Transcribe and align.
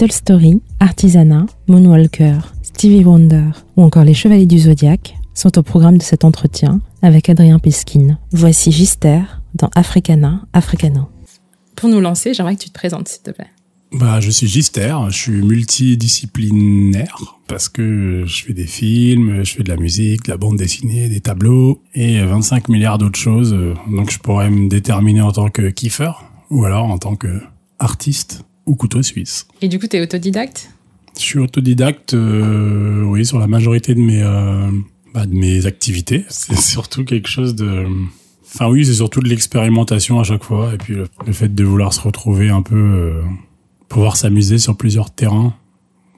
Little 0.00 0.12
Story, 0.12 0.60
Artisanat, 0.78 1.46
Moonwalker, 1.66 2.38
Stevie 2.62 3.02
Wonder 3.02 3.46
ou 3.76 3.82
encore 3.82 4.04
les 4.04 4.14
Chevaliers 4.14 4.46
du 4.46 4.60
Zodiaque 4.60 5.16
sont 5.34 5.58
au 5.58 5.64
programme 5.64 5.98
de 5.98 6.04
cet 6.04 6.22
entretien 6.22 6.80
avec 7.02 7.28
Adrien 7.28 7.58
Piskin. 7.58 8.16
Voici 8.30 8.70
Gister 8.70 9.22
dans 9.56 9.68
Africana 9.74 10.46
Africano. 10.52 11.08
Pour 11.74 11.88
nous 11.88 12.00
lancer, 12.00 12.32
j'aimerais 12.32 12.54
que 12.54 12.62
tu 12.62 12.68
te 12.68 12.74
présentes, 12.74 13.08
s'il 13.08 13.22
te 13.22 13.32
plaît. 13.32 13.48
Bah, 13.90 14.20
je 14.20 14.30
suis 14.30 14.46
Gister, 14.46 14.96
je 15.08 15.16
suis 15.16 15.42
multidisciplinaire 15.42 17.40
parce 17.48 17.68
que 17.68 18.22
je 18.24 18.44
fais 18.44 18.52
des 18.52 18.68
films, 18.68 19.42
je 19.42 19.52
fais 19.52 19.64
de 19.64 19.68
la 19.68 19.76
musique, 19.78 20.26
de 20.26 20.30
la 20.30 20.36
bande 20.36 20.58
dessinée, 20.58 21.08
des 21.08 21.20
tableaux 21.20 21.82
et 21.96 22.22
25 22.22 22.68
milliards 22.68 22.98
d'autres 22.98 23.18
choses. 23.18 23.50
Donc 23.90 24.12
je 24.12 24.20
pourrais 24.20 24.48
me 24.48 24.68
déterminer 24.68 25.22
en 25.22 25.32
tant 25.32 25.48
que 25.48 25.70
kiffer 25.70 26.12
ou 26.50 26.64
alors 26.64 26.84
en 26.84 26.98
tant 26.98 27.16
que 27.16 27.40
artiste 27.80 28.44
ou 28.68 28.76
couteau 28.76 29.02
suisse. 29.02 29.46
Et 29.62 29.68
du 29.68 29.78
coup, 29.78 29.86
tu 29.86 29.96
es 29.96 30.00
autodidacte? 30.00 30.70
Je 31.16 31.22
suis 31.22 31.38
autodidacte, 31.38 32.14
euh, 32.14 33.02
oui, 33.02 33.26
sur 33.26 33.38
la 33.38 33.48
majorité 33.48 33.94
de 33.94 34.00
mes, 34.00 34.22
euh, 34.22 34.70
bah, 35.14 35.26
de 35.26 35.34
mes 35.34 35.66
activités. 35.66 36.24
C'est 36.28 36.58
surtout 36.58 37.04
quelque 37.04 37.28
chose 37.28 37.54
de... 37.54 37.86
Enfin 38.44 38.66
oui, 38.70 38.86
c'est 38.86 38.94
surtout 38.94 39.20
de 39.20 39.28
l'expérimentation 39.28 40.20
à 40.20 40.24
chaque 40.24 40.42
fois 40.42 40.72
et 40.72 40.78
puis 40.78 40.94
le, 40.94 41.32
fait 41.34 41.54
de 41.54 41.64
vouloir 41.64 41.92
se 41.92 42.00
retrouver 42.00 42.48
un 42.48 42.62
peu... 42.62 42.76
Euh, 42.76 43.22
pouvoir 43.90 44.16
s'amuser 44.16 44.56
sur 44.56 44.74
plusieurs 44.74 45.10
terrains. 45.10 45.54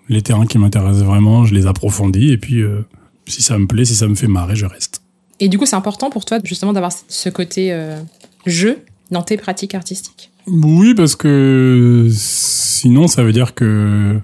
Les 0.08 0.22
terrains 0.22 0.46
qui 0.46 0.56
m'intéressent 0.56 1.04
vraiment, 1.04 1.44
je 1.44 1.54
les 1.54 1.66
approfondis 1.66 2.30
et 2.30 2.38
puis 2.38 2.62
si 3.26 3.42
ça 3.42 3.58
me 3.58 3.66
plaît, 3.66 3.84
si 3.84 3.96
ça 3.96 4.06
me 4.06 4.14
fait 4.14 4.28
marrer, 4.28 4.54
je 4.54 4.66
reste. 4.66 5.02
Et 5.40 5.48
du 5.48 5.58
coup, 5.58 5.66
c'est 5.66 5.76
important 5.76 6.10
pour 6.10 6.24
toi 6.24 6.38
justement 6.44 6.72
d'avoir 6.72 6.92
ce 6.92 7.28
côté 7.28 7.72
jeu 8.46 8.84
dans 9.10 9.22
tes 9.22 9.36
pratiques 9.36 9.74
artistiques. 9.74 10.30
Oui, 10.46 10.94
parce 10.94 11.16
que 11.16 12.08
sinon, 12.10 13.08
ça 13.08 13.22
veut 13.22 13.32
dire 13.32 13.54
que 13.54 14.20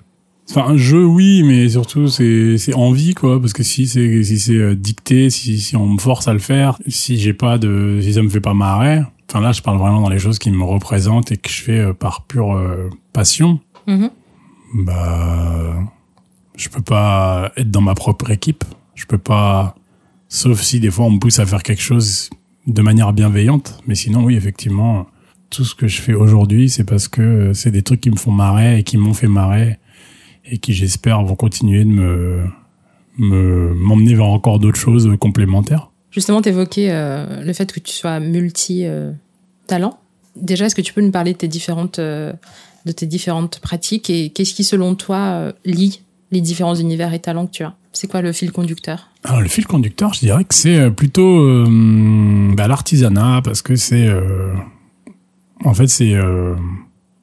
Enfin, 0.48 0.64
un 0.68 0.76
jeu, 0.76 1.04
oui, 1.04 1.42
mais 1.42 1.68
surtout, 1.70 2.06
c'est, 2.06 2.56
c'est 2.56 2.72
envie, 2.72 3.14
quoi. 3.14 3.40
Parce 3.40 3.52
que 3.52 3.64
si 3.64 3.88
c'est, 3.88 4.22
si 4.22 4.38
c'est 4.38 4.52
euh, 4.52 4.76
dicté, 4.76 5.28
si, 5.28 5.58
si 5.58 5.74
on 5.74 5.88
me 5.88 5.98
force 5.98 6.28
à 6.28 6.32
le 6.32 6.38
faire, 6.38 6.78
si 6.86 7.18
j'ai 7.18 7.32
pas 7.32 7.58
de, 7.58 7.98
si 8.00 8.14
ça 8.14 8.22
me 8.22 8.28
fait 8.28 8.40
pas 8.40 8.54
marrer, 8.54 9.02
Enfin 9.28 9.40
là, 9.40 9.52
je 9.52 9.60
parle 9.60 9.78
vraiment 9.78 10.00
dans 10.00 10.08
les 10.08 10.18
choses 10.18 10.38
qui 10.38 10.50
me 10.50 10.62
représentent 10.62 11.32
et 11.32 11.36
que 11.36 11.50
je 11.50 11.62
fais 11.62 11.78
euh, 11.78 11.92
par 11.92 12.22
pure 12.22 12.54
euh, 12.54 12.88
passion. 13.12 13.60
Mm-hmm. 13.88 14.10
Bah, 14.74 15.74
je 16.56 16.68
peux 16.68 16.82
pas 16.82 17.52
être 17.56 17.70
dans 17.70 17.80
ma 17.80 17.94
propre 17.94 18.30
équipe. 18.30 18.64
Je 18.94 19.04
peux 19.06 19.18
pas, 19.18 19.74
sauf 20.28 20.60
si 20.62 20.80
des 20.80 20.90
fois 20.90 21.06
on 21.06 21.10
me 21.10 21.18
pousse 21.18 21.38
à 21.38 21.46
faire 21.46 21.62
quelque 21.62 21.82
chose 21.82 22.30
de 22.66 22.82
manière 22.82 23.12
bienveillante. 23.12 23.78
Mais 23.86 23.94
sinon, 23.94 24.24
oui, 24.24 24.36
effectivement, 24.36 25.06
tout 25.50 25.64
ce 25.64 25.74
que 25.74 25.88
je 25.88 26.00
fais 26.00 26.14
aujourd'hui, 26.14 26.68
c'est 26.68 26.84
parce 26.84 27.08
que 27.08 27.52
c'est 27.52 27.70
des 27.70 27.82
trucs 27.82 28.00
qui 28.00 28.10
me 28.10 28.16
font 28.16 28.32
marrer 28.32 28.78
et 28.78 28.82
qui 28.82 28.96
m'ont 28.96 29.14
fait 29.14 29.28
marrer 29.28 29.78
et 30.44 30.58
qui, 30.58 30.72
j'espère, 30.72 31.22
vont 31.24 31.36
continuer 31.36 31.84
de 31.84 31.90
me 31.90 32.44
me 33.18 33.72
m'emmener 33.74 34.14
vers 34.14 34.26
encore 34.26 34.58
d'autres 34.58 34.78
choses 34.78 35.10
complémentaires. 35.18 35.90
Justement, 36.10 36.42
tu 36.42 36.50
évoquais 36.50 36.90
euh, 36.90 37.42
le 37.42 37.52
fait 37.52 37.72
que 37.72 37.80
tu 37.80 37.92
sois 37.92 38.20
multi-talent. 38.20 39.98
Déjà, 40.36 40.66
est-ce 40.66 40.74
que 40.74 40.82
tu 40.82 40.92
peux 40.92 41.00
nous 41.00 41.10
parler 41.10 41.32
de 41.32 41.38
tes 41.38 41.48
différentes, 41.48 41.98
euh, 41.98 42.32
de 42.84 42.92
tes 42.92 43.06
différentes 43.06 43.58
pratiques 43.60 44.10
et 44.10 44.30
qu'est-ce 44.30 44.54
qui, 44.54 44.64
selon 44.64 44.94
toi, 44.94 45.18
euh, 45.18 45.52
lie 45.64 46.02
les 46.30 46.40
différents 46.40 46.74
univers 46.74 47.14
et 47.14 47.18
talents 47.18 47.46
que 47.46 47.52
tu 47.52 47.64
as? 47.64 47.74
C'est 47.96 48.08
quoi 48.08 48.20
le 48.20 48.32
fil 48.32 48.52
conducteur? 48.52 49.08
Alors, 49.24 49.40
le 49.40 49.48
fil 49.48 49.66
conducteur, 49.66 50.12
je 50.12 50.20
dirais 50.20 50.44
que 50.44 50.54
c'est 50.54 50.90
plutôt 50.90 51.64
bah, 52.54 52.68
l'artisanat 52.68 53.40
parce 53.42 53.62
que 53.62 53.74
c'est. 53.76 54.08
en 55.64 55.72
fait, 55.72 55.88
c'est 55.88 56.14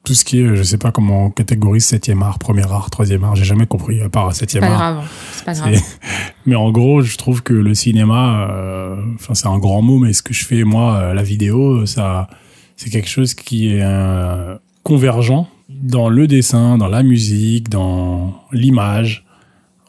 tout 0.04 0.12
ce 0.12 0.24
qui 0.24 0.40
est, 0.40 0.54
je 0.54 0.62
sais 0.62 0.76
pas 0.76 0.92
comment 0.92 1.26
on 1.26 1.30
catégorise 1.30 1.86
septième 1.86 2.22
art, 2.22 2.38
premier 2.38 2.70
art, 2.70 2.90
troisième 2.90 3.24
art, 3.24 3.36
j'ai 3.36 3.44
jamais 3.44 3.66
compris 3.66 4.02
à 4.02 4.10
part 4.10 4.34
septième 4.34 4.64
art. 4.64 4.76
Grave, 4.78 5.08
c'est 5.32 5.44
pas 5.44 5.54
grave. 5.54 5.80
Mais 6.46 6.54
en 6.54 6.70
gros, 6.70 7.00
je 7.00 7.16
trouve 7.16 7.42
que 7.42 7.54
le 7.54 7.74
cinéma, 7.74 8.50
euh, 8.50 8.96
enfin 9.14 9.32
c'est 9.32 9.46
un 9.46 9.58
grand 9.58 9.80
mot, 9.80 9.98
mais 9.98 10.12
ce 10.12 10.22
que 10.22 10.34
je 10.34 10.44
fais 10.44 10.62
moi, 10.62 10.96
euh, 10.96 11.14
la 11.14 11.22
vidéo, 11.22 11.86
ça, 11.86 12.28
c'est 12.76 12.90
quelque 12.90 13.08
chose 13.08 13.32
qui 13.32 13.68
est 13.68 13.82
euh, 13.82 14.56
convergent 14.82 15.46
dans 15.70 16.10
le 16.10 16.26
dessin, 16.26 16.76
dans 16.76 16.88
la 16.88 17.02
musique, 17.02 17.70
dans 17.70 18.42
l'image. 18.52 19.23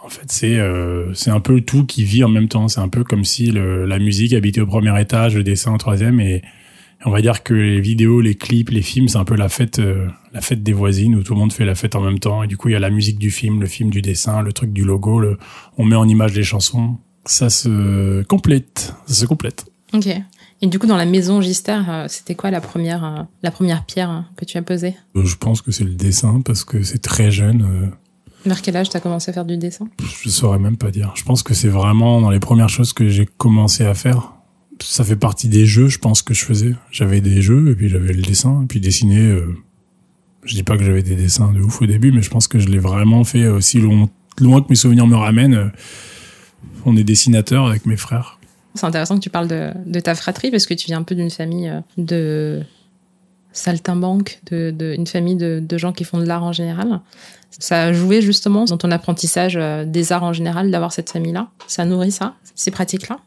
En 0.05 0.09
fait, 0.09 0.25
c'est 0.27 0.59
c'est 1.13 1.31
un 1.31 1.39
peu 1.39 1.61
tout 1.61 1.85
qui 1.85 2.03
vit 2.03 2.23
en 2.23 2.29
même 2.29 2.47
temps. 2.47 2.67
C'est 2.67 2.79
un 2.79 2.89
peu 2.89 3.03
comme 3.03 3.25
si 3.25 3.51
le, 3.51 3.85
la 3.85 3.97
musique 3.97 4.33
habitait 4.33 4.61
au 4.61 4.67
premier 4.67 4.99
étage, 5.01 5.35
le 5.35 5.43
dessin 5.43 5.73
au 5.73 5.77
troisième 5.77 6.19
et 6.19 6.43
on 7.05 7.11
va 7.11 7.21
dire 7.21 7.43
que 7.43 7.53
les 7.53 7.79
vidéos, 7.79 8.19
les 8.19 8.35
clips, 8.35 8.71
les 8.71 8.81
films, 8.81 9.07
c'est 9.07 9.17
un 9.17 9.25
peu 9.25 9.35
la 9.35 9.47
fête, 9.47 9.77
euh, 9.79 10.07
la 10.33 10.41
fête 10.41 10.63
des 10.63 10.73
voisines 10.73 11.15
où 11.15 11.21
tout 11.21 11.33
le 11.33 11.39
monde 11.39 11.53
fait 11.53 11.65
la 11.65 11.75
fête 11.75 11.95
en 11.95 12.01
même 12.01 12.19
temps. 12.19 12.41
Et 12.43 12.47
du 12.47 12.57
coup, 12.57 12.69
il 12.69 12.71
y 12.71 12.75
a 12.75 12.79
la 12.79 12.89
musique 12.89 13.19
du 13.19 13.29
film, 13.29 13.61
le 13.61 13.67
film 13.67 13.91
du 13.91 14.01
dessin, 14.01 14.41
le 14.41 14.51
truc 14.51 14.73
du 14.73 14.83
logo. 14.83 15.19
Le, 15.19 15.37
on 15.77 15.85
met 15.85 15.95
en 15.95 16.07
image 16.07 16.33
les 16.33 16.43
chansons. 16.43 16.97
Ça 17.25 17.49
se 17.49 18.23
complète. 18.23 18.95
Ça 19.05 19.13
se 19.13 19.25
complète. 19.25 19.65
Ok. 19.93 20.07
Et 20.61 20.67
du 20.67 20.79
coup, 20.79 20.87
dans 20.87 20.97
la 20.97 21.05
maison 21.05 21.41
Gister, 21.41 21.79
euh, 21.87 22.07
c'était 22.07 22.33
quoi 22.33 22.49
la 22.49 22.61
première, 22.61 23.05
euh, 23.05 23.23
la 23.43 23.51
première 23.51 23.85
pierre 23.85 24.23
que 24.35 24.45
tu 24.45 24.57
as 24.57 24.63
posée? 24.63 24.95
Je 25.15 25.35
pense 25.35 25.61
que 25.61 25.71
c'est 25.71 25.83
le 25.83 25.93
dessin 25.93 26.41
parce 26.43 26.63
que 26.63 26.81
c'est 26.81 27.01
très 27.01 27.29
jeune. 27.29 27.91
Vers 28.45 28.61
quel 28.61 28.77
âge 28.77 28.89
tu 28.89 28.97
as 28.97 28.99
commencé 28.99 29.31
à 29.31 29.33
faire 29.33 29.45
du 29.45 29.57
dessin? 29.57 29.87
Je 30.23 30.29
saurais 30.29 30.59
même 30.59 30.77
pas 30.77 30.91
dire. 30.91 31.13
Je 31.15 31.23
pense 31.23 31.43
que 31.43 31.53
c'est 31.53 31.67
vraiment 31.67 32.21
dans 32.21 32.29
les 32.29 32.39
premières 32.39 32.69
choses 32.69 32.93
que 32.93 33.09
j'ai 33.09 33.25
commencé 33.25 33.85
à 33.85 33.93
faire 33.93 34.35
ça 34.83 35.03
fait 35.03 35.15
partie 35.15 35.47
des 35.47 35.65
jeux, 35.65 35.87
je 35.87 35.99
pense 35.99 36.21
que 36.21 36.33
je 36.33 36.43
faisais. 36.43 36.75
J'avais 36.91 37.21
des 37.21 37.41
jeux 37.41 37.71
et 37.71 37.75
puis 37.75 37.89
j'avais 37.89 38.13
le 38.13 38.21
dessin 38.21 38.63
et 38.63 38.65
puis 38.65 38.79
dessiner. 38.79 39.21
Euh, 39.21 39.55
je 40.43 40.53
dis 40.53 40.63
pas 40.63 40.77
que 40.77 40.83
j'avais 40.83 41.01
des 41.01 41.15
dessins 41.15 41.51
de 41.51 41.59
ouf 41.59 41.81
au 41.81 41.85
début, 41.85 42.11
mais 42.11 42.21
je 42.21 42.29
pense 42.29 42.47
que 42.47 42.59
je 42.59 42.67
l'ai 42.67 42.77
vraiment 42.77 43.23
fait 43.23 43.47
aussi 43.47 43.79
loin, 43.79 44.09
loin 44.39 44.61
que 44.61 44.67
mes 44.69 44.75
souvenirs 44.75 45.07
me 45.07 45.15
ramènent. 45.15 45.55
Euh, 45.55 45.69
on 46.85 46.95
est 46.95 47.03
dessinateur 47.03 47.65
avec 47.65 47.85
mes 47.85 47.97
frères. 47.97 48.39
C'est 48.75 48.85
intéressant 48.85 49.15
que 49.15 49.23
tu 49.23 49.29
parles 49.29 49.47
de, 49.47 49.71
de, 49.85 49.99
ta 49.99 50.13
fratrie 50.13 50.51
parce 50.51 50.65
que 50.65 50.73
tu 50.73 50.87
viens 50.87 50.99
un 50.99 51.03
peu 51.03 51.15
d'une 51.15 51.31
famille 51.31 51.69
euh, 52.11 52.61
de 53.55 53.59
saltimbanques, 53.59 54.41
de, 54.51 54.95
famille 55.07 55.35
de, 55.35 55.77
gens 55.77 55.93
qui 55.93 56.03
font 56.03 56.19
de 56.19 56.25
l'art 56.25 56.43
en 56.43 56.53
général. 56.53 57.01
Ça 57.49 57.83
a 57.83 57.93
joué 57.93 58.21
justement 58.21 58.65
dans 58.65 58.77
ton 58.77 58.91
apprentissage 58.91 59.57
des 59.87 60.11
arts 60.11 60.23
en 60.23 60.33
général 60.33 60.71
d'avoir 60.71 60.91
cette 60.91 61.09
famille-là. 61.09 61.47
Ça 61.67 61.85
nourrit 61.85 62.11
ça, 62.11 62.35
ces 62.53 62.69
pratiques-là? 62.69 63.17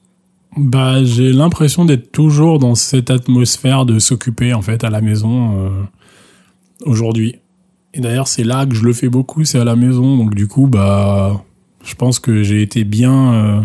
Bah, 0.56 1.05
j'ai 1.05 1.33
l'impression 1.33 1.84
d'être 1.84 2.11
toujours 2.11 2.59
dans 2.59 2.75
cette 2.75 3.11
atmosphère 3.11 3.84
de 3.84 3.99
s'occuper 3.99 4.55
en 4.55 4.62
fait 4.62 4.83
à 4.83 4.91
la 4.91 5.00
maison 5.00 5.67
euh, 5.67 5.71
aujourd'hui. 6.84 7.37
Et 7.94 8.00
d'ailleurs, 8.00 8.28
c'est 8.28 8.44
là 8.44 8.67
que 8.67 8.75
je 8.75 8.84
le 8.84 8.93
fais 8.93 9.09
beaucoup, 9.09 9.44
c'est 9.44 9.59
à 9.59 9.65
la 9.65 9.77
maison. 9.77 10.17
Donc 10.17 10.34
du 10.34 10.49
coup, 10.49 10.67
bah, 10.67 11.44
je 11.84 11.94
pense 11.94 12.19
que 12.19 12.43
j'ai 12.43 12.62
été 12.62 12.84
bien 12.84 13.33
euh, 13.33 13.61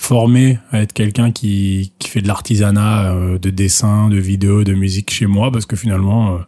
formé 0.00 0.58
à 0.70 0.80
être 0.80 0.92
quelqu'un 0.92 1.30
qui 1.30 1.92
qui 1.98 2.08
fait 2.08 2.22
de 2.22 2.28
l'artisanat, 2.28 3.12
euh, 3.12 3.38
de 3.38 3.50
dessin, 3.50 4.08
de 4.08 4.16
vidéo, 4.16 4.64
de 4.64 4.74
musique 4.74 5.10
chez 5.10 5.26
moi, 5.26 5.50
parce 5.52 5.66
que 5.66 5.76
finalement, 5.76 6.38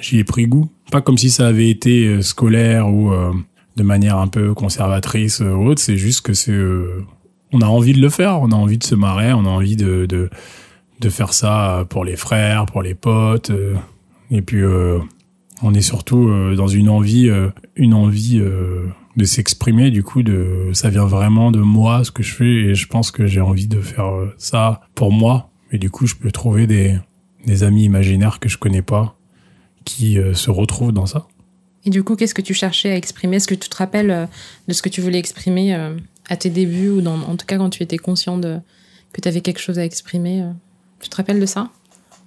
j'y 0.00 0.18
ai 0.18 0.24
pris 0.24 0.46
goût. 0.46 0.70
Pas 0.90 1.00
comme 1.00 1.18
si 1.18 1.30
ça 1.30 1.46
avait 1.46 1.68
été 1.68 2.22
scolaire 2.22 2.88
ou 2.88 3.12
de 3.76 3.82
manière 3.82 4.18
un 4.18 4.28
peu 4.28 4.54
conservatrice 4.54 5.40
ou 5.40 5.66
autre. 5.66 5.80
C'est 5.80 5.96
juste 5.96 6.22
que 6.22 6.32
c'est 6.32 6.56
on 7.52 7.60
a 7.60 7.66
envie 7.66 7.92
de 7.92 8.00
le 8.00 8.08
faire, 8.08 8.40
on 8.40 8.50
a 8.50 8.54
envie 8.54 8.78
de 8.78 8.84
se 8.84 8.94
marrer, 8.94 9.32
on 9.32 9.44
a 9.44 9.48
envie 9.48 9.76
de, 9.76 10.06
de, 10.06 10.30
de 11.00 11.08
faire 11.08 11.32
ça 11.32 11.86
pour 11.88 12.04
les 12.04 12.16
frères, 12.16 12.66
pour 12.66 12.82
les 12.82 12.94
potes. 12.94 13.50
Euh, 13.50 13.74
et 14.30 14.42
puis, 14.42 14.62
euh, 14.62 14.98
on 15.62 15.74
est 15.74 15.82
surtout 15.82 16.28
euh, 16.28 16.54
dans 16.54 16.68
une 16.68 16.88
envie, 16.88 17.30
une 17.76 17.94
envie 17.94 18.42
de 19.16 19.24
s'exprimer. 19.24 19.90
Du 19.90 20.02
coup, 20.02 20.22
de, 20.22 20.70
ça 20.72 20.90
vient 20.90 21.06
vraiment 21.06 21.50
de 21.50 21.60
moi, 21.60 22.04
ce 22.04 22.10
que 22.10 22.22
je 22.22 22.34
fais. 22.34 22.44
Et 22.44 22.74
je 22.74 22.86
pense 22.86 23.10
que 23.10 23.26
j'ai 23.26 23.40
envie 23.40 23.66
de 23.66 23.80
faire 23.80 24.12
ça 24.38 24.80
pour 24.94 25.12
moi. 25.12 25.50
Et 25.72 25.78
du 25.78 25.90
coup, 25.90 26.06
je 26.06 26.14
peux 26.14 26.30
trouver 26.30 26.66
des, 26.66 26.96
des 27.46 27.62
amis 27.62 27.84
imaginaires 27.84 28.38
que 28.38 28.48
je 28.48 28.58
connais 28.58 28.82
pas 28.82 29.16
qui 29.84 30.18
se 30.34 30.50
retrouvent 30.50 30.92
dans 30.92 31.06
ça. 31.06 31.28
Et 31.84 31.90
du 31.90 32.02
coup, 32.02 32.16
qu'est-ce 32.16 32.34
que 32.34 32.42
tu 32.42 32.54
cherchais 32.54 32.90
à 32.90 32.96
exprimer? 32.96 33.36
Est-ce 33.36 33.46
que 33.46 33.54
tu 33.54 33.68
te 33.68 33.76
rappelles 33.76 34.28
de 34.66 34.72
ce 34.72 34.82
que 34.82 34.88
tu 34.88 35.00
voulais 35.00 35.18
exprimer 35.18 35.74
à 36.28 36.36
tes 36.36 36.50
débuts 36.50 36.90
ou 36.90 37.00
dans, 37.00 37.20
en 37.20 37.36
tout 37.36 37.46
cas 37.46 37.56
quand 37.56 37.70
tu 37.70 37.82
étais 37.82 37.98
conscient 37.98 38.38
de 38.38 38.58
que 39.16 39.20
tu 39.22 39.28
avais 39.28 39.40
quelque 39.40 39.60
chose 39.60 39.78
à 39.78 39.84
exprimer 39.84 40.42
euh, 40.42 40.50
Tu 41.00 41.08
te 41.08 41.16
rappelles 41.16 41.40
de 41.40 41.46
ça? 41.46 41.70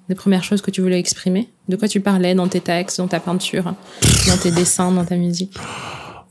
Des 0.07 0.15
premières 0.15 0.43
choses 0.43 0.61
que 0.61 0.71
tu 0.71 0.81
voulais 0.81 0.99
exprimer? 0.99 1.49
De 1.67 1.75
quoi 1.75 1.87
tu 1.87 1.99
parlais 1.99 2.33
dans 2.33 2.47
tes 2.47 2.61
textes, 2.61 2.97
dans 2.97 3.07
ta 3.07 3.19
peinture, 3.19 3.75
dans 4.27 4.37
tes 4.37 4.49
dessins, 4.49 4.91
dans 4.91 5.05
ta 5.05 5.15
musique? 5.15 5.55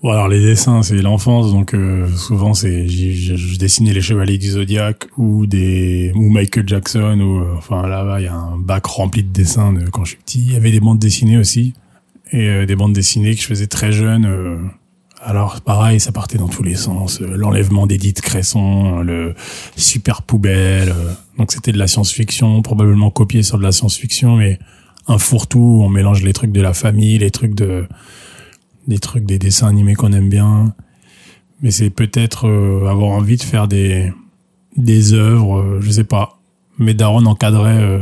Bon 0.02 0.10
alors 0.10 0.28
les 0.28 0.40
dessins 0.40 0.82
c'est 0.82 1.02
l'enfance 1.02 1.50
donc 1.50 1.74
euh, 1.74 2.08
souvent 2.14 2.54
c'est 2.54 2.86
je, 2.86 3.58
dessinais 3.58 3.92
les 3.92 4.00
chevaliers 4.00 4.38
du 4.38 4.50
zodiaque 4.50 5.08
ou 5.16 5.46
des 5.46 6.12
ou 6.14 6.30
Michael 6.30 6.68
Jackson 6.68 7.18
ou 7.20 7.40
euh, 7.40 7.54
enfin 7.56 7.84
là-bas 7.88 8.20
il 8.20 8.24
y 8.24 8.28
a 8.28 8.34
un 8.34 8.56
bac 8.56 8.86
rempli 8.86 9.24
de 9.24 9.32
dessins 9.32 9.72
de 9.72 9.90
quand 9.90 10.04
je 10.04 10.10
suis 10.10 10.18
petit 10.18 10.38
il 10.38 10.52
y 10.52 10.56
avait 10.56 10.70
des 10.70 10.78
bandes 10.78 11.00
dessinées 11.00 11.36
aussi 11.36 11.74
et 12.30 12.64
des 12.66 12.76
bandes 12.76 12.92
dessinées 12.92 13.34
que 13.34 13.40
je 13.40 13.46
faisais 13.46 13.66
très 13.66 13.90
jeune 13.90 14.70
alors 15.20 15.60
pareil, 15.60 15.98
ça 15.98 16.12
partait 16.12 16.38
dans 16.38 16.48
tous 16.48 16.62
les 16.62 16.76
sens. 16.76 17.20
Euh, 17.20 17.36
l'enlèvement 17.36 17.86
d'Edith 17.86 18.20
Cresson, 18.20 19.00
le 19.00 19.34
super 19.76 20.22
poubelle. 20.22 20.90
Euh, 20.90 21.12
donc 21.38 21.52
c'était 21.52 21.72
de 21.72 21.78
la 21.78 21.88
science-fiction, 21.88 22.62
probablement 22.62 23.10
copié 23.10 23.42
sur 23.42 23.58
de 23.58 23.62
la 23.62 23.72
science-fiction, 23.72 24.36
mais 24.36 24.58
un 25.08 25.18
fourre-tout. 25.18 25.80
On 25.82 25.88
mélange 25.88 26.22
les 26.22 26.32
trucs 26.32 26.52
de 26.52 26.60
la 26.60 26.72
famille, 26.72 27.18
les 27.18 27.30
trucs 27.30 27.54
de 27.54 27.86
des 28.88 28.98
trucs, 28.98 29.24
des 29.24 29.38
dessins 29.38 29.68
animés 29.68 29.94
qu'on 29.94 30.12
aime 30.12 30.28
bien. 30.28 30.74
Mais 31.60 31.70
c'est 31.70 31.90
peut-être 31.90 32.48
euh, 32.48 32.88
avoir 32.88 33.10
envie 33.10 33.36
de 33.36 33.42
faire 33.42 33.68
des 33.68 34.12
des 34.76 35.12
œuvres, 35.12 35.58
euh, 35.58 35.80
je 35.80 35.90
sais 35.90 36.04
pas. 36.04 36.40
Mais 36.78 36.94
Daron 36.94 37.26
encadrait 37.26 37.78
euh, 37.78 38.00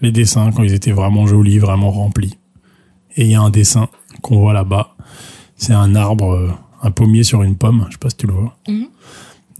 les 0.00 0.10
dessins 0.10 0.50
quand 0.52 0.62
ils 0.62 0.72
étaient 0.72 0.92
vraiment 0.92 1.26
jolis, 1.26 1.58
vraiment 1.58 1.90
remplis. 1.90 2.38
Et 3.16 3.24
il 3.24 3.30
y 3.30 3.34
a 3.34 3.42
un 3.42 3.50
dessin 3.50 3.88
qu'on 4.22 4.38
voit 4.38 4.52
là-bas. 4.52 4.96
C'est 5.56 5.74
un 5.74 5.94
arbre, 5.94 6.56
un 6.80 6.90
pommier 6.90 7.24
sur 7.24 7.42
une 7.42 7.56
pomme. 7.56 7.84
Je 7.88 7.92
sais 7.92 7.98
pas 7.98 8.10
si 8.10 8.16
tu 8.16 8.26
le 8.26 8.32
vois. 8.32 8.56
Mhm. 8.68 8.86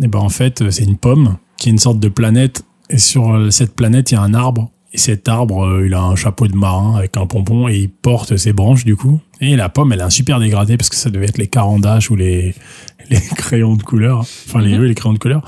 Et 0.03 0.09
ben 0.09 0.21
en 0.21 0.31
fait, 0.31 0.71
c'est 0.71 0.85
une 0.85 0.97
pomme 0.97 1.37
qui 1.59 1.69
est 1.69 1.73
une 1.73 1.79
sorte 1.79 2.01
de 2.01 2.09
planète. 2.09 2.65
Et 2.89 2.99
sur 2.99 3.53
cette 3.53 3.75
planète, 3.75 4.11
il 4.11 4.15
y 4.15 4.17
a 4.17 4.23
un 4.23 4.35
arbre. 4.35 4.71
Et 4.95 4.99
cet 4.99 5.27
arbre, 5.29 5.65
euh, 5.65 5.87
il 5.87 5.95
a 5.95 6.03
un 6.03 6.17
chapeau 6.17 6.47
de 6.47 6.55
marin 6.55 6.97
avec 6.97 7.17
un 7.17 7.27
pompon 7.27 7.67
et 7.69 7.77
il 7.79 7.89
porte 7.89 8.37
ses 8.37 8.53
branches 8.53 8.85
du 8.85 8.95
coup. 8.95 9.21
Et 9.41 9.57
la 9.57 9.69
pomme, 9.71 9.93
elle 9.93 10.01
a 10.03 10.07
un 10.07 10.11
super 10.11 10.39
dégradé 10.39 10.77
parce 10.77 10.91
que 10.91 10.97
ça 10.97 11.09
devait 11.11 11.27
être 11.27 11.39
les 11.39 11.47
carandaches 11.47 12.11
ou 12.11 12.17
les, 12.17 12.55
les 13.11 13.21
crayons 13.37 13.77
de 13.77 13.83
couleur. 13.83 14.21
Enfin, 14.21 14.61
les, 14.61 14.77
Mhm. 14.77 14.85
les 14.85 14.95
crayons 14.95 15.15
de 15.15 15.19
couleur. 15.19 15.43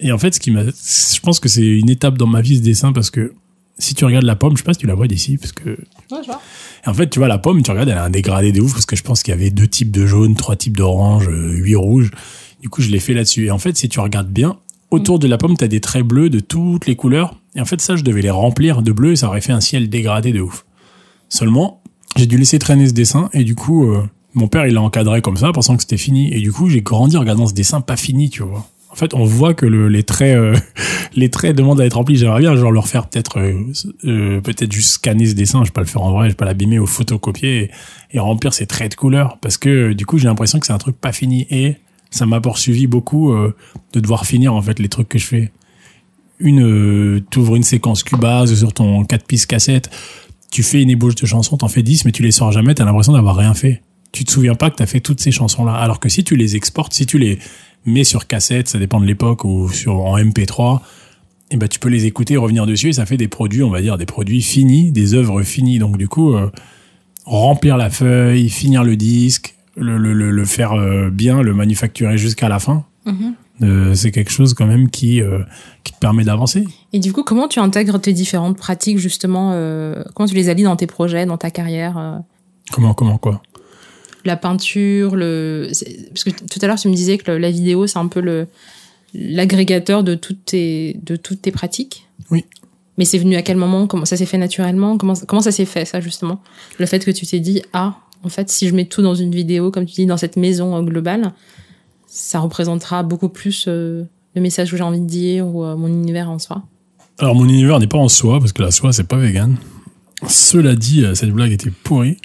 Et 0.00 0.12
en 0.12 0.18
fait, 0.18 0.34
ce 0.34 0.40
qui 0.40 0.50
m'a, 0.50 0.62
je 0.64 1.20
pense 1.20 1.40
que 1.40 1.48
c'est 1.48 1.66
une 1.66 1.90
étape 1.90 2.18
dans 2.18 2.26
ma 2.28 2.40
vie 2.40 2.56
ce 2.58 2.62
dessin 2.62 2.92
parce 2.92 3.10
que 3.10 3.32
si 3.78 3.94
tu 3.96 4.04
regardes 4.04 4.24
la 4.24 4.36
pomme, 4.36 4.52
je 4.52 4.58
sais 4.58 4.64
pas 4.64 4.74
si 4.74 4.78
tu 4.80 4.86
la 4.86 4.94
vois 4.94 5.08
d'ici 5.08 5.36
parce 5.38 5.50
que 5.52 5.70
Ouais, 5.70 6.18
je 6.22 6.26
vois. 6.26 6.40
et 6.86 6.88
en 6.88 6.94
fait, 6.94 7.10
tu 7.10 7.18
vois, 7.18 7.26
la 7.26 7.38
pomme, 7.38 7.62
tu 7.62 7.70
regardes, 7.72 7.88
elle 7.88 7.98
a 7.98 8.04
un 8.04 8.10
dégradé 8.10 8.52
de 8.52 8.60
ouf 8.60 8.72
parce 8.72 8.86
que 8.86 8.94
je 8.94 9.02
pense 9.02 9.24
qu'il 9.24 9.32
y 9.32 9.36
avait 9.36 9.50
deux 9.50 9.66
types 9.66 9.90
de 9.90 10.06
jaune, 10.06 10.36
trois 10.36 10.54
types 10.54 10.76
d'orange, 10.76 11.28
euh, 11.28 11.52
huit 11.54 11.74
rouges. 11.74 12.12
Du 12.62 12.68
coup, 12.68 12.80
je 12.82 12.90
l'ai 12.90 13.00
fait 13.00 13.14
là-dessus. 13.14 13.46
Et 13.46 13.50
en 13.50 13.58
fait, 13.58 13.76
si 13.76 13.88
tu 13.88 13.98
regardes 13.98 14.30
bien, 14.30 14.56
autour 14.92 15.18
de 15.18 15.26
la 15.26 15.36
pomme, 15.38 15.56
t'as 15.56 15.66
des 15.66 15.80
traits 15.80 16.04
bleus 16.04 16.30
de 16.30 16.38
toutes 16.38 16.86
les 16.86 16.94
couleurs. 16.94 17.34
Et 17.56 17.60
en 17.60 17.64
fait, 17.64 17.80
ça, 17.80 17.96
je 17.96 18.02
devais 18.02 18.22
les 18.22 18.30
remplir 18.30 18.82
de 18.82 18.92
bleu 18.92 19.12
et 19.12 19.16
ça 19.16 19.28
aurait 19.28 19.40
fait 19.40 19.52
un 19.52 19.60
ciel 19.60 19.88
dégradé 19.88 20.32
de 20.32 20.40
ouf. 20.40 20.64
Seulement, 21.28 21.82
j'ai 22.16 22.26
dû 22.26 22.36
laisser 22.36 22.58
traîner 22.58 22.88
ce 22.88 22.92
dessin 22.92 23.30
et 23.32 23.44
du 23.44 23.54
coup, 23.54 23.86
euh, 23.86 24.02
mon 24.34 24.48
père, 24.48 24.66
il 24.66 24.74
l'a 24.74 24.82
encadré 24.82 25.22
comme 25.22 25.36
ça, 25.36 25.52
pensant 25.52 25.76
que 25.76 25.82
c'était 25.82 25.96
fini. 25.96 26.32
Et 26.34 26.40
du 26.40 26.52
coup, 26.52 26.68
j'ai 26.68 26.82
grandi 26.82 27.16
en 27.16 27.20
regardant 27.20 27.46
ce 27.46 27.54
dessin 27.54 27.80
pas 27.80 27.96
fini, 27.96 28.30
tu 28.30 28.42
vois. 28.42 28.68
En 28.90 28.96
fait, 28.96 29.14
on 29.14 29.24
voit 29.24 29.54
que 29.54 29.66
le, 29.66 29.88
les 29.88 30.02
traits, 30.04 30.36
euh, 30.36 30.56
les 31.14 31.28
traits 31.28 31.56
demandent 31.56 31.80
à 31.80 31.86
être 31.86 31.94
remplis. 31.94 32.16
J'aimerais 32.16 32.40
bien, 32.40 32.54
genre, 32.56 32.72
le 32.72 32.78
refaire 32.78 33.08
peut-être, 33.08 33.38
euh, 33.38 33.72
euh, 34.04 34.40
peut-être 34.40 34.70
juste 34.70 34.90
scanner 34.90 35.26
ce 35.26 35.34
dessin. 35.34 35.60
Je 35.64 35.68
vais 35.68 35.72
pas 35.72 35.80
le 35.80 35.86
faire 35.86 36.02
en 36.02 36.12
vrai, 36.12 36.26
je 36.26 36.30
vais 36.30 36.36
pas 36.36 36.44
l'abîmer 36.44 36.78
ou 36.78 36.86
photocopier 36.86 37.70
et, 38.12 38.18
remplir 38.18 38.54
ces 38.54 38.66
traits 38.66 38.92
de 38.92 38.96
couleur. 38.96 39.38
Parce 39.40 39.56
que, 39.56 39.92
du 39.92 40.06
coup, 40.06 40.18
j'ai 40.18 40.26
l'impression 40.26 40.60
que 40.60 40.66
c'est 40.66 40.72
un 40.72 40.78
truc 40.78 40.96
pas 41.00 41.12
fini 41.12 41.46
et 41.50 41.76
ça 42.10 42.26
m'a 42.26 42.40
poursuivi 42.40 42.86
beaucoup, 42.86 43.32
euh, 43.32 43.54
de 43.92 44.00
devoir 44.00 44.26
finir, 44.26 44.54
en 44.54 44.62
fait, 44.62 44.78
les 44.78 44.88
trucs 44.88 45.08
que 45.08 45.18
je 45.18 45.26
fais. 45.26 45.52
Une, 46.44 46.62
euh, 46.62 47.20
t'ouvres 47.30 47.56
une 47.56 47.62
séquence 47.64 48.02
Cubase 48.04 48.54
sur 48.54 48.72
ton 48.72 49.04
4 49.04 49.26
pistes 49.26 49.46
cassette, 49.46 49.90
tu 50.50 50.62
fais 50.62 50.80
une 50.80 50.90
ébauche 50.90 51.16
de 51.16 51.26
chansons, 51.26 51.56
t'en 51.56 51.66
fais 51.68 51.82
10, 51.82 52.04
mais 52.04 52.12
tu 52.12 52.22
les 52.22 52.30
sors 52.30 52.52
jamais, 52.52 52.74
t'as 52.74 52.84
l'impression 52.84 53.12
d'avoir 53.12 53.34
rien 53.34 53.54
fait. 53.54 53.82
Tu 54.12 54.24
te 54.24 54.30
souviens 54.30 54.54
pas 54.54 54.70
que 54.70 54.76
t'as 54.76 54.86
fait 54.86 55.00
toutes 55.00 55.18
ces 55.20 55.32
chansons-là. 55.32 55.72
Alors 55.74 55.98
que 55.98 56.08
si 56.08 56.22
tu 56.22 56.36
les 56.36 56.54
exportes, 56.54 56.94
si 56.94 57.06
tu 57.06 57.18
les 57.18 57.40
mets 57.86 58.04
sur 58.04 58.28
cassette, 58.28 58.68
ça 58.68 58.78
dépend 58.78 59.00
de 59.00 59.06
l'époque, 59.06 59.44
ou 59.44 59.68
sur, 59.70 59.96
en 59.96 60.16
MP3, 60.16 60.80
et 61.50 61.56
ben, 61.56 61.68
tu 61.68 61.78
peux 61.80 61.88
les 61.88 62.06
écouter, 62.06 62.36
revenir 62.36 62.66
dessus, 62.66 62.90
et 62.90 62.92
ça 62.92 63.06
fait 63.06 63.16
des 63.16 63.26
produits, 63.26 63.62
on 63.62 63.70
va 63.70 63.80
dire, 63.80 63.98
des 63.98 64.06
produits 64.06 64.42
finis, 64.42 64.92
des 64.92 65.14
œuvres 65.14 65.42
finies. 65.42 65.78
Donc, 65.78 65.98
du 65.98 66.08
coup, 66.08 66.34
euh, 66.34 66.50
remplir 67.24 67.76
la 67.76 67.90
feuille, 67.90 68.48
finir 68.48 68.84
le 68.84 68.96
disque, 68.96 69.54
le, 69.76 69.98
le, 69.98 70.12
le, 70.30 70.44
faire 70.44 70.72
euh, 70.74 71.10
bien, 71.10 71.42
le 71.42 71.54
manufacturer 71.54 72.18
jusqu'à 72.18 72.48
la 72.48 72.58
fin, 72.58 72.84
Mhm. 73.06 73.34
Euh, 73.62 73.94
c'est 73.94 74.10
quelque 74.10 74.30
chose 74.30 74.54
quand 74.54 74.66
même 74.66 74.90
qui, 74.90 75.20
euh, 75.20 75.40
qui 75.84 75.92
te 75.92 75.98
permet 75.98 76.24
d'avancer. 76.24 76.64
Et 76.92 76.98
du 76.98 77.12
coup, 77.12 77.22
comment 77.22 77.48
tu 77.48 77.60
intègres 77.60 78.00
tes 78.00 78.12
différentes 78.12 78.56
pratiques, 78.56 78.98
justement 78.98 79.50
euh, 79.54 80.02
Comment 80.14 80.28
tu 80.28 80.34
les 80.34 80.48
allies 80.48 80.64
dans 80.64 80.76
tes 80.76 80.86
projets, 80.86 81.26
dans 81.26 81.38
ta 81.38 81.50
carrière 81.50 82.22
Comment, 82.72 82.94
comment, 82.94 83.18
quoi? 83.18 83.42
La 84.24 84.36
peinture, 84.36 85.16
le... 85.16 85.68
Parce 86.08 86.24
que 86.24 86.30
tout 86.30 86.58
à 86.62 86.66
l'heure, 86.66 86.78
tu 86.78 86.88
me 86.88 86.94
disais 86.94 87.18
que 87.18 87.30
le- 87.32 87.38
la 87.38 87.50
vidéo, 87.50 87.86
c'est 87.86 87.98
un 87.98 88.08
peu 88.08 88.20
le 88.20 88.46
l'agrégateur 89.14 90.02
de 90.02 90.14
toutes 90.14 90.44
tes 90.46 90.98
de 91.04 91.16
toutes 91.16 91.42
tes 91.42 91.52
pratiques? 91.52 92.08
Oui. 92.30 92.44
Mais 92.98 93.04
c'est 93.04 93.18
venu 93.18 93.36
à 93.36 93.42
quel 93.42 93.56
moment? 93.56 93.86
Comment 93.86 94.04
ça 94.04 94.16
s'est 94.16 94.26
fait 94.26 94.38
naturellement? 94.38 94.98
Comment 94.98 95.14
comment 95.26 95.42
ça 95.42 95.52
s'est 95.52 95.64
fait 95.64 95.84
ça 95.84 96.00
justement? 96.00 96.40
Le 96.78 96.86
fait 96.86 97.04
que 97.04 97.10
tu 97.10 97.26
t'es 97.26 97.38
dit 97.40 97.62
ah 97.72 97.96
en 98.24 98.28
fait 98.28 98.50
si 98.50 98.68
je 98.68 98.74
mets 98.74 98.86
tout 98.86 99.02
dans 99.02 99.14
une 99.14 99.32
vidéo 99.32 99.70
comme 99.70 99.86
tu 99.86 99.94
dis 99.94 100.06
dans 100.06 100.16
cette 100.16 100.36
maison 100.36 100.82
globale, 100.82 101.32
ça 102.06 102.40
représentera 102.40 103.02
beaucoup 103.02 103.28
plus 103.28 103.66
euh, 103.68 104.04
le 104.34 104.40
message 104.40 104.70
que 104.70 104.76
j'ai 104.76 104.82
envie 104.82 105.00
de 105.00 105.06
dire 105.06 105.46
ou 105.46 105.64
euh, 105.64 105.76
mon 105.76 105.88
univers 105.88 106.30
en 106.30 106.38
soi. 106.38 106.62
Alors 107.18 107.34
mon 107.34 107.48
univers 107.48 107.78
n'est 107.80 107.86
pas 107.86 107.98
en 107.98 108.08
soie 108.08 108.38
parce 108.40 108.52
que 108.52 108.62
la 108.62 108.70
soie 108.70 108.92
c'est 108.92 109.08
pas 109.08 109.16
vegan. 109.16 109.56
Cela 110.28 110.74
dit, 110.74 111.04
euh, 111.04 111.14
cette 111.14 111.30
blague 111.30 111.52
était 111.52 111.70
pourrie. 111.70 112.16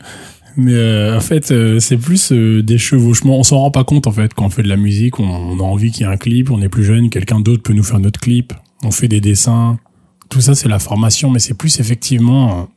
Mais 0.58 1.14
en 1.14 1.22
fait, 1.22 1.54
c'est 1.80 1.96
plus 1.96 2.34
des 2.34 2.78
chevauchements. 2.78 3.38
On 3.38 3.44
s'en 3.44 3.60
rend 3.60 3.72
pas 3.72 3.86
compte 3.86 4.08
en 4.08 4.12
fait 4.12 4.34
quand 4.34 4.46
on 4.46 4.50
fait 4.50 4.64
de 4.64 4.68
la 4.68 4.76
musique. 4.76 5.18
On, 5.20 5.58
a 5.58 5.64
envie 5.64 5.92
qu'il 5.92 6.06
y 6.06 6.10
ait 6.10 6.12
un 6.12 6.18
clip. 6.18 6.52
On 6.52 6.62
est 6.62 6.68
plus 6.68 6.84
jeune, 6.84 7.10
quelqu'un 7.10 7.40
d'autre 7.40 7.64
peut 7.64 7.72
nous 7.72 7.84
faire 7.84 8.00
notre 8.00 8.20
clip. 8.20 8.52
On 8.84 8.92
fait 8.92 9.08
des 9.08 9.22
dessins. 9.22 9.80
Tout 10.28 10.42
ça 10.42 10.56
c'est 10.56 10.68
la 10.68 10.80
formation, 10.80 11.30
mais 11.30 11.40
c'est 11.40 11.54
plus 11.54 11.80
effectivement 11.80 12.68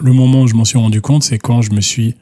le 0.00 0.12
moment 0.12 0.42
où 0.42 0.46
je 0.48 0.54
m'en 0.54 0.64
suis 0.64 0.78
rendu 0.78 1.00
compte, 1.00 1.22
c'est 1.22 1.38
quand 1.38 1.62
je 1.62 1.70
me 1.70 1.80
suis. 1.80 2.16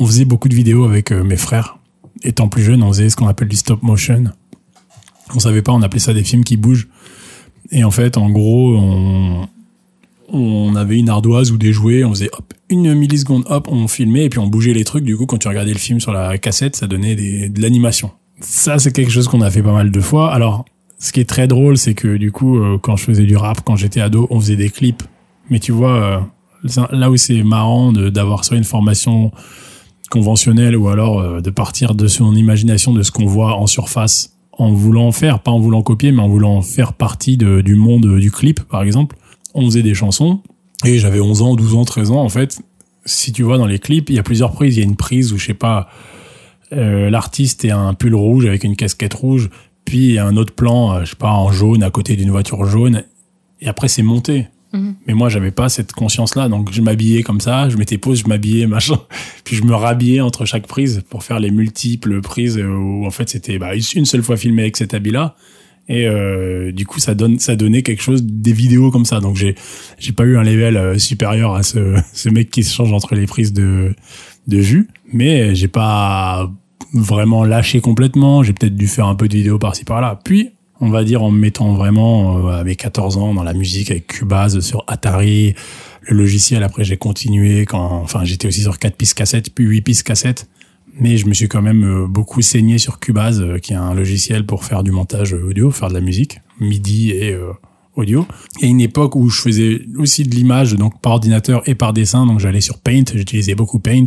On 0.00 0.06
faisait 0.06 0.26
beaucoup 0.26 0.48
de 0.48 0.54
vidéos 0.54 0.84
avec 0.84 1.12
mes 1.12 1.36
frères. 1.36 1.77
Étant 2.22 2.48
plus 2.48 2.62
jeune, 2.62 2.82
on 2.82 2.88
faisait 2.88 3.10
ce 3.10 3.16
qu'on 3.16 3.28
appelle 3.28 3.48
du 3.48 3.56
stop 3.56 3.82
motion. 3.82 4.24
On 5.34 5.38
savait 5.38 5.62
pas, 5.62 5.72
on 5.72 5.82
appelait 5.82 6.00
ça 6.00 6.14
des 6.14 6.24
films 6.24 6.44
qui 6.44 6.56
bougent. 6.56 6.88
Et 7.70 7.84
en 7.84 7.90
fait, 7.90 8.16
en 8.16 8.30
gros, 8.30 9.46
on, 10.28 10.74
avait 10.74 10.98
une 10.98 11.08
ardoise 11.08 11.52
ou 11.52 11.58
des 11.58 11.72
jouets, 11.72 12.04
on 12.04 12.10
faisait 12.10 12.30
une 12.70 12.94
milliseconde, 12.94 13.44
hop, 13.48 13.68
on 13.70 13.88
filmait 13.88 14.24
et 14.24 14.28
puis 14.28 14.38
on 14.38 14.46
bougeait 14.46 14.72
les 14.72 14.84
trucs. 14.84 15.04
Du 15.04 15.16
coup, 15.16 15.26
quand 15.26 15.38
tu 15.38 15.48
regardais 15.48 15.72
le 15.72 15.78
film 15.78 16.00
sur 16.00 16.12
la 16.12 16.38
cassette, 16.38 16.76
ça 16.76 16.86
donnait 16.86 17.14
de 17.14 17.60
l'animation. 17.60 18.10
Ça, 18.40 18.78
c'est 18.78 18.92
quelque 18.92 19.10
chose 19.10 19.28
qu'on 19.28 19.40
a 19.40 19.50
fait 19.50 19.62
pas 19.62 19.72
mal 19.72 19.90
de 19.90 20.00
fois. 20.00 20.32
Alors, 20.32 20.64
ce 20.98 21.12
qui 21.12 21.20
est 21.20 21.28
très 21.28 21.46
drôle, 21.46 21.76
c'est 21.76 21.94
que 21.94 22.16
du 22.16 22.32
coup, 22.32 22.58
euh, 22.58 22.78
quand 22.78 22.96
je 22.96 23.04
faisais 23.04 23.24
du 23.24 23.36
rap, 23.36 23.60
quand 23.64 23.76
j'étais 23.76 24.00
ado, 24.00 24.26
on 24.30 24.40
faisait 24.40 24.56
des 24.56 24.70
clips. 24.70 25.02
Mais 25.50 25.60
tu 25.60 25.72
vois, 25.72 26.26
euh, 26.64 26.86
là 26.90 27.10
où 27.10 27.16
c'est 27.16 27.42
marrant 27.42 27.92
d'avoir 27.92 28.44
soit 28.44 28.56
une 28.56 28.64
formation 28.64 29.32
conventionnelle 30.08 30.76
ou 30.76 30.88
alors 30.88 31.20
euh, 31.20 31.40
de 31.40 31.50
partir 31.50 31.94
de 31.94 32.06
son 32.06 32.34
imagination 32.34 32.92
de 32.92 33.02
ce 33.02 33.10
qu'on 33.10 33.26
voit 33.26 33.54
en 33.56 33.66
surface 33.66 34.34
en 34.52 34.72
voulant 34.72 35.12
faire, 35.12 35.38
pas 35.40 35.50
en 35.52 35.60
voulant 35.60 35.82
copier, 35.82 36.10
mais 36.12 36.22
en 36.22 36.28
voulant 36.28 36.60
faire 36.62 36.92
partie 36.92 37.36
de- 37.36 37.60
du 37.60 37.76
monde 37.76 38.18
du 38.18 38.30
clip, 38.32 38.60
par 38.64 38.82
exemple. 38.82 39.16
On 39.54 39.64
faisait 39.66 39.82
des 39.82 39.94
chansons 39.94 40.40
et 40.84 40.98
j'avais 40.98 41.20
11 41.20 41.42
ans, 41.42 41.54
12 41.54 41.74
ans, 41.76 41.84
13 41.84 42.10
ans, 42.10 42.22
en 42.22 42.28
fait. 42.28 42.60
Si 43.04 43.32
tu 43.32 43.42
vois 43.44 43.56
dans 43.58 43.66
les 43.66 43.78
clips, 43.78 44.10
il 44.10 44.16
y 44.16 44.18
a 44.18 44.22
plusieurs 44.22 44.52
prises. 44.52 44.76
Il 44.76 44.80
y 44.80 44.82
a 44.82 44.86
une 44.86 44.96
prise 44.96 45.32
où, 45.32 45.38
je 45.38 45.46
sais 45.46 45.54
pas, 45.54 45.88
euh, 46.72 47.08
l'artiste 47.08 47.64
est 47.64 47.70
un 47.70 47.94
pull 47.94 48.14
rouge 48.14 48.46
avec 48.46 48.64
une 48.64 48.76
casquette 48.76 49.14
rouge, 49.14 49.48
puis 49.84 50.18
un 50.18 50.36
autre 50.36 50.52
plan, 50.54 50.92
euh, 50.92 51.04
je 51.04 51.10
sais 51.10 51.16
pas, 51.16 51.30
en 51.32 51.50
jaune 51.52 51.82
à 51.82 51.90
côté 51.90 52.16
d'une 52.16 52.30
voiture 52.30 52.64
jaune. 52.66 53.04
Et 53.60 53.68
après, 53.68 53.88
c'est 53.88 54.02
monté. 54.02 54.48
Mhm. 54.72 54.94
Mais 55.06 55.14
moi, 55.14 55.28
j'avais 55.28 55.50
pas 55.50 55.68
cette 55.68 55.92
conscience-là, 55.92 56.48
donc 56.48 56.72
je 56.72 56.82
m'habillais 56.82 57.22
comme 57.22 57.40
ça, 57.40 57.68
je 57.68 57.76
mettais 57.76 57.98
pause, 57.98 58.22
je 58.24 58.28
m'habillais, 58.28 58.66
machin, 58.68 58.98
puis 59.44 59.56
je 59.56 59.64
me 59.64 59.74
rhabillais 59.74 60.20
entre 60.20 60.44
chaque 60.44 60.66
prise 60.66 61.02
pour 61.08 61.24
faire 61.24 61.40
les 61.40 61.50
multiples 61.50 62.20
prises 62.20 62.58
où 62.58 63.06
en 63.06 63.10
fait 63.10 63.28
c'était 63.28 63.58
bah, 63.58 63.72
une 63.94 64.04
seule 64.04 64.22
fois 64.22 64.36
filmé 64.36 64.62
avec 64.62 64.76
cet 64.76 64.94
habit-là. 64.94 65.36
Et 65.88 66.06
euh, 66.06 66.70
du 66.70 66.84
coup, 66.84 67.00
ça 67.00 67.14
donne, 67.14 67.38
ça 67.38 67.56
donnait 67.56 67.82
quelque 67.82 68.02
chose, 68.02 68.22
des 68.22 68.52
vidéos 68.52 68.90
comme 68.90 69.06
ça. 69.06 69.20
Donc 69.20 69.36
j'ai, 69.36 69.54
j'ai 69.98 70.12
pas 70.12 70.24
eu 70.24 70.36
un 70.36 70.42
level 70.42 70.76
euh, 70.76 70.98
supérieur 70.98 71.54
à 71.54 71.62
ce, 71.62 71.96
ce 72.12 72.28
mec 72.28 72.50
qui 72.50 72.62
se 72.62 72.74
change 72.74 72.92
entre 72.92 73.14
les 73.14 73.26
prises 73.26 73.52
de, 73.52 73.94
de 74.46 74.60
jus, 74.60 74.88
mais 75.12 75.54
j'ai 75.54 75.68
pas 75.68 76.50
vraiment 76.92 77.44
lâché 77.44 77.80
complètement. 77.80 78.42
J'ai 78.42 78.52
peut-être 78.52 78.76
dû 78.76 78.86
faire 78.86 79.06
un 79.06 79.14
peu 79.14 79.28
de 79.28 79.34
vidéos 79.34 79.58
par-ci 79.58 79.84
par-là. 79.84 80.20
Puis 80.24 80.50
on 80.80 80.90
va 80.90 81.04
dire 81.04 81.22
en 81.22 81.30
me 81.30 81.38
mettant 81.38 81.74
vraiment 81.74 82.48
euh, 82.48 82.64
mes 82.64 82.76
14 82.76 83.16
ans 83.16 83.34
dans 83.34 83.42
la 83.42 83.54
musique 83.54 83.90
avec 83.90 84.06
Cubase 84.06 84.60
sur 84.60 84.84
Atari, 84.86 85.54
le 86.02 86.16
logiciel. 86.16 86.62
Après, 86.62 86.84
j'ai 86.84 86.96
continué 86.96 87.66
quand, 87.66 88.00
enfin, 88.02 88.24
j'étais 88.24 88.48
aussi 88.48 88.62
sur 88.62 88.78
4 88.78 88.96
pistes 88.96 89.14
cassettes, 89.14 89.54
puis 89.54 89.64
8 89.64 89.80
pistes 89.82 90.02
cassettes. 90.02 90.48
Mais 91.00 91.16
je 91.16 91.26
me 91.26 91.34
suis 91.34 91.48
quand 91.48 91.62
même 91.62 91.84
euh, 91.84 92.06
beaucoup 92.06 92.42
saigné 92.42 92.78
sur 92.78 92.98
Cubase, 92.98 93.40
euh, 93.40 93.58
qui 93.58 93.72
est 93.72 93.76
un 93.76 93.94
logiciel 93.94 94.44
pour 94.44 94.64
faire 94.64 94.82
du 94.82 94.90
montage 94.90 95.32
audio, 95.32 95.70
faire 95.70 95.88
de 95.88 95.94
la 95.94 96.00
musique, 96.00 96.40
MIDI 96.60 97.10
et 97.10 97.32
euh, 97.32 97.52
audio. 97.94 98.26
Et 98.60 98.66
une 98.66 98.80
époque 98.80 99.14
où 99.14 99.28
je 99.28 99.40
faisais 99.40 99.82
aussi 99.96 100.24
de 100.24 100.34
l'image, 100.34 100.74
donc 100.74 101.00
par 101.00 101.12
ordinateur 101.12 101.62
et 101.68 101.74
par 101.74 101.92
dessin, 101.92 102.26
donc 102.26 102.40
j'allais 102.40 102.60
sur 102.60 102.78
Paint, 102.78 103.04
j'utilisais 103.14 103.54
beaucoup 103.54 103.78
Paint. 103.78 104.06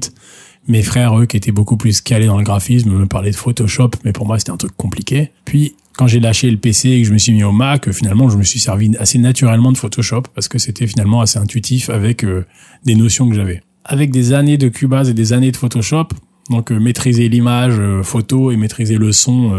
Mes 0.68 0.84
frères, 0.84 1.18
eux, 1.18 1.26
qui 1.26 1.38
étaient 1.38 1.52
beaucoup 1.52 1.78
plus 1.78 2.02
calés 2.02 2.28
dans 2.28 2.38
le 2.38 2.44
graphisme, 2.44 2.92
me 2.92 3.06
parlaient 3.08 3.32
de 3.32 3.36
Photoshop, 3.36 3.92
mais 4.04 4.12
pour 4.12 4.28
moi, 4.28 4.38
c'était 4.38 4.52
un 4.52 4.58
truc 4.58 4.76
compliqué. 4.78 5.32
Puis, 5.46 5.76
quand 6.02 6.08
j'ai 6.08 6.20
lâché 6.20 6.50
le 6.50 6.58
PC 6.58 6.90
et 6.90 7.02
que 7.04 7.08
je 7.08 7.14
me 7.14 7.20
suis 7.20 7.32
mis 7.32 7.44
au 7.44 7.52
Mac, 7.52 7.88
euh, 7.88 7.92
finalement, 7.92 8.28
je 8.28 8.36
me 8.36 8.42
suis 8.42 8.60
servi 8.60 8.92
assez 8.98 9.20
naturellement 9.20 9.72
de 9.72 9.78
Photoshop 9.78 10.24
parce 10.34 10.48
que 10.48 10.58
c'était 10.58 10.88
finalement 10.88 11.22
assez 11.22 11.38
intuitif 11.38 11.92
avec 11.92 12.24
euh, 12.24 12.44
des 12.84 12.96
notions 12.96 13.30
que 13.30 13.36
j'avais. 13.36 13.62
Avec 13.86 14.10
des 14.10 14.34
années 14.34 14.58
de 14.58 14.68
Cubase 14.68 15.12
et 15.12 15.14
des 15.14 15.32
années 15.32 15.52
de 15.52 15.58
Photoshop, 15.58 16.08
donc 16.50 16.72
euh, 16.72 16.80
maîtriser 16.80 17.30
l'image 17.30 17.80
photo 18.02 18.50
et 18.50 18.58
maîtriser 18.58 18.98
le 18.98 19.12
son 19.12 19.52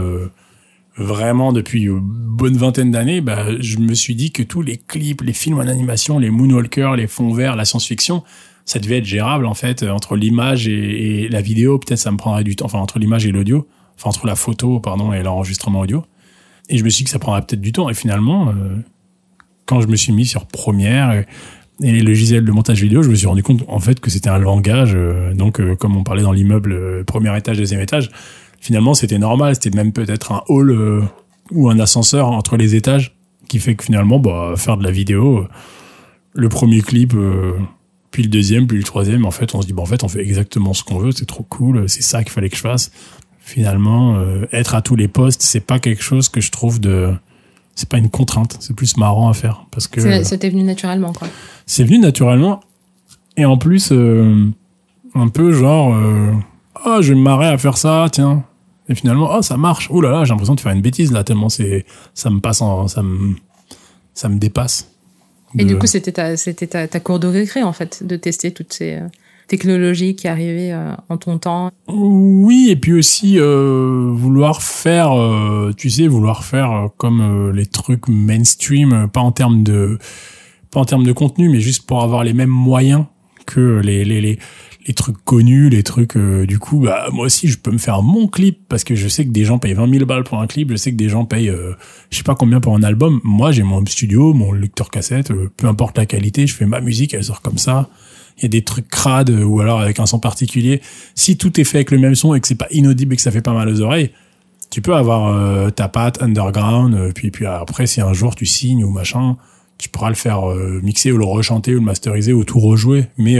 vraiment 0.97 1.53
depuis 1.53 1.85
une 1.85 2.01
bonne 2.01 2.57
vingtaine 2.57 2.91
d'années, 2.91 3.21
bah, 3.21 3.47
je 3.61 3.79
me 3.79 3.95
suis 3.95 4.17
dit 4.17 4.33
que 4.33 4.43
tous 4.43 4.63
les 4.63 4.79
clips, 4.79 5.23
les 5.23 5.33
films 5.33 5.59
en 5.59 5.69
animation, 5.69 6.19
les 6.19 6.31
moonwalkers, 6.31 6.97
les 6.97 7.07
fonds 7.07 7.33
verts, 7.33 7.55
la 7.55 7.65
science-fiction, 7.65 8.25
ça 8.65 8.81
devait 8.81 8.99
être 8.99 9.05
gérable 9.05 9.47
en 9.47 9.55
fait 9.55 9.85
entre 9.85 10.17
l'image 10.17 10.67
et, 10.67 11.29
la 11.29 11.41
vidéo. 11.41 11.79
Peut-être 11.79 12.01
ça 12.01 12.11
me 12.11 12.17
prendrait 12.17 12.43
du 12.43 12.57
temps. 12.57 12.65
Enfin 12.65 12.81
entre 12.81 12.99
l'image 12.99 13.27
et 13.27 13.31
l'audio. 13.31 13.69
Enfin 13.97 14.09
entre 14.09 14.27
la 14.27 14.35
photo 14.35 14.81
pardon 14.81 15.13
et 15.13 15.23
l'enregistrement 15.23 15.79
audio. 15.79 16.03
Et 16.69 16.79
je 16.79 16.85
me 16.85 16.89
suis 16.89 17.03
dit 17.03 17.05
que 17.05 17.11
ça 17.11 17.19
prendrait 17.19 17.43
peut-être 17.43 17.61
du 17.61 17.73
temps. 17.73 17.89
Et 17.89 17.95
finalement, 17.95 18.49
euh, 18.49 18.77
quand 19.67 19.81
je 19.81 19.89
me 19.89 19.97
suis 19.97 20.13
mis 20.13 20.27
sur 20.27 20.47
Premiere 20.47 21.13
et, 21.13 21.27
les 21.81 22.03
logiciels 22.03 22.45
de 22.45 22.53
montage 22.53 22.81
vidéo, 22.81 23.03
je 23.03 23.11
me 23.11 23.15
suis 23.15 23.27
rendu 23.27 23.43
compte 23.43 23.65
en 23.67 23.81
fait 23.81 23.99
que 23.99 24.11
c'était 24.11 24.29
un 24.29 24.39
langage. 24.39 24.93
Euh, 24.95 25.35
donc 25.35 25.61
euh, 25.61 25.75
comme 25.75 25.97
on 25.97 26.05
parlait 26.05 26.23
dans 26.23 26.33
l'immeuble, 26.33 27.05
premier 27.05 27.37
étage, 27.37 27.59
deuxième 27.59 27.81
étage, 27.81 28.11
finalement 28.61 28.95
c'était 28.95 29.19
normal. 29.19 29.55
C'était 29.55 29.77
même 29.77 29.93
peut-être 29.93 30.33
un 30.33 30.43
hall 30.49 31.09
ou 31.51 31.71
un 31.71 31.79
ascenseur 31.81 32.29
entre 32.29 32.57
les 32.57 32.77
étages 32.77 33.17
qui 33.49 33.59
fait 33.59 33.75
que 33.75 33.85
finalement, 33.85 34.19
bah, 34.19 34.55
faire 34.57 34.77
de 34.77 34.85
la 34.85 34.91
vidéo, 34.91 35.47
le 36.35 36.49
premier 36.49 36.81
clip 36.81 37.15
puis 38.13 38.23
le 38.23 38.29
deuxième, 38.29 38.67
puis 38.67 38.77
le 38.77 38.85
troisième, 38.85 39.25
en 39.25 39.31
fait, 39.31 39.55
on 39.55 39.63
se 39.63 39.67
dit, 39.67 39.73
bon, 39.73 39.83
en 39.83 39.87
fait, 39.87 40.05
on 40.05 40.09
fait 40.09 40.21
exactement 40.21 40.75
ce 40.75 40.85
qu'on 40.85 40.99
veut, 40.99 41.13
c'est 41.13 41.27
trop 41.27 41.43
cool, 41.43 41.89
c'est 41.89 42.03
ça 42.03 42.23
qu'il 42.23 42.31
fallait 42.31 42.51
que 42.51 42.57
je 42.57 42.61
fasse. 42.61 42.93
Finalement, 43.45 44.15
euh, 44.17 44.47
être 44.53 44.75
à 44.77 44.83
tous 44.83 44.95
les 44.95 45.09
postes, 45.09 45.43
c'est 45.43 45.61
pas 45.61 45.81
quelque 45.81 46.03
chose 46.03 46.29
que 46.29 46.41
je 46.41 46.53
trouve 46.53 46.79
de, 46.79 47.13
c'est 47.75 47.89
pas 47.89 47.99
une 47.99 48.09
contrainte, 48.09 48.57
c'est 48.61 48.75
plus 48.75 48.97
marrant 48.97 49.29
à 49.29 49.35
faire 49.35 49.67
parce 49.73 49.89
que. 49.89 50.23
C'était 50.23 50.49
venu 50.49 50.63
naturellement, 50.63 51.13
quoi. 51.13 51.29
C'est 51.67 51.83
venu 51.83 51.99
naturellement, 51.99 52.61
et 53.37 53.45
en 53.45 53.57
plus, 53.57 53.91
euh, 53.91 54.47
un 55.15 55.29
peu 55.29 55.53
genre, 55.53 55.95
euh, 55.95 56.33
ah, 56.77 56.97
oh, 56.99 57.03
je 57.03 57.11
vais 57.11 57.19
me 57.19 57.23
marrer 57.23 57.49
à 57.49 57.59
faire 57.59 57.77
ça, 57.77 58.07
tiens. 58.13 58.45
Et 58.89 58.95
finalement, 58.95 59.29
oh, 59.33 59.43
ça 59.43 59.57
marche. 59.57 59.89
Oh 59.91 60.01
là 60.01 60.11
là, 60.11 60.25
j'ai 60.25 60.31
l'impression 60.31 60.55
de 60.55 60.61
faire 60.61 60.73
une 60.73 60.83
bêtise 60.83 61.11
là, 61.11 61.25
tellement 61.25 61.49
c'est, 61.49 61.85
ça 62.15 62.31
me 62.31 62.41
passe 62.41 62.63
en, 62.63 62.87
ça 62.87 63.03
me, 63.03 63.35
ça 64.15 64.29
me 64.29 64.39
dépasse. 64.39 64.89
Et 65.59 65.65
du 65.65 65.77
coup, 65.77 65.87
c'était 65.87 66.13
ta, 66.13 66.37
ta, 66.37 66.89
ta, 66.89 67.01
cour 67.01 67.19
de 67.19 67.27
récré, 67.27 67.63
en 67.63 67.73
fait, 67.73 68.07
de 68.07 68.17
tester 68.17 68.53
toutes 68.53 68.73
ces 68.73 69.01
euh, 69.53 69.57
technologies 69.57 70.15
qui 70.15 70.29
arrivaient 70.29 70.73
euh, 70.73 70.93
en 71.09 71.17
ton 71.17 71.39
temps. 71.39 71.71
Oui, 71.89 72.69
et 72.71 72.77
puis 72.77 72.93
aussi 72.93 73.39
euh, 73.39 74.09
vouloir 74.11 74.63
faire, 74.63 75.13
euh, 75.13 75.73
tu 75.77 75.91
sais, 75.91 76.07
vouloir 76.07 76.45
faire 76.45 76.89
comme 76.97 77.53
les 77.55 77.67
trucs 77.67 78.09
mainstream, 78.09 79.09
pas 79.13 79.21
en 79.21 79.33
termes 79.33 79.63
de, 79.63 79.99
pas 80.71 80.81
en 80.81 80.85
termes 80.85 81.05
de 81.05 81.13
contenu, 81.13 81.49
mais 81.49 81.61
juste 81.61 81.87
pour 81.87 82.03
avoir 82.03 82.25
les 82.25 82.33
mêmes 82.33 82.49
moyens 82.49 83.05
que 83.47 83.81
les, 83.83 84.05
les, 84.05 84.21
les, 84.21 84.39
les 84.87 84.95
trucs 84.95 85.23
connus, 85.25 85.69
les 85.69 85.83
trucs 85.83 86.17
euh, 86.17 86.47
du 86.47 86.59
coup, 86.59 86.81
bah 86.81 87.09
moi 87.13 87.27
aussi 87.27 87.49
je 87.49 87.59
peux 87.59 87.71
me 87.71 87.79
faire 87.79 88.03
mon 88.03 88.27
clip 88.27 88.61
parce 88.69 88.85
que 88.85 88.95
je 88.95 89.09
sais 89.09 89.25
que 89.25 89.31
des 89.31 89.45
gens 89.45 89.59
payent 89.59 89.75
20 89.75 89.91
000 89.91 90.07
balles 90.07 90.25
pour 90.25 90.41
un 90.41 90.47
clip, 90.47 90.71
je 90.71 90.77
sais 90.77 90.91
que 90.91 90.97
des 90.97 91.09
gens 91.09 91.25
payent 91.25 91.51
euh, 91.51 91.73
je 92.11 92.19
sais 92.19 92.23
pas 92.23 92.35
combien 92.35 92.61
pour 92.61 92.75
un 92.75 92.83
album. 92.83 93.21
Moi 93.25 93.53
j'ai 93.53 93.63
mon 93.63 93.85
studio, 93.87 94.33
mon 94.33 94.53
lecteur 94.53 94.91
cassette, 94.91 95.31
euh, 95.31 95.51
peu 95.57 95.67
importe 95.67 95.99
la 95.99 96.07
qualité, 96.07 96.47
je 96.47 96.55
fais 96.55 96.67
ma 96.67 96.81
musique, 96.81 97.15
elle 97.15 97.25
sort 97.25 97.43
comme 97.43 97.59
ça. 97.59 97.89
Il 98.39 98.43
y 98.43 98.47
a 98.47 98.49
des 98.49 98.63
trucs 98.63 98.89
crades 98.89 99.31
ou 99.31 99.61
alors 99.61 99.81
avec 99.81 100.01
un 100.01 100.07
son 100.07 100.19
particulier. 100.19 100.81
Si 101.15 101.37
tout 101.37 101.61
est 101.61 101.65
fait 101.65 101.79
avec 101.79 101.91
le 101.91 101.99
même 101.99 102.15
son 102.15 102.35
et 102.35 102.41
que 102.41 102.49
c'est 102.49 102.55
pas 102.55 102.69
inaudible 102.71 103.15
et 103.15 103.17
que 103.17 103.23
ça 103.23 103.31
fait 103.31 103.43
pas 103.43 103.53
mal 103.53 103.69
aux 103.69 103.81
oreilles, 103.81 104.11
tu 104.71 104.81
peux 104.81 104.95
avoir 104.95 105.73
ta 105.73 105.89
patte 105.89 106.23
underground. 106.23 107.13
puis 107.15 107.31
puis 107.31 107.45
après 107.45 107.87
si 107.87 108.01
un 108.01 108.15
jour 108.15 108.35
tu 108.35 108.47
signes 108.47 108.85
ou 108.85 108.91
machin, 108.91 109.37
tu 109.77 109.91
pourras 109.91 110.09
le 110.09 110.15
faire 110.15 110.45
mixer 110.83 111.13
ou 111.13 111.19
le 111.19 111.27
rechanter 111.27 111.75
ou 111.75 111.79
le 111.81 111.85
masteriser 111.85 112.33
ou 112.33 112.45
tout 112.45 112.59
rejouer. 112.59 113.07
Mais 113.19 113.39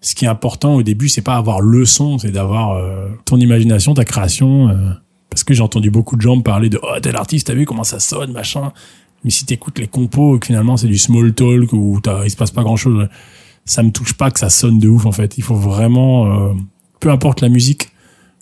ce 0.00 0.14
qui 0.14 0.24
est 0.24 0.28
important 0.28 0.74
au 0.76 0.82
début, 0.82 1.08
c'est 1.08 1.22
pas 1.22 1.36
avoir 1.36 1.60
le 1.60 1.84
son, 1.84 2.18
c'est 2.18 2.30
d'avoir 2.30 2.72
euh, 2.72 3.08
ton 3.24 3.38
imagination, 3.38 3.94
ta 3.94 4.04
création. 4.04 4.68
Euh, 4.68 4.90
parce 5.30 5.44
que 5.44 5.54
j'ai 5.54 5.62
entendu 5.62 5.90
beaucoup 5.90 6.16
de 6.16 6.22
gens 6.22 6.36
me 6.36 6.42
parler 6.42 6.70
de 6.70 6.78
oh 6.82 7.00
tel 7.02 7.16
artiste, 7.16 7.48
t'as 7.48 7.54
vu 7.54 7.66
comment 7.66 7.84
ça 7.84 8.00
sonne, 8.00 8.32
machin. 8.32 8.72
Mais 9.24 9.30
si 9.30 9.44
t'écoutes 9.44 9.78
les 9.78 9.88
compos 9.88 10.38
finalement 10.42 10.76
c'est 10.76 10.86
du 10.86 10.96
small 10.96 11.34
talk 11.34 11.72
ou 11.72 12.00
il 12.24 12.30
se 12.30 12.36
passe 12.36 12.52
pas 12.52 12.62
grand 12.62 12.76
chose, 12.76 13.08
ça 13.68 13.82
me 13.82 13.90
touche 13.90 14.14
pas 14.14 14.30
que 14.30 14.38
ça 14.38 14.50
sonne 14.50 14.78
de 14.78 14.88
ouf 14.88 15.06
en 15.06 15.12
fait. 15.12 15.38
Il 15.38 15.44
faut 15.44 15.54
vraiment, 15.54 16.26
euh, 16.26 16.54
peu 17.00 17.10
importe 17.10 17.40
la 17.40 17.48
musique, 17.48 17.90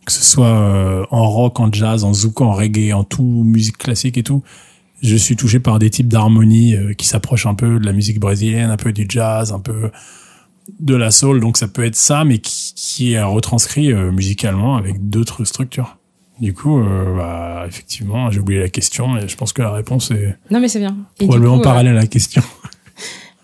que 0.07 0.13
ce 0.13 0.23
soit 0.23 1.07
en 1.11 1.29
rock, 1.29 1.59
en 1.59 1.73
jazz, 1.73 2.05
en 2.05 2.15
zouk, 2.15 2.41
en 2.41 2.53
reggae, 2.53 2.93
en 2.93 3.03
tout 3.03 3.43
musique 3.45 3.77
classique 3.77 4.17
et 4.17 4.23
tout, 4.23 4.43
je 5.03 5.17
suis 5.17 5.35
touché 5.35 5.59
par 5.59 5.81
des 5.81 5.91
types 5.91 6.09
d'harmonie 6.09 6.77
qui 6.97 7.09
s'approchent 7.09 7.47
un 7.47 7.55
peu 7.55 7.81
de 7.81 7.85
la 7.85 7.93
musique 7.93 8.21
brésilienne, 8.21 8.71
un 8.71 8.77
peu 8.77 8.93
du 8.93 9.07
jazz, 9.09 9.53
un 9.53 9.59
peu 9.59 9.91
de 10.81 10.95
la 10.95 11.11
soul, 11.11 11.41
donc 11.41 11.57
ça 11.57 11.69
peut 11.69 11.85
être 11.85 11.97
ça, 11.97 12.25
mais 12.25 12.39
qui, 12.39 12.73
qui 12.75 13.13
est 13.13 13.23
retranscrit 13.23 13.93
euh, 13.93 14.11
musicalement 14.11 14.77
avec 14.77 15.09
d'autres 15.09 15.45
structures. 15.45 15.99
Du 16.41 16.53
coup, 16.53 16.81
euh, 16.81 17.17
bah, 17.17 17.65
effectivement, 17.67 18.31
j'ai 18.31 18.41
oublié 18.41 18.61
la 18.61 18.69
question 18.69 19.17
et 19.17 19.27
je 19.27 19.37
pense 19.37 19.53
que 19.53 19.63
la 19.63 19.73
réponse 19.73 20.11
est 20.11 20.37
non 20.51 20.61
mais 20.61 20.69
c'est 20.69 20.79
bien. 20.79 20.97
probablement 21.19 21.61
parallèle 21.61 21.97
à 21.97 22.01
la 22.01 22.07
question. 22.07 22.43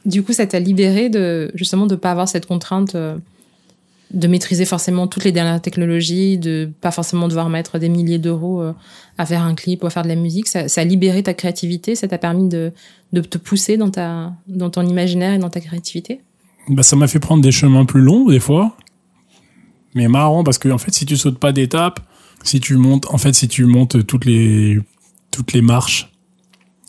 du 0.05 0.23
coup, 0.23 0.33
ça 0.33 0.47
t'a 0.47 0.59
libéré 0.59 1.09
de 1.09 1.51
justement 1.55 1.87
de 1.87 1.97
pas 1.97 2.11
avoir 2.11 2.29
cette 2.29 2.47
contrainte 2.47 2.95
euh, 2.95 3.17
de 4.13 4.29
maîtriser 4.29 4.65
forcément 4.65 5.07
toutes 5.07 5.25
les 5.25 5.33
dernières 5.33 5.63
technologies, 5.63 6.37
de 6.37 6.71
pas 6.81 6.91
forcément 6.91 7.29
devoir 7.29 7.49
mettre 7.49 7.79
des 7.79 7.89
milliers 7.89 8.19
d'euros 8.19 8.63
à 9.17 9.25
faire 9.25 9.43
un 9.43 9.55
clip 9.55 9.83
ou 9.83 9.87
à 9.87 9.91
faire 9.91 10.03
de 10.03 10.09
la 10.09 10.17
musique? 10.17 10.49
Ça, 10.49 10.69
ça 10.69 10.83
a 10.83 10.85
libéré 10.85 11.23
ta 11.23 11.33
créativité, 11.33 11.95
ça 11.95 12.09
t'a 12.09 12.19
permis 12.19 12.47
de, 12.47 12.73
de 13.13 13.21
te 13.21 13.39
pousser 13.39 13.77
dans 13.77 13.91
ta 13.91 14.33
dans 14.47 14.71
ton 14.71 14.87
imaginaire 14.87 15.35
et 15.35 15.39
dans 15.39 15.51
ta 15.51 15.61
créativité? 15.61 16.21
Bah, 16.69 16.83
ça 16.83 16.97
m'a 16.97 17.09
fait 17.09 17.19
prendre 17.19 17.43
des 17.43 17.53
chemins 17.53 17.85
plus 17.85 18.01
longs 18.01 18.29
des 18.29 18.41
fois. 18.41 18.77
Mais 19.95 20.09
marrant 20.09 20.43
parce 20.43 20.59
que 20.59 20.69
en 20.69 20.79
fait 20.79 20.93
si 20.93 21.05
tu 21.05 21.17
sautes 21.17 21.39
pas 21.39 21.53
d'étapes, 21.53 22.01
si 22.43 22.61
tu 22.61 22.77
montes 22.77 23.07
en 23.13 23.19
fait 23.19 23.35
si 23.35 23.49
tu 23.49 23.67
montes 23.67 24.07
toutes 24.07 24.25
les 24.25 24.81
toutes 25.31 25.53
les 25.53 25.63
marches, 25.63 26.11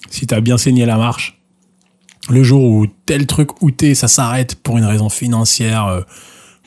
si 0.10 0.26
tu 0.28 0.34
as 0.34 0.42
bien 0.42 0.58
saigné 0.58 0.86
la 0.86 0.98
marche, 0.98 1.42
le 2.30 2.44
jour 2.44 2.64
où 2.64 2.88
tel 3.06 3.28
truc 3.28 3.50
t'es 3.78 3.96
ça 3.96 4.08
s'arrête 4.08 4.56
pour 4.56 4.78
une 4.78 4.86
raison 4.86 5.10
financière, 5.10 5.88
euh, 5.88 6.02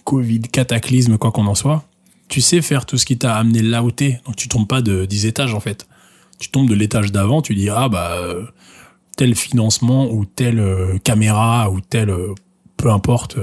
Covid, 0.05 0.41
cataclysme, 0.41 1.19
quoi 1.19 1.33
qu'on 1.33 1.47
en 1.47 1.55
soit, 1.55 1.85
tu 2.29 2.41
sais 2.41 2.63
faire 2.63 2.87
tout 2.87 2.99
ce 2.99 3.07
qui 3.07 3.19
t'a 3.19 3.35
amené 3.35 3.63
là 3.63 3.83
où 3.83 3.91
t'es. 3.91 4.21
Donc 4.27 4.37
tu 4.37 4.49
tombes 4.49 4.67
pas 4.67 4.83
de 4.83 5.05
10 5.05 5.27
étages 5.27 5.55
en 5.55 5.61
fait. 5.61 5.87
Tu 6.39 6.51
tombes 6.51 6.69
de 6.69 6.75
l'étage 6.75 7.13
d'avant, 7.13 7.43
tu 7.43 7.55
dis 7.55 7.71
ah 7.71 7.89
bah 7.89 8.13
euh, 8.13 8.45
tel 9.17 9.35
financement 9.35 10.11
ou 10.11 10.27
telle 10.27 10.61
euh, 10.61 10.99
caméra 10.99 11.71
ou 11.71 11.81
tel 11.81 12.15
peu 12.77 12.91
importe, 12.91 13.39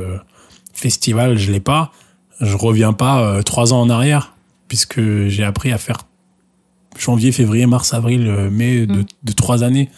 festival, 0.74 1.40
je 1.40 1.52
l'ai 1.52 1.60
pas, 1.60 1.92
je 2.40 2.56
reviens 2.56 2.94
pas 2.94 3.42
trois 3.42 3.74
ans 3.74 3.82
en 3.82 3.90
arrière, 3.90 4.36
puisque 4.68 5.02
j'ai 5.28 5.44
appris 5.44 5.72
à 5.72 5.80
faire 5.80 6.04
janvier, 7.00 7.32
février, 7.32 7.66
mars, 7.66 7.96
avril, 7.96 8.32
mai 8.52 8.86
de, 8.86 9.00
mm. 9.00 9.06
de 9.24 9.32
trois 9.32 9.64
années. 9.64 9.90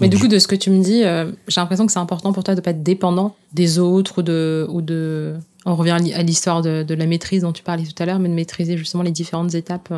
Mais 0.00 0.08
du 0.08 0.18
coup, 0.18 0.28
de 0.28 0.38
ce 0.38 0.46
que 0.46 0.54
tu 0.54 0.70
me 0.70 0.82
dis, 0.82 1.02
j'ai 1.48 1.60
l'impression 1.60 1.86
que 1.86 1.92
c'est 1.92 1.98
important 1.98 2.32
pour 2.32 2.44
toi 2.44 2.54
de 2.54 2.60
pas 2.60 2.70
être 2.70 2.82
dépendant 2.82 3.34
des 3.52 3.78
autres 3.78 4.20
ou 4.20 4.22
de, 4.22 4.66
ou 4.70 4.80
de, 4.80 5.34
on 5.66 5.74
revient 5.74 6.12
à 6.14 6.22
l'histoire 6.22 6.62
de, 6.62 6.82
de, 6.82 6.94
la 6.94 7.06
maîtrise 7.06 7.42
dont 7.42 7.52
tu 7.52 7.62
parlais 7.62 7.84
tout 7.84 8.00
à 8.02 8.06
l'heure, 8.06 8.18
mais 8.18 8.28
de 8.28 8.34
maîtriser 8.34 8.76
justement 8.76 9.02
les 9.02 9.10
différentes 9.10 9.54
étapes 9.54 9.92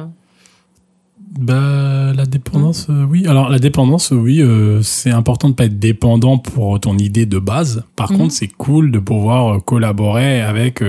bah, 1.38 2.12
la 2.12 2.26
dépendance, 2.26 2.88
euh, 2.90 3.04
oui. 3.04 3.26
Alors, 3.26 3.50
la 3.50 3.58
dépendance, 3.58 4.10
oui, 4.10 4.42
euh, 4.42 4.82
c'est 4.82 5.10
important 5.10 5.48
de 5.48 5.54
pas 5.54 5.66
être 5.66 5.78
dépendant 5.78 6.38
pour 6.38 6.80
ton 6.80 6.98
idée 6.98 7.26
de 7.26 7.38
base. 7.38 7.84
Par 7.94 8.10
mhm. 8.10 8.18
contre, 8.18 8.34
c'est 8.34 8.48
cool 8.48 8.90
de 8.90 8.98
pouvoir 8.98 9.54
euh, 9.54 9.58
collaborer 9.60 10.40
avec 10.40 10.82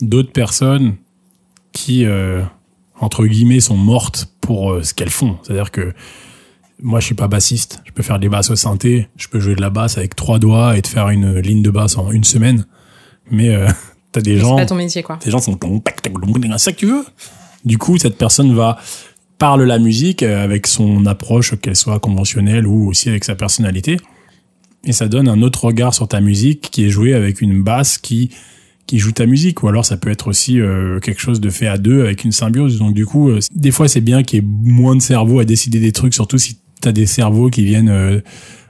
d'autres 0.00 0.32
personnes 0.32 0.94
qui, 1.72 2.06
entre 2.98 3.26
guillemets, 3.26 3.60
sont 3.60 3.76
mortes 3.76 4.32
pour 4.40 4.78
ce 4.82 4.94
qu'elles 4.94 5.10
font. 5.10 5.36
C'est-à-dire 5.42 5.70
que 5.70 5.92
moi, 6.82 7.00
je 7.00 7.06
suis 7.06 7.14
pas 7.14 7.28
bassiste. 7.28 7.80
Je 7.84 7.92
peux 7.92 8.02
faire 8.02 8.18
des 8.18 8.28
basses 8.28 8.50
au 8.50 8.56
synthé. 8.56 9.08
Je 9.16 9.28
peux 9.28 9.40
jouer 9.40 9.54
de 9.54 9.60
la 9.60 9.70
basse 9.70 9.98
avec 9.98 10.16
trois 10.16 10.38
doigts 10.38 10.76
et 10.76 10.82
te 10.82 10.88
faire 10.88 11.08
une 11.08 11.38
ligne 11.38 11.62
de 11.62 11.70
basse 11.70 11.96
en 11.96 12.10
une 12.10 12.24
semaine. 12.24 12.66
Mais 13.30 13.54
t'as 14.12 14.20
des 14.20 14.38
gens. 14.38 14.56
C'est 14.56 14.62
pas 14.62 14.66
ton 14.66 14.74
métier, 14.74 15.02
quoi. 15.02 15.18
Des 15.24 15.30
gens 15.30 15.40
sont 15.40 15.58
c'est 15.62 16.58
ça 16.58 16.72
que 16.72 16.76
tu 16.76 16.86
veux. 16.86 17.04
Du 17.64 17.78
coup, 17.78 17.98
cette 17.98 18.16
personne 18.16 18.54
va 18.54 18.78
parle 19.40 19.62
la 19.64 19.78
musique 19.78 20.22
euh, 20.22 20.44
avec 20.44 20.68
son 20.68 21.06
approche, 21.06 21.56
qu'elle 21.56 21.74
soit 21.74 21.98
conventionnelle 21.98 22.66
ou 22.66 22.88
aussi 22.88 23.08
avec 23.08 23.24
sa 23.24 23.34
personnalité. 23.34 23.96
Et 24.84 24.92
ça 24.92 25.08
donne 25.08 25.28
un 25.28 25.42
autre 25.42 25.64
regard 25.64 25.94
sur 25.94 26.06
ta 26.06 26.20
musique 26.20 26.70
qui 26.70 26.84
est 26.84 26.90
joué 26.90 27.14
avec 27.14 27.40
une 27.40 27.62
basse 27.62 27.98
qui 27.98 28.30
qui 28.86 28.98
joue 28.98 29.12
ta 29.12 29.24
musique 29.24 29.62
ou 29.62 29.68
alors 29.68 29.84
ça 29.84 29.96
peut 29.96 30.10
être 30.10 30.26
aussi 30.26 30.60
euh, 30.60 30.98
quelque 30.98 31.20
chose 31.20 31.40
de 31.40 31.48
fait 31.48 31.68
à 31.68 31.78
deux 31.78 32.02
avec 32.02 32.24
une 32.24 32.32
symbiose 32.32 32.78
donc 32.78 32.92
du 32.92 33.06
coup 33.06 33.28
euh, 33.28 33.38
des 33.54 33.70
fois 33.70 33.86
c'est 33.86 34.00
bien 34.00 34.24
qu'il 34.24 34.40
y 34.40 34.42
ait 34.42 34.48
moins 34.48 34.96
de 34.96 35.02
cerveau 35.02 35.38
à 35.38 35.44
décider 35.44 35.78
des 35.78 35.92
trucs 35.92 36.12
surtout 36.12 36.38
si 36.38 36.58
tu 36.80 36.88
as 36.88 36.92
des 36.92 37.06
cerveaux 37.06 37.50
qui 37.50 37.64
viennent 37.64 38.22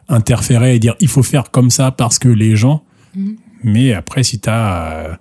interférer 0.09 0.75
et 0.75 0.79
dire 0.79 0.97
il 1.01 1.09
faut 1.09 1.23
faire 1.23 1.51
comme 1.51 1.71
ça 1.71 1.91
parce 1.91 2.19
que 2.19 2.29
les 2.29 2.57
gens 2.57 2.83
mmh. 3.15 3.31
mais 3.65 3.93
après 3.93 4.23
si 4.23 4.41
tu 4.41 4.49
as 4.49 5.19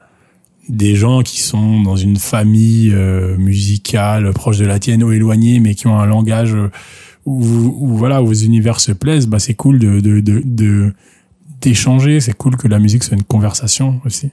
des 0.69 0.96
gens 0.96 1.24
qui 1.24 1.41
sont 1.41 1.81
dans 1.81 1.96
une 1.96 2.17
famille 2.17 2.91
euh, 2.93 3.36
musicale 3.38 4.31
proche 4.34 4.60
de 4.60 4.65
la 4.65 4.79
tienne 4.79 5.03
ou 5.03 5.12
éloignée, 5.12 5.60
mais 5.60 5.74
qui 5.74 5.88
ont 5.88 6.00
un 6.00 6.05
langage 6.05 6.53
euh, 6.53 6.72
où, 7.25 7.43
où 7.43 7.98
voilà 7.98 8.22
où 8.22 8.27
vos 8.27 8.34
univers 8.34 8.79
se 8.79 8.91
plaisent, 8.91 9.27
bah 9.27 9.39
c'est 9.39 9.55
cool 9.55 9.79
de 9.79 10.00
de 10.00 10.22
de 10.22 10.93
d'échanger. 11.60 12.19
C'est 12.22 12.34
cool 12.34 12.55
que 12.55 12.67
la 12.67 12.79
musique 12.79 13.03
soit 13.03 13.17
une 13.17 13.24
conversation 13.24 14.00
aussi. 14.05 14.29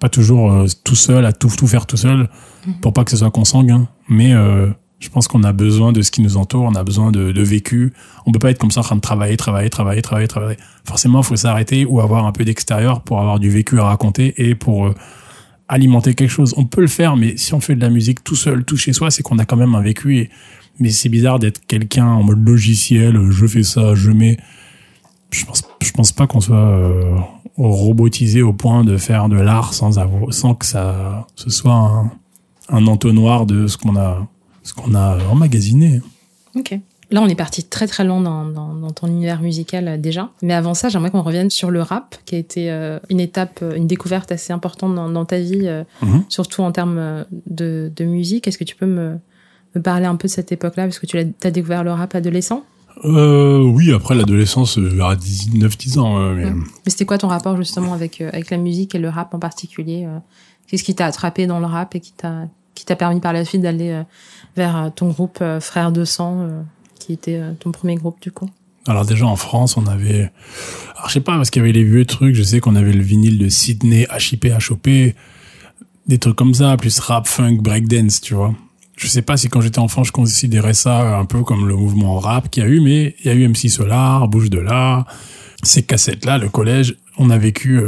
Pas 0.00 0.08
toujours 0.08 0.52
euh, 0.52 0.66
tout 0.82 0.96
seul 0.96 1.24
à 1.24 1.32
tout 1.32 1.50
tout 1.56 1.68
faire 1.68 1.86
tout 1.86 1.96
seul, 1.96 2.28
mhm. 2.66 2.74
pour 2.80 2.92
pas 2.92 3.04
que 3.04 3.12
ce 3.12 3.18
soit 3.18 3.30
consanguin, 3.30 3.88
mais 4.08 4.34
Je 5.00 5.08
pense 5.08 5.28
qu'on 5.28 5.42
a 5.44 5.52
besoin 5.52 5.92
de 5.92 6.02
ce 6.02 6.10
qui 6.10 6.20
nous 6.20 6.36
entoure, 6.36 6.64
on 6.64 6.74
a 6.74 6.84
besoin 6.84 7.10
de, 7.10 7.32
de 7.32 7.42
vécu. 7.42 7.94
On 8.26 8.32
peut 8.32 8.38
pas 8.38 8.50
être 8.50 8.58
comme 8.58 8.70
ça 8.70 8.80
en 8.80 8.84
train 8.84 8.96
de 8.96 9.00
travailler, 9.00 9.38
travailler, 9.38 9.70
travailler, 9.70 10.02
travailler, 10.02 10.28
travailler. 10.28 10.58
Forcément, 10.84 11.22
il 11.22 11.24
faut 11.24 11.36
s'arrêter 11.36 11.86
ou 11.86 12.00
avoir 12.00 12.26
un 12.26 12.32
peu 12.32 12.44
d'extérieur 12.44 13.00
pour 13.00 13.18
avoir 13.18 13.38
du 13.38 13.48
vécu 13.48 13.80
à 13.80 13.84
raconter 13.84 14.34
et 14.36 14.54
pour 14.54 14.86
euh, 14.86 14.94
alimenter 15.68 16.12
quelque 16.12 16.30
chose. 16.30 16.52
On 16.58 16.66
peut 16.66 16.82
le 16.82 16.86
faire, 16.86 17.16
mais 17.16 17.38
si 17.38 17.54
on 17.54 17.60
fait 17.60 17.74
de 17.74 17.80
la 17.80 17.88
musique 17.88 18.22
tout 18.22 18.36
seul, 18.36 18.64
tout 18.64 18.76
chez 18.76 18.92
soi, 18.92 19.10
c'est 19.10 19.22
qu'on 19.22 19.38
a 19.38 19.46
quand 19.46 19.56
même 19.56 19.74
un 19.74 19.80
vécu. 19.80 20.18
Et, 20.18 20.30
mais 20.80 20.90
c'est 20.90 21.08
bizarre 21.08 21.38
d'être 21.38 21.66
quelqu'un 21.66 22.06
en 22.06 22.22
mode 22.22 22.46
logiciel, 22.46 23.18
je 23.30 23.46
fais 23.46 23.62
ça, 23.62 23.94
je 23.94 24.10
mets. 24.10 24.36
Je 25.30 25.46
pense, 25.46 25.62
je 25.80 25.92
pense 25.92 26.12
pas 26.12 26.26
qu'on 26.26 26.40
soit 26.40 26.56
euh, 26.56 27.16
robotisé 27.56 28.42
au 28.42 28.52
point 28.52 28.84
de 28.84 28.98
faire 28.98 29.28
de 29.28 29.36
l'art 29.36 29.72
sans 29.72 29.92
sans 30.30 30.54
que 30.54 30.66
ça, 30.66 31.26
ce 31.36 31.48
soit 31.50 31.72
un, 31.72 32.10
un 32.68 32.86
entonnoir 32.86 33.46
de 33.46 33.66
ce 33.66 33.78
qu'on 33.78 33.96
a 33.96 34.26
ce 34.62 34.72
qu'on 34.74 34.94
a 34.94 35.18
emmagasiné. 35.30 36.00
Ok. 36.56 36.78
Là, 37.12 37.20
on 37.22 37.26
est 37.26 37.34
parti 37.34 37.64
très 37.64 37.88
très 37.88 38.04
loin 38.04 38.20
dans, 38.20 38.44
dans, 38.44 38.72
dans 38.72 38.90
ton 38.92 39.08
univers 39.08 39.42
musical 39.42 39.88
euh, 39.88 39.96
déjà. 39.96 40.30
Mais 40.42 40.54
avant 40.54 40.74
ça, 40.74 40.88
j'aimerais 40.88 41.10
qu'on 41.10 41.22
revienne 41.22 41.50
sur 41.50 41.72
le 41.72 41.82
rap, 41.82 42.14
qui 42.24 42.36
a 42.36 42.38
été 42.38 42.70
euh, 42.70 43.00
une 43.08 43.18
étape, 43.18 43.58
euh, 43.62 43.74
une 43.74 43.88
découverte 43.88 44.30
assez 44.30 44.52
importante 44.52 44.94
dans, 44.94 45.08
dans 45.08 45.24
ta 45.24 45.40
vie, 45.40 45.66
euh, 45.66 45.82
Mhm. 46.02 46.22
surtout 46.28 46.62
en 46.62 46.70
termes 46.70 47.24
de, 47.48 47.90
de 47.94 48.04
musique. 48.04 48.46
Est-ce 48.46 48.58
que 48.58 48.62
tu 48.64 48.76
peux 48.76 48.86
me, 48.86 49.18
me 49.74 49.82
parler 49.82 50.06
un 50.06 50.14
peu 50.14 50.28
de 50.28 50.32
cette 50.32 50.52
époque-là? 50.52 50.84
Parce 50.84 51.00
que 51.00 51.06
tu 51.06 51.18
as, 51.18 51.50
découvert 51.50 51.82
le 51.82 51.90
rap 51.90 52.14
adolescent? 52.14 52.64
Oui, 53.04 53.92
après 53.92 54.14
l'adolescence, 54.14 54.78
à 54.78 55.14
19-10 55.16 55.98
ans. 55.98 56.18
mais, 56.32 56.44
Ouais. 56.44 56.52
Mais 56.52 56.90
c'était 56.90 57.06
quoi 57.06 57.18
ton 57.18 57.28
rapport 57.28 57.56
justement 57.56 57.92
avec, 57.92 58.20
avec 58.20 58.50
la 58.50 58.56
musique 58.56 58.94
et 58.94 58.98
le 58.98 59.08
rap 59.08 59.34
en 59.34 59.38
particulier 59.38 60.06
Qu'est-ce 60.68 60.84
qui 60.84 60.94
t'a 60.94 61.06
attrapé 61.06 61.46
dans 61.48 61.58
le 61.60 61.66
rap 61.66 61.94
et 61.96 62.00
qui 62.00 62.12
t'a 62.12 62.46
qui 62.74 62.84
t'a 62.84 62.96
permis 62.96 63.20
par 63.20 63.32
la 63.32 63.44
suite 63.44 63.62
d'aller 63.62 63.90
euh, 63.90 64.02
vers 64.56 64.76
euh, 64.76 64.90
ton 64.90 65.08
groupe 65.08 65.38
euh, 65.40 65.60
Frères 65.60 65.92
de 65.92 66.04
Sang, 66.04 66.40
euh, 66.40 66.62
qui 66.98 67.12
était 67.12 67.40
ton 67.60 67.72
premier 67.72 67.96
groupe 67.96 68.20
du 68.20 68.30
coup? 68.30 68.48
Alors 68.86 69.04
déjà 69.04 69.26
en 69.26 69.36
France, 69.36 69.76
on 69.76 69.86
avait, 69.86 70.30
alors 70.96 71.08
je 71.08 71.14
sais 71.14 71.20
pas 71.20 71.36
parce 71.36 71.50
qu'il 71.50 71.60
y 71.60 71.64
avait 71.64 71.72
les 71.72 71.84
vieux 71.84 72.04
trucs. 72.04 72.34
Je 72.34 72.42
sais 72.42 72.60
qu'on 72.60 72.76
avait 72.76 72.92
le 72.92 73.02
vinyle 73.02 73.38
de 73.38 73.48
Sydney, 73.48 74.06
HIP, 74.10 74.46
HOP, 74.46 74.88
des 76.06 76.18
trucs 76.18 76.36
comme 76.36 76.54
ça, 76.54 76.76
plus 76.76 76.98
rap, 76.98 77.26
funk, 77.26 77.58
breakdance, 77.60 78.20
tu 78.20 78.34
vois. 78.34 78.54
Je 78.96 79.06
sais 79.06 79.22
pas 79.22 79.38
si 79.38 79.48
quand 79.48 79.62
j'étais 79.62 79.78
enfant, 79.78 80.04
je 80.04 80.12
considérais 80.12 80.74
ça 80.74 81.16
un 81.16 81.24
peu 81.24 81.42
comme 81.42 81.68
le 81.68 81.74
mouvement 81.74 82.18
rap 82.18 82.50
qu'il 82.50 82.62
y 82.62 82.66
a 82.66 82.68
eu, 82.68 82.80
mais 82.80 83.16
il 83.20 83.26
y 83.26 83.28
a 83.30 83.34
eu 83.34 83.48
MC 83.48 83.70
Solar, 83.70 84.28
Bouge 84.28 84.50
de 84.50 84.58
là, 84.58 85.06
ces 85.62 85.82
cassettes-là, 85.82 86.36
le 86.36 86.50
collège. 86.50 86.96
On 87.16 87.30
a 87.30 87.38
vécu 87.38 87.80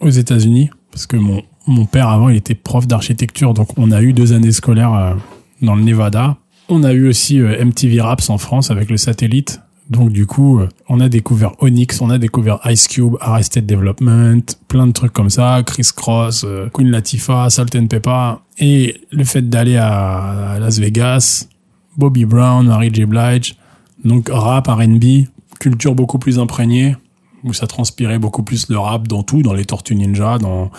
aux 0.00 0.10
États-Unis 0.10 0.70
parce 0.90 1.06
que 1.06 1.16
mon 1.16 1.42
mon 1.66 1.86
père 1.86 2.08
avant, 2.08 2.28
il 2.28 2.36
était 2.36 2.54
prof 2.54 2.86
d'architecture, 2.86 3.54
donc 3.54 3.78
on 3.78 3.90
a 3.90 4.02
eu 4.02 4.12
deux 4.12 4.32
années 4.32 4.52
scolaires 4.52 4.94
euh, 4.94 5.14
dans 5.62 5.74
le 5.74 5.82
Nevada. 5.82 6.36
On 6.68 6.84
a 6.84 6.92
eu 6.92 7.08
aussi 7.08 7.40
euh, 7.40 7.64
MTV 7.64 8.00
Raps 8.00 8.30
en 8.30 8.38
France 8.38 8.70
avec 8.70 8.90
le 8.90 8.96
satellite. 8.96 9.60
Donc 9.88 10.10
du 10.10 10.26
coup, 10.26 10.60
euh, 10.60 10.68
on 10.88 11.00
a 11.00 11.08
découvert 11.08 11.52
Onyx, 11.60 12.00
on 12.00 12.10
a 12.10 12.18
découvert 12.18 12.60
Ice 12.66 12.86
Cube, 12.86 13.16
Arrested 13.20 13.66
Development, 13.66 14.42
plein 14.68 14.86
de 14.86 14.92
trucs 14.92 15.12
comme 15.12 15.30
ça, 15.30 15.62
Chris 15.66 15.88
Cross, 15.94 16.46
Queen 16.72 16.90
Latifah, 16.90 17.50
Salt 17.50 17.76
and 17.76 17.86
Pepper. 17.86 18.34
Et 18.58 19.00
le 19.10 19.24
fait 19.24 19.48
d'aller 19.48 19.76
à 19.76 20.56
Las 20.60 20.78
Vegas, 20.78 21.48
Bobby 21.96 22.24
Brown, 22.24 22.66
Mary 22.66 22.90
J. 22.92 23.04
Blige, 23.04 23.56
donc 24.04 24.28
rap, 24.32 24.68
R&B, 24.68 25.26
culture 25.58 25.94
beaucoup 25.94 26.18
plus 26.18 26.38
imprégnée, 26.38 26.94
où 27.44 27.52
ça 27.52 27.66
transpirait 27.66 28.18
beaucoup 28.18 28.42
plus 28.42 28.68
le 28.68 28.78
rap 28.78 29.08
dans 29.08 29.22
tout, 29.22 29.42
dans 29.42 29.54
les 29.54 29.64
Tortues 29.64 29.94
Ninja, 29.94 30.38
dans... 30.38 30.70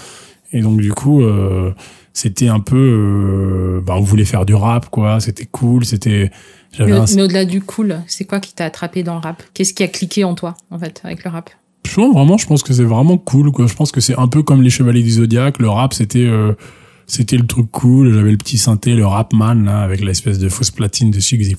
Et 0.53 0.61
donc 0.61 0.81
du 0.81 0.91
coup, 0.91 1.21
euh, 1.21 1.73
c'était 2.13 2.49
un 2.49 2.59
peu... 2.59 2.75
euh, 2.75 3.81
bah, 3.85 3.95
on 3.97 4.01
voulait 4.01 4.25
faire 4.25 4.45
du 4.45 4.53
rap, 4.53 4.89
quoi, 4.89 5.19
c'était 5.19 5.45
cool, 5.45 5.85
c'était... 5.85 6.31
Mais, 6.79 6.91
un... 6.91 7.05
mais 7.15 7.21
au-delà 7.23 7.45
du 7.45 7.61
cool, 7.61 8.01
c'est 8.07 8.25
quoi 8.25 8.39
qui 8.39 8.53
t'a 8.53 8.65
attrapé 8.65 9.03
dans 9.03 9.15
le 9.15 9.21
rap? 9.21 9.43
Qu'est-ce 9.53 9.73
qui 9.73 9.83
a 9.83 9.87
cliqué 9.87 10.23
en 10.23 10.35
toi 10.35 10.55
en 10.69 10.79
fait 10.79 11.01
avec 11.03 11.23
le 11.23 11.29
rap? 11.29 11.49
Je 11.85 11.95
pense 11.95 12.13
vraiment, 12.13 12.37
je 12.37 12.47
pense 12.47 12.63
que 12.63 12.73
c'est 12.73 12.83
vraiment 12.83 13.17
cool, 13.17 13.51
quoi. 13.51 13.67
Je 13.67 13.73
pense 13.73 13.91
que 13.91 14.01
c'est 14.01 14.17
un 14.17 14.27
peu 14.27 14.43
comme 14.43 14.61
les 14.61 14.69
Chevaliers 14.69 15.03
du 15.03 15.11
Zodiac. 15.11 15.59
Le 15.59 15.69
rap, 15.69 15.93
c'était, 15.93 16.19
euh, 16.19 16.53
c'était 17.07 17.37
le 17.37 17.45
truc 17.45 17.69
cool. 17.71 18.13
J'avais 18.13 18.31
le 18.31 18.37
petit 18.37 18.57
synthé, 18.57 18.93
le 18.93 19.05
rap 19.05 19.33
man, 19.33 19.65
là, 19.65 19.81
avec 19.81 20.01
l'espèce 20.01 20.39
de 20.39 20.47
fausse 20.47 20.71
platine 20.71 21.11
dessus 21.11 21.37
qui 21.37 21.43
faisait 21.43 21.57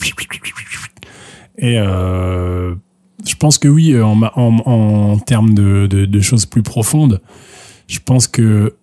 Et, 1.59 1.77
euh, 1.79 2.75
je 3.27 3.35
pense 3.37 3.59
que 3.59 3.69
oui, 3.69 4.01
en, 4.01 4.15
ma- 4.15 4.33
en, 4.37 4.57
en 4.67 5.19
termes 5.19 5.55
de, 5.55 5.87
de, 5.87 6.07
de 6.07 6.21
choses 6.21 6.47
plus 6.47 6.63
profondes, 6.63 7.21
je 7.89 7.99
pense 8.05 8.27
que 8.27 8.77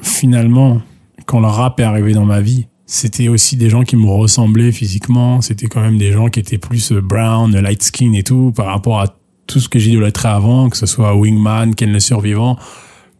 finalement, 0.00 0.80
quand 1.26 1.40
le 1.40 1.46
rap 1.46 1.80
est 1.80 1.84
arrivé 1.84 2.12
dans 2.12 2.24
ma 2.24 2.40
vie, 2.40 2.66
c'était 2.86 3.28
aussi 3.28 3.56
des 3.56 3.70
gens 3.70 3.82
qui 3.82 3.96
me 3.96 4.06
ressemblaient 4.06 4.72
physiquement. 4.72 5.40
C'était 5.40 5.66
quand 5.66 5.80
même 5.80 5.98
des 5.98 6.12
gens 6.12 6.28
qui 6.28 6.40
étaient 6.40 6.58
plus 6.58 6.92
euh, 6.92 7.00
brown, 7.00 7.50
light 7.58 7.82
skin 7.82 8.12
et 8.12 8.22
tout, 8.22 8.52
par 8.54 8.66
rapport 8.66 9.00
à 9.00 9.16
tout 9.46 9.58
ce 9.60 9.68
que 9.68 9.78
j'idolâtrais 9.78 10.28
avant, 10.28 10.68
que 10.68 10.76
ce 10.76 10.86
soit 10.86 11.14
Wingman, 11.16 11.74
Ken 11.74 11.90
le 11.92 12.00
Survivant. 12.00 12.58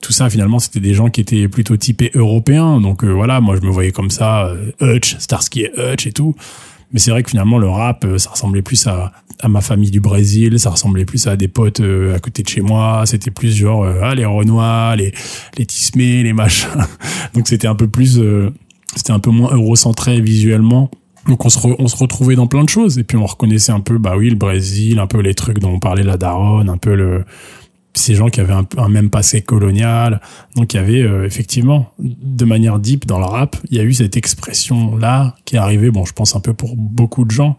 Tout 0.03 0.13
ça, 0.13 0.29
finalement, 0.29 0.59
c'était 0.59 0.81
des 0.81 0.93
gens 0.93 1.09
qui 1.09 1.23
étaient 1.23 1.49
plutôt 1.49 1.79
typés 1.79 2.11
européens. 2.15 2.81
Donc 2.81 3.05
euh, 3.05 3.09
voilà, 3.09 3.41
moi, 3.41 3.57
je 3.57 3.63
me 3.63 3.71
voyais 3.71 3.93
comme 3.93 4.11
ça, 4.11 4.47
euh, 4.47 4.71
Hutch, 4.81 5.17
Starsky 5.19 5.63
et 5.63 5.71
Hutch 5.79 6.07
et 6.07 6.13
tout. 6.13 6.35
Mais 6.95 7.01
c'est 7.01 7.11
vrai 7.11 7.25
que 7.25 7.31
finalement, 7.31 7.59
le 7.59 7.69
rap, 7.69 8.05
euh, 8.05 8.19
ça 8.19 8.31
ressemblait 8.31 8.63
plus 8.63 8.87
à, 8.87 9.13
à 9.41 9.49
ma 9.49 9.61
famille 9.61 9.91
du 9.91 9.99
Brésil, 9.99 10.61
ça 10.61 10.71
ressemblait 10.71 11.05
plus 11.05 11.27
à 11.27 11.37
des 11.37 11.49
potes 11.49 11.81
euh, 11.81 12.15
à 12.15 12.21
côté 12.21 12.45
de 12.45 12.49
chez 12.49 12.61
moi. 12.61 13.03
C'était 13.05 13.33
plus 13.33 13.55
genre, 13.55 13.83
euh, 13.83 14.01
ah, 14.01 14.15
les 14.15 14.25
Renois, 14.25 14.95
les, 14.97 15.13
les 15.59 15.67
Tismé, 15.67 16.23
les 16.23 16.33
machins. 16.33 16.69
Donc 17.35 17.49
c'était 17.49 17.67
un 17.67 17.75
peu 17.75 17.89
plus, 17.89 18.23
c'était 18.95 19.11
un 19.11 19.19
peu 19.19 19.31
moins 19.31 19.53
eurocentré 19.53 20.21
visuellement. 20.21 20.89
Donc 21.27 21.45
on 21.45 21.49
se, 21.49 21.59
on 21.79 21.89
se 21.89 21.97
retrouvait 21.97 22.37
dans 22.37 22.47
plein 22.47 22.63
de 22.63 22.69
choses. 22.69 22.97
Et 22.97 23.03
puis 23.03 23.17
on 23.17 23.27
reconnaissait 23.27 23.73
un 23.73 23.81
peu, 23.81 23.99
bah 23.99 24.15
oui, 24.17 24.31
le 24.31 24.37
Brésil, 24.37 25.01
un 25.01 25.09
peu 25.09 25.19
les 25.19 25.35
trucs 25.35 25.59
dont 25.59 25.73
on 25.73 25.81
parlait 25.81 26.05
la 26.05 26.17
daronne, 26.17 26.69
un 26.69 26.79
peu 26.79 26.95
le, 26.95 27.25
ces 27.95 28.15
gens 28.15 28.29
qui 28.29 28.41
avaient 28.41 28.53
un, 28.53 28.67
un 28.77 28.89
même 28.89 29.09
passé 29.11 29.41
colonial. 29.43 30.21
Donc 30.57 30.75
il 30.75 30.77
y 30.77 30.81
avait 30.81 31.03
euh, 31.03 31.25
effectivement, 31.25 31.93
de 31.99 32.45
manière 32.45 32.79
deep 32.79 33.07
dans 33.07 33.19
le 33.19 33.25
rap, 33.25 33.57
il 33.71 33.77
y 33.77 33.81
a 33.81 33.85
eu 33.85 33.93
cette 33.95 34.17
expression-là 34.17 35.35
qui 35.45 35.57
est 35.57 35.59
arrivée, 35.59 35.91
bon, 35.91 36.05
je 36.05 36.13
pense 36.13 36.35
un 36.37 36.41
peu 36.41 36.55
pour 36.55 36.77
beaucoup 36.77 37.25
de 37.25 37.31
gens 37.31 37.57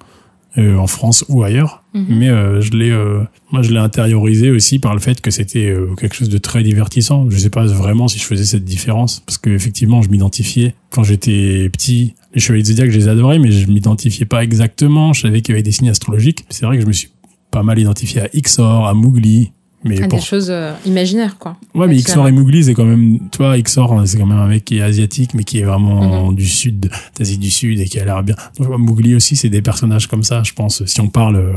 euh, 0.57 0.77
en 0.77 0.87
France 0.87 1.25
ou 1.27 1.43
ailleurs, 1.43 1.83
Mhm. 1.93 2.05
mais 2.09 2.29
euh, 2.29 2.61
je 2.61 2.71
l'ai, 2.71 2.89
euh, 2.91 3.23
moi 3.51 3.61
je 3.61 3.71
l'ai 3.71 3.77
intériorisé 3.79 4.51
aussi 4.51 4.79
par 4.79 4.93
le 4.93 4.99
fait 5.01 5.19
que 5.21 5.31
c'était 5.31 5.69
euh, 5.69 5.95
quelque 5.95 6.15
chose 6.15 6.29
de 6.29 6.37
très 6.37 6.63
divertissant. 6.63 7.29
Je 7.29 7.37
sais 7.37 7.49
pas 7.49 7.65
vraiment 7.65 8.07
si 8.07 8.19
je 8.19 8.25
faisais 8.25 8.45
cette 8.45 8.63
différence 8.65 9.21
parce 9.25 9.37
que 9.37 9.49
effectivement 9.49 10.01
je 10.01 10.09
m'identifiais 10.09 10.75
quand 10.91 11.03
j'étais 11.03 11.69
petit. 11.69 12.15
Les 12.33 12.41
chevaliers 12.41 12.63
de 12.63 12.67
Zodiac, 12.67 12.89
je 12.91 12.97
les 12.97 13.07
adorais, 13.09 13.39
mais 13.39 13.51
je 13.51 13.67
m'identifiais 13.67 14.25
pas 14.25 14.43
exactement. 14.43 15.13
Je 15.13 15.21
savais 15.21 15.41
qu'il 15.41 15.53
y 15.53 15.55
avait 15.55 15.63
des 15.63 15.71
signes 15.71 15.89
astrologiques. 15.89 16.45
C'est 16.49 16.65
vrai 16.65 16.75
que 16.77 16.81
je 16.83 16.87
me 16.87 16.93
suis 16.93 17.09
pas 17.51 17.63
mal 17.63 17.79
identifié 17.79 18.21
à 18.21 18.29
Ixor, 18.33 18.87
à 18.87 18.93
Mowgli. 18.93 19.51
Mais 19.87 19.97
Ah, 20.01 20.07
pour 20.07 20.17
Des 20.19 20.25
choses 20.25 20.49
euh, 20.49 20.73
imaginaires 20.85 21.37
quoi. 21.37 21.57
Ouais, 21.75 21.87
mais 21.87 21.95
la- 21.95 22.27
et 22.29 22.31
Mowgli, 22.31 22.63
c'est 22.63 22.73
quand 22.73 22.85
même, 22.85 23.19
tu 23.31 23.37
vois, 23.37 23.55
Ixor, 23.57 23.93
hein, 23.93 24.05
c'est 24.05 24.17
quand 24.17 24.25
même 24.25 24.37
un 24.39 24.47
mec 24.47 24.65
qui 24.65 24.79
est 24.79 24.81
asiatique, 24.81 25.33
mais 25.35 25.43
qui 25.43 25.59
est 25.59 25.63
vraiment 25.63 26.29
Mhm. 26.29 26.35
du 26.35 26.47
sud, 26.47 26.89
d'Asie 27.17 27.37
du 27.37 27.51
Sud 27.51 27.79
et 27.79 27.85
qui 27.85 27.99
a 27.99 28.05
l'air 28.05 28.23
bien. 28.23 28.35
Donc, 28.59 28.69
Mowgli 28.79 29.13
aussi, 29.15 29.35
c'est 29.35 29.49
des 29.49 29.61
personnages 29.61 30.07
comme 30.07 30.23
ça, 30.23 30.41
je 30.43 30.53
pense, 30.53 30.83
si 30.85 30.99
on 31.01 31.07
parle, 31.07 31.35
euh, 31.35 31.53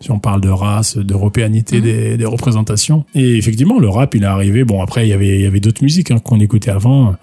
si 0.00 0.10
on 0.10 0.18
parle 0.18 0.40
de 0.40 0.48
race, 0.48 0.96
d'européanité 0.96 1.76
Mhm. 1.78 1.82
des, 1.84 2.16
des 2.16 2.24
représentations. 2.24 3.04
Et 3.14 3.36
effectivement, 3.36 3.78
le 3.78 3.88
rap, 3.90 4.14
il 4.14 4.22
est 4.22 4.26
arrivé. 4.26 4.64
Bon, 4.64 4.82
après, 4.82 5.06
il 5.06 5.10
y 5.10 5.12
avait, 5.12 5.36
il 5.36 5.42
y 5.42 5.46
avait 5.46 5.60
d'autres 5.60 5.82
musiques 5.82 6.10
hein, 6.10 6.18
qu'on 6.18 6.40
écoutait 6.40 6.70
avant. 6.70 7.14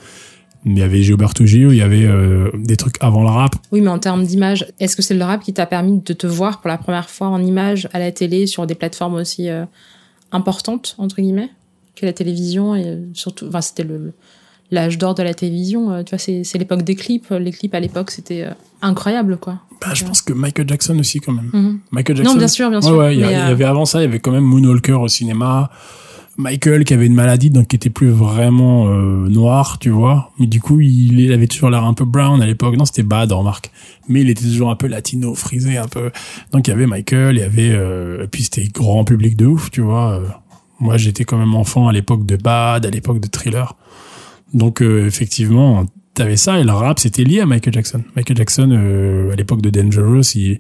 Il 0.66 0.78
y 0.80 0.82
avait 0.82 1.02
Gilberto 1.04 1.46
Gil, 1.46 1.68
il 1.72 1.76
y 1.78 1.82
avait 1.82 2.06
euh, 2.06 2.50
des 2.56 2.78
trucs 2.78 2.96
avant 3.02 3.22
le 3.24 3.28
rap. 3.30 3.56
Oui, 3.74 3.82
mais 3.82 3.90
en 3.90 4.00
termes 4.00 4.24
d'image, 4.24 4.66
est-ce 4.80 4.96
que 4.96 5.02
c'est 5.02 5.14
le 5.14 5.24
rap 5.26 5.44
qui 5.44 5.52
t'a 5.52 5.66
permis 5.66 6.00
de 6.06 6.14
te 6.14 6.26
voir 6.26 6.62
pour 6.62 6.70
la 6.70 6.78
première 6.78 7.10
fois 7.10 7.28
en 7.28 7.44
image 7.44 7.90
à 7.92 8.00
la 8.00 8.12
télé 8.14 8.48
sur 8.48 8.66
des 8.66 8.74
plateformes 8.76 9.16
aussi 9.16 9.50
euh, 9.50 9.66
importantes 10.34 10.96
entre 10.98 11.16
guillemets 11.22 11.50
que 11.96 12.06
la 12.06 12.14
télévision 12.14 12.76
et 12.76 12.86
euh, 12.86 13.06
surtout, 13.14 13.48
enfin 13.48 13.62
c'était 13.62 13.84
le 13.84 14.12
l'âge 14.72 14.98
d'or 14.98 15.14
de 15.14 15.22
la 15.24 15.34
télévision. 15.36 15.92
euh, 15.92 16.04
tu 16.04 16.10
vois, 16.12 16.18
c'est 16.20 16.44
c'est 16.44 16.58
l'époque 16.58 16.82
des 16.82 16.96
clips. 16.96 17.30
Les 17.30 17.52
clips 17.52 17.74
à 17.76 17.80
l'époque 17.80 18.10
c'était 18.12 18.44
euh, 18.44 18.52
incroyable 18.82 19.38
quoi. 19.38 19.60
Bah, 19.82 19.94
je 19.94 20.04
pense 20.06 20.22
que 20.22 20.34
Michael 20.34 20.68
Jackson 20.68 20.98
aussi, 21.00 21.20
quand 21.20 21.34
même. 21.34 21.50
Mhm. 21.54 21.80
Michael 21.92 22.16
Jackson. 22.18 22.34
Non, 22.34 22.38
bien 22.40 22.48
sûr, 22.48 22.70
bien 22.70 22.82
sûr. 22.82 22.96
ouais, 22.98 23.14
il 23.16 23.20
y, 23.20 23.24
y 23.24 23.26
euh, 23.26 23.48
avait 23.48 23.66
avant 23.66 23.86
ça, 23.86 24.00
il 24.00 24.04
y 24.04 24.08
avait 24.08 24.20
quand 24.20 24.32
même 24.32 24.44
Moonwalker 24.46 24.94
au 24.94 25.08
cinéma. 25.08 25.70
Michael 26.38 26.84
qui 26.84 26.94
avait 26.94 27.06
une 27.06 27.14
maladie, 27.14 27.52
donc 27.52 27.68
qui 27.68 27.76
était 27.76 27.92
plus 27.92 28.10
vraiment 28.10 28.88
euh, 28.88 29.30
noir, 29.30 29.78
tu 29.80 29.90
vois. 29.90 30.32
Mais 30.40 30.48
du 30.48 30.60
coup, 30.60 30.80
il, 30.82 31.32
avait 31.32 31.48
toujours 31.48 31.70
l'air 31.70 31.84
un 31.84 31.94
peu 31.94 32.06
brown 32.06 32.42
à 32.42 32.46
l'époque. 32.46 32.76
Non, 32.76 32.86
c'était 32.86 33.04
bad, 33.04 33.32
remarque. 33.32 33.72
Mais 34.08 34.22
il 34.22 34.30
était 34.30 34.44
toujours 34.44 34.72
un 34.72 34.76
peu 34.76 34.88
latino, 34.88 35.36
frisé 35.36 35.78
un 35.78 35.88
peu. 35.88 36.12
Donc 36.52 36.68
il 36.68 36.72
y 36.72 36.74
avait 36.74 36.88
Michael, 36.88 37.36
il 37.36 37.40
y 37.40 37.44
avait... 37.44 37.72
Euh, 37.72 38.24
et 38.24 38.28
puis 38.28 38.44
c'était 38.44 38.68
grand 38.68 39.04
public 39.04 39.36
de 39.38 39.46
ouf, 39.46 39.70
tu 39.70 39.82
vois. 39.82 40.14
Euh, 40.14 40.28
Moi, 40.80 40.98
j'étais 40.98 41.24
quand 41.24 41.38
même 41.38 41.54
enfant 41.54 41.88
à 41.88 41.94
l'époque 41.94 42.26
de 42.26 42.36
Bad, 42.36 42.86
à 42.86 42.90
l'époque 42.90 43.20
de 43.20 43.28
Thriller. 43.28 43.76
Donc 44.54 44.82
euh, 44.82 45.06
effectivement, 45.06 45.86
t'avais 46.14 46.38
ça 46.38 46.60
et 46.60 46.64
le 46.64 46.72
rap, 46.72 47.00
c'était 47.00 47.24
lié 47.24 47.42
à 47.42 47.46
Michael 47.46 47.74
Jackson. 47.74 48.04
Michael 48.16 48.38
Jackson, 48.38 48.70
euh, 48.72 49.32
à 49.32 49.36
l'époque 49.36 49.62
de 49.62 49.70
Dangerous, 49.70 50.36
il, 50.36 50.60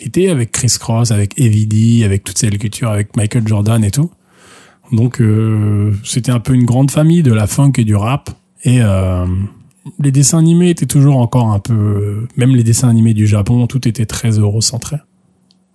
il 0.00 0.06
était 0.06 0.28
avec 0.28 0.50
Chris 0.50 0.74
Cross, 0.78 1.10
avec 1.10 1.38
Evidy, 1.38 2.04
avec 2.04 2.24
toute 2.24 2.38
cette 2.38 2.56
culture, 2.58 2.90
avec 2.90 3.16
Michael 3.16 3.46
Jordan 3.46 3.84
et 3.84 3.90
tout. 3.90 4.10
Donc 4.92 5.20
euh, 5.20 5.92
c'était 6.04 6.32
un 6.32 6.40
peu 6.40 6.54
une 6.54 6.64
grande 6.64 6.90
famille 6.90 7.22
de 7.22 7.32
la 7.32 7.46
funk 7.46 7.72
et 7.78 7.84
du 7.84 7.96
rap. 7.96 8.30
Et, 8.64 8.80
euh, 8.80 9.26
les 9.98 10.12
dessins 10.12 10.38
animés 10.38 10.70
étaient 10.70 10.86
toujours 10.86 11.18
encore 11.18 11.50
un 11.50 11.58
peu, 11.58 12.26
même 12.36 12.54
les 12.54 12.64
dessins 12.64 12.88
animés 12.88 13.14
du 13.14 13.26
Japon, 13.26 13.66
tout 13.66 13.86
était 13.86 14.06
très 14.06 14.30
eurocentré. 14.30 14.96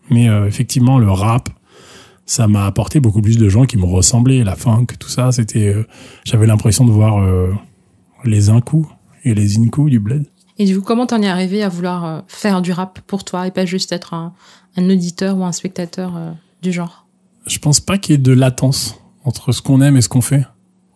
Mais 0.10 0.30
euh, 0.30 0.48
effectivement, 0.48 0.98
le 0.98 1.12
rap, 1.12 1.50
ça 2.26 2.48
m'a 2.48 2.65
apporté 2.65 3.00
beaucoup 3.00 3.22
plus 3.22 3.38
de 3.38 3.50
gens 3.50 3.65
qui 3.65 3.78
me 3.78 3.86
ressemblaient. 3.86 4.43
La 4.43 4.56
funk, 4.56 4.88
tout 5.00 5.10
ça, 5.10 5.32
c'était, 5.32 5.74
euh, 5.74 5.88
j'avais 6.24 6.48
l'impression 6.48 6.86
de 6.86 6.91
voir 6.91 7.19
euh, 7.19 7.54
les 8.26 8.50
incous 8.50 8.88
et 9.24 9.34
les 9.34 9.60
incous 9.60 9.89
du 9.89 10.00
bled. 10.00 10.26
Et 10.58 10.65
du 10.65 10.78
coup, 10.78 10.86
comment 10.86 11.06
t'en 11.06 11.22
es 11.22 11.28
arrivé 11.28 11.63
à 11.63 11.69
vouloir 11.69 12.24
faire 12.28 12.62
du 12.62 12.74
rap 12.74 13.00
pour 13.08 13.24
toi 13.24 13.48
et 13.48 13.52
pas 13.52 13.65
juste 13.65 13.93
être 13.93 14.13
un, 14.13 14.34
un 14.76 14.89
auditeur 14.89 15.38
ou 15.38 15.45
un 15.45 15.54
spectateur 15.54 16.19
du 16.62 16.74
genre? 16.74 17.08
Je 17.49 17.59
pense 17.59 17.79
pas 17.79 17.97
qu'il 17.97 18.13
y 18.13 18.15
ait 18.15 18.17
de 18.19 18.31
latence 18.31 18.99
entre 19.25 19.51
ce 19.51 19.62
qu'on 19.62 19.81
aime 19.81 19.97
et 19.97 20.01
ce 20.01 20.09
qu'on 20.09 20.21
fait. 20.21 20.45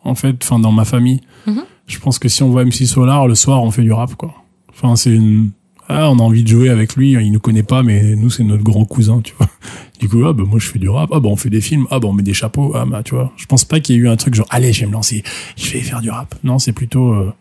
En 0.04 0.16
fait, 0.16 0.36
enfin, 0.44 0.60
dans 0.60 0.72
ma 0.72 0.86
famille, 0.86 1.22
Mhm. 1.48 1.64
je 1.88 2.00
pense 2.00 2.20
que 2.20 2.30
si 2.30 2.44
on 2.44 2.50
voit 2.50 2.64
MC 2.64 2.86
Solar, 2.86 3.28
le 3.28 3.36
soir, 3.36 3.64
on 3.64 3.72
fait 3.72 3.82
du 3.82 3.92
rap, 3.92 4.16
quoi. 4.16 4.34
Enfin, 4.70 4.96
c'est 4.96 5.12
une, 5.14 5.52
ah, 5.90 6.10
on 6.10 6.20
a 6.20 6.22
envie 6.22 6.44
de 6.44 6.48
jouer 6.48 6.70
avec 6.70 6.96
lui, 6.96 7.12
il 7.14 7.32
nous 7.32 7.40
connaît 7.40 7.64
pas, 7.64 7.84
mais 7.84 8.16
nous, 8.16 8.30
c'est 8.30 8.44
notre 8.44 8.64
grand 8.64 8.86
cousin, 8.86 9.22
tu 9.22 9.34
vois. 9.38 9.48
Du 10.00 10.10
coup, 10.10 10.26
ah, 10.26 10.34
bah, 10.34 10.44
moi, 10.46 10.60
je 10.60 10.68
fais 10.68 10.80
du 10.80 10.90
rap, 10.90 11.10
ah, 11.14 11.20
bah, 11.22 11.30
on 11.30 11.38
fait 11.38 11.50
des 11.50 11.62
films, 11.62 11.88
ah, 11.90 12.00
bah, 12.00 12.10
on 12.10 12.14
met 12.14 12.24
des 12.24 12.34
chapeaux, 12.34 12.74
ah, 12.76 12.86
bah, 12.86 13.04
tu 13.04 13.16
vois. 13.16 13.32
Je 13.38 13.46
pense 13.46 13.64
pas 13.64 13.80
qu'il 13.80 13.96
y 13.96 13.98
ait 13.98 14.02
eu 14.02 14.10
un 14.10 14.18
truc 14.18 14.34
genre, 14.36 14.48
allez, 14.50 14.74
je 14.74 14.82
vais 14.82 14.88
me 14.88 14.92
lancer, 14.92 15.24
je 15.56 15.72
vais 15.72 15.80
faire 15.80 16.02
du 16.02 16.10
rap. 16.10 16.36
Non, 16.44 16.60
c'est 16.60 16.74
plutôt, 16.74 17.14
euh, 17.14 17.32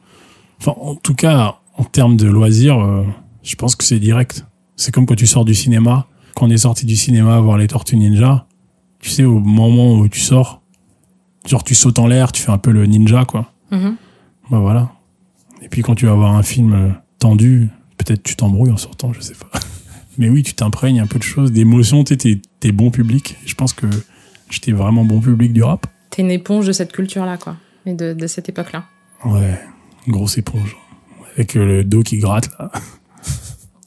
enfin, 0.60 0.74
en 0.80 0.94
tout 0.94 1.14
cas, 1.14 1.56
en 1.76 1.82
termes 1.84 2.16
de 2.16 2.28
loisirs, 2.28 2.78
euh, 2.78 3.02
je 3.42 3.56
pense 3.56 3.74
que 3.74 3.82
c'est 3.82 3.98
direct. 3.98 4.46
C'est 4.76 4.92
comme 4.94 5.06
quand 5.06 5.16
tu 5.16 5.26
sors 5.26 5.44
du 5.44 5.54
cinéma, 5.56 6.06
quand 6.36 6.46
on 6.46 6.50
est 6.50 6.58
sorti 6.58 6.86
du 6.86 6.94
cinéma 6.94 7.40
voir 7.40 7.58
les 7.58 7.66
Tortues 7.66 7.96
Ninja, 7.96 8.46
tu 9.02 9.10
sais, 9.10 9.24
au 9.24 9.40
moment 9.40 9.98
où 9.98 10.08
tu 10.08 10.20
sors, 10.20 10.62
genre, 11.46 11.64
tu 11.64 11.74
sautes 11.74 11.98
en 11.98 12.06
l'air, 12.06 12.32
tu 12.32 12.40
fais 12.40 12.52
un 12.52 12.58
peu 12.58 12.70
le 12.70 12.86
ninja, 12.86 13.26
quoi. 13.26 13.52
Mhm. 13.70 13.96
Bah 14.50 14.60
voilà. 14.60 14.92
Et 15.60 15.68
puis 15.68 15.82
quand 15.82 15.94
tu 15.94 16.06
vas 16.06 16.14
voir 16.14 16.34
un 16.34 16.42
film 16.42 16.72
euh, 16.72 16.88
tendu, 17.18 17.68
peut-être 17.98 18.22
tu 18.22 18.36
t'embrouilles 18.36 18.70
en 18.70 18.76
sortant, 18.76 19.12
je 19.12 19.20
sais 19.20 19.34
pas. 19.34 19.58
Mais 20.18 20.28
oui, 20.28 20.42
tu 20.42 20.54
t'imprègnes 20.54 21.00
un 21.00 21.06
peu 21.06 21.18
de 21.18 21.24
choses, 21.24 21.52
d'émotions, 21.52 22.04
t'es, 22.04 22.16
t'es, 22.16 22.40
t'es 22.60 22.70
bon 22.70 22.90
public. 22.90 23.36
Je 23.44 23.54
pense 23.54 23.72
que 23.72 23.86
j'étais 24.50 24.72
vraiment 24.72 25.04
bon 25.04 25.20
public 25.20 25.52
du 25.52 25.62
rap. 25.62 25.86
T'es 26.10 26.22
une 26.22 26.30
éponge 26.30 26.66
de 26.66 26.72
cette 26.72 26.92
culture-là, 26.92 27.38
quoi. 27.38 27.56
Et 27.86 27.94
de, 27.94 28.12
de 28.12 28.26
cette 28.26 28.48
époque-là. 28.48 28.84
Ouais, 29.24 29.58
une 30.06 30.12
grosse 30.12 30.38
éponge. 30.38 30.76
Avec 31.34 31.56
euh, 31.56 31.64
le 31.64 31.84
dos 31.84 32.02
qui 32.02 32.18
gratte, 32.18 32.50
là. 32.58 32.70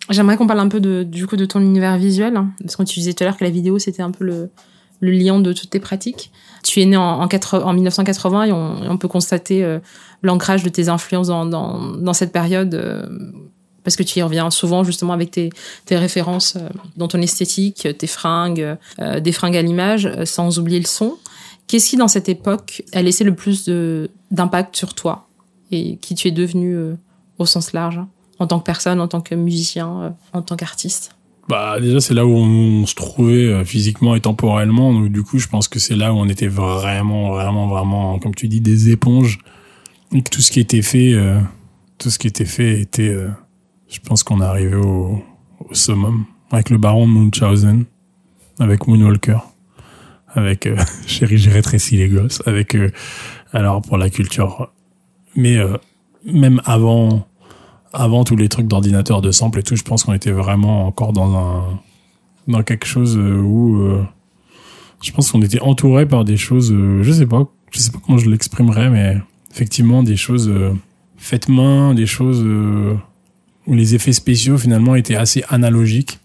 J'aimerais 0.09 0.37
qu'on 0.37 0.47
parle 0.47 0.59
un 0.59 0.67
peu 0.67 0.79
de, 0.79 1.03
du 1.03 1.25
coup 1.25 1.35
de 1.35 1.45
ton 1.45 1.61
univers 1.61 1.97
visuel, 1.97 2.35
hein, 2.35 2.51
parce 2.61 2.75
que 2.75 2.83
tu 2.83 2.99
disais 2.99 3.13
tout 3.13 3.23
à 3.23 3.27
l'heure 3.27 3.37
que 3.37 3.43
la 3.43 3.49
vidéo 3.49 3.79
c'était 3.79 4.03
un 4.03 4.11
peu 4.11 4.23
le, 4.23 4.51
le 4.99 5.11
liant 5.11 5.39
de 5.39 5.53
toutes 5.53 5.69
tes 5.69 5.79
pratiques. 5.79 6.31
Tu 6.63 6.81
es 6.81 6.85
né 6.85 6.97
en, 6.97 7.21
en, 7.21 7.27
80 7.27 7.65
en 7.65 7.73
1980 7.73 8.43
et 8.45 8.51
on, 8.51 8.91
on 8.91 8.97
peut 8.97 9.07
constater 9.07 9.63
euh, 9.63 9.79
l'ancrage 10.25 10.63
de 10.63 10.69
tes 10.69 10.89
influences 10.89 11.27
dans, 11.27 11.45
dans, 11.45 11.79
dans 11.91 12.13
cette 12.13 12.31
période, 12.31 12.73
euh, 12.73 13.05
parce 13.83 13.95
que 13.95 14.03
tu 14.03 14.19
y 14.19 14.21
reviens 14.21 14.49
souvent 14.49 14.83
justement 14.83 15.13
avec 15.13 15.31
tes, 15.31 15.49
tes 15.85 15.95
références 15.95 16.55
euh, 16.55 16.67
dans 16.97 17.07
ton 17.07 17.21
esthétique, 17.21 17.87
tes 17.97 18.07
fringues, 18.07 18.77
euh, 18.99 19.19
des 19.19 19.31
fringues 19.31 19.55
à 19.55 19.61
l'image, 19.61 20.11
sans 20.25 20.59
oublier 20.59 20.79
le 20.79 20.85
son. 20.85 21.17
Qu'est-ce 21.67 21.89
qui 21.89 21.97
dans 21.97 22.07
cette 22.07 22.29
époque 22.29 22.83
a 22.93 23.01
laissé 23.01 23.23
le 23.23 23.33
plus 23.33 23.69
d'impact 24.31 24.75
sur 24.75 24.93
toi 24.93 25.27
et 25.71 25.97
qui 25.97 26.13
tu 26.13 26.27
es 26.27 26.31
devenu 26.31 26.77
au 27.39 27.45
sens 27.47 27.73
large 27.73 27.97
hein, 27.97 28.07
en 28.37 28.45
tant 28.45 28.59
que 28.59 28.65
personne, 28.65 29.01
en 29.01 29.07
tant 29.07 29.21
que 29.21 29.33
musicien, 29.33 30.15
en 30.33 30.41
tant 30.43 30.55
qu'artiste? 30.55 31.14
Bah 31.47 31.79
déjà 31.79 31.99
c'est 31.99 32.15
là 32.15 32.25
où 32.25 32.35
on, 32.35 32.85
se 32.87 32.95
trouvait 32.95 33.45
euh, 33.45 33.63
physiquement 33.63 34.15
et 34.15 34.21
temporellement. 34.21 34.93
Donc 34.93 35.11
du 35.11 35.21
coup 35.23 35.37
je 35.37 35.47
pense 35.47 35.67
que 35.67 35.79
c'est 35.79 35.95
là 35.95 36.13
où 36.13 36.17
on 36.17 36.27
était 36.27 36.47
vraiment, 36.47 37.29
vraiment, 37.29 37.67
vraiment, 37.67 38.19
comme 38.19 38.33
tu 38.33 38.47
dis, 38.47 38.61
des 38.61 38.89
éponges. 38.89 39.39
Et 40.13 40.21
que 40.21 40.29
tout 40.29 40.41
ce 40.41 40.51
qui 40.51 40.59
était 40.59 40.81
fait, 40.81 41.13
euh, 41.13 41.39
tout 41.97 42.09
ce 42.09 42.17
qui 42.17 42.27
était 42.27 42.45
fait 42.45 42.79
était, 42.79 43.09
euh, 43.09 43.29
je 43.89 43.99
pense 43.99 44.23
qu'on 44.23 44.41
est 44.41 44.45
arrivé 44.45 44.75
au, 44.75 45.21
au 45.59 45.73
summum 45.73 46.25
avec 46.51 46.69
le 46.69 46.77
baron 46.77 47.07
Munchausen, 47.07 47.85
avec 48.59 48.87
Moonwalker, 48.87 49.39
avec 50.29 50.67
euh, 50.67 50.77
Chérie 51.07 51.37
j'ai 51.37 51.51
rétréci 51.51 51.97
les 51.97 52.09
gosses, 52.09 52.41
avec 52.45 52.75
euh, 52.75 52.91
alors 53.53 53.81
pour 53.81 53.97
la 53.97 54.09
culture, 54.09 54.71
mais 55.35 55.57
euh, 55.57 55.77
même 56.25 56.61
avant 56.65 57.27
avant 57.95 58.23
tous 58.23 58.35
les 58.35 58.49
trucs 58.49 58.67
d'ordinateur 58.67 59.21
de 59.21 59.31
sample 59.31 59.59
et 59.59 59.63
tout, 59.63 59.75
je 59.75 59.83
pense 59.83 60.03
qu'on 60.03 60.13
était 60.13 60.31
vraiment 60.31 60.85
encore 60.87 61.13
dans 61.13 61.35
un 61.35 61.79
dans 62.47 62.63
quelque 62.63 62.85
chose 62.85 63.17
euh, 63.17 63.39
où 63.41 63.81
euh, 63.81 64.03
je 65.01 65.11
pense 65.11 65.31
qu'on 65.31 65.41
était 65.41 65.61
entouré 65.61 66.05
par 66.05 66.25
des 66.25 66.37
choses, 66.37 66.71
euh, 66.71 67.01
je 67.03 67.11
sais 67.11 67.25
pas, 67.25 67.47
je 67.71 67.79
sais 67.79 67.91
pas 67.91 67.99
comment 68.05 68.17
je 68.17 68.29
l'exprimerais, 68.29 68.89
mais 68.89 69.17
effectivement 69.51 70.03
des 70.03 70.17
choses 70.17 70.51
faites 71.17 71.49
main, 71.49 71.93
des 71.93 72.05
choses 72.05 72.45
où 73.67 73.73
les 73.73 73.95
effets 73.95 74.13
spéciaux 74.13 74.57
finalement 74.57 74.95
étaient 74.95 75.15
assez 75.15 75.43
analogiques 75.49 76.19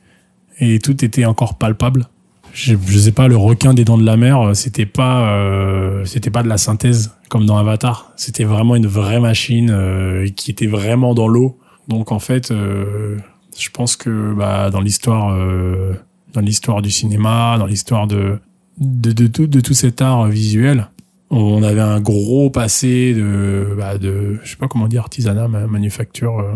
et 0.59 0.79
tout 0.79 1.05
était 1.05 1.25
encore 1.25 1.59
palpable. 1.59 2.09
Je, 2.53 2.75
je 2.85 2.99
sais 2.99 3.13
pas, 3.13 3.29
le 3.29 3.37
requin 3.37 3.73
des 3.73 3.85
dents 3.85 3.99
de 3.99 4.05
la 4.05 4.17
mer, 4.17 4.51
c'était 4.55 4.87
pas, 4.87 6.03
c'était 6.05 6.31
pas 6.31 6.43
de 6.43 6.49
la 6.49 6.59
synthèse 6.59 7.13
comme 7.29 7.47
dans 7.47 7.57
Avatar. 7.57 8.13
C'était 8.17 8.45
vraiment 8.45 8.75
une 8.75 8.89
vraie 8.89 9.21
machine 9.21 10.25
qui 10.35 10.51
était 10.51 10.67
vraiment 10.67 11.15
dans 11.15 11.29
l'eau. 11.29 11.60
Donc 11.91 12.11
en 12.13 12.19
fait, 12.21 12.51
euh, 12.51 13.19
je 13.59 13.69
pense 13.71 13.97
que 13.97 14.33
bah, 14.35 14.71
dans 14.71 14.81
l'histoire, 14.81 15.35
euh, 15.35 15.93
dans 16.33 16.41
l'histoire 16.41 16.81
du 16.81 16.91
cinéma, 16.91 17.57
dans 17.59 17.67
l'histoire 17.67 18.07
de 18.07 18.39
de, 18.79 19.13
de 19.13 19.27
tout 19.27 19.47
de 19.47 19.61
tout 19.61 19.75
cet 19.75 20.01
art 20.01 20.27
visuel, 20.29 20.89
on 21.29 21.63
avait 21.63 21.81
un 21.81 22.01
gros 22.01 22.49
passé 22.49 23.13
de 23.13 23.75
bah, 23.77 23.99
de 23.99 24.39
je 24.43 24.51
sais 24.51 24.57
pas 24.57 24.69
comment 24.69 24.89
dire 24.89 25.03
artisanat, 25.03 25.49
ma- 25.49 25.67
manufacture. 25.67 26.39
euh, 26.39 26.55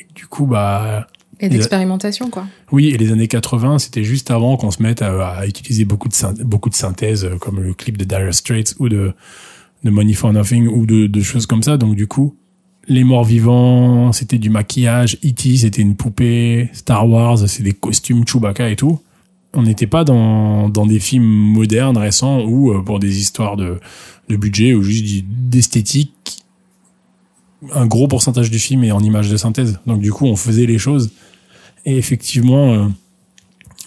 et 0.00 0.06
du 0.14 0.26
coup, 0.26 0.46
bah 0.46 1.06
et 1.40 1.48
d'expérimentation, 1.48 2.30
quoi. 2.30 2.46
oui, 2.70 2.88
et 2.90 2.98
les 2.98 3.10
années 3.12 3.26
80, 3.28 3.78
c'était 3.80 4.04
juste 4.04 4.30
avant 4.30 4.56
qu'on 4.56 4.70
se 4.70 4.80
mette 4.82 5.02
à, 5.02 5.28
à 5.28 5.46
utiliser 5.46 5.84
beaucoup 5.84 6.08
de, 6.08 6.44
beaucoup 6.44 6.70
de 6.70 6.74
synthèses, 6.74 7.28
comme 7.40 7.60
le 7.60 7.74
clip 7.74 7.96
de 7.98 8.04
Dire 8.04 8.32
Straits 8.32 8.74
ou 8.78 8.88
de, 8.88 9.12
de 9.82 9.90
Money 9.90 10.12
for 10.14 10.32
Nothing 10.32 10.68
ou 10.68 10.86
de, 10.86 11.08
de 11.08 11.20
choses 11.20 11.46
comme 11.46 11.62
ça. 11.64 11.76
Donc 11.78 11.96
du 11.96 12.06
coup, 12.06 12.36
les 12.88 13.04
morts 13.04 13.24
vivants, 13.24 14.12
c'était 14.12 14.38
du 14.38 14.50
maquillage. 14.50 15.18
E.T., 15.24 15.58
c'était 15.58 15.82
une 15.82 15.94
poupée. 15.94 16.68
Star 16.72 17.08
Wars, 17.08 17.38
c'est 17.48 17.62
des 17.62 17.72
costumes 17.72 18.26
Chewbacca 18.26 18.68
et 18.68 18.76
tout. 18.76 19.00
On 19.54 19.62
n'était 19.62 19.86
pas 19.86 20.04
dans, 20.04 20.68
dans 20.68 20.86
des 20.86 20.98
films 20.98 21.24
modernes, 21.24 21.96
récents, 21.96 22.40
ou 22.42 22.72
euh, 22.72 22.82
pour 22.82 22.98
des 22.98 23.20
histoires 23.20 23.56
de, 23.56 23.80
de 24.28 24.36
budget 24.36 24.74
ou 24.74 24.82
juste 24.82 25.24
d'esthétique. 25.28 26.38
Un 27.72 27.86
gros 27.86 28.08
pourcentage 28.08 28.50
du 28.50 28.58
film 28.58 28.82
est 28.82 28.92
en 28.92 29.00
images 29.00 29.30
de 29.30 29.36
synthèse. 29.36 29.78
Donc 29.86 30.00
du 30.00 30.10
coup, 30.12 30.26
on 30.26 30.36
faisait 30.36 30.66
les 30.66 30.78
choses 30.78 31.12
et 31.84 31.96
effectivement, 31.96 32.72
euh, 32.72 32.88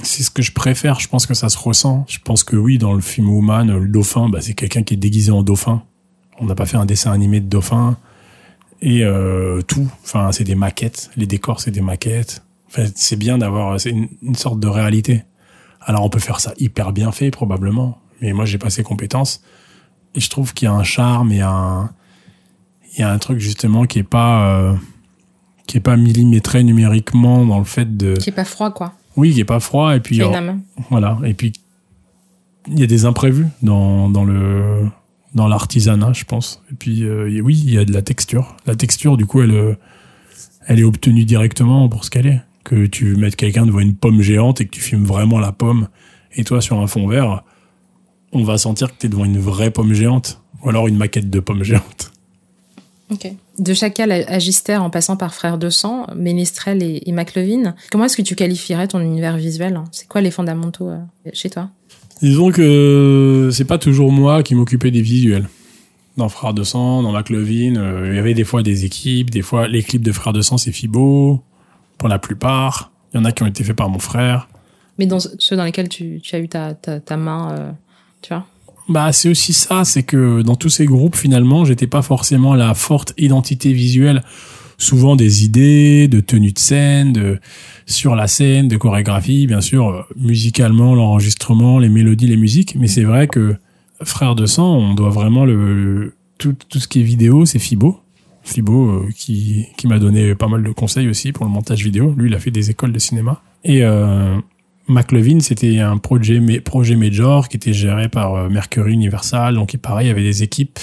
c'est 0.01 0.23
ce 0.23 0.29
que 0.29 0.41
je 0.41 0.51
préfère. 0.51 0.99
Je 0.99 1.07
pense 1.07 1.25
que 1.25 1.33
ça 1.33 1.49
se 1.49 1.57
ressent. 1.57 2.05
Je 2.07 2.19
pense 2.23 2.43
que 2.43 2.55
oui, 2.55 2.77
dans 2.77 2.93
le 2.93 3.01
film 3.01 3.29
Woman, 3.29 3.77
le 3.77 3.87
dauphin, 3.87 4.29
bah, 4.29 4.39
c'est 4.41 4.53
quelqu'un 4.53 4.83
qui 4.83 4.93
est 4.93 4.97
déguisé 4.97 5.31
en 5.31 5.43
dauphin. 5.43 5.83
On 6.39 6.45
n'a 6.45 6.55
pas 6.55 6.65
fait 6.65 6.77
un 6.77 6.85
dessin 6.85 7.11
animé 7.11 7.39
de 7.39 7.47
dauphin. 7.47 7.97
Et 8.85 9.03
euh, 9.03 9.61
tout. 9.61 9.87
Enfin, 10.03 10.31
c'est 10.31 10.43
des 10.45 10.55
maquettes. 10.55 11.09
Les 11.17 11.25
décors, 11.27 11.59
c'est 11.59 11.71
des 11.71 11.81
maquettes. 11.81 12.43
Enfin, 12.67 12.85
c'est 12.95 13.15
bien 13.17 13.37
d'avoir... 13.37 13.77
C'est 13.79 13.89
une, 13.89 14.07
une 14.21 14.35
sorte 14.35 14.59
de 14.59 14.67
réalité. 14.67 15.23
Alors, 15.81 16.03
on 16.03 16.09
peut 16.09 16.19
faire 16.19 16.39
ça 16.39 16.53
hyper 16.57 16.93
bien 16.93 17.11
fait, 17.11 17.31
probablement. 17.31 17.97
Mais 18.21 18.31
moi, 18.31 18.45
j'ai 18.45 18.57
pas 18.59 18.69
ces 18.69 18.83
compétences. 18.83 19.41
Et 20.13 20.19
je 20.19 20.29
trouve 20.29 20.53
qu'il 20.53 20.67
y 20.67 20.69
a 20.69 20.73
un 20.73 20.83
charme 20.83 21.31
et 21.31 21.41
un... 21.41 21.89
Il 22.93 22.99
y 23.01 23.03
a 23.03 23.11
un 23.11 23.17
truc, 23.17 23.39
justement, 23.39 23.85
qui 23.85 23.99
est 23.99 24.03
pas... 24.03 24.47
euh, 24.55 24.73
qui 25.67 25.77
est 25.77 25.81
pas 25.81 25.97
millimétré 25.97 26.63
numériquement 26.63 27.43
dans 27.43 27.57
le 27.57 27.65
fait 27.65 27.97
de 27.97 28.13
Qui 28.17 28.29
est 28.29 28.33
pas 28.33 28.45
froid, 28.45 28.69
quoi. 28.71 28.93
oui 29.17 29.33
qui 29.33 29.39
est 29.39 29.45
pas 29.45 29.59
froid 29.59 29.95
et 29.95 29.99
puis 29.99 30.17
Qui 30.17 30.21
a 30.21 30.27
une 30.27 30.35
âme. 30.35 30.61
voilà 30.91 31.17
et 31.25 31.33
puis 31.33 31.53
il 32.67 32.79
y 32.79 32.83
a 32.83 32.85
des 32.85 33.05
imprévus 33.05 33.47
dans 33.63 34.07
dans 34.11 34.23
le 34.25 34.87
dans 35.35 35.47
l'artisanat 35.47 36.13
je 36.13 36.23
pense. 36.23 36.61
Et 36.71 36.75
puis 36.75 37.03
euh, 37.03 37.39
oui 37.41 37.61
il 37.63 37.73
y 37.73 37.77
a 37.77 37.85
de 37.85 37.93
la 37.93 38.01
texture. 38.01 38.55
La 38.65 38.75
texture 38.75 39.17
du 39.17 39.25
coup 39.25 39.41
elle 39.41 39.51
euh, 39.51 39.75
elle 40.67 40.79
est 40.79 40.83
obtenue 40.83 41.25
directement 41.25 41.87
pour 41.89 42.05
ce 42.05 42.09
qu'elle 42.09 42.27
est. 42.27 42.41
Que 42.63 42.87
tu 42.87 43.15
mettes 43.15 43.35
quelqu'un 43.35 43.67
devant 43.67 43.79
une 43.79 43.95
pomme 43.95 44.21
géante 44.21 44.59
et 44.61 44.65
que 44.65 44.71
tu 44.71 44.81
filmes 44.81 45.05
vraiment 45.05 45.37
la 45.37 45.51
pomme 45.51 45.87
et 46.33 46.43
toi 46.43 46.61
sur 46.61 46.79
un 46.79 46.87
fond 46.87 47.07
vert 47.07 47.43
on 48.35 48.43
va 48.43 48.57
sentir 48.57 48.89
que 48.89 48.99
tu 48.99 49.05
es 49.05 49.09
devant 49.09 49.25
une 49.25 49.39
vraie 49.39 49.71
pomme 49.71 49.93
géante. 49.93 50.41
Ou 50.63 50.69
alors 50.69 50.87
une 50.87 50.97
maquette 50.97 51.29
de 51.29 51.39
pomme 51.39 51.63
géante. 51.63 52.11
Ok. 53.09 53.31
De 53.59 53.73
Chacal 53.73 54.11
à 54.11 54.39
Gister 54.39 54.77
en 54.77 54.89
passant 54.89 55.15
par 55.15 55.33
Frères 55.33 55.57
de 55.57 55.69
Sang, 55.69 56.07
Ménestrel 56.15 56.81
et, 56.81 57.03
et 57.05 57.11
McLovin, 57.11 57.75
comment 57.91 58.05
est-ce 58.05 58.17
que 58.17 58.21
tu 58.23 58.35
qualifierais 58.35 58.87
ton 58.87 58.99
univers 58.99 59.37
visuel 59.37 59.79
C'est 59.91 60.07
quoi 60.07 60.21
les 60.21 60.31
fondamentaux 60.31 60.89
euh, 60.89 60.99
chez 61.33 61.49
toi? 61.49 61.69
Disons 62.21 62.51
que 62.51 63.49
c'est 63.51 63.65
pas 63.65 63.77
toujours 63.77 64.11
moi 64.11 64.43
qui 64.43 64.55
m'occupais 64.55 64.91
des 64.91 65.01
visuels. 65.01 65.47
Dans 66.17 66.29
Frères 66.29 66.53
de 66.53 66.63
Sang, 66.63 67.03
dans 67.03 67.11
McLovin, 67.11 67.75
euh, 67.75 68.07
il 68.09 68.15
y 68.15 68.19
avait 68.19 68.33
des 68.33 68.45
fois 68.45 68.63
des 68.63 68.85
équipes, 68.85 69.29
des 69.29 69.41
fois 69.41 69.67
les 69.67 69.83
clips 69.83 70.03
de 70.03 70.13
Frères 70.13 70.31
de 70.31 70.41
Sang 70.41 70.57
c'est 70.57 70.71
Fibo, 70.71 71.43
pour 71.97 72.07
la 72.07 72.19
plupart. 72.19 72.91
Il 73.13 73.17
y 73.17 73.19
en 73.19 73.25
a 73.25 73.31
qui 73.31 73.43
ont 73.43 73.47
été 73.47 73.63
faits 73.63 73.75
par 73.75 73.89
mon 73.89 73.99
frère. 73.99 74.47
Mais 74.97 75.07
dans 75.07 75.19
ceux 75.19 75.57
dans 75.57 75.65
lesquels 75.65 75.89
tu, 75.89 76.21
tu 76.21 76.35
as 76.35 76.39
eu 76.39 76.47
ta, 76.47 76.73
ta, 76.73 77.01
ta 77.01 77.17
main, 77.17 77.51
euh, 77.51 77.71
tu 78.21 78.33
vois? 78.33 78.45
Bah, 78.87 79.11
c'est 79.11 79.29
aussi 79.29 79.51
ça, 79.51 79.83
c'est 79.83 80.03
que 80.03 80.41
dans 80.41 80.55
tous 80.55 80.69
ces 80.69 80.85
groupes, 80.85 81.15
finalement, 81.15 81.65
j'étais 81.65 81.87
pas 81.87 82.01
forcément 82.01 82.53
la 82.53 82.73
forte 82.75 83.13
identité 83.17 83.73
visuelle. 83.73 84.23
Souvent 84.77 85.15
des 85.15 85.45
idées, 85.45 86.07
de 86.07 86.19
tenue 86.19 86.51
de 86.51 86.59
scène, 86.59 87.13
de 87.13 87.39
sur 87.85 88.15
la 88.15 88.27
scène, 88.27 88.67
de 88.67 88.77
chorégraphie, 88.77 89.47
bien 89.47 89.61
sûr, 89.61 89.87
euh, 89.89 90.01
musicalement, 90.17 90.95
l'enregistrement, 90.95 91.79
les 91.79 91.89
mélodies, 91.89 92.27
les 92.27 92.37
musiques. 92.37 92.75
Mais 92.77 92.87
c'est 92.87 93.03
vrai 93.03 93.27
que 93.27 93.55
Frère 94.03 94.35
de 94.35 94.45
sang, 94.45 94.75
on 94.75 94.93
doit 94.93 95.09
vraiment 95.09 95.45
le, 95.45 96.15
tout, 96.37 96.55
tout 96.67 96.79
ce 96.79 96.87
qui 96.87 96.99
est 96.99 97.03
vidéo, 97.03 97.45
c'est 97.45 97.59
Fibo. 97.59 98.01
Fibo 98.43 98.89
euh, 98.89 99.09
qui, 99.15 99.67
qui 99.77 99.87
m'a 99.87 99.99
donné 99.99 100.35
pas 100.35 100.47
mal 100.47 100.63
de 100.63 100.71
conseils 100.71 101.07
aussi 101.07 101.31
pour 101.31 101.45
le 101.45 101.51
montage 101.51 101.83
vidéo. 101.83 102.13
Lui, 102.17 102.29
il 102.29 102.35
a 102.35 102.39
fait 102.39 102.51
des 102.51 102.69
écoles 102.69 102.91
de 102.91 102.99
cinéma. 102.99 103.41
Et 103.63 103.83
euh, 103.83 104.35
McLevin, 104.87 105.39
c'était 105.39 105.79
un 105.79 105.97
projet, 105.97 106.39
projet 106.59 106.95
major 106.95 107.47
qui 107.47 107.57
était 107.57 107.73
géré 107.73 108.09
par 108.09 108.35
euh, 108.35 108.49
Mercury 108.49 108.93
Universal. 108.93 109.55
Donc, 109.55 109.75
pareil, 109.77 110.07
il 110.07 110.09
y 110.09 110.11
avait 110.11 110.23
des 110.23 110.43
équipes. 110.43 110.77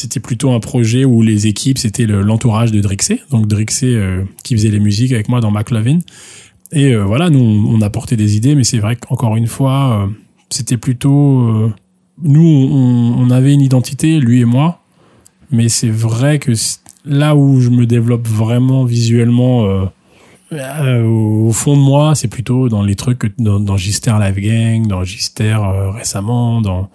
C'était 0.00 0.20
plutôt 0.20 0.52
un 0.52 0.60
projet 0.60 1.04
où 1.04 1.22
les 1.22 1.46
équipes, 1.46 1.78
c'était 1.78 2.06
l'entourage 2.06 2.72
de 2.72 2.80
Drixé. 2.80 3.20
Donc, 3.30 3.46
Drixé 3.46 3.94
euh, 3.94 4.24
qui 4.44 4.54
faisait 4.54 4.70
les 4.70 4.80
musiques 4.80 5.12
avec 5.12 5.28
moi 5.28 5.40
dans 5.40 5.50
McLevin. 5.50 5.98
Et 6.72 6.94
euh, 6.94 7.04
voilà, 7.04 7.30
nous, 7.30 7.40
on, 7.40 7.80
apportait 7.80 8.16
des 8.16 8.36
idées, 8.36 8.54
mais 8.54 8.64
c'est 8.64 8.78
vrai 8.78 8.96
qu'encore 8.96 9.36
une 9.36 9.46
fois, 9.46 10.08
c'était 10.50 10.76
plutôt... 10.76 11.70
nous, 12.22 12.68
on, 12.72 13.30
avait 13.30 13.52
une 13.52 13.60
identité, 13.60 14.20
lui 14.20 14.40
et 14.40 14.44
moi. 14.44 14.82
Mais 15.50 15.68
c'est 15.68 15.90
vrai 15.90 16.38
que 16.38 16.52
là 17.04 17.34
où 17.34 17.60
je 17.60 17.70
me 17.70 17.86
développe 17.86 18.26
vraiment 18.26 18.84
visuellement 18.84 19.64
euh, 19.64 19.84
euh, 20.52 21.04
au 21.04 21.52
fond 21.52 21.76
de 21.76 21.82
moi, 21.82 22.14
c'est 22.14 22.28
plutôt 22.28 22.68
dans 22.68 22.82
les 22.82 22.96
trucs 22.96 23.38
dans, 23.38 23.60
dans 23.60 23.76
Gister 23.76 24.12
Live 24.20 24.40
Gang, 24.40 24.86
dans 24.86 25.04
Gister 25.04 25.56
euh, 25.60 25.90
récemment, 25.90 26.60
dans 26.60 26.90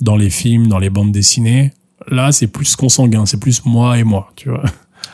dans 0.00 0.16
les 0.16 0.30
films, 0.30 0.68
dans 0.68 0.78
les 0.78 0.90
bandes 0.90 1.12
dessinées. 1.12 1.72
Là, 2.08 2.32
c'est 2.32 2.46
plus 2.46 2.76
consanguin, 2.76 3.26
c'est 3.26 3.38
plus 3.38 3.64
moi 3.64 3.98
et 3.98 4.04
moi, 4.04 4.30
tu 4.36 4.48
vois. 4.48 4.64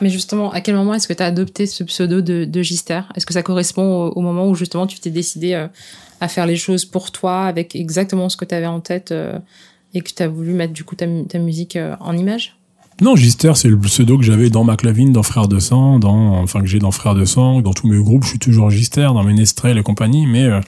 Mais 0.00 0.09
justement, 0.09 0.50
à 0.53 0.61
quel 0.61 0.74
moment 0.74 0.94
est-ce 0.94 1.09
que 1.09 1.12
tu 1.12 1.22
as 1.22 1.26
adopté 1.26 1.66
ce 1.66 1.85
pseudo 1.85 2.20
de, 2.20 2.44
de 2.44 2.62
Gister? 2.62 3.03
Est-ce 3.14 3.26
que 3.26 3.35
ça 3.35 3.42
correspond 3.42 4.09
au, 4.09 4.20
moment 4.20 4.48
où 4.48 4.55
justement 4.55 4.87
tu 4.87 4.98
t'es 4.98 5.11
décidé 5.11 5.66
à 6.20 6.29
faire 6.29 6.46
les 6.46 6.57
choses 6.57 6.85
pour 6.87 7.11
toi, 7.11 7.44
avec 7.44 7.76
exactement 7.76 8.29
ce 8.29 8.37
que 8.37 8.46
tu 8.46 8.55
avais 8.55 8.66
en 8.66 8.81
tête 8.81 9.12
et 9.92 10.00
que 10.00 10.11
tu 10.11 10.22
as 10.22 10.29
voulu 10.29 10.53
mettre 10.55 10.72
du 10.72 10.85
coup 10.85 10.94
ta, 10.94 11.07
ta 11.29 11.38
musique 11.38 11.76
en 12.00 12.16
image? 12.16 12.57
Non, 13.00 13.16
Gister, 13.16 13.53
c'est 13.55 13.68
le 13.68 13.79
pseudo 13.79 14.18
que 14.18 14.24
j'avais 14.24 14.50
dans 14.50 14.62
McLavin, 14.62 15.11
dans 15.11 15.22
Frères 15.22 15.48
de 15.48 15.59
Sang, 15.59 15.98
dans, 15.98 16.35
enfin, 16.42 16.61
que 16.61 16.66
j'ai 16.66 16.79
dans 16.79 16.90
Frères 16.90 17.14
de 17.14 17.24
Sang, 17.24 17.62
dans 17.62 17.72
tous 17.72 17.88
mes 17.88 17.96
groupes, 17.96 18.24
je 18.24 18.31
suis 18.31 18.38
toujours 18.38 18.70
Gister, 18.70 19.09
dans 19.14 19.22
Ménestrel 19.22 19.79
et 19.79 19.83
compagnie, 19.83 20.26
mais, 20.26 20.44
euh, 20.44 20.61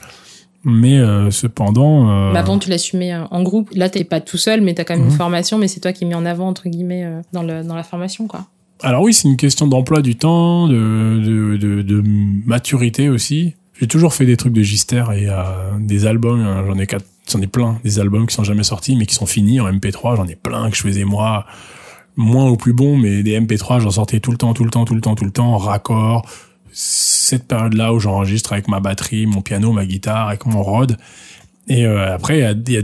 mais, 0.63 0.97
euh, 0.97 1.31
cependant, 1.31 2.09
euh... 2.09 2.33
Bah 2.33 2.39
avant, 2.39 2.57
tu 2.57 2.69
l'assumais 2.69 3.13
euh, 3.13 3.25
en 3.31 3.43
groupe. 3.43 3.69
Là, 3.73 3.89
t'es 3.89 4.03
pas 4.03 4.21
tout 4.21 4.37
seul, 4.37 4.61
mais 4.61 4.73
t'as 4.73 4.83
quand 4.83 4.95
même 4.95 5.05
une 5.05 5.11
mhm. 5.11 5.17
formation, 5.17 5.57
mais 5.57 5.67
c'est 5.67 5.79
toi 5.79 5.93
qui 5.93 6.03
es 6.03 6.07
mis 6.07 6.15
en 6.15 6.25
avant, 6.25 6.47
entre 6.47 6.69
guillemets, 6.69 7.05
dans 7.33 7.43
le, 7.43 7.63
dans 7.63 7.75
la 7.75 7.83
formation, 7.83 8.27
quoi. 8.27 8.45
Alors 8.81 9.03
oui, 9.03 9.13
c'est 9.13 9.27
une 9.27 9.37
question 9.37 9.67
d'emploi 9.67 10.01
du 10.01 10.15
temps, 10.15 10.67
de, 10.67 11.21
de, 11.23 11.57
de, 11.57 11.81
de 11.81 12.03
maturité 12.45 13.09
aussi. 13.09 13.55
J'ai 13.79 13.87
toujours 13.87 14.13
fait 14.13 14.25
des 14.25 14.35
trucs 14.35 14.51
de 14.51 14.61
Gister 14.61 15.03
et 15.15 15.27
des 15.79 16.05
albums, 16.05 16.65
j'en 16.67 16.77
ai 16.77 16.85
quatre, 16.85 17.05
j'en 17.31 17.39
ai 17.39 17.47
plein, 17.47 17.79
des 17.85 17.99
albums 17.99 18.27
qui 18.27 18.35
sont 18.35 18.43
jamais 18.43 18.63
sortis, 18.63 18.97
mais 18.97 19.05
qui 19.05 19.15
sont 19.15 19.25
finis 19.25 19.61
en 19.61 19.71
MP3, 19.71 20.17
j'en 20.17 20.27
ai 20.27 20.35
plein 20.35 20.69
que 20.69 20.75
je 20.75 20.81
faisais 20.81 21.05
moi 21.05 21.45
moins 22.15 22.47
au 22.49 22.57
plus 22.57 22.73
bon, 22.73 22.97
mais 22.97 23.23
des 23.23 23.39
MP3, 23.39 23.79
j'en 23.79 23.91
sortais 23.91 24.19
tout 24.19 24.31
le 24.31 24.37
temps, 24.37 24.53
tout 24.53 24.63
le 24.63 24.69
temps, 24.69 24.85
tout 24.85 24.95
le 24.95 25.01
temps, 25.01 25.15
tout 25.15 25.25
le 25.25 25.31
temps, 25.31 25.57
raccord. 25.57 26.25
Cette 26.73 27.47
période-là 27.47 27.93
où 27.93 27.99
j'enregistre 27.99 28.53
avec 28.53 28.67
ma 28.67 28.79
batterie, 28.79 29.25
mon 29.25 29.41
piano, 29.41 29.71
ma 29.71 29.85
guitare, 29.85 30.27
avec 30.27 30.45
mon 30.45 30.61
rod. 30.61 30.97
Et 31.67 31.85
euh, 31.85 32.13
après, 32.13 32.39
il 32.39 32.73
y 32.73 32.77
a, 32.77 32.81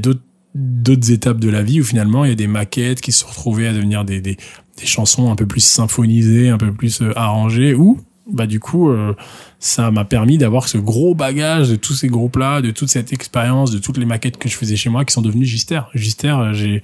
d'autres 0.56 1.12
étapes 1.12 1.40
de 1.40 1.50
la 1.50 1.64
vie 1.64 1.82
où 1.82 1.84
finalement 1.84 2.26
il 2.26 2.30
y 2.30 2.32
a 2.32 2.36
des 2.36 2.48
maquettes 2.48 3.02
qui 3.02 3.12
se 3.12 3.26
retrouvées 3.26 3.68
à 3.68 3.74
devenir 3.74 4.04
des, 4.04 4.20
des, 4.22 4.38
des 4.78 4.86
chansons 4.86 5.32
un 5.32 5.36
peu 5.36 5.46
plus 5.46 5.64
symphonisées, 5.64 6.50
un 6.50 6.58
peu 6.58 6.72
plus 6.72 7.02
euh, 7.02 7.18
arrangées, 7.18 7.76
ou 7.76 8.00
bah 8.32 8.46
du 8.46 8.60
coup 8.60 8.90
euh, 8.90 9.16
ça 9.60 9.90
m'a 9.92 10.06
permis 10.06 10.38
d'avoir 10.38 10.68
ce 10.68 10.78
gros 10.78 11.16
bagage 11.16 11.70
de 11.70 11.76
tous 11.76 11.94
ces 11.94 12.08
groupes-là, 12.08 12.62
de 12.62 12.72
toute 12.72 12.90
cette 12.90 13.12
expérience, 13.14 13.72
de 13.72 13.80
toutes 13.80 13.98
les 13.98 14.06
maquettes 14.06 14.38
que 14.38 14.50
je 14.50 14.56
faisais 14.56 14.76
chez 14.76 14.90
moi 14.90 15.06
qui 15.06 15.14
sont 15.14 15.22
devenues 15.22 15.46
Gister. 15.46 15.82
Gister, 15.94 16.36
j'ai 16.54 16.84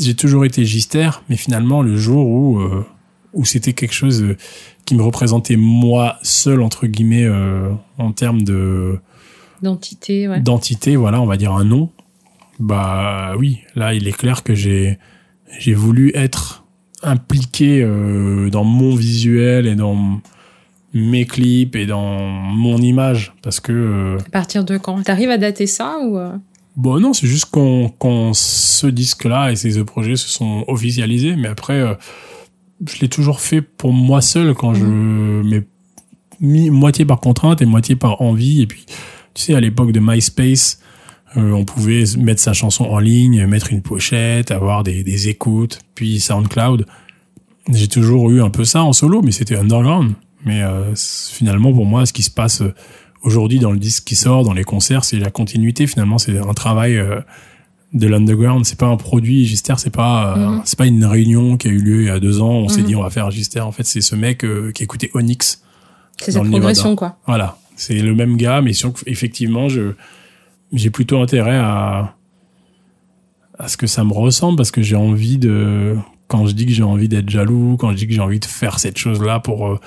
j'ai 0.00 0.14
toujours 0.14 0.44
été 0.44 0.64
gister, 0.64 1.10
mais 1.28 1.36
finalement 1.36 1.82
le 1.82 1.96
jour 1.96 2.26
où 2.26 2.60
euh, 2.60 2.84
où 3.34 3.44
c'était 3.44 3.72
quelque 3.72 3.94
chose 3.94 4.22
euh, 4.22 4.36
qui 4.84 4.94
me 4.94 5.02
représentait 5.02 5.56
moi 5.56 6.18
seul 6.22 6.62
entre 6.62 6.86
guillemets 6.86 7.24
euh, 7.24 7.70
en 7.98 8.12
termes 8.12 8.42
de 8.42 8.98
d'entité, 9.62 10.26
ouais. 10.26 10.40
d'entité, 10.40 10.96
voilà, 10.96 11.20
on 11.20 11.26
va 11.26 11.36
dire 11.36 11.52
un 11.52 11.64
nom. 11.64 11.90
Bah 12.58 13.34
oui, 13.38 13.60
là 13.76 13.94
il 13.94 14.08
est 14.08 14.16
clair 14.16 14.42
que 14.42 14.54
j'ai 14.54 14.98
j'ai 15.58 15.74
voulu 15.74 16.12
être 16.14 16.64
impliqué 17.02 17.82
dans 18.50 18.64
mon 18.64 18.94
visuel 18.94 19.66
et 19.66 19.74
dans 19.74 20.20
mes 20.94 21.26
clips 21.26 21.74
et 21.74 21.86
dans 21.86 22.18
mon 22.28 22.78
image 22.78 23.34
parce 23.42 23.60
que 23.60 24.16
à 24.26 24.30
partir 24.30 24.64
de 24.64 24.78
quand? 24.78 25.02
T'arrives 25.02 25.30
à 25.30 25.38
dater 25.38 25.66
ça 25.66 25.98
ou 26.04 26.18
Bon 26.76 26.98
non, 27.00 27.12
c'est 27.12 27.26
juste 27.26 27.46
qu'on 27.46 27.92
quand 27.98 28.32
ce 28.34 28.86
disque-là 28.86 29.52
et 29.52 29.56
ces 29.56 29.74
deux 29.74 29.84
projets 29.84 30.16
se 30.16 30.28
sont 30.28 30.64
officialisés, 30.68 31.36
mais 31.36 31.48
après, 31.48 31.80
euh, 31.80 31.94
je 32.86 33.00
l'ai 33.00 33.08
toujours 33.08 33.40
fait 33.40 33.60
pour 33.60 33.92
moi 33.92 34.20
seul 34.20 34.54
quand 34.54 34.74
je 34.74 34.84
mhm. 34.84 35.64
mais 36.40 36.70
moitié 36.70 37.04
par 37.04 37.20
contrainte 37.20 37.62
et 37.62 37.66
moitié 37.66 37.96
par 37.96 38.20
envie. 38.20 38.62
Et 38.62 38.66
puis, 38.66 38.84
tu 39.34 39.42
sais, 39.42 39.54
à 39.54 39.60
l'époque 39.60 39.92
de 39.92 40.00
MySpace, 40.00 40.80
euh, 41.36 41.52
on 41.52 41.64
pouvait 41.64 42.04
mettre 42.18 42.40
sa 42.40 42.52
chanson 42.52 42.84
en 42.84 42.98
ligne, 42.98 43.46
mettre 43.46 43.72
une 43.72 43.82
pochette, 43.82 44.50
avoir 44.50 44.82
des, 44.82 45.04
des 45.04 45.28
écoutes, 45.28 45.80
puis 45.94 46.20
SoundCloud. 46.20 46.86
J'ai 47.72 47.88
toujours 47.88 48.30
eu 48.30 48.42
un 48.42 48.50
peu 48.50 48.64
ça 48.64 48.82
en 48.82 48.92
solo, 48.92 49.22
mais 49.22 49.30
c'était 49.30 49.56
underground. 49.56 50.14
Mais 50.44 50.62
euh, 50.62 50.94
finalement, 50.96 51.72
pour 51.72 51.86
moi, 51.86 52.06
ce 52.06 52.12
qui 52.12 52.24
se 52.24 52.30
passe 52.30 52.62
aujourd'hui 53.22 53.58
dans 53.58 53.72
le 53.72 53.78
disque 53.78 54.04
qui 54.04 54.16
sort, 54.16 54.44
dans 54.44 54.52
les 54.52 54.64
concerts, 54.64 55.04
c'est 55.04 55.18
la 55.18 55.30
continuité 55.30 55.86
finalement, 55.86 56.18
c'est 56.18 56.38
un 56.38 56.54
travail 56.54 56.96
euh, 56.96 57.20
de 57.92 58.06
l'underground, 58.06 58.64
c'est 58.64 58.78
pas 58.78 58.86
un 58.86 58.96
produit 58.96 59.44
Gister, 59.44 59.74
c'est 59.76 59.90
pas 59.90 60.36
euh, 60.36 60.48
mhm. 60.48 60.62
c'est 60.64 60.78
pas 60.78 60.86
une 60.86 61.04
réunion 61.04 61.56
qui 61.56 61.68
a 61.68 61.70
eu 61.70 61.78
lieu 61.78 62.02
il 62.02 62.06
y 62.06 62.10
a 62.10 62.20
deux 62.20 62.40
ans, 62.40 62.52
on 62.52 62.68
s'est 62.68 62.80
mhm. 62.80 62.86
dit 62.86 62.96
on 62.96 63.02
va 63.02 63.10
faire 63.10 63.30
Gister, 63.30 63.60
en 63.60 63.72
fait 63.72 63.84
c'est 63.84 64.00
ce 64.00 64.14
mec 64.14 64.44
euh, 64.44 64.72
qui 64.72 64.82
écoutait 64.82 65.10
Onyx. 65.14 65.62
C'est 66.18 66.32
cette 66.32 66.44
progression 66.44 66.96
quoi. 66.96 67.18
Voilà, 67.26 67.58
c'est 67.76 67.94
le 67.94 68.14
même 68.14 68.36
gars, 68.36 68.62
mais 68.62 68.72
effectivement 69.06 69.68
je 69.68 69.92
j'ai 70.72 70.90
plutôt 70.90 71.20
intérêt 71.20 71.58
à 71.58 72.14
à 73.58 73.68
ce 73.68 73.76
que 73.76 73.86
ça 73.86 74.04
me 74.04 74.12
ressemble 74.12 74.56
parce 74.56 74.70
que 74.70 74.80
j'ai 74.80 74.96
envie 74.96 75.36
de 75.36 75.96
quand 76.28 76.46
je 76.46 76.52
dis 76.52 76.64
que 76.64 76.72
j'ai 76.72 76.82
envie 76.82 77.08
d'être 77.08 77.28
jaloux, 77.28 77.76
quand 77.78 77.90
je 77.90 77.96
dis 77.96 78.06
que 78.06 78.14
j'ai 78.14 78.20
envie 78.20 78.40
de 78.40 78.46
faire 78.46 78.78
cette 78.78 78.96
chose 78.96 79.22
là 79.22 79.38
pour 79.38 79.78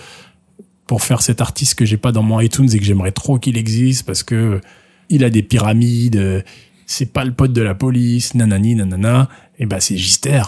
pour 0.85 1.01
faire 1.01 1.23
cet 1.23 1.41
artiste 1.41 1.73
que 1.73 1.85
j'ai 1.85 1.97
pas 1.97 2.11
dans 2.11 2.21
mon 2.21 2.39
iTunes 2.39 2.69
et 2.71 2.77
que 2.77 2.85
j'aimerais 2.85 3.11
trop 3.11 3.39
qu'il 3.39 3.57
existe 3.57 4.05
parce 4.05 4.21
que 4.21 4.61
il 5.09 5.23
a 5.23 5.31
des 5.31 5.41
pyramides, 5.41 6.43
c'est 6.85 7.11
pas 7.11 7.25
le 7.25 7.33
pote 7.33 7.53
de 7.53 7.61
la 7.61 7.75
police, 7.75 8.35
nanani, 8.35 8.75
nanana. 8.75 9.29
Et 9.57 9.65
bah 9.65 9.79
c'est 9.79 9.95
Gister. 9.95 10.41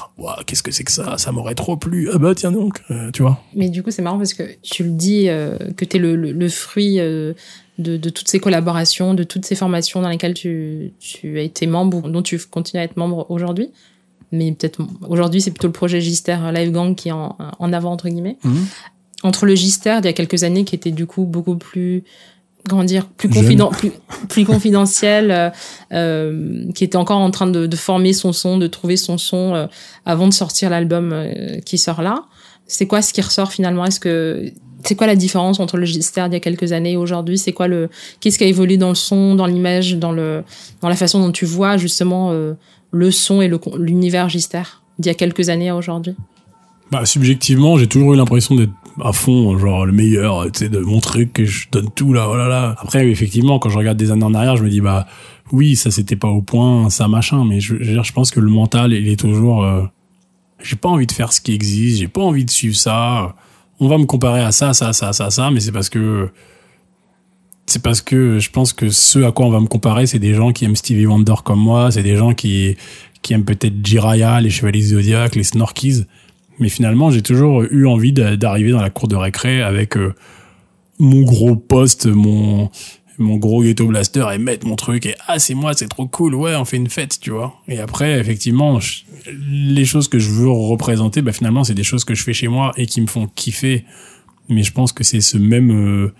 qu'est-ce 0.45 0.63
que 0.63 0.71
c'est 0.71 0.84
que 0.84 0.91
ça? 0.91 1.17
Ça 1.17 1.32
m'aurait 1.32 1.56
trop 1.56 1.78
plu. 1.78 2.10
Ah 2.13 2.17
bah 2.17 2.36
tiens 2.36 2.52
donc, 2.52 2.82
euh, 2.91 3.10
tu 3.12 3.21
vois. 3.21 3.41
Mais 3.56 3.69
du 3.69 3.82
coup 3.84 3.91
c'est 3.91 4.02
marrant 4.02 4.17
parce 4.17 4.34
que 4.34 4.43
tu 4.62 4.84
le 4.84 4.91
dis 4.91 5.30
euh, 5.30 5.58
que 5.78 5.86
t'es 5.86 5.97
le, 5.97 6.15
le, 6.15 6.50
fruit 6.50 7.00
euh, 7.00 7.34
de, 7.78 7.95
de, 7.95 8.10
toutes 8.10 8.28
ces 8.28 8.39
collaborations, 8.39 9.13
de 9.13 9.23
toutes 9.23 9.45
ces 9.45 9.56
formations 9.56 10.02
dans 10.02 10.10
lesquelles 10.10 10.34
tu, 10.34 10.91
tu 11.00 11.39
as 11.39 11.41
été 11.41 11.67
membre, 11.67 12.10
dont 12.10 12.21
tu 12.21 12.38
continues 12.38 12.82
à 12.82 12.84
être 12.84 12.97
membre 12.97 13.26
aujourd'hui. 13.30 13.69
Mais 14.34 14.52
peut-être 14.52 14.82
aujourd'hui 15.08 15.39
c'est 15.39 15.52
plutôt 15.52 15.67
le 15.67 15.73
projet 15.73 16.02
Gister 16.02 16.38
Live 16.54 16.71
Gang 16.71 16.93
qui 16.93 17.08
est 17.08 17.13
en, 17.13 17.38
en 17.39 17.73
avant 17.73 17.93
entre 17.93 18.10
guillemets. 18.10 18.38
Mmh 18.43 18.56
entre 19.23 19.45
le 19.45 19.56
Gister 19.56 19.97
d'il 20.02 20.06
y 20.06 20.10
a 20.10 20.13
quelques 20.13 20.43
années 20.43 20.63
qui 20.63 20.76
était 20.76 20.91
du 20.91 21.06
coup 21.06 21.26
beaucoup 21.26 21.56
plus 21.56 22.04
comment 22.67 22.84
dire 22.84 23.08
plus 23.17 23.30
confident 23.30 23.69
plus, 23.69 23.91
plus 24.30 24.45
confidentiel 24.45 25.32
euh, 25.32 25.49
euh, 25.93 26.71
qui 26.73 26.84
était 26.84 26.97
encore 26.97 27.19
en 27.19 27.32
train 27.32 27.47
de, 27.47 27.65
de, 27.65 27.75
former 27.75 28.13
son 28.13 28.34
son 28.34 28.58
de 28.58 28.67
trouver 28.67 28.97
son 28.97 29.17
son 29.17 29.56
euh, 29.56 29.67
avant 30.06 30.27
de 30.27 30.34
sortir 30.34 30.69
l'album 30.69 31.12
euh, 31.13 31.60
qui 31.65 31.77
sort 31.77 32.01
là. 32.01 32.25
C'est 32.65 32.88
quoi 32.88 33.01
ce 33.01 33.13
qui 33.13 33.21
ressort 33.21 33.51
finalement? 33.51 33.86
Est-ce 33.86 33.99
que 33.99 34.51
c'est 34.84 34.95
quoi 34.95 35.08
la 35.08 35.15
différence 35.15 35.60
entre 35.60 35.77
le 35.77 35.86
Gister 35.86 36.23
d'il 36.25 36.34
y 36.34 36.38
a 36.38 36.39
quelques 36.39 36.71
années 36.73 36.93
et 36.93 36.97
aujourd'hui? 36.97 37.38
C'est 37.38 37.53
quoi 37.53 37.67
le 37.67 37.89
qu'est-ce 38.19 38.38
qui 38.38 38.43
a 38.43 38.47
évolué 38.47 38.77
dans 38.77 38.89
le 38.89 38.95
son 38.95 39.36
dans 39.36 39.45
l'image 39.45 39.95
dans 39.95 40.12
le 40.12 40.43
dans 40.82 40.89
la 40.89 40.95
façon 40.95 41.19
dont 41.19 41.32
tu 41.32 41.45
vois 41.45 41.77
justement 41.77 42.34
le 42.91 43.12
son 43.12 43.41
et 43.41 43.49
l'univers 43.77 44.30
Gister 44.30 44.63
d'il 44.99 45.10
y 45.10 45.12
a 45.12 45.15
quelques 45.15 45.49
années 45.49 45.69
à 45.69 45.75
aujourd'hui? 45.75 46.15
Bah, 46.91 47.06
subjectivement, 47.06 47.77
j'ai 47.77 47.88
toujours 47.88 48.13
eu 48.13 48.17
l'impression 48.17 48.56
d'être 48.56 48.71
à 49.03 49.12
fond, 49.13 49.57
genre 49.57 49.86
le 49.86 49.91
meilleur, 49.91 50.51
tu 50.51 50.60
sais, 50.60 50.69
de 50.69 50.79
montrer 50.79 51.27
que 51.27 51.45
je 51.45 51.67
donne 51.71 51.89
tout 51.95 52.13
là, 52.13 52.27
oh 52.29 52.36
là 52.36 52.47
là. 52.47 52.75
Après, 52.79 53.07
effectivement, 53.07 53.60
quand 53.60 53.69
je 53.69 53.77
regarde 53.77 53.97
des 53.97 54.12
années 54.12 54.23
en 54.23 54.33
arrière, 54.33 54.57
je 54.57 54.63
me 54.63 54.69
dis 54.69 54.81
bah 54.81 55.07
oui, 55.51 55.75
ça 55.75 55.91
c'était 55.91 56.15
pas 56.15 56.27
au 56.27 56.41
point, 56.41 56.89
ça 56.89 57.07
machin, 57.07 57.45
mais 57.45 57.60
je, 57.60 57.75
je, 57.81 58.01
je 58.01 58.13
pense 58.13 58.31
que 58.31 58.39
le 58.39 58.49
mental, 58.49 58.93
il 58.93 59.07
est 59.07 59.19
toujours. 59.19 59.63
Euh, 59.63 59.83
j'ai 60.62 60.75
pas 60.75 60.89
envie 60.89 61.07
de 61.07 61.12
faire 61.12 61.33
ce 61.33 61.41
qui 61.41 61.53
existe, 61.53 61.99
j'ai 61.99 62.07
pas 62.07 62.21
envie 62.21 62.45
de 62.45 62.49
suivre 62.49 62.75
ça. 62.75 63.36
On 63.79 63.88
va 63.88 63.97
me 63.97 64.05
comparer 64.05 64.41
à 64.41 64.51
ça, 64.51 64.73
ça, 64.73 64.91
ça, 64.93 65.13
ça, 65.13 65.29
ça, 65.29 65.51
mais 65.51 65.60
c'est 65.60 65.71
parce 65.71 65.89
que 65.89 66.29
c'est 67.67 67.81
parce 67.81 68.01
que 68.01 68.39
je 68.39 68.49
pense 68.49 68.73
que 68.73 68.89
ceux 68.89 69.25
à 69.25 69.31
quoi 69.31 69.45
on 69.45 69.51
va 69.51 69.60
me 69.60 69.67
comparer, 69.67 70.07
c'est 70.07 70.19
des 70.19 70.33
gens 70.33 70.51
qui 70.53 70.65
aiment 70.65 70.75
Stevie 70.75 71.05
Wonder 71.05 71.36
comme 71.43 71.60
moi, 71.60 71.91
c'est 71.91 72.03
des 72.03 72.15
gens 72.15 72.33
qui 72.33 72.75
qui 73.21 73.33
aiment 73.33 73.45
peut-être 73.45 73.86
Jiraya, 73.86 74.41
les 74.41 74.49
Chevaliers 74.49 74.81
Zodiac, 74.81 75.36
les 75.36 75.43
Snorkies. 75.43 76.05
Mais 76.59 76.69
finalement, 76.69 77.11
j'ai 77.11 77.21
toujours 77.21 77.63
eu 77.63 77.85
envie 77.85 78.13
d'arriver 78.13 78.71
dans 78.71 78.81
la 78.81 78.89
cour 78.89 79.07
de 79.07 79.15
récré 79.15 79.61
avec 79.61 79.95
euh, 79.97 80.13
mon 80.99 81.21
gros 81.21 81.55
poste, 81.55 82.07
mon 82.07 82.69
mon 83.19 83.37
gros 83.37 83.63
ghetto 83.63 83.87
blaster 83.87 84.25
et 84.33 84.37
mettre 84.37 84.67
mon 84.67 84.75
truc 84.75 85.05
et 85.05 85.15
ah 85.27 85.39
c'est 85.39 85.55
moi 85.55 85.73
c'est 85.73 85.87
trop 85.87 86.07
cool 86.07 86.35
ouais 86.35 86.55
on 86.55 86.65
fait 86.65 86.77
une 86.77 86.89
fête 86.89 87.19
tu 87.19 87.31
vois. 87.31 87.55
Et 87.67 87.79
après 87.79 88.19
effectivement 88.19 88.79
les 89.49 89.85
choses 89.85 90.07
que 90.07 90.19
je 90.19 90.29
veux 90.29 90.49
représenter 90.49 91.21
bah 91.21 91.31
finalement 91.31 91.63
c'est 91.63 91.73
des 91.73 91.83
choses 91.83 92.03
que 92.03 92.13
je 92.13 92.23
fais 92.23 92.33
chez 92.33 92.47
moi 92.47 92.73
et 92.77 92.85
qui 92.85 93.01
me 93.01 93.07
font 93.07 93.27
kiffer. 93.33 93.85
Mais 94.49 94.63
je 94.63 94.71
pense 94.71 94.93
que 94.93 95.03
c'est 95.03 95.21
ce 95.21 95.37
même 95.37 95.71
euh, 95.71 96.13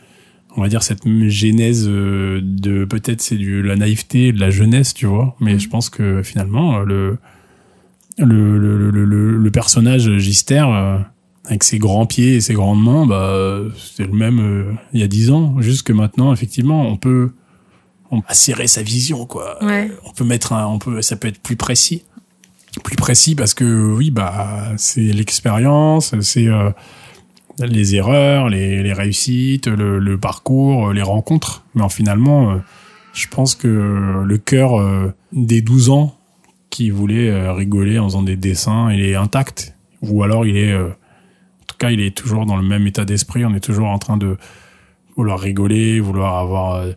on 0.56 0.62
va 0.62 0.70
dire 0.70 0.82
cette 0.82 1.08
genèse 1.28 1.86
euh, 1.88 2.42
de 2.44 2.84
peut-être 2.86 3.22
c'est 3.22 3.38
du 3.38 3.62
la 3.62 3.76
naïveté 3.76 4.32
de 4.32 4.40
la 4.40 4.50
jeunesse 4.50 4.94
tu 4.94 5.06
vois. 5.06 5.36
Mais 5.40 5.56
mm. 5.56 5.60
je 5.60 5.70
pense 5.70 5.90
que 5.90 6.24
finalement 6.24 6.80
le 6.80 7.20
le 8.18 8.58
le 8.58 8.92
le, 8.92 9.38
le, 9.38 9.52
personnage 9.52 10.18
Gister 10.18 10.66
euh, 10.68 10.98
avec 11.46 11.64
ses 11.64 11.78
grands 11.78 12.06
pieds 12.06 12.36
et 12.36 12.42
ses 12.42 12.54
grandes 12.54 12.84
mains 12.84 13.06
bah 13.06 13.62
c'est 13.96 14.06
le 14.06 14.14
même 14.14 14.40
euh, 14.40 14.74
il 14.94 15.00
y 15.00 15.04
a 15.04 15.08
dix 15.08 15.32
ans. 15.32 15.56
Juste 15.60 15.84
que 15.84 15.94
maintenant 15.94 16.34
effectivement 16.34 16.88
on 16.88 16.98
peut 16.98 17.32
on 18.10 18.22
peut 18.22 18.34
serrer 18.34 18.68
sa 18.68 18.82
vision 18.82 19.26
quoi. 19.26 19.60
On 20.06 20.12
peut 20.14 20.26
mettre 20.26 20.54
un 20.54 20.66
on 20.68 20.80
peut 20.80 21.02
ça 21.02 21.16
peut 21.16 21.28
être 21.28 21.42
plus 21.42 21.56
précis. 21.56 22.04
Plus 22.84 22.96
précis 22.96 23.36
parce 23.36 23.54
que 23.54 23.94
oui 23.94 24.12
bah 24.12 24.74
c'est 24.78 25.02
l'expérience 25.02 26.14
c'est 26.22 26.48
les 27.66 27.96
erreurs, 27.96 28.50
les, 28.50 28.84
les 28.84 28.94
réussites, 28.94 29.68
le, 29.68 30.00
le, 30.00 30.18
parcours, 30.18 30.94
les 30.94 31.02
rencontres. 31.02 31.64
Mais 31.76 31.82
en 31.82 31.90
finalement, 31.90 32.52
euh, 32.52 32.58
je 33.14 33.28
pense 33.28 33.56
que 33.56 34.24
le 34.24 34.38
cœur 34.38 34.80
euh, 34.80 35.14
des 35.32 35.62
12 35.62 35.90
ans 35.90 36.17
voulait 36.92 37.30
euh, 37.30 37.54
rigoler 37.54 38.00
en 38.00 38.06
faisant 38.06 38.24
des 38.24 38.36
dessins, 38.36 38.92
il 38.92 39.02
est 39.02 39.16
intact. 39.16 39.76
Ou 40.02 40.24
alors 40.24 40.46
il 40.46 40.58
est, 40.58 40.72
euh, 40.72 40.90
en 40.90 41.66
tout 41.68 41.78
cas, 41.78 41.92
il 41.92 42.00
est 42.00 42.16
toujours 42.16 42.46
dans 42.46 42.56
le 42.56 42.68
même 42.68 42.86
état 42.88 43.06
d'esprit. 43.06 43.46
On 43.46 43.54
est 43.54 43.64
toujours 43.64 43.88
en 43.88 44.00
train 44.00 44.18
de 44.18 44.38
vouloir 45.16 45.40
rigoler, 45.40 46.00
vouloir 46.00 46.38
avoir 46.38 46.76
euh, 46.76 46.92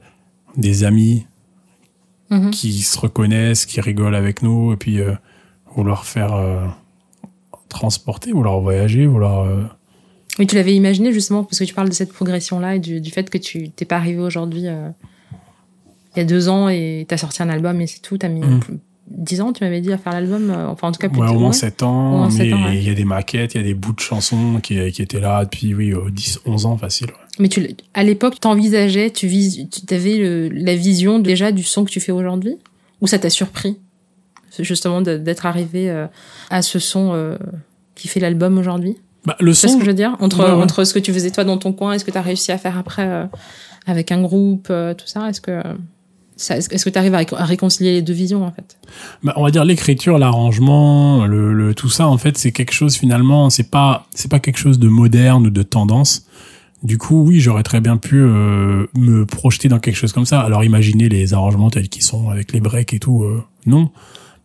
des 0.57 0.85
amis 0.85 1.27
mhm. 2.31 2.51
qui 2.51 2.73
se 2.83 2.99
reconnaissent, 2.99 3.67
qui 3.67 3.81
rigolent 3.81 4.17
avec 4.17 4.43
nous, 4.43 4.73
et 4.73 4.77
puis 4.77 5.01
vouloir 5.75 6.05
faire 6.05 6.35
transporter, 7.69 8.33
vouloir 8.33 8.61
voyager, 8.61 9.07
vouloir. 9.07 9.47
Oui, 10.39 10.47
tu 10.47 10.57
l'avais 10.57 10.75
imaginé 10.75 11.13
justement, 11.13 11.45
parce 11.45 11.61
que 11.61 11.65
tu 11.65 11.73
parles 11.73 11.89
de 11.89 11.95
cette 11.95 12.13
progression-là 12.13 12.75
et 12.75 12.79
du, 12.81 13.11
fait 13.11 13.31
que 13.31 13.39
tu 13.39 13.71
t'es 13.71 13.85
pas 13.85 13.97
arrivé 13.97 14.21
aujourd'hui 14.21 14.63
il 14.63 16.19
y 16.19 16.21
a 16.21 16.25
deux 16.25 16.49
ans 16.49 16.69
et 16.69 17.07
tu 17.09 17.15
as 17.15 17.19
sorti 17.19 17.43
un 17.43 17.49
album 17.49 17.81
et 17.81 17.87
c'est 17.87 18.01
tout, 18.01 18.19
tu 18.19 18.29
mis 18.29 18.41
mmh. 18.41 18.81
10 19.11 19.41
ans, 19.41 19.53
tu 19.53 19.65
m'avais 19.65 19.81
dit, 19.81 19.93
à 19.93 19.99
faire 19.99 20.13
l'album, 20.13 20.51
euh, 20.51 20.69
enfin 20.69 20.89
en 20.89 20.93
tout 20.93 21.01
cas 21.01 21.09
plus 21.09 21.21
ouais, 21.21 21.27
de 21.27 21.33
au 21.33 21.39
moins 21.39 21.53
7 21.53 21.83
ans, 21.83 22.11
moins 22.11 22.29
mais 22.29 22.45
7 22.45 22.53
ans, 22.55 22.69
il 22.69 22.83
y 22.83 22.91
a 22.91 22.95
des 22.95 23.05
maquettes, 23.05 23.55
il 23.55 23.61
y 23.61 23.61
a 23.61 23.67
des 23.67 23.75
bouts 23.75 23.93
de 23.93 24.01
chansons 24.01 24.61
qui, 24.63 24.79
euh, 24.79 24.91
qui 24.91 25.03
étaient 25.03 25.21
là 25.21 25.45
depuis 25.45 25.75
oui, 25.75 25.93
euh, 25.93 26.11
10, 26.11 26.41
11 26.47 26.67
ans 26.67 26.77
facile. 26.77 27.09
Mais 27.41 27.49
tu, 27.49 27.77
à 27.95 28.05
l'époque, 28.05 28.39
t'envisageais, 28.39 29.11
tu, 29.11 29.27
vis, 29.27 29.69
tu 29.69 29.95
avais 29.95 30.49
la 30.53 30.77
vision 30.77 31.19
déjà 31.19 31.53
du 31.53 31.65
son 31.65 31.85
que 31.85 31.91
tu 31.91 32.01
fais 32.01 32.13
aujourd'hui? 32.13 32.57
Ou 33.01 33.07
ça 33.07 33.19
t'a 33.19 33.31
surpris 33.31 33.79
justement 34.59 35.01
d'être 35.01 35.47
arrivé 35.47 36.07
à 36.51 36.61
ce 36.61 36.79
son 36.79 37.39
qui 37.95 38.09
fait 38.09 38.21
l'album 38.21 38.59
aujourd'hui? 38.59 38.99
Bah, 39.25 39.37
le 39.41 39.55
son, 39.55 39.69
ce 39.69 39.77
que 39.77 39.83
je 39.83 39.87
veux 39.87 39.95
dire? 39.95 40.17
Entre 40.21 40.45
entre 40.45 40.85
ce 40.85 40.93
que 40.93 40.99
tu 40.99 41.15
faisais 41.15 41.31
toi 41.31 41.45
dans 41.45 41.57
ton 41.57 41.73
coin 41.73 41.95
et 41.95 41.99
ce 41.99 42.05
que 42.05 42.11
tu 42.11 42.19
as 42.19 42.23
réussi 42.23 42.53
à 42.53 42.59
faire 42.59 42.77
après 42.77 43.29
avec 43.87 44.13
un 44.13 44.21
groupe 44.21 44.67
tout 44.67 45.07
ça 45.07 45.31
est-ce 45.31 45.41
que 45.41 45.63
est-ce 46.49 46.85
que 46.85 46.91
tu 46.91 46.99
arrives 46.99 47.15
à, 47.15 47.45
réconcilier 47.45 47.93
les 47.93 48.03
deux 48.03 48.13
visions 48.13 48.45
en 48.45 48.53
fait? 48.53 48.77
Bah, 49.23 49.35
on 49.37 49.45
va 49.45 49.51
dire 49.51 49.65
l'écriture, 49.65 50.19
l'arrangement, 50.19 51.27
le, 51.27 51.53
le, 51.53 51.75
tout 51.75 51.89
ça 51.89 52.09
en 52.09 52.19
fait 52.19 52.39
c'est 52.39 52.53
quelque 52.53 52.73
chose 52.73 52.97
finalement 52.97 53.51
c'est 53.51 53.71
pas 53.71 54.07
c'est 54.15 54.31
pas 54.31 54.41
quelque 54.41 54.59
chose 54.59 54.79
de 54.79 54.89
moderne 54.89 55.47
ou 55.47 55.51
de 55.51 55.63
tendance. 55.63 56.27
Du 56.83 56.97
coup, 56.97 57.25
oui, 57.27 57.41
j'aurais 57.41 57.63
très 57.63 57.83
bien 57.83 57.99
pu 57.99 58.17
euh, 58.17 58.87
me 58.95 59.27
projeter 59.27 59.69
dans 59.69 59.79
quelque 59.79 59.97
chose 59.97 60.15
comme 60.15 60.25
ça. 60.25 60.41
Alors, 60.41 60.65
imaginer 60.65 61.11
les 61.11 61.35
arrangements 61.35 61.69
tels 61.69 61.91
qu'ils 61.91 62.03
sont 62.03 62.31
avec 62.31 62.55
les 62.55 62.61
breaks 62.61 62.95
et 62.95 62.99
tout, 62.99 63.23
non. 63.67 63.91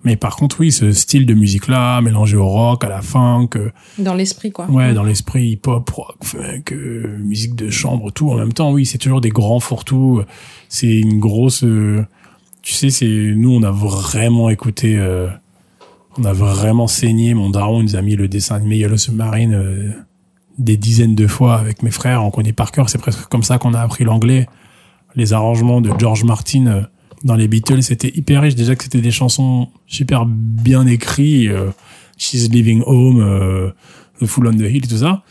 Mais 0.06 0.16
par 0.16 0.36
contre, 0.36 0.60
oui, 0.60 0.72
ce 0.72 0.92
style 0.92 1.26
de 1.26 1.34
musique-là, 1.34 2.00
mélangé 2.00 2.38
au 2.38 2.48
rock, 2.48 2.84
à 2.84 2.90
la 2.90 3.02
funk. 3.02 3.50
Dans 3.98 4.14
l'esprit, 4.14 4.52
quoi. 4.52 4.70
Ouais, 4.70 4.94
dans 4.94 5.04
l'esprit 5.04 5.50
hip-hop, 5.50 5.90
rock, 5.90 6.18
funk, 6.24 6.64
euh, 6.72 7.18
musique 7.18 7.56
de 7.56 7.72
chambre, 7.72 8.12
tout 8.12 8.30
en 8.30 8.36
même 8.36 8.54
temps. 8.54 8.72
Oui, 8.72 8.86
c'est 8.86 9.00
toujours 9.00 9.20
des 9.20 9.30
grands 9.30 9.60
fourre-tout. 9.60 10.22
C'est 10.70 10.94
une 11.00 11.20
grosse... 11.20 11.64
Euh, 11.64 12.06
tu 12.62 12.74
sais, 12.74 12.92
c'est 12.92 13.34
nous, 13.36 13.52
on 13.52 13.64
a 13.64 13.72
vraiment 13.72 14.52
écouté... 14.52 14.96
Euh, 14.98 15.28
on 16.20 16.24
a 16.24 16.34
vraiment 16.34 16.88
saigné. 16.88 17.34
Mon 17.34 17.50
daron 17.50 17.82
nous 17.82 17.96
a 17.96 18.02
mis 18.02 18.16
le 18.16 18.28
dessin 18.28 18.56
animé 18.56 18.78
Yellow 18.78 18.98
Submarine 18.98 20.06
des 20.58 20.78
dizaines 20.78 21.16
de 21.16 21.28
fois 21.28 21.56
avec 21.56 21.84
mes 21.84 21.92
frères. 21.92 22.24
On 22.24 22.32
connaît 22.32 22.54
par 22.54 22.72
cœur. 22.72 22.90
C'est 22.90 23.00
presque 23.00 23.28
comme 23.28 23.44
ça 23.44 23.58
qu'on 23.58 23.74
a 23.74 23.82
appris 23.82 24.06
l'anglais. 24.06 24.48
Les 25.16 25.34
arrangements 25.34 25.82
de 25.82 25.92
George 26.00 26.24
Martin 26.24 26.88
dans 27.24 27.36
les 27.36 27.48
Beatles, 27.48 27.84
c'était 27.84 28.12
hyper 28.16 28.42
riche. 28.42 28.56
Déjà 28.56 28.76
que 28.76 28.84
c'était 28.84 29.02
des 29.02 29.12
chansons 29.12 29.70
super 29.88 30.26
bien 30.26 30.86
écrites, 30.86 31.50
euh, 31.50 31.72
She's 32.18 32.50
Living 32.50 32.84
Home, 32.86 33.22
euh, 33.22 33.72
The 34.20 34.26
Full 34.26 34.48
on 34.48 34.54
the 34.54 34.62
Hill, 34.62 34.88
tout 34.88 34.98
ça. 34.98 35.24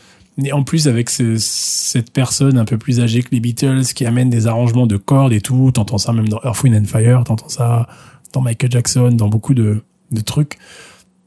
Et 0.43 0.51
en 0.51 0.63
plus, 0.63 0.87
avec 0.87 1.09
cette 1.09 2.11
personne 2.11 2.57
un 2.57 2.65
peu 2.65 2.77
plus 2.77 2.99
âgée 2.99 3.23
que 3.23 3.29
les 3.31 3.39
Beatles 3.39 3.85
qui 3.95 4.05
amène 4.05 4.29
des 4.29 4.47
arrangements 4.47 4.85
de 4.85 4.97
cordes 4.97 5.31
et 5.31 5.39
tout, 5.39 5.71
t'entends 5.71 5.97
ça 5.97 6.11
même 6.11 6.27
dans 6.27 6.41
Earth, 6.43 6.61
Wind 6.63 6.75
and 6.75 6.85
Fire, 6.85 7.23
t'entends 7.23 7.47
ça 7.47 7.87
dans 8.33 8.41
Michael 8.41 8.69
Jackson, 8.69 9.11
dans 9.11 9.29
beaucoup 9.29 9.53
de, 9.53 9.81
de 10.11 10.21
trucs. 10.21 10.57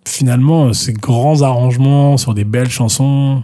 Finalement, 0.07 0.75
ces 0.75 0.93
grands 0.93 1.41
arrangements 1.41 2.19
sur 2.19 2.35
des 2.35 2.45
belles 2.45 2.71
chansons, 2.71 3.43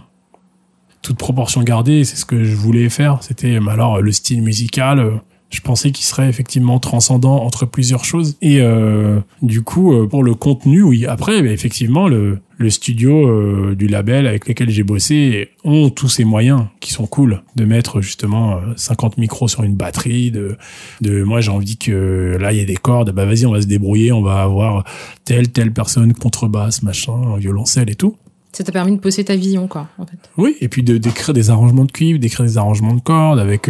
toute 1.01 1.17
proportion 1.17 1.63
gardée, 1.63 2.03
c'est 2.03 2.15
ce 2.15 2.25
que 2.25 2.43
je 2.43 2.55
voulais 2.55 2.89
faire. 2.89 3.19
C'était 3.21 3.57
alors 3.67 4.01
le 4.01 4.11
style 4.11 4.43
musical, 4.43 5.21
je 5.51 5.61
pensais 5.61 5.91
qu'il 5.91 6.05
serait 6.05 6.27
effectivement 6.27 6.79
transcendant 6.79 7.43
entre 7.43 7.65
plusieurs 7.65 8.03
choses. 8.03 8.35
Et 8.41 8.59
euh, 8.59 9.19
du 9.41 9.61
coup, 9.61 9.93
euh, 9.93 10.07
pour 10.07 10.23
le 10.23 10.33
contenu, 10.33 10.81
oui. 10.81 11.05
Après, 11.05 11.41
bah, 11.41 11.49
effectivement, 11.49 12.07
le, 12.07 12.39
le 12.57 12.69
studio 12.69 13.27
euh, 13.27 13.75
du 13.75 13.87
label 13.87 14.27
avec 14.27 14.47
lequel 14.47 14.69
j'ai 14.69 14.83
bossé 14.83 15.49
ont 15.63 15.89
tous 15.89 16.09
ces 16.09 16.25
moyens 16.25 16.65
qui 16.79 16.91
sont 16.91 17.05
cool 17.05 17.43
de 17.55 17.65
mettre 17.65 18.01
justement 18.01 18.59
50 18.75 19.17
micros 19.17 19.47
sur 19.47 19.63
une 19.63 19.75
batterie. 19.75 20.31
De, 20.31 20.57
de 21.01 21.23
moi, 21.23 21.41
j'ai 21.41 21.51
envie 21.51 21.77
que 21.77 22.37
là, 22.39 22.51
il 22.51 22.57
y 22.57 22.61
a 22.61 22.65
des 22.65 22.75
cordes. 22.75 23.11
Bah 23.11 23.25
vas-y, 23.25 23.45
on 23.45 23.51
va 23.51 23.61
se 23.61 23.67
débrouiller. 23.67 24.11
On 24.11 24.21
va 24.21 24.41
avoir 24.41 24.83
telle 25.25 25.51
telle 25.51 25.71
personne 25.71 26.13
contrebasse, 26.13 26.81
machin, 26.81 27.37
violoncelle 27.37 27.89
et 27.89 27.95
tout. 27.95 28.15
Ça 28.51 28.63
t'a 28.63 28.71
permis 28.71 28.95
de 28.95 29.01
poser 29.01 29.25
ta 29.25 29.35
vision, 29.35 29.67
quoi, 29.67 29.89
en 29.97 30.05
fait. 30.05 30.17
Oui, 30.37 30.55
et 30.61 30.69
puis 30.69 30.81
de 30.81 30.97
d'écrire 30.97 31.33
des 31.33 31.49
arrangements 31.49 31.83
de 31.83 31.91
cuivre, 31.91 32.19
d'écrire 32.19 32.45
des 32.45 32.57
arrangements 32.57 32.93
de 32.93 33.01
cordes 33.01 33.37
avec 33.37 33.69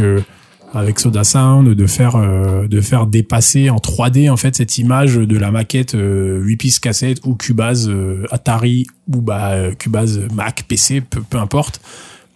avec 0.75 0.99
Soda 0.99 1.23
Sound, 1.23 1.69
de 1.69 1.87
faire 1.87 2.15
euh, 2.15 2.67
de 2.67 2.81
faire 2.81 3.07
dépasser 3.07 3.69
en 3.69 3.77
3D 3.77 4.29
en 4.29 4.37
fait 4.37 4.55
cette 4.55 4.77
image 4.77 5.15
de 5.15 5.37
la 5.37 5.51
maquette 5.51 5.95
euh, 5.95 6.41
8 6.43 6.57
pistes 6.57 6.83
cassette 6.83 7.21
ou 7.25 7.35
Cubase 7.35 7.89
euh, 7.89 8.25
Atari 8.31 8.85
ou 9.13 9.21
bah 9.21 9.51
euh, 9.51 9.71
Cubase 9.73 10.21
Mac 10.33 10.65
PC 10.67 11.01
peu, 11.01 11.21
peu 11.21 11.37
importe. 11.37 11.81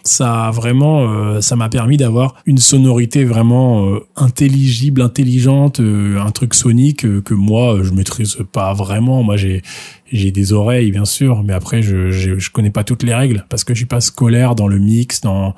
Ça 0.04 0.46
a 0.46 0.52
vraiment 0.52 1.42
ça 1.42 1.58
m'a 1.58 1.68
permis 1.68 1.98
d'avoir 1.98 2.36
une 2.46 2.58
sonorité 2.58 3.26
vraiment 3.26 4.00
intelligible 4.16 5.02
intelligente 5.02 5.82
un 5.82 6.32
truc 6.32 6.54
sonique 6.54 7.06
que 7.24 7.34
moi 7.34 7.80
je 7.84 7.92
maîtrise 7.92 8.38
pas 8.54 8.74
vraiment. 8.74 9.24
Moi 9.24 9.36
j'ai 9.36 9.62
j'ai 10.10 10.32
des 10.32 10.54
oreilles 10.54 10.92
bien 10.92 11.04
sûr 11.04 11.44
mais 11.44 11.54
après 11.54 11.82
je, 11.82 12.12
je, 12.12 12.40
je 12.40 12.50
connais 12.50 12.72
pas 12.72 12.86
toutes 12.86 13.04
les 13.04 13.14
règles 13.14 13.46
parce 13.50 13.66
que 13.66 13.74
je 13.74 13.80
suis 13.80 13.86
pas 13.86 14.00
scolaire 14.00 14.56
dans 14.56 14.70
le 14.70 14.80
mix 14.80 15.20
dans 15.20 15.54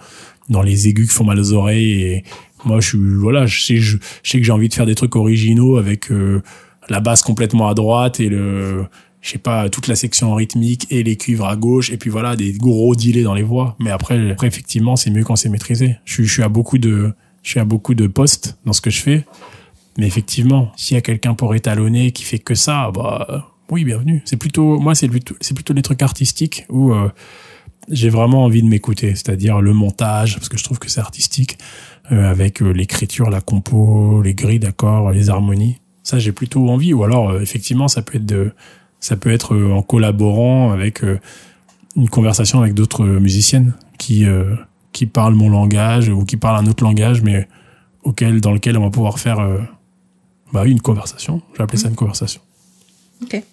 dans 0.49 0.61
les 0.61 0.87
aigus 0.87 1.07
qui 1.07 1.13
font 1.13 1.23
mal 1.23 1.39
aux 1.39 1.53
oreilles 1.53 2.01
et 2.01 2.23
moi, 2.65 2.79
je 2.79 2.89
suis 2.89 2.97
voilà, 2.97 3.45
je 3.45 3.63
sais, 3.63 3.77
je, 3.77 3.97
sais 4.23 4.39
que 4.39 4.45
j'ai 4.45 4.51
envie 4.51 4.69
de 4.69 4.73
faire 4.73 4.85
des 4.85 4.95
trucs 4.95 5.15
originaux 5.15 5.77
avec 5.77 6.11
euh, 6.11 6.41
la 6.89 6.99
basse 6.99 7.21
complètement 7.21 7.67
à 7.67 7.73
droite 7.73 8.19
et 8.19 8.29
le, 8.29 8.85
je 9.21 9.29
sais 9.29 9.37
pas, 9.37 9.69
toute 9.69 9.87
la 9.87 9.95
section 9.95 10.33
rythmique 10.33 10.87
et 10.89 11.03
les 11.03 11.15
cuivres 11.17 11.45
à 11.45 11.55
gauche 11.55 11.91
et 11.91 11.97
puis 11.97 12.09
voilà 12.09 12.35
des 12.35 12.53
gros 12.53 12.95
delays 12.95 13.23
dans 13.23 13.33
les 13.33 13.43
voix. 13.43 13.75
Mais 13.79 13.91
après, 13.91 14.31
après 14.31 14.47
effectivement, 14.47 14.95
c'est 14.95 15.11
mieux 15.11 15.23
quand 15.23 15.35
c'est 15.35 15.49
maîtrisé. 15.49 15.97
Je 16.05 16.23
je 16.23 16.31
suis 16.31 16.43
à 16.43 16.49
beaucoup 16.49 16.77
de, 16.77 17.13
je 17.43 17.49
suis 17.49 17.59
à 17.59 17.65
beaucoup 17.65 17.93
de 17.93 18.07
postes 18.07 18.57
dans 18.65 18.73
ce 18.73 18.81
que 18.81 18.89
je 18.89 19.01
fais. 19.01 19.25
Mais 19.97 20.07
effectivement, 20.07 20.71
s'il 20.77 20.95
y 20.95 20.97
a 20.97 21.01
quelqu'un 21.01 21.33
pour 21.33 21.53
étalonner 21.53 22.11
qui 22.11 22.23
fait 22.23 22.39
que 22.39 22.55
ça, 22.55 22.91
bah 22.93 23.51
oui, 23.69 23.85
bienvenue. 23.85 24.21
C'est 24.25 24.37
plutôt, 24.37 24.79
moi, 24.79 24.95
c'est 24.95 25.07
plutôt, 25.07 25.35
c'est 25.39 25.53
plutôt 25.53 25.73
les 25.73 25.81
trucs 25.81 26.01
artistiques 26.01 26.65
où 26.69 26.93
euh, 26.93 27.09
j'ai 27.89 28.09
vraiment 28.09 28.43
envie 28.43 28.61
de 28.61 28.67
m'écouter, 28.67 29.09
c'est-à-dire 29.15 29.61
le 29.61 29.73
montage, 29.73 30.35
parce 30.35 30.49
que 30.49 30.57
je 30.57 30.63
trouve 30.63 30.79
que 30.79 30.89
c'est 30.89 30.99
artistique 30.99 31.57
euh, 32.11 32.29
avec 32.29 32.61
euh, 32.61 32.71
l'écriture, 32.71 33.29
la 33.29 33.41
compo, 33.41 34.21
les 34.21 34.33
grilles 34.33 34.59
d'accords, 34.59 35.11
les 35.11 35.29
harmonies. 35.29 35.77
Ça, 36.03 36.19
j'ai 36.19 36.31
plutôt 36.31 36.67
envie. 36.69 36.93
Ou 36.93 37.03
alors, 37.03 37.31
euh, 37.31 37.41
effectivement, 37.41 37.87
ça 37.87 38.01
peut 38.01 38.17
être 38.17 38.25
de, 38.25 38.51
ça 38.99 39.15
peut 39.15 39.31
être 39.31 39.55
en 39.55 39.81
collaborant 39.81 40.71
avec 40.71 41.01
une 41.95 42.09
conversation 42.09 42.61
avec 42.61 42.75
d'autres 42.75 43.03
musiciennes 43.03 43.73
qui 43.97 44.25
qui 44.91 45.05
parlent 45.05 45.35
mon 45.35 45.49
langage 45.49 46.09
ou 46.09 46.25
qui 46.25 46.37
parlent 46.37 46.63
un 46.63 46.69
autre 46.69 46.83
langage, 46.83 47.21
mais 47.21 47.47
auquel, 48.03 48.41
dans 48.41 48.51
lequel 48.51 48.77
on 48.77 48.83
va 48.83 48.89
pouvoir 48.89 49.19
faire 49.19 49.39
euh, 49.39 49.59
bah, 50.53 50.65
une 50.65 50.81
conversation. 50.81 51.41
Appeler 51.57 51.77
ça 51.77 51.89
une 51.89 51.95
conversation. 51.95 52.41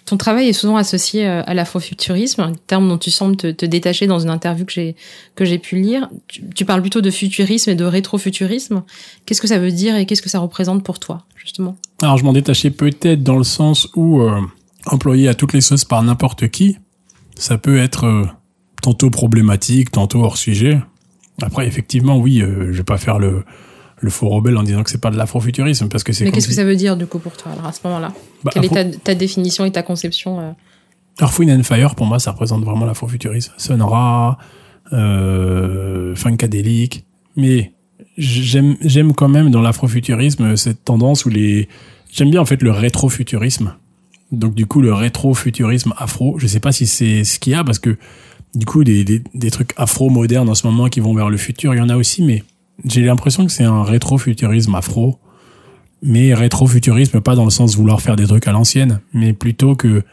Ton 0.07 0.17
travail 0.17 0.49
est 0.49 0.53
souvent 0.53 0.77
associé 0.77 1.27
euh, 1.27 1.43
à 1.45 1.55
l'afrofuturisme, 1.55 2.41
un 2.41 2.53
terme 2.67 2.89
dont 2.89 2.99
tu 2.99 3.11
sembles 3.11 3.37
te, 3.37 3.51
te 3.51 3.67
détacher 3.67 4.07
dans 4.07 4.19
une 4.19 4.31
interview 4.31 4.65
que 4.65 4.73
j'ai 4.73 4.97
que 5.35 5.45
j'ai 5.45 5.59
pu 5.59 5.77
lire. 5.77 6.09
Tu, 6.27 6.43
tu, 6.55 6.65
parles 6.65 6.81
plutôt 6.81 7.01
de 7.01 7.11
futurisme 7.11 7.71
et 7.71 7.75
de 7.75 7.85
rétrofuturisme. 7.85 8.83
Qu'est-ce 9.27 9.43
que 9.43 9.47
ça 9.49 9.59
veut 9.59 9.71
dire 9.71 9.97
et 9.97 10.07
qu'est-ce 10.07 10.23
que 10.23 10.31
ça 10.31 10.39
représente 10.39 10.83
pour 10.83 10.99
toi, 10.99 11.25
justement? 11.37 11.77
Alors, 12.01 12.17
je 12.17 12.25
m'en 12.25 12.33
détachais 12.33 12.71
peut-être 12.71 13.23
dans 13.23 13.37
le 13.37 13.45
sens 13.45 13.89
où 13.95 14.21
euh, 14.21 14.41
employé 14.87 15.29
à 15.29 15.35
toutes 15.35 15.53
les 15.53 15.61
sauces 15.61 15.85
par 15.85 16.03
n'importe 16.03 16.49
qui, 16.49 16.79
ça 17.37 17.59
peut 17.59 17.79
être 17.79 18.05
euh, 18.05 18.27
tantôt 18.83 19.11
problématique, 19.11 19.91
tantôt 19.91 20.23
hors 20.23 20.37
sujet. 20.37 20.81
Après, 21.43 21.67
effectivement, 21.67 22.19
oui, 22.19 22.43
euh, 22.43 22.73
je 22.73 22.79
vais 22.79 22.85
pas 22.85 22.99
faire 22.99 23.19
le 23.19 23.45
le 24.01 24.11
faux 24.11 24.29
rebelle 24.29 24.57
en 24.57 24.63
disant 24.63 24.83
que 24.83 24.91
c'est 24.91 25.01
pas 25.01 25.11
de 25.11 25.17
l'afrofuturisme 25.17 25.89
parce 25.89 26.05
que 26.05 26.13
c'est 26.13 26.25
Mais 26.25 26.33
qu'est-ce 26.33 26.49
que 26.49 26.55
ça 26.55 26.65
veut 26.65 26.77
dire, 26.77 26.97
du 26.97 27.07
coup, 27.07 27.19
pour 27.19 27.37
toi, 27.37 27.53
alors, 27.53 27.67
à 27.67 27.73
ce 27.73 27.81
moment-là? 27.85 28.13
Bah, 28.45 28.51
Quelle 28.55 28.65
afro- 28.65 28.77
est 28.77 28.91
ta, 28.93 28.99
ta 28.99 29.15
définition 29.15 29.65
et 29.65 29.73
ta 29.73 29.83
conception 29.83 30.41
euh? 30.41 30.51
Earth, 31.21 31.39
Wind 31.39 31.51
and 31.51 31.63
Fire, 31.65 31.95
pour 31.97 32.07
moi, 32.07 32.19
ça 32.21 32.31
représente 32.31 32.65
vraiment 32.65 32.87
l'afrofuturisme. 32.87 33.53
Sonora, 33.57 34.39
euh, 34.93 36.15
funkadélique. 36.15 37.05
Mais 37.37 37.73
j'aime, 38.17 38.77
j'aime 38.81 39.13
quand 39.13 39.29
même 39.29 39.51
dans 39.51 39.61
l'afrofuturisme 39.61 40.57
cette 40.57 40.85
tendance 40.85 41.25
où 41.25 41.29
les, 41.29 41.69
j'aime 42.13 42.31
bien 42.31 42.41
en 42.41 42.45
fait 42.47 42.63
le 42.63 42.71
rétrofuturisme. 42.71 43.75
Donc 44.33 44.55
du 44.55 44.67
coup, 44.67 44.81
le 44.81 44.93
rétrofuturisme 44.93 45.95
afro, 45.97 46.39
je 46.39 46.47
sais 46.47 46.61
pas 46.61 46.73
si 46.73 46.87
c'est 46.87 47.25
ce 47.25 47.39
qu'il 47.39 47.53
y 47.53 47.57
a 47.57 47.65
parce 47.65 47.79
que 47.79 47.97
du 48.55 48.67
coup, 48.67 48.83
des, 48.85 49.05
des, 49.05 49.23
des 49.35 49.51
trucs 49.51 49.73
afro-modernes 49.77 50.49
en 50.49 50.55
ce 50.55 50.67
moment 50.67 50.89
qui 50.89 51.01
vont 51.01 51.15
vers 51.15 51.31
le 51.31 51.37
futur, 51.37 51.75
il 51.75 51.79
y 51.79 51.81
en 51.81 51.89
a 51.89 51.97
aussi, 51.97 52.23
mais 52.23 52.43
j'ai 52.85 53.03
l'impression 53.03 53.47
que 53.47 53.53
c'est 53.53 53.65
un 53.65 53.83
rétrofuturisme 53.83 54.75
afro. 54.75 55.19
Mais 56.01 56.33
rétrofuturisme, 56.33 57.21
pas 57.21 57.35
dans 57.35 57.45
le 57.45 57.51
sens 57.51 57.73
de 57.73 57.77
vouloir 57.77 58.01
faire 58.01 58.15
des 58.15 58.27
trucs 58.27 58.47
à 58.47 58.53
l'ancienne, 58.53 59.01
mais 59.13 59.33
plutôt 59.33 59.75
que 59.75 60.05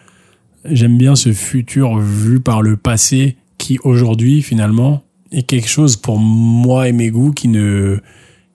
j'aime 0.65 0.97
bien 0.97 1.15
ce 1.15 1.31
futur 1.31 1.99
vu 1.99 2.39
par 2.39 2.61
le 2.61 2.75
passé 2.75 3.37
qui 3.57 3.79
aujourd'hui 3.83 4.41
finalement 4.41 5.03
est 5.31 5.43
quelque 5.43 5.69
chose 5.69 5.95
pour 5.95 6.19
moi 6.19 6.87
et 6.87 6.91
mes 6.91 7.09
goûts 7.11 7.31
qui 7.31 7.47
ne 7.47 7.99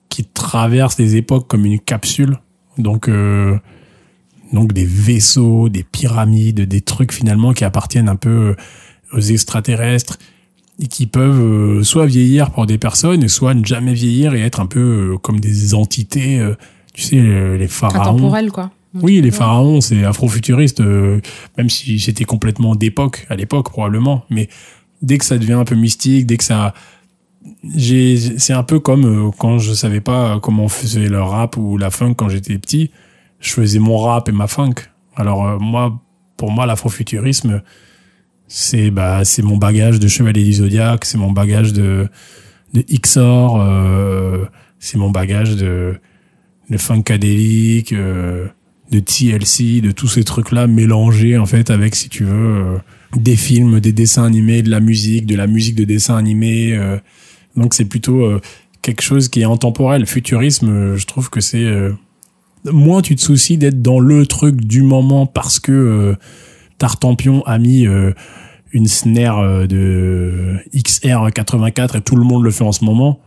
qui 0.09 0.25
traverse 0.25 0.97
les 0.99 1.15
époques 1.15 1.47
comme 1.47 1.65
une 1.65 1.79
capsule 1.79 2.37
donc 2.77 3.07
euh, 3.07 3.57
donc 4.51 4.73
des 4.73 4.85
vaisseaux 4.85 5.69
des 5.69 5.83
pyramides 5.83 6.61
des 6.61 6.81
trucs 6.81 7.13
finalement 7.13 7.53
qui 7.53 7.63
appartiennent 7.63 8.09
un 8.09 8.15
peu 8.15 8.55
aux 9.13 9.19
extraterrestres 9.19 10.17
et 10.81 10.87
qui 10.87 11.05
peuvent 11.05 11.39
euh, 11.39 11.83
soit 11.83 12.05
vieillir 12.07 12.51
pour 12.51 12.65
des 12.65 12.77
personnes 12.77 13.27
soit 13.29 13.53
ne 13.53 13.63
jamais 13.63 13.93
vieillir 13.93 14.33
et 14.33 14.41
être 14.41 14.59
un 14.59 14.65
peu 14.65 15.13
euh, 15.13 15.17
comme 15.17 15.39
des 15.39 15.73
entités 15.73 16.39
euh, 16.39 16.55
tu 16.93 17.01
sais 17.03 17.15
les 17.15 17.57
les 17.57 17.67
pharaons 17.67 18.17
Intemporel, 18.17 18.51
quoi. 18.51 18.71
oui, 18.95 19.21
les 19.21 19.31
pharaons, 19.31 19.79
c'est 19.79 20.03
afrofuturiste, 20.03 20.81
euh, 20.81 21.21
même 21.57 21.69
si 21.69 21.99
c'était 21.99 22.25
complètement 22.25 22.75
d'époque, 22.75 23.25
à 23.29 23.35
l'époque 23.35 23.69
probablement. 23.69 24.25
Mais 24.29 24.49
dès 25.01 25.17
que 25.17 25.23
ça 25.25 25.37
devient 25.37 25.53
un 25.53 25.63
peu 25.63 25.75
mystique, 25.75 26.25
dès 26.25 26.37
que 26.37 26.43
ça... 26.43 26.73
C'est 27.77 28.53
un 28.53 28.63
peu 28.63 28.79
comme 28.79 29.05
euh, 29.05 29.31
quand 29.37 29.57
je 29.57 29.73
savais 29.73 30.01
pas 30.01 30.39
comment 30.41 30.65
on 30.65 30.69
faisait 30.69 31.07
le 31.07 31.21
rap 31.21 31.57
ou 31.57 31.77
la 31.77 31.89
funk 31.89 32.13
quand 32.15 32.29
j'étais 32.29 32.57
petit. 32.57 32.91
Je 33.39 33.51
faisais 33.53 33.79
mon 33.79 33.97
rap 33.97 34.29
et 34.29 34.31
ma 34.31 34.47
funk. 34.47 34.75
Alors 35.15 35.47
euh, 35.47 35.57
moi, 35.57 35.99
pour 36.37 36.51
moi, 36.51 36.65
l'afrofuturisme, 36.65 37.61
c'est 38.53 38.91
bah, 38.91 39.23
c'est 39.23 39.43
mon 39.43 39.55
bagage 39.55 39.97
de 39.97 40.09
Chevalier 40.09 40.43
du 40.43 40.51
Zodiac, 40.51 41.05
c'est 41.05 41.17
mon 41.17 41.31
bagage 41.31 41.71
de, 41.71 42.09
de 42.73 42.81
Xor, 42.81 43.61
euh, 43.61 44.43
c'est 44.77 44.97
mon 44.97 45.09
bagage 45.09 45.55
de, 45.55 45.95
de 46.69 46.77
funkadélique, 46.77 47.93
euh, 47.93 48.47
de 48.91 48.99
TLC, 48.99 49.79
de 49.79 49.91
tous 49.91 50.09
ces 50.09 50.25
trucs-là 50.25 50.67
mélangés 50.67 51.37
en 51.37 51.45
fait 51.45 51.69
avec, 51.69 51.95
si 51.95 52.09
tu 52.09 52.25
veux, 52.25 52.57
euh, 52.57 52.77
des 53.15 53.37
films, 53.37 53.79
des 53.79 53.93
dessins 53.93 54.25
animés, 54.25 54.63
de 54.63 54.69
la 54.69 54.81
musique, 54.81 55.25
de 55.25 55.37
la 55.37 55.47
musique 55.47 55.75
de 55.75 55.85
dessin 55.85 56.17
animé. 56.17 56.73
euh. 56.73 56.97
donc 57.55 57.73
c'est 57.73 57.85
plutôt 57.85 58.25
euh, 58.25 58.41
quelque 58.81 59.01
chose 59.01 59.29
qui 59.29 59.39
est 59.39 59.45
intemporel. 59.45 60.05
Futurisme, 60.05 60.97
je 60.97 61.05
trouve 61.05 61.29
que 61.29 61.39
c'est 61.39 61.71
moins 62.65 63.01
tu 63.01 63.15
te 63.15 63.21
soucies 63.21 63.57
d'être 63.57 63.81
dans 63.81 64.01
le 64.01 64.25
truc 64.25 64.57
du 64.57 64.81
moment 64.81 65.25
parce 65.25 65.61
que 65.61 66.17
Tartampion 66.81 67.43
a 67.45 67.59
mis 67.59 67.85
euh, 67.85 68.11
une 68.73 68.87
snare 68.87 69.39
euh, 69.39 69.67
de 69.67 70.57
XR84 70.73 71.97
et 71.97 72.01
tout 72.01 72.15
le 72.15 72.23
monde 72.23 72.43
le 72.43 72.51
fait 72.51 72.63
en 72.63 72.71
ce 72.71 72.83
moment. 72.85 73.19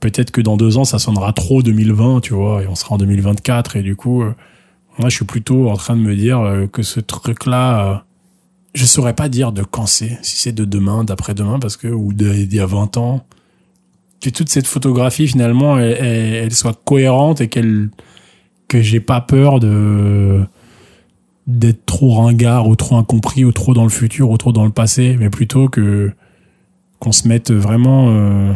Peut-être 0.00 0.30
que 0.32 0.40
dans 0.40 0.56
deux 0.56 0.78
ans 0.78 0.84
ça 0.84 0.98
sonnera 0.98 1.32
trop 1.32 1.62
2020 1.62 2.20
tu 2.20 2.34
vois 2.34 2.62
et 2.62 2.66
on 2.66 2.74
sera 2.74 2.94
en 2.94 2.98
2024 2.98 3.76
et 3.76 3.82
du 3.82 3.94
coup 3.96 4.22
euh, 4.22 4.34
moi 4.98 5.08
je 5.08 5.14
suis 5.16 5.24
plutôt 5.24 5.70
en 5.70 5.76
train 5.76 5.96
de 5.96 6.02
me 6.02 6.16
dire 6.16 6.40
euh, 6.40 6.66
que 6.66 6.82
ce 6.82 6.98
truc 7.00 7.46
là 7.46 8.04
je 8.74 8.84
saurais 8.84 9.14
pas 9.14 9.28
dire 9.28 9.52
de 9.52 9.62
quand 9.62 9.86
c'est 9.86 10.18
si 10.22 10.36
c'est 10.38 10.52
de 10.52 10.64
demain 10.64 11.04
d'après-demain 11.04 11.58
parce 11.60 11.76
que 11.76 11.86
ou 11.88 12.12
d'il 12.12 12.52
y 12.52 12.58
a 12.60 12.66
20 12.66 12.96
ans. 12.96 13.24
Que 14.20 14.30
toute 14.30 14.48
cette 14.48 14.66
photographie 14.66 15.26
finalement 15.28 15.78
elle, 15.78 15.96
elle- 16.00 16.34
elle 16.34 16.52
soit 16.54 16.78
cohérente 16.84 17.40
et 17.40 17.48
qu'elle 17.48 17.90
que 18.68 18.80
j'ai 18.80 19.00
pas 19.00 19.20
peur 19.20 19.60
de 19.60 20.40
d'être 21.46 21.84
trop 21.86 22.14
ringard 22.14 22.68
ou 22.68 22.76
trop 22.76 22.96
incompris 22.96 23.44
ou 23.44 23.52
trop 23.52 23.74
dans 23.74 23.82
le 23.82 23.90
futur 23.90 24.30
ou 24.30 24.36
trop 24.36 24.52
dans 24.52 24.64
le 24.64 24.70
passé 24.70 25.16
mais 25.18 25.30
plutôt 25.30 25.68
que 25.68 26.12
qu'on 26.98 27.12
se 27.12 27.26
mette 27.26 27.50
vraiment 27.50 28.10
euh, 28.10 28.52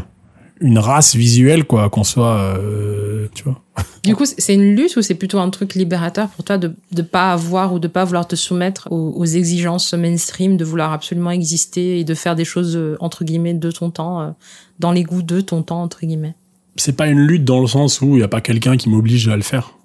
une 0.60 0.78
race 0.78 1.16
visuelle 1.16 1.64
quoi 1.64 1.90
qu'on 1.90 2.04
soit 2.04 2.36
euh, 2.36 3.26
tu 3.34 3.44
vois. 3.44 3.62
Du 4.04 4.14
coup, 4.14 4.24
c'est 4.24 4.54
une 4.54 4.74
lutte 4.74 4.96
ou 4.96 5.02
c'est 5.02 5.16
plutôt 5.16 5.38
un 5.38 5.50
truc 5.50 5.74
libérateur 5.74 6.28
pour 6.28 6.44
toi 6.44 6.56
de 6.56 6.74
ne 6.96 7.02
pas 7.02 7.32
avoir 7.32 7.74
ou 7.74 7.78
de 7.78 7.88
pas 7.88 8.04
vouloir 8.04 8.26
te 8.26 8.36
soumettre 8.36 8.88
aux, 8.90 9.12
aux 9.16 9.24
exigences 9.24 9.92
mainstream, 9.92 10.56
de 10.56 10.64
vouloir 10.64 10.92
absolument 10.92 11.30
exister 11.30 11.98
et 11.98 12.04
de 12.04 12.14
faire 12.14 12.36
des 12.36 12.44
choses, 12.46 12.76
euh, 12.76 12.96
entre 13.00 13.24
guillemets, 13.24 13.52
de 13.52 13.70
ton 13.70 13.90
temps, 13.90 14.34
dans 14.78 14.92
les 14.92 15.02
goûts 15.02 15.22
de 15.22 15.40
ton 15.42 15.62
temps, 15.62 15.82
entre 15.82 16.06
guillemets? 16.06 16.34
C'est 16.76 16.96
pas 16.96 17.08
une 17.08 17.20
lutte 17.20 17.44
dans 17.44 17.60
le 17.60 17.66
sens 17.66 18.00
où 18.00 18.16
il 18.16 18.20
y 18.20 18.22
a 18.22 18.28
pas 18.28 18.40
quelqu'un 18.40 18.76
qui 18.76 18.88
m'oblige 18.88 19.28
à 19.28 19.36
le 19.36 19.42
faire 19.42 19.75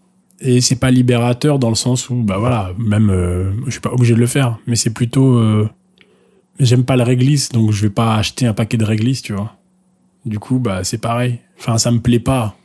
et 0.42 0.60
c'est 0.60 0.76
pas 0.76 0.92
libérateur 0.92 1.60
dans 1.60 1.70
le 1.70 1.76
sens 1.76 2.10
où 2.10 2.16
bah 2.16 2.38
voilà 2.38 2.72
même 2.78 3.10
euh, 3.10 3.52
je 3.66 3.72
suis 3.72 3.80
pas 3.80 3.92
obligé 3.92 4.16
de 4.16 4.20
le 4.20 4.26
faire 4.28 4.58
mais 4.66 4.76
c'est 4.76 4.90
plutôt 4.90 5.38
euh, 5.38 5.70
j'aime 6.60 6.84
pas 6.84 6.96
le 6.96 7.04
réglisse 7.04 7.50
donc 7.50 7.72
je 7.72 7.84
vais 7.84 7.90
pas 7.90 8.16
acheter 8.16 8.46
un 8.48 8.54
paquet 8.54 8.78
de 8.78 8.86
réglisse 8.86 9.22
tu 9.22 9.34
vois. 9.34 9.56
Du 10.26 10.40
coup 10.40 10.60
bah 10.60 10.84
c'est 10.84 11.00
pareil. 11.00 11.40
Enfin 11.60 11.78
ça 11.78 11.92
me 11.92 12.00
plaît 12.00 12.20
pas. 12.20 12.56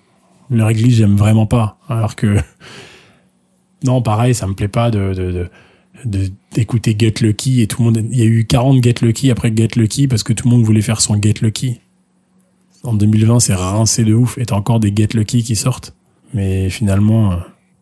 Le 0.51 0.65
réglisse 0.65 0.97
j'aime 0.97 1.17
vraiment 1.17 1.47
pas. 1.47 1.79
Alors 1.89 2.17
que 2.17 2.37
non 3.85 4.03
pareil 4.03 4.35
ça 4.35 4.47
me 4.47 4.55
plaît 4.55 4.69
pas 4.69 4.91
de 4.91 5.15
de, 5.15 5.49
de 6.05 6.31
d'écouter 6.53 6.95
Get 6.99 7.15
Lucky 7.21 7.63
et 7.63 7.67
tout 7.67 7.83
le 7.83 7.91
monde 7.91 8.09
il 8.11 8.19
y 8.19 8.23
a 8.23 8.27
eu 8.27 8.47
40 8.47 8.83
Get 8.83 8.97
Lucky 9.03 9.31
après 9.31 9.53
Get 9.55 9.71
Lucky 9.77 10.09
parce 10.09 10.23
que 10.23 10.33
tout 10.33 10.49
le 10.49 10.55
monde 10.55 10.65
voulait 10.65 10.83
faire 10.83 11.01
son 11.01 11.21
Get 11.21 11.35
Lucky. 11.41 11.81
En 12.83 12.95
2020 12.95 13.41
c'est 13.41 13.55
rincé 13.55 14.05
de 14.05 14.15
ouf. 14.15 14.39
Et 14.39 14.47
t'as 14.47 14.57
encore 14.57 14.81
des 14.81 14.93
Get 14.95 15.09
Lucky 15.15 15.43
qui 15.43 15.57
sortent. 15.57 15.95
Mais 16.35 16.69
finalement 16.69 17.33
euh, 17.33 17.37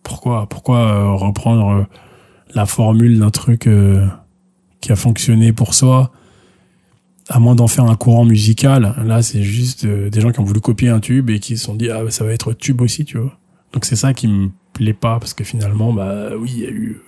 pourquoi 0.05 0.47
pourquoi 0.49 0.79
euh, 0.79 1.13
reprendre 1.15 1.69
euh, 1.69 1.83
la 2.55 2.67
formule 2.67 3.19
d'un 3.19 3.31
truc 3.31 3.67
euh, 3.67 4.07
qui 4.81 4.93
a 4.93 4.97
fonctionné 4.97 5.53
pour 5.53 5.75
soi 5.75 6.13
à 7.29 7.41
moins 7.41 7.57
d'en 7.57 7.67
faire 7.67 7.87
un 7.87 7.97
courant 7.97 8.25
musical 8.25 8.95
là 9.05 9.23
c'est 9.23 9.43
juste 9.43 9.87
des 9.87 10.21
gens 10.21 10.31
qui 10.31 10.39
ont 10.39 10.45
voulu 10.45 10.61
copier 10.61 10.91
un 10.91 11.01
tube 11.01 11.31
et 11.31 11.41
qui 11.41 11.57
se 11.57 11.65
sont 11.65 11.75
dit 11.75 11.91
ah 11.91 12.03
ça 12.11 12.25
va 12.25 12.33
être 12.33 12.53
tube 12.53 12.81
aussi 12.81 13.05
tu 13.05 13.19
vois 13.19 13.37
donc 13.73 13.87
c'est 13.87 13.97
ça 13.97 14.15
qui 14.15 14.29
me 14.29 14.51
plaît 14.75 14.93
pas 14.93 15.19
parce 15.19 15.35
que 15.35 15.43
finalement 15.43 15.93
bah 15.93 16.37
oui 16.39 16.53
il 16.55 16.63
y 16.63 16.67
a 16.67 16.71
eu 16.71 17.01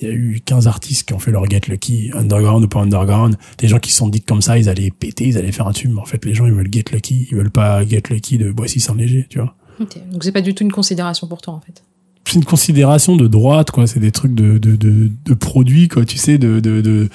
il 0.00 0.08
y 0.08 0.10
a 0.10 0.14
eu 0.14 0.40
15 0.44 0.66
artistes 0.66 1.06
qui 1.06 1.12
ont 1.12 1.18
fait 1.18 1.30
leur 1.30 1.48
Get 1.48 1.62
Lucky, 1.68 2.10
underground 2.14 2.64
ou 2.64 2.68
pas 2.68 2.80
underground. 2.80 3.36
Des 3.58 3.68
gens 3.68 3.78
qui 3.78 3.90
se 3.90 3.98
sont 3.98 4.08
dit 4.08 4.20
que 4.20 4.26
comme 4.26 4.40
ça, 4.40 4.58
ils 4.58 4.68
allaient 4.70 4.90
péter, 4.90 5.26
ils 5.26 5.36
allaient 5.36 5.52
faire 5.52 5.66
un 5.66 5.72
tube. 5.72 5.92
Mais 5.92 6.00
en 6.00 6.06
fait, 6.06 6.24
les 6.24 6.32
gens, 6.32 6.46
ils 6.46 6.54
veulent 6.54 6.72
Get 6.72 6.84
Lucky. 6.90 7.28
Ils 7.30 7.36
veulent 7.36 7.50
pas 7.50 7.84
Get 7.84 8.04
Lucky 8.08 8.38
de 8.38 8.50
Boissy 8.50 8.80
sans 8.80 8.94
léger, 8.94 9.26
tu 9.28 9.40
vois. 9.40 9.54
Ok. 9.78 9.98
Donc 10.10 10.24
c'est 10.24 10.32
pas 10.32 10.40
du 10.40 10.54
tout 10.54 10.64
une 10.64 10.72
considération 10.72 11.26
pour 11.26 11.42
toi, 11.42 11.52
en 11.52 11.60
fait. 11.60 11.82
C'est 12.24 12.34
une 12.36 12.44
considération 12.44 13.16
de 13.16 13.26
droite, 13.26 13.70
quoi. 13.70 13.86
C'est 13.86 13.98
des 14.00 14.12
trucs 14.12 14.34
de, 14.34 14.58
de, 14.58 14.76
de, 14.76 15.10
de 15.24 15.34
produits, 15.34 15.88
quoi. 15.88 16.04
Tu 16.04 16.16
sais, 16.18 16.38
de, 16.38 16.60
de, 16.60 16.80
de, 16.80 17.08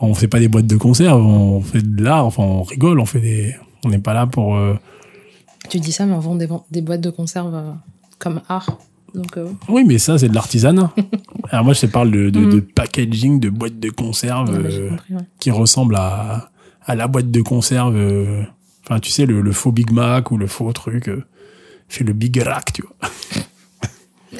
on 0.00 0.14
fait 0.14 0.28
pas 0.28 0.40
des 0.40 0.48
boîtes 0.48 0.66
de 0.66 0.76
conserve, 0.76 1.24
on 1.24 1.60
fait 1.60 1.82
de 1.82 2.02
l'art, 2.02 2.26
enfin, 2.26 2.42
on 2.42 2.62
rigole, 2.62 3.00
on 3.00 3.06
fait 3.06 3.20
des, 3.20 3.54
on 3.84 3.88
n'est 3.88 3.98
pas 3.98 4.14
là 4.14 4.26
pour, 4.26 4.56
euh, 4.56 4.74
Tu 5.68 5.78
dis 5.80 5.92
ça, 5.92 6.06
mais 6.06 6.14
on 6.14 6.20
vend 6.20 6.34
des, 6.34 6.48
des 6.70 6.82
boîtes 6.82 7.00
de 7.00 7.10
conserve 7.10 7.54
euh, 7.54 7.72
comme 8.18 8.40
art. 8.48 8.78
Donc, 9.14 9.36
euh, 9.36 9.48
oui, 9.68 9.84
mais 9.86 9.98
ça, 9.98 10.18
c'est 10.18 10.28
de 10.28 10.34
l'artisanat. 10.34 10.92
Alors 11.50 11.64
moi, 11.64 11.74
je 11.74 11.82
te 11.82 11.86
parle 11.86 12.10
de, 12.10 12.30
de, 12.30 12.44
de 12.50 12.60
packaging, 12.60 13.40
de 13.40 13.50
boîtes 13.50 13.78
de 13.78 13.90
conserve. 13.90 14.46
compris, 14.46 15.14
ouais. 15.14 15.22
qui 15.38 15.50
ressemble 15.50 15.96
à, 15.96 16.50
à 16.84 16.94
la 16.94 17.08
boîte 17.08 17.30
de 17.30 17.42
conserve. 17.42 17.96
Enfin, 18.84 19.00
tu 19.00 19.10
sais, 19.10 19.26
le, 19.26 19.40
le 19.42 19.52
faux 19.52 19.70
Big 19.70 19.92
Mac 19.92 20.30
ou 20.30 20.36
le 20.38 20.46
faux 20.46 20.72
truc. 20.72 21.10
fait 21.88 22.04
le 22.04 22.12
Big 22.14 22.38
Rack, 22.38 22.72
tu 22.72 22.82
vois. 22.82 23.10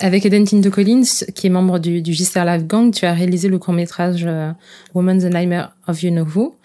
Avec 0.02 0.26
Eden 0.26 0.44
Tinte 0.44 0.68
Collins, 0.68 1.04
qui 1.32 1.46
est 1.46 1.50
membre 1.50 1.78
du, 1.78 2.02
du 2.02 2.12
Gister 2.12 2.42
Live 2.44 2.66
Gang, 2.66 2.92
tu 2.92 3.06
as 3.06 3.12
réalisé 3.12 3.46
le 3.46 3.58
court-métrage 3.60 4.24
euh, 4.26 4.50
Woman 4.94 5.20
the 5.20 5.32
Nightmare 5.32 5.76
of 5.86 6.02
You 6.02 6.10
Know 6.10 6.26
Who, 6.34 6.56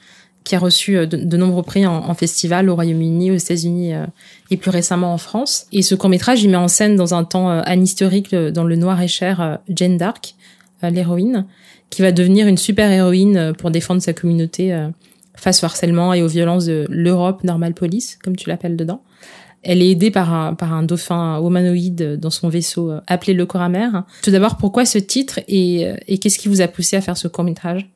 qui 0.43 0.55
a 0.55 0.59
reçu 0.59 0.93
de, 0.93 1.05
de 1.05 1.37
nombreux 1.37 1.61
prix 1.61 1.85
en, 1.85 2.09
en, 2.09 2.15
festival 2.15 2.67
au 2.67 2.73
Royaume-Uni, 2.73 3.29
aux 3.29 3.35
États-Unis 3.35 3.93
et 4.49 4.57
plus 4.57 4.71
récemment 4.71 5.13
en 5.13 5.19
France. 5.19 5.67
Et 5.71 5.83
ce 5.83 5.93
court 5.93 6.09
métrage, 6.09 6.41
il 6.41 6.49
met 6.49 6.57
en 6.57 6.67
scène 6.67 6.95
dans 6.95 7.13
un 7.13 7.23
temps 7.23 7.47
anhistorique 7.47 8.33
dans 8.33 8.63
le 8.63 8.75
noir 8.75 8.99
et 9.03 9.07
cher 9.07 9.59
Jane 9.69 9.97
Dark, 9.97 10.33
l'héroïne, 10.81 11.45
qui 11.91 12.01
va 12.01 12.11
devenir 12.11 12.47
une 12.47 12.57
super 12.57 12.89
héroïne 12.89 13.53
pour 13.59 13.69
défendre 13.69 14.01
sa 14.01 14.13
communauté 14.13 14.75
face 15.35 15.61
au 15.61 15.67
harcèlement 15.67 16.11
et 16.15 16.23
aux 16.23 16.27
violences 16.27 16.65
de 16.65 16.87
l'Europe 16.89 17.43
Normal 17.43 17.75
Police, 17.75 18.17
comme 18.23 18.35
tu 18.35 18.49
l'appelles 18.49 18.77
dedans. 18.77 19.03
Elle 19.63 19.81
est 19.81 19.91
aidée 19.91 20.11
par 20.11 20.33
un, 20.33 20.53
par 20.53 20.73
un 20.73 20.83
dauphin 20.83 21.41
humanoïde 21.41 22.17
dans 22.19 22.29
son 22.29 22.47
vaisseau 22.47 22.91
euh, 22.91 23.01
appelé 23.07 23.33
le 23.33 23.45
Coramer. 23.45 23.89
Tout 24.23 24.31
d'abord, 24.31 24.57
pourquoi 24.57 24.85
ce 24.85 24.97
titre 24.97 25.39
et, 25.47 25.85
euh, 25.87 25.95
et 26.07 26.19
qu'est-ce 26.19 26.39
qui 26.39 26.47
vous 26.47 26.61
a 26.61 26.67
poussé 26.67 26.95
à 26.95 27.01
faire 27.01 27.17
ce 27.17 27.27
court-métrage? 27.27 27.87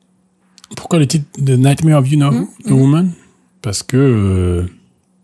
Pourquoi 0.76 0.98
le 0.98 1.06
titre 1.06 1.26
The 1.38 1.50
Nightmare 1.50 1.98
of 1.98 2.10
You 2.10 2.18
Know, 2.18 2.30
mmh, 2.30 2.48
The 2.64 2.70
mmh. 2.70 2.80
Woman? 2.80 3.10
Parce 3.62 3.82
que, 3.82 3.96
euh, 3.96 4.62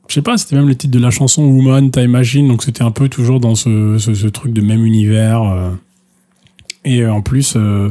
je 0.08 0.14
sais 0.14 0.22
pas, 0.22 0.36
c'était 0.36 0.56
même 0.56 0.68
le 0.68 0.76
titre 0.76 0.92
de 0.92 1.02
la 1.02 1.10
chanson 1.10 1.42
Woman, 1.44 1.90
Time 1.90 2.10
Machine, 2.10 2.48
donc 2.48 2.62
c'était 2.62 2.82
un 2.82 2.90
peu 2.90 3.08
toujours 3.08 3.40
dans 3.40 3.54
ce, 3.54 3.96
ce, 3.98 4.14
ce, 4.14 4.26
truc 4.28 4.52
de 4.52 4.60
même 4.60 4.84
univers. 4.84 5.42
Euh, 5.42 5.70
et 6.84 7.06
en 7.06 7.22
plus... 7.22 7.54
Euh, 7.56 7.90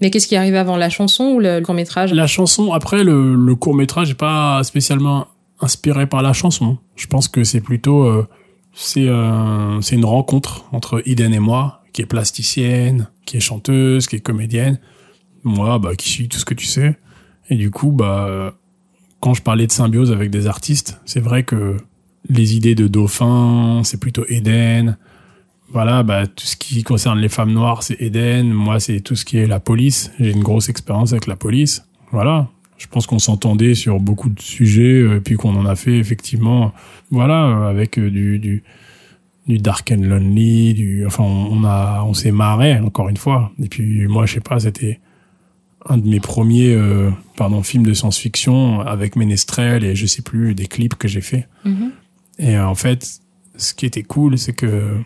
mais 0.00 0.10
qu'est-ce 0.10 0.26
qui 0.26 0.34
arrive 0.34 0.56
avant 0.56 0.76
la 0.76 0.90
chanson 0.90 1.34
ou 1.34 1.38
le, 1.38 1.60
court 1.60 1.74
métrage 1.74 2.12
La 2.12 2.26
chanson, 2.26 2.72
après 2.72 3.04
le, 3.04 3.36
le 3.36 3.54
court 3.54 3.74
métrage 3.74 4.08
n'est 4.08 4.14
pas 4.14 4.64
spécialement 4.64 5.28
inspiré 5.62 6.06
par 6.06 6.22
la 6.22 6.32
chanson. 6.32 6.78
Je 6.96 7.06
pense 7.06 7.28
que 7.28 7.44
c'est 7.44 7.60
plutôt 7.60 8.04
euh, 8.04 8.26
c'est 8.74 9.08
euh, 9.08 9.80
c'est 9.80 9.96
une 9.96 10.04
rencontre 10.04 10.66
entre 10.72 11.02
Eden 11.06 11.32
et 11.32 11.38
moi, 11.38 11.82
qui 11.92 12.02
est 12.02 12.06
plasticienne, 12.06 13.08
qui 13.24 13.36
est 13.36 13.40
chanteuse, 13.40 14.06
qui 14.06 14.16
est 14.16 14.20
comédienne. 14.20 14.78
Moi, 15.44 15.78
bah 15.78 15.96
qui 15.96 16.10
suis 16.10 16.28
tout 16.28 16.38
ce 16.38 16.44
que 16.44 16.54
tu 16.54 16.66
sais. 16.66 16.98
Et 17.48 17.56
du 17.56 17.70
coup, 17.70 17.90
bah 17.90 18.54
quand 19.20 19.34
je 19.34 19.42
parlais 19.42 19.66
de 19.66 19.72
symbiose 19.72 20.10
avec 20.12 20.30
des 20.30 20.46
artistes, 20.48 21.00
c'est 21.04 21.20
vrai 21.20 21.44
que 21.44 21.76
les 22.28 22.56
idées 22.56 22.74
de 22.74 22.88
dauphin, 22.88 23.82
c'est 23.84 23.98
plutôt 23.98 24.24
Eden. 24.28 24.96
Voilà, 25.68 26.02
bah 26.02 26.26
tout 26.26 26.44
ce 26.44 26.56
qui 26.56 26.82
concerne 26.82 27.18
les 27.18 27.28
femmes 27.28 27.52
noires, 27.52 27.82
c'est 27.82 27.96
Eden. 28.00 28.52
Moi, 28.52 28.78
c'est 28.80 29.00
tout 29.00 29.16
ce 29.16 29.24
qui 29.24 29.38
est 29.38 29.46
la 29.46 29.60
police. 29.60 30.12
J'ai 30.18 30.32
une 30.32 30.42
grosse 30.42 30.68
expérience 30.68 31.12
avec 31.12 31.26
la 31.26 31.36
police. 31.36 31.86
Voilà, 32.10 32.50
je 32.78 32.86
pense 32.88 33.06
qu'on 33.06 33.18
s'entendait 33.18 33.74
sur 33.74 34.00
beaucoup 34.00 34.28
de 34.28 34.40
sujets, 34.40 35.00
et 35.00 35.02
euh, 35.02 35.20
puis 35.20 35.36
qu'on 35.36 35.56
en 35.56 35.66
a 35.66 35.76
fait 35.76 35.98
effectivement, 35.98 36.72
voilà, 37.10 37.46
euh, 37.46 37.70
avec 37.70 37.98
euh, 37.98 38.10
du, 38.10 38.38
du, 38.38 38.64
du 39.46 39.58
Dark 39.58 39.92
and 39.92 40.02
Lonely, 40.02 40.74
du, 40.74 41.06
enfin, 41.06 41.24
on, 41.24 41.64
a, 41.64 42.02
on 42.04 42.14
s'est 42.14 42.32
marré 42.32 42.78
encore 42.80 43.08
une 43.08 43.16
fois. 43.16 43.52
Et 43.62 43.68
puis 43.68 44.06
moi, 44.08 44.26
je 44.26 44.34
sais 44.34 44.40
pas, 44.40 44.60
c'était 44.60 45.00
un 45.88 45.98
de 45.98 46.08
mes 46.08 46.20
premiers, 46.20 46.74
euh, 46.74 47.10
pardon, 47.36 47.62
films 47.62 47.84
de 47.84 47.94
science-fiction 47.94 48.80
avec 48.80 49.16
Ménestrel 49.16 49.84
et 49.84 49.94
je 49.94 50.06
sais 50.06 50.22
plus 50.22 50.54
des 50.54 50.66
clips 50.66 50.94
que 50.94 51.08
j'ai 51.08 51.20
fait. 51.20 51.48
Mm-hmm. 51.66 51.90
Et 52.38 52.58
en 52.58 52.74
fait, 52.74 53.20
ce 53.56 53.74
qui 53.74 53.86
était 53.86 54.02
cool, 54.02 54.38
c'est 54.38 54.52
que, 54.52 54.96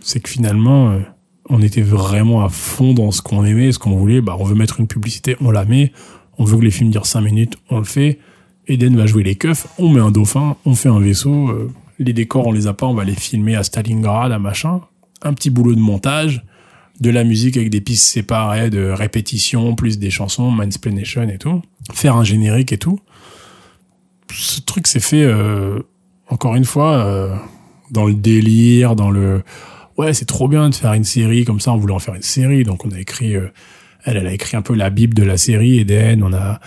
c'est 0.00 0.20
que 0.20 0.28
finalement, 0.28 0.98
on 1.48 1.60
était 1.60 1.82
vraiment 1.82 2.44
à 2.44 2.48
fond 2.48 2.94
dans 2.94 3.10
ce 3.10 3.22
qu'on 3.22 3.44
aimait, 3.44 3.72
ce 3.72 3.78
qu'on 3.78 3.96
voulait. 3.96 4.20
Bah, 4.20 4.36
on 4.38 4.44
veut 4.44 4.54
mettre 4.54 4.80
une 4.80 4.86
publicité, 4.86 5.36
on 5.40 5.50
la 5.50 5.64
met 5.64 5.92
on 6.38 6.44
veut 6.44 6.58
que 6.58 6.64
les 6.64 6.70
films 6.70 6.90
durent 6.90 7.06
5 7.06 7.20
minutes, 7.20 7.56
on 7.70 7.78
le 7.78 7.84
fait. 7.84 8.18
Eden 8.66 8.96
va 8.96 9.06
jouer 9.06 9.22
les 9.22 9.36
keufs, 9.36 9.66
on 9.78 9.90
met 9.90 10.00
un 10.00 10.10
dauphin, 10.10 10.56
on 10.64 10.74
fait 10.74 10.88
un 10.88 10.98
vaisseau, 10.98 11.48
euh, 11.48 11.70
les 11.98 12.12
décors 12.12 12.46
on 12.46 12.52
les 12.52 12.66
a 12.66 12.72
pas, 12.72 12.86
on 12.86 12.94
va 12.94 13.04
les 13.04 13.14
filmer 13.14 13.56
à 13.56 13.62
Stalingrad, 13.62 14.32
à 14.32 14.38
machin. 14.38 14.80
Un 15.22 15.32
petit 15.32 15.50
boulot 15.50 15.74
de 15.74 15.80
montage, 15.80 16.44
de 17.00 17.10
la 17.10 17.24
musique 17.24 17.56
avec 17.56 17.70
des 17.70 17.80
pistes 17.80 18.04
séparées, 18.04 18.70
de 18.70 18.88
répétition, 18.90 19.74
plus 19.74 19.98
des 19.98 20.10
chansons, 20.10 20.50
Mindsplanation 20.50 21.28
et 21.28 21.38
tout. 21.38 21.62
Faire 21.92 22.16
un 22.16 22.24
générique 22.24 22.72
et 22.72 22.78
tout. 22.78 22.98
Ce 24.32 24.60
truc 24.60 24.86
s'est 24.86 25.00
fait, 25.00 25.22
euh, 25.22 25.80
encore 26.28 26.56
une 26.56 26.64
fois, 26.64 27.04
euh, 27.04 27.34
dans 27.90 28.06
le 28.06 28.14
délire, 28.14 28.96
dans 28.96 29.10
le... 29.10 29.42
Ouais, 29.96 30.12
c'est 30.12 30.24
trop 30.24 30.48
bien 30.48 30.70
de 30.70 30.74
faire 30.74 30.92
une 30.94 31.04
série 31.04 31.44
comme 31.44 31.60
ça, 31.60 31.72
on 31.72 31.76
voulait 31.76 31.94
en 31.94 32.00
faire 32.00 32.14
une 32.14 32.22
série, 32.22 32.64
donc 32.64 32.84
on 32.84 32.90
a 32.90 32.98
écrit 32.98 33.34
elle, 34.04 34.26
a 34.26 34.32
écrit 34.32 34.56
un 34.56 34.62
peu 34.62 34.74
la 34.74 34.90
bible 34.90 35.14
de 35.14 35.22
la 35.22 35.36
série 35.36 35.78
Eden. 35.78 36.22
On 36.22 36.32
a, 36.32 36.60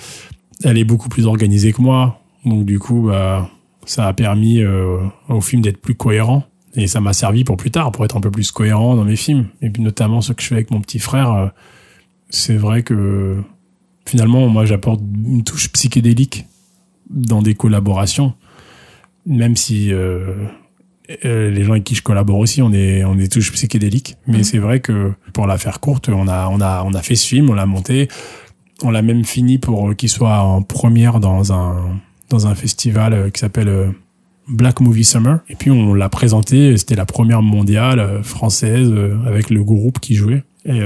elle 0.63 0.77
est 0.77 0.83
beaucoup 0.83 1.09
plus 1.09 1.25
organisée 1.25 1.73
que 1.73 1.81
moi, 1.81 2.21
donc 2.45 2.65
du 2.65 2.79
coup, 2.79 3.07
bah, 3.07 3.49
ça 3.85 4.07
a 4.07 4.13
permis 4.13 4.61
euh, 4.61 4.99
au 5.29 5.41
film 5.41 5.61
d'être 5.61 5.81
plus 5.81 5.95
cohérent 5.95 6.43
et 6.75 6.87
ça 6.87 7.01
m'a 7.01 7.13
servi 7.13 7.43
pour 7.43 7.57
plus 7.57 7.71
tard, 7.71 7.91
pour 7.91 8.05
être 8.05 8.17
un 8.17 8.21
peu 8.21 8.31
plus 8.31 8.51
cohérent 8.51 8.95
dans 8.95 9.05
mes 9.05 9.15
films. 9.15 9.47
Et 9.61 9.69
puis 9.69 9.81
notamment 9.81 10.21
ce 10.21 10.33
que 10.33 10.41
je 10.41 10.47
fais 10.47 10.55
avec 10.55 10.71
mon 10.71 10.81
petit 10.81 10.99
frère, 10.99 11.31
euh, 11.31 11.47
c'est 12.29 12.57
vrai 12.57 12.83
que 12.83 13.41
finalement, 14.05 14.47
moi, 14.47 14.65
j'apporte 14.65 15.01
une 15.01 15.43
touche 15.43 15.71
psychédélique 15.71 16.45
dans 17.09 17.41
des 17.41 17.55
collaborations, 17.55 18.33
même 19.25 19.55
si 19.55 19.91
euh, 19.91 20.45
euh, 21.23 21.49
les 21.49 21.63
gens 21.63 21.71
avec 21.71 21.85
qui 21.85 21.95
je 21.95 22.01
collabore 22.01 22.39
aussi, 22.39 22.61
on 22.61 22.73
est 22.73 23.03
on 23.05 23.17
est 23.17 23.31
tous 23.31 23.49
psychédéliques. 23.51 24.17
Mais 24.27 24.39
mhm. 24.39 24.43
c'est 24.43 24.57
vrai 24.57 24.79
que 24.81 25.13
pour 25.33 25.47
la 25.47 25.57
faire 25.57 25.79
courte, 25.79 26.09
on 26.09 26.27
a 26.27 26.49
on 26.51 26.59
a 26.59 26.83
on 26.85 26.93
a 26.93 27.01
fait 27.01 27.15
ce 27.15 27.25
film, 27.27 27.49
on 27.49 27.53
l'a 27.53 27.65
monté, 27.65 28.09
on 28.83 28.91
l'a 28.91 29.01
même 29.01 29.23
fini 29.23 29.57
pour 29.57 29.95
qu'il 29.95 30.09
soit 30.09 30.39
en 30.39 30.61
première 30.63 31.19
dans 31.19 31.53
un 31.53 31.99
dans 32.29 32.47
un 32.47 32.55
festival 32.55 33.13
euh, 33.13 33.29
qui 33.29 33.39
s'appelle 33.39 33.69
euh, 33.69 33.87
Black 34.49 34.81
Movie 34.81 35.05
Summer. 35.05 35.39
Et 35.49 35.55
puis 35.55 35.71
on 35.71 35.93
l'a 35.93 36.09
présenté, 36.09 36.75
c'était 36.75 36.95
la 36.95 37.05
première 37.05 37.41
mondiale 37.41 38.21
française 38.23 38.93
avec 39.25 39.49
le 39.49 39.61
groupe 39.63 39.99
qui 39.99 40.15
jouait. 40.15 40.43
Et 40.65 40.81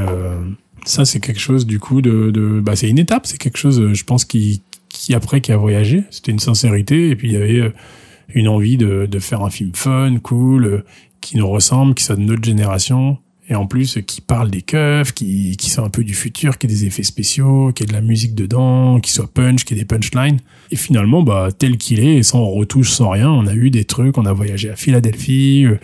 ça 0.83 1.05
c'est 1.05 1.19
quelque 1.19 1.39
chose 1.39 1.67
du 1.67 1.79
coup 1.79 2.01
de, 2.01 2.31
de 2.31 2.59
bah 2.59 2.75
c'est 2.75 2.89
une 2.89 2.97
étape, 2.97 3.27
c'est 3.27 3.37
quelque 3.37 3.59
chose 3.59 3.93
je 3.93 4.03
pense 4.03 4.25
qui 4.25 4.63
qui 4.89 5.13
après 5.13 5.41
qui 5.41 5.51
a 5.51 5.57
voyagé. 5.57 6.05
C'était 6.09 6.31
une 6.31 6.39
sincérité 6.39 7.11
et 7.11 7.15
puis 7.15 7.27
il 7.27 7.33
y 7.33 7.37
avait 7.37 7.71
une 8.29 8.47
envie 8.47 8.77
de, 8.77 9.05
de 9.05 9.19
faire 9.19 9.41
un 9.43 9.49
film 9.49 9.71
fun, 9.73 10.17
cool, 10.21 10.65
euh, 10.65 10.85
qui 11.21 11.37
nous 11.37 11.47
ressemble, 11.47 11.93
qui 11.93 12.03
soit 12.03 12.15
de 12.15 12.21
notre 12.21 12.43
génération, 12.43 13.17
et 13.49 13.55
en 13.55 13.67
plus 13.67 13.99
qui 14.07 14.21
parle 14.21 14.49
des 14.49 14.61
keufs, 14.61 15.13
qui, 15.13 15.57
qui 15.57 15.69
soit 15.69 15.83
un 15.83 15.89
peu 15.89 16.03
du 16.03 16.13
futur, 16.13 16.57
qui 16.57 16.67
ait 16.67 16.69
des 16.69 16.85
effets 16.85 17.03
spéciaux, 17.03 17.71
qui 17.73 17.83
ait 17.83 17.85
de 17.85 17.93
la 17.93 18.01
musique 18.01 18.33
dedans, 18.33 18.99
qui 18.99 19.11
soit 19.11 19.27
punch, 19.31 19.65
qui 19.65 19.73
ait 19.73 19.77
des 19.77 19.85
punchlines. 19.85 20.39
Et 20.71 20.75
finalement, 20.75 21.21
bah 21.21 21.49
tel 21.57 21.77
qu'il 21.77 21.99
est, 21.99 22.23
sans 22.23 22.45
retouche, 22.45 22.91
sans 22.91 23.09
rien, 23.09 23.29
on 23.29 23.45
a 23.47 23.53
eu 23.53 23.69
des 23.69 23.83
trucs, 23.83 24.17
on 24.17 24.25
a 24.25 24.33
voyagé 24.33 24.69
à 24.69 24.75
Philadelphie, 24.75 25.65
euh, 25.65 25.79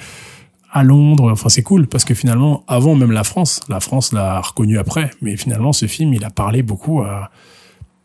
à 0.72 0.84
Londres, 0.84 1.32
enfin 1.32 1.50
c'est 1.50 1.64
cool, 1.64 1.88
parce 1.88 2.06
que 2.06 2.14
finalement, 2.14 2.64
avant 2.68 2.96
même 2.96 3.12
la 3.12 3.24
France, 3.24 3.62
la 3.68 3.80
France 3.80 4.14
l'a 4.14 4.40
reconnu 4.40 4.78
après, 4.78 5.12
mais 5.22 5.36
finalement 5.36 5.74
ce 5.74 5.88
film, 5.88 6.14
il 6.14 6.24
a 6.24 6.30
parlé 6.30 6.62
beaucoup 6.62 7.02
à 7.02 7.32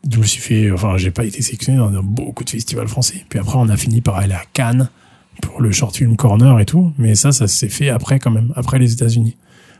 je 0.09 0.19
me 0.19 0.23
suis 0.23 0.41
fait, 0.41 0.71
enfin, 0.71 0.97
j'ai 0.97 1.11
pas 1.11 1.25
été 1.25 1.41
sélectionné 1.41 1.77
dans 1.77 2.03
beaucoup 2.03 2.43
de 2.43 2.49
festivals 2.49 2.87
français. 2.87 3.25
Puis 3.29 3.39
après, 3.39 3.57
on 3.57 3.69
a 3.69 3.77
fini 3.77 4.01
par 4.01 4.17
aller 4.17 4.33
à 4.33 4.43
Cannes 4.53 4.89
pour 5.41 5.61
le 5.61 5.71
short 5.71 5.95
film 5.95 6.15
corner 6.15 6.59
et 6.59 6.65
tout. 6.65 6.91
Mais 6.97 7.15
ça, 7.15 7.31
ça 7.31 7.47
s'est 7.47 7.69
fait 7.69 7.89
après 7.89 8.19
quand 8.19 8.31
même, 8.31 8.51
après 8.55 8.79
les 8.79 8.91
États-Unis, 8.93 9.37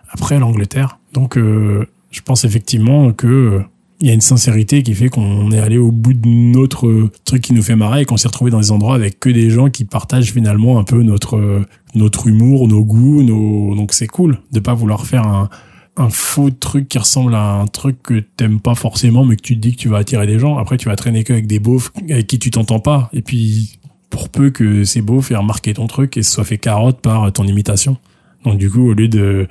après 0.09 0.39
l'Angleterre. 0.39 0.99
Donc, 1.13 1.37
euh, 1.37 1.85
je 2.11 2.21
pense 2.21 2.45
effectivement 2.45 3.11
que 3.11 3.27
euh, 3.27 3.61
il 3.99 4.07
y 4.07 4.11
a 4.11 4.13
une 4.13 4.21
sincérité 4.21 4.83
qui 4.83 4.95
fait 4.95 5.09
qu'on 5.09 5.51
est 5.51 5.59
allé 5.59 5.77
au 5.77 5.91
bout 5.91 6.13
de 6.13 6.27
notre 6.27 7.09
truc 7.25 7.41
qui 7.41 7.53
nous 7.53 7.61
fait 7.61 7.75
marrer 7.75 8.01
et 8.01 8.05
qu'on 8.05 8.17
s'est 8.17 8.27
retrouvé 8.27 8.51
dans 8.51 8.59
des 8.59 8.71
endroits 8.71 8.95
avec 8.95 9.19
que 9.19 9.29
des 9.29 9.49
gens 9.49 9.69
qui 9.69 9.85
partagent 9.85 10.33
finalement 10.33 10.77
un 10.77 10.83
peu 10.83 11.03
notre 11.03 11.63
notre 11.95 12.27
humour, 12.27 12.67
nos 12.67 12.83
goûts, 12.83 13.23
nos 13.23 13.75
donc 13.75 13.93
c'est 13.93 14.07
cool 14.07 14.39
de 14.51 14.59
pas 14.59 14.73
vouloir 14.73 15.05
faire 15.05 15.25
un 15.25 15.49
un 15.95 16.09
faux 16.09 16.49
truc 16.49 16.89
qui 16.89 16.97
ressemble 16.97 17.35
à 17.35 17.53
un 17.53 17.67
truc 17.67 18.01
que 18.01 18.19
t'aimes 18.19 18.59
pas 18.59 18.75
forcément, 18.75 19.25
mais 19.25 19.35
que 19.35 19.41
tu 19.41 19.55
te 19.55 19.59
dis 19.59 19.75
que 19.75 19.81
tu 19.81 19.89
vas 19.89 19.97
attirer 19.97 20.25
des 20.25 20.39
gens. 20.39 20.57
Après, 20.57 20.77
tu 20.77 20.89
vas 20.89 20.95
traîner 20.95 21.23
que 21.23 21.33
avec 21.33 21.47
des 21.47 21.59
beaufs 21.59 21.91
avec 22.09 22.27
qui 22.27 22.39
tu 22.39 22.49
t'entends 22.49 22.79
pas. 22.79 23.09
Et 23.13 23.21
puis, 23.21 23.79
pour 24.09 24.29
peu 24.29 24.49
que 24.49 24.83
ces 24.83 25.01
beaufs 25.01 25.31
aient 25.31 25.35
remarqué 25.35 25.73
ton 25.73 25.87
truc 25.87 26.17
et 26.17 26.23
se 26.23 26.31
soit 26.31 26.43
fait 26.43 26.57
carotte 26.57 26.99
par 26.99 27.31
ton 27.31 27.43
imitation. 27.45 27.97
Donc, 28.43 28.57
du 28.57 28.69
coup, 28.69 28.89
au 28.89 28.93
lieu 28.93 29.07
de, 29.07 29.47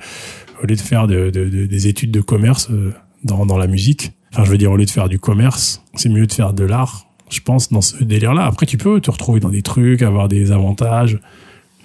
au 0.61 0.67
lieu 0.67 0.75
de 0.75 0.81
faire 0.81 1.07
de, 1.07 1.29
des 1.29 1.87
études 1.87 2.11
de 2.11 2.21
commerce 2.21 2.69
euh, 2.71 2.93
dans, 3.23 3.45
dans 3.45 3.57
la 3.57 3.67
musique, 3.67 4.11
enfin, 4.31 4.43
je 4.43 4.51
veux 4.51 4.57
dire, 4.57 4.71
au 4.71 4.77
lieu 4.77 4.85
de 4.85 4.89
faire 4.89 5.09
du 5.09 5.19
commerce, 5.19 5.83
c'est 5.95 6.09
mieux 6.09 6.27
de 6.27 6.33
faire 6.33 6.53
de 6.53 6.65
l'art, 6.65 7.07
je 7.29 7.39
pense, 7.39 7.69
dans 7.69 7.81
ce 7.81 8.03
délire-là. 8.03 8.45
Après, 8.45 8.65
tu 8.65 8.77
peux 8.77 8.99
te 8.99 9.09
retrouver 9.09 9.39
dans 9.39 9.49
des 9.49 9.61
trucs, 9.61 10.01
avoir 10.01 10.27
des 10.27 10.51
avantages. 10.51 11.19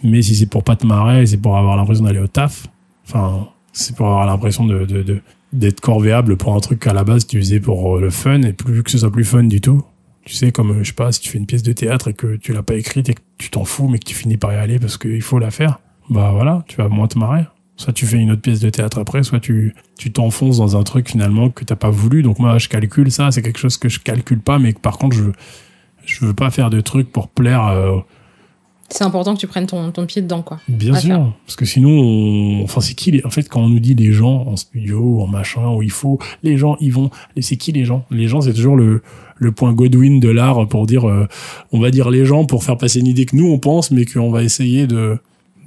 Mais 0.03 0.23
si 0.23 0.35
c'est 0.35 0.47
pour 0.47 0.65
pas 0.65 0.77
te 0.77 0.87
marrer, 0.87 1.27
c'est 1.27 1.39
pour 1.39 1.57
avoir 1.57 1.77
l'impression 1.77 2.05
d'aller 2.05 2.21
au 2.21 2.29
taf. 2.29 2.67
Enfin, 3.07 3.49
c'est 3.79 3.95
pour 3.95 4.07
avoir 4.07 4.27
l'impression 4.27 4.65
de, 4.65 5.23
d'être 5.53 5.81
corvéable 5.81 6.37
pour 6.37 6.55
un 6.55 6.61
truc 6.61 6.81
qu'à 6.81 6.93
la 6.93 7.05
base 7.05 7.27
tu 7.27 7.39
faisais 7.39 7.61
pour 7.61 7.97
euh, 7.97 8.01
le 8.01 8.11
fun 8.11 8.43
et 8.43 8.53
plus 8.53 8.83
que 8.83 8.91
ce 8.91 8.99
soit 8.99 9.11
plus 9.11 9.25
fun 9.25 9.45
du 9.45 9.61
tout. 9.61 9.83
Tu 10.25 10.35
sais, 10.35 10.53
comme, 10.53 10.73
euh, 10.73 10.83
je 10.83 10.89
sais 10.89 10.95
pas, 10.95 11.13
si 11.13 11.21
tu 11.21 11.31
fais 11.31 11.39
une 11.39 11.47
pièce 11.47 11.63
de 11.63 11.73
théâtre 11.73 12.09
et 12.09 12.13
que 12.13 12.37
tu 12.37 12.53
l'as 12.53 12.63
pas 12.63 12.75
écrite 12.75 13.09
et 13.09 13.15
que 13.15 13.21
tu 13.39 13.51
t'en 13.51 13.65
fous 13.65 13.89
mais 13.89 13.99
que 13.99 14.05
tu 14.05 14.15
finis 14.15 14.37
par 14.37 14.53
y 14.53 14.57
aller 14.57 14.79
parce 14.79 14.99
qu'il 14.99 15.23
faut 15.23 15.39
la 15.39 15.51
faire, 15.51 15.79
bah 16.11 16.31
voilà, 16.33 16.65
tu 16.67 16.77
vas 16.77 16.89
moins 16.89 17.07
te 17.07 17.19
marrer. 17.19 17.45
Soit 17.77 17.93
tu 17.93 18.07
fais 18.07 18.17
une 18.17 18.33
autre 18.33 18.43
pièce 18.43 18.59
de 18.59 18.69
théâtre 18.69 18.99
après, 18.99 19.23
soit 19.23 19.39
tu 19.39 19.75
tu 19.97 20.11
t'enfonces 20.11 20.59
dans 20.59 20.77
un 20.77 20.83
truc 20.83 21.09
finalement 21.09 21.49
que 21.49 21.65
t'as 21.65 21.77
pas 21.77 21.91
voulu. 21.91 22.23
Donc 22.25 22.41
moi, 22.41 22.59
je 22.59 22.69
calcule 22.69 23.13
ça, 23.13 23.31
c'est 23.31 23.43
quelque 23.43 23.61
chose 23.61 23.77
que 23.77 23.89
je 23.89 24.01
calcule 24.01 24.41
pas, 24.41 24.59
mais 24.59 24.73
par 24.73 24.99
contre, 24.99 25.17
je 25.17 25.31
je 26.05 26.25
veux 26.25 26.35
pas 26.35 26.51
faire 26.51 26.71
de 26.71 26.81
trucs 26.81 27.13
pour 27.13 27.29
plaire 27.29 27.67
euh, 27.67 27.99
C'est 28.91 29.05
important 29.05 29.35
que 29.35 29.41
tu 29.41 29.47
prennes 29.47 29.67
ton, 29.67 29.91
ton 29.93 30.07
pied 30.07 30.23
dedans, 30.23 30.41
quoi. 30.43 30.61
Bien 30.67 30.95
sûr, 30.95 31.09
faire. 31.09 31.33
parce 31.45 31.57
que 31.57 31.67
sinon, 31.67 31.91
on- 31.91 32.63
enfin, 32.65 32.81
c'est 32.81 32.95
qui 32.95 33.11
les... 33.11 33.23
En 33.25 33.31
fait, 33.31 33.47
quand 33.49 33.61
on 33.61 33.69
nous 33.69 33.81
dit 33.81 33.95
les 33.95 34.13
gens 34.13 34.45
en 34.47 34.57
studio, 34.57 35.21
en 35.21 35.27
machin, 35.27 35.69
où 35.69 35.83
il 35.83 35.91
faut, 35.91 36.19
les 36.43 36.57
gens, 36.57 36.77
ils 36.81 36.93
vont. 36.93 37.11
Et 37.37 37.43
c'est 37.43 37.57
qui 37.57 37.73
les 37.73 37.85
gens? 37.85 38.05
Les 38.11 38.29
gens, 38.29 38.41
c'est 38.41 38.55
toujours 38.55 38.77
le 38.77 39.03
le 39.41 39.53
point 39.53 39.73
Godwin 39.73 40.19
de 40.19 40.29
l'art 40.31 40.67
pour 40.67 40.87
dire, 40.89 41.09
euh, 41.09 41.29
on 41.71 41.79
va 41.79 41.93
dire 41.93 42.11
les 42.11 42.25
gens 42.25 42.45
pour 42.45 42.65
faire 42.65 42.77
passer 42.77 42.99
une 42.99 43.07
idée 43.07 43.25
que 43.25 43.37
nous 43.37 43.47
on 43.47 43.61
pense, 43.61 43.93
mais 43.93 44.05
qu'on 44.05 44.31
va 44.33 44.43
essayer 44.43 44.87
de. 44.89 45.19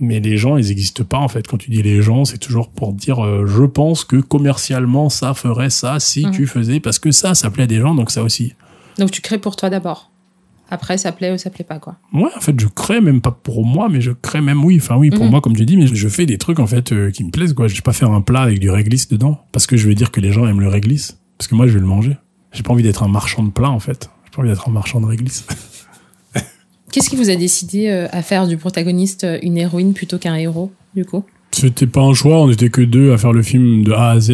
Mais 0.02 0.20
les 0.20 0.36
gens, 0.36 0.58
ils 0.58 0.68
n'existent 0.68 1.06
pas 1.06 1.20
en 1.20 1.30
fait. 1.30 1.48
Quand 1.48 1.56
tu 1.58 1.70
dis 1.72 1.82
les 1.82 2.02
gens, 2.02 2.26
c'est 2.26 2.38
toujours 2.40 2.68
pour 2.70 2.92
dire, 2.92 3.24
euh, 3.24 3.46
je 3.48 3.64
pense 3.64 4.04
que 4.04 4.18
commercialement 4.18 5.08
ça 5.10 5.34
ferait 5.34 5.70
ça 5.70 6.00
si 6.02 6.26
Mhm. 6.26 6.32
tu 6.32 6.48
faisais, 6.48 6.80
parce 6.82 7.00
que 7.00 7.12
ça, 7.12 7.34
ça 7.34 7.50
plaît 7.50 7.64
à 7.64 7.68
des 7.68 7.80
gens, 7.80 7.96
donc 7.96 8.12
ça 8.12 8.24
aussi. 8.24 8.56
Donc 8.98 9.12
tu 9.12 9.22
crées 9.22 9.38
pour 9.38 9.56
toi 9.56 9.70
d'abord. 9.70 10.11
Après, 10.72 10.98
ça 10.98 11.12
plaît 11.12 11.32
ou 11.34 11.38
ça 11.38 11.50
plaît 11.50 11.66
pas, 11.66 11.80
quoi. 11.80 11.98
Ouais, 12.14 12.30
en 12.36 12.40
fait, 12.40 12.58
je 12.60 12.68
crée 12.68 13.02
même 13.02 13.20
pas 13.22 13.32
pour 13.32 13.66
moi, 13.66 13.90
mais 13.90 14.00
je 14.02 14.12
crée 14.12 14.40
même, 14.42 14.64
oui, 14.64 14.78
enfin 14.82 14.96
oui, 14.96 15.10
pour 15.12 15.26
Mhm. 15.26 15.30
moi, 15.32 15.42
comme 15.42 15.56
tu 15.56 15.66
dis, 15.66 15.76
mais 15.78 15.86
je 15.86 16.08
fais 16.08 16.26
des 16.26 16.38
trucs, 16.38 16.60
en 16.60 16.66
fait, 16.68 16.92
euh, 16.94 17.12
qui 17.12 17.24
me 17.26 17.30
plaisent, 17.30 17.54
quoi. 17.54 17.68
Je 17.68 17.76
vais 17.76 17.82
pas 17.82 17.92
faire 17.94 18.10
un 18.12 18.22
plat 18.22 18.42
avec 18.42 18.60
du 18.60 18.70
réglisse 18.70 19.10
dedans, 19.10 19.42
parce 19.52 19.68
que 19.68 19.76
je 19.78 19.88
vais 19.88 19.96
dire 19.96 20.12
que 20.12 20.22
les 20.22 20.32
gens 20.32 20.48
aiment 20.48 20.62
le 20.62 20.70
réglisse, 20.70 21.20
parce 21.38 21.48
que 21.50 21.56
moi, 21.56 21.68
je 21.68 21.74
vais 21.74 21.80
le 21.82 21.86
manger. 21.86 22.16
J'ai 22.54 22.64
pas 22.64 22.72
envie 22.72 22.84
d'être 22.84 23.04
un 23.04 23.08
marchand 23.10 23.44
de 23.44 23.50
plats, 23.52 23.70
en 23.70 23.80
fait. 23.80 24.10
J'ai 24.26 24.32
pas 24.36 24.42
envie 24.42 24.50
d'être 24.50 24.68
un 24.70 24.72
marchand 24.72 25.02
de 25.02 25.06
réglisse. 25.06 25.46
Qu'est-ce 26.92 27.10
qui 27.10 27.16
vous 27.16 27.30
a 27.30 27.36
décidé 27.36 27.88
euh, 27.90 28.08
à 28.12 28.22
faire 28.22 28.48
du 28.48 28.58
protagoniste 28.58 29.24
euh, 29.24 29.40
une 29.42 29.58
héroïne 29.58 29.94
plutôt 29.94 30.18
qu'un 30.18 30.36
héros, 30.36 30.72
du 30.96 31.06
coup? 31.06 31.24
C'était 31.52 31.88
pas 31.88 32.02
un 32.02 32.14
choix, 32.14 32.42
on 32.42 32.50
était 32.50 32.70
que 32.70 32.82
deux 32.82 33.12
à 33.14 33.18
faire 33.18 33.34
le 33.34 33.44
film 33.44 33.84
de 33.84 33.92
A 33.92 34.12
à 34.12 34.20
Z, 34.20 34.32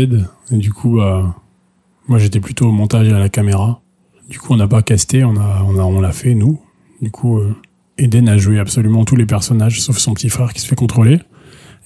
et 0.52 0.58
du 0.58 0.72
coup, 0.72 0.98
bah, 0.98 1.36
moi, 2.08 2.18
j'étais 2.20 2.40
plutôt 2.40 2.68
au 2.68 2.72
montage 2.72 3.08
et 3.08 3.12
à 3.12 3.20
la 3.20 3.30
caméra. 3.30 3.82
Du 4.30 4.40
coup, 4.40 4.54
on 4.54 4.58
n'a 4.58 4.68
pas 4.68 4.82
casté, 4.82 5.24
on 5.24 5.36
a, 5.38 5.64
on 5.68 5.78
a, 5.78 5.84
on 5.84 6.02
l'a 6.02 6.12
fait, 6.12 6.36
nous. 6.36 6.60
Du 7.02 7.12
coup, 7.12 7.38
euh, 7.40 7.56
Eden 7.98 8.28
a 8.28 8.38
joué 8.38 8.60
absolument 8.60 9.06
tous 9.06 9.16
les 9.16 9.26
personnages, 9.26 9.82
sauf 9.82 9.98
son 9.98 10.14
petit 10.14 10.30
frère 10.30 10.54
qui 10.54 10.62
se 10.62 10.68
fait 10.68 10.76
contrôler. 10.76 11.20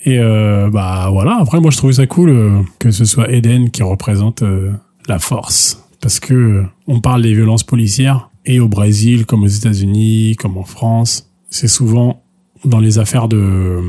Et 0.03 0.17
euh, 0.17 0.69
bah 0.71 1.09
voilà. 1.11 1.37
Après, 1.39 1.59
moi, 1.59 1.69
je 1.69 1.77
trouvais 1.77 1.93
ça 1.93 2.07
cool 2.07 2.29
euh, 2.29 2.61
que 2.79 2.89
ce 2.89 3.05
soit 3.05 3.31
Eden 3.31 3.69
qui 3.69 3.83
représente 3.83 4.41
euh, 4.41 4.71
la 5.07 5.19
force, 5.19 5.87
parce 6.01 6.19
que 6.19 6.33
euh, 6.33 6.63
on 6.87 6.99
parle 7.01 7.21
des 7.21 7.33
violences 7.33 7.63
policières 7.63 8.29
et 8.45 8.59
au 8.59 8.67
Brésil, 8.67 9.27
comme 9.27 9.43
aux 9.43 9.47
États-Unis, 9.47 10.35
comme 10.37 10.57
en 10.57 10.63
France, 10.63 11.29
c'est 11.51 11.67
souvent 11.67 12.23
dans 12.65 12.79
les 12.79 12.97
affaires 12.97 13.27
de 13.27 13.81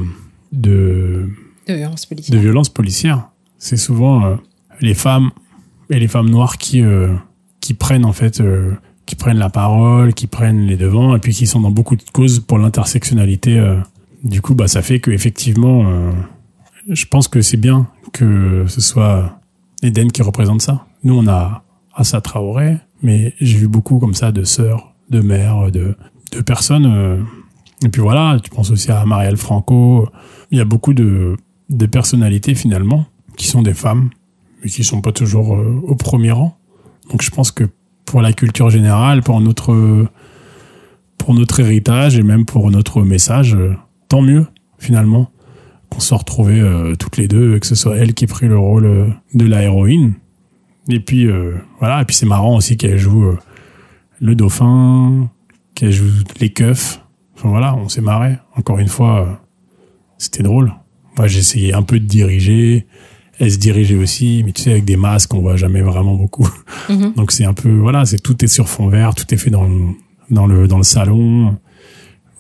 de 0.53 1.30
De 1.66 1.74
violence 1.74 2.05
policière. 2.05 2.36
de 2.36 2.42
violences 2.42 2.68
policières. 2.68 3.28
C'est 3.57 3.78
souvent 3.78 4.26
euh, 4.26 4.34
les 4.82 4.92
femmes 4.94 5.30
et 5.88 5.98
les 5.98 6.09
femmes 6.09 6.28
noires 6.28 6.59
qui 6.59 6.82
euh, 6.82 7.14
qui 7.62 7.72
prennent 7.72 8.04
en 8.04 8.12
fait 8.12 8.42
euh, 8.42 8.74
qui 9.06 9.14
prennent 9.14 9.38
la 9.38 9.48
parole, 9.48 10.12
qui 10.12 10.26
prennent 10.26 10.66
les 10.66 10.76
devants 10.76 11.16
et 11.16 11.18
puis 11.18 11.32
qui 11.32 11.46
sont 11.46 11.60
dans 11.62 11.70
beaucoup 11.70 11.96
de 11.96 12.02
causes 12.12 12.40
pour 12.40 12.58
l'intersectionnalité. 12.58 13.58
euh. 13.58 13.78
Du 14.24 14.40
coup, 14.42 14.54
bah 14.54 14.68
ça 14.68 14.82
fait 14.82 15.00
que 15.00 15.10
effectivement, 15.10 15.84
euh, 15.86 16.12
je 16.88 17.06
pense 17.06 17.26
que 17.28 17.40
c'est 17.40 17.56
bien 17.56 17.86
que 18.12 18.66
ce 18.68 18.80
soit 18.80 19.40
Eden 19.82 20.12
qui 20.12 20.22
représente 20.22 20.60
ça. 20.60 20.86
Nous, 21.02 21.14
on 21.16 21.26
a 21.26 21.64
Assa 21.94 22.20
Traoré, 22.20 22.76
mais 23.02 23.34
j'ai 23.40 23.58
vu 23.58 23.68
beaucoup 23.68 23.98
comme 23.98 24.14
ça 24.14 24.30
de 24.32 24.44
sœurs, 24.44 24.92
de 25.10 25.20
mères, 25.20 25.70
de 25.72 25.96
de 26.32 26.40
personnes. 26.40 26.86
euh, 26.86 27.22
et 27.84 27.88
puis 27.88 28.00
voilà, 28.00 28.38
tu 28.42 28.50
penses 28.50 28.70
aussi 28.70 28.90
à 28.92 29.04
Marielle 29.04 29.36
Franco. 29.36 30.08
Il 30.50 30.58
y 30.58 30.60
a 30.60 30.64
beaucoup 30.64 30.94
de 30.94 31.36
de 31.70 31.86
personnalités 31.86 32.54
finalement 32.54 33.06
qui 33.36 33.46
sont 33.46 33.62
des 33.62 33.74
femmes, 33.74 34.10
mais 34.62 34.70
qui 34.70 34.84
sont 34.84 35.00
pas 35.00 35.12
toujours 35.12 35.54
euh, 35.56 35.80
au 35.86 35.94
premier 35.96 36.30
rang. 36.32 36.56
Donc 37.11 37.22
je 37.22 37.30
pense 37.30 37.50
que 37.50 37.64
pour 38.05 38.22
la 38.22 38.32
culture 38.32 38.70
générale, 38.70 39.22
pour 39.22 39.40
notre 39.40 40.07
pour 41.22 41.34
notre 41.34 41.61
héritage 41.61 42.18
et 42.18 42.22
même 42.22 42.44
pour 42.44 42.68
notre 42.70 43.03
message, 43.03 43.55
euh, 43.55 43.76
tant 44.09 44.22
mieux 44.22 44.46
finalement 44.78 45.30
qu'on 45.88 46.00
soit 46.00 46.18
retrouvés 46.18 46.61
euh, 46.61 46.96
toutes 46.96 47.16
les 47.16 47.28
deux, 47.28 47.61
que 47.61 47.66
ce 47.66 47.76
soit 47.76 47.96
elle 47.96 48.12
qui 48.12 48.24
ait 48.24 48.26
pris 48.26 48.48
le 48.48 48.59
rôle 48.59 48.86
euh, 48.86 49.07
de 49.32 49.46
la 49.46 49.62
héroïne. 49.62 50.14
Et 50.88 50.98
puis 50.98 51.28
voilà, 51.78 52.03
et 52.03 52.05
puis 52.05 52.16
c'est 52.16 52.26
marrant 52.26 52.57
aussi 52.57 52.76
qu'elle 52.76 52.98
joue 52.98 53.24
le 54.20 54.34
dauphin, 54.34 55.30
qu'elle 55.76 55.92
joue 55.92 56.11
les 56.40 56.53
keufs. 56.53 57.00
Enfin 57.36 57.50
voilà, 57.50 57.76
on 57.76 57.88
s'est 57.88 58.00
marré. 58.00 58.38
Encore 58.57 58.80
une 58.80 58.88
fois, 58.88 59.40
c'était 60.18 60.42
drôle. 60.42 60.72
Moi, 61.16 61.28
j'ai 61.28 61.38
essayé 61.38 61.72
un 61.72 61.82
peu 61.82 62.00
de 62.00 62.05
diriger. 62.05 62.88
Elle 63.38 63.50
se 63.50 63.58
dirigeait 63.58 63.96
aussi, 63.96 64.42
mais 64.44 64.52
tu 64.52 64.62
sais, 64.62 64.70
avec 64.72 64.84
des 64.84 64.96
masques, 64.96 65.32
on 65.34 65.40
voit 65.40 65.56
jamais 65.56 65.80
vraiment 65.82 66.14
beaucoup. 66.14 66.48
Mhm. 66.88 67.14
Donc 67.14 67.32
c'est 67.32 67.44
un 67.44 67.54
peu, 67.54 67.70
voilà, 67.78 68.04
c'est 68.04 68.18
tout 68.18 68.44
est 68.44 68.48
sur 68.48 68.68
fond 68.68 68.88
vert, 68.88 69.14
tout 69.14 69.32
est 69.32 69.36
fait 69.38 69.50
dans 69.50 69.64
le, 69.64 69.78
dans 70.30 70.46
le, 70.46 70.68
dans 70.68 70.76
le 70.76 70.82
salon. 70.84 71.56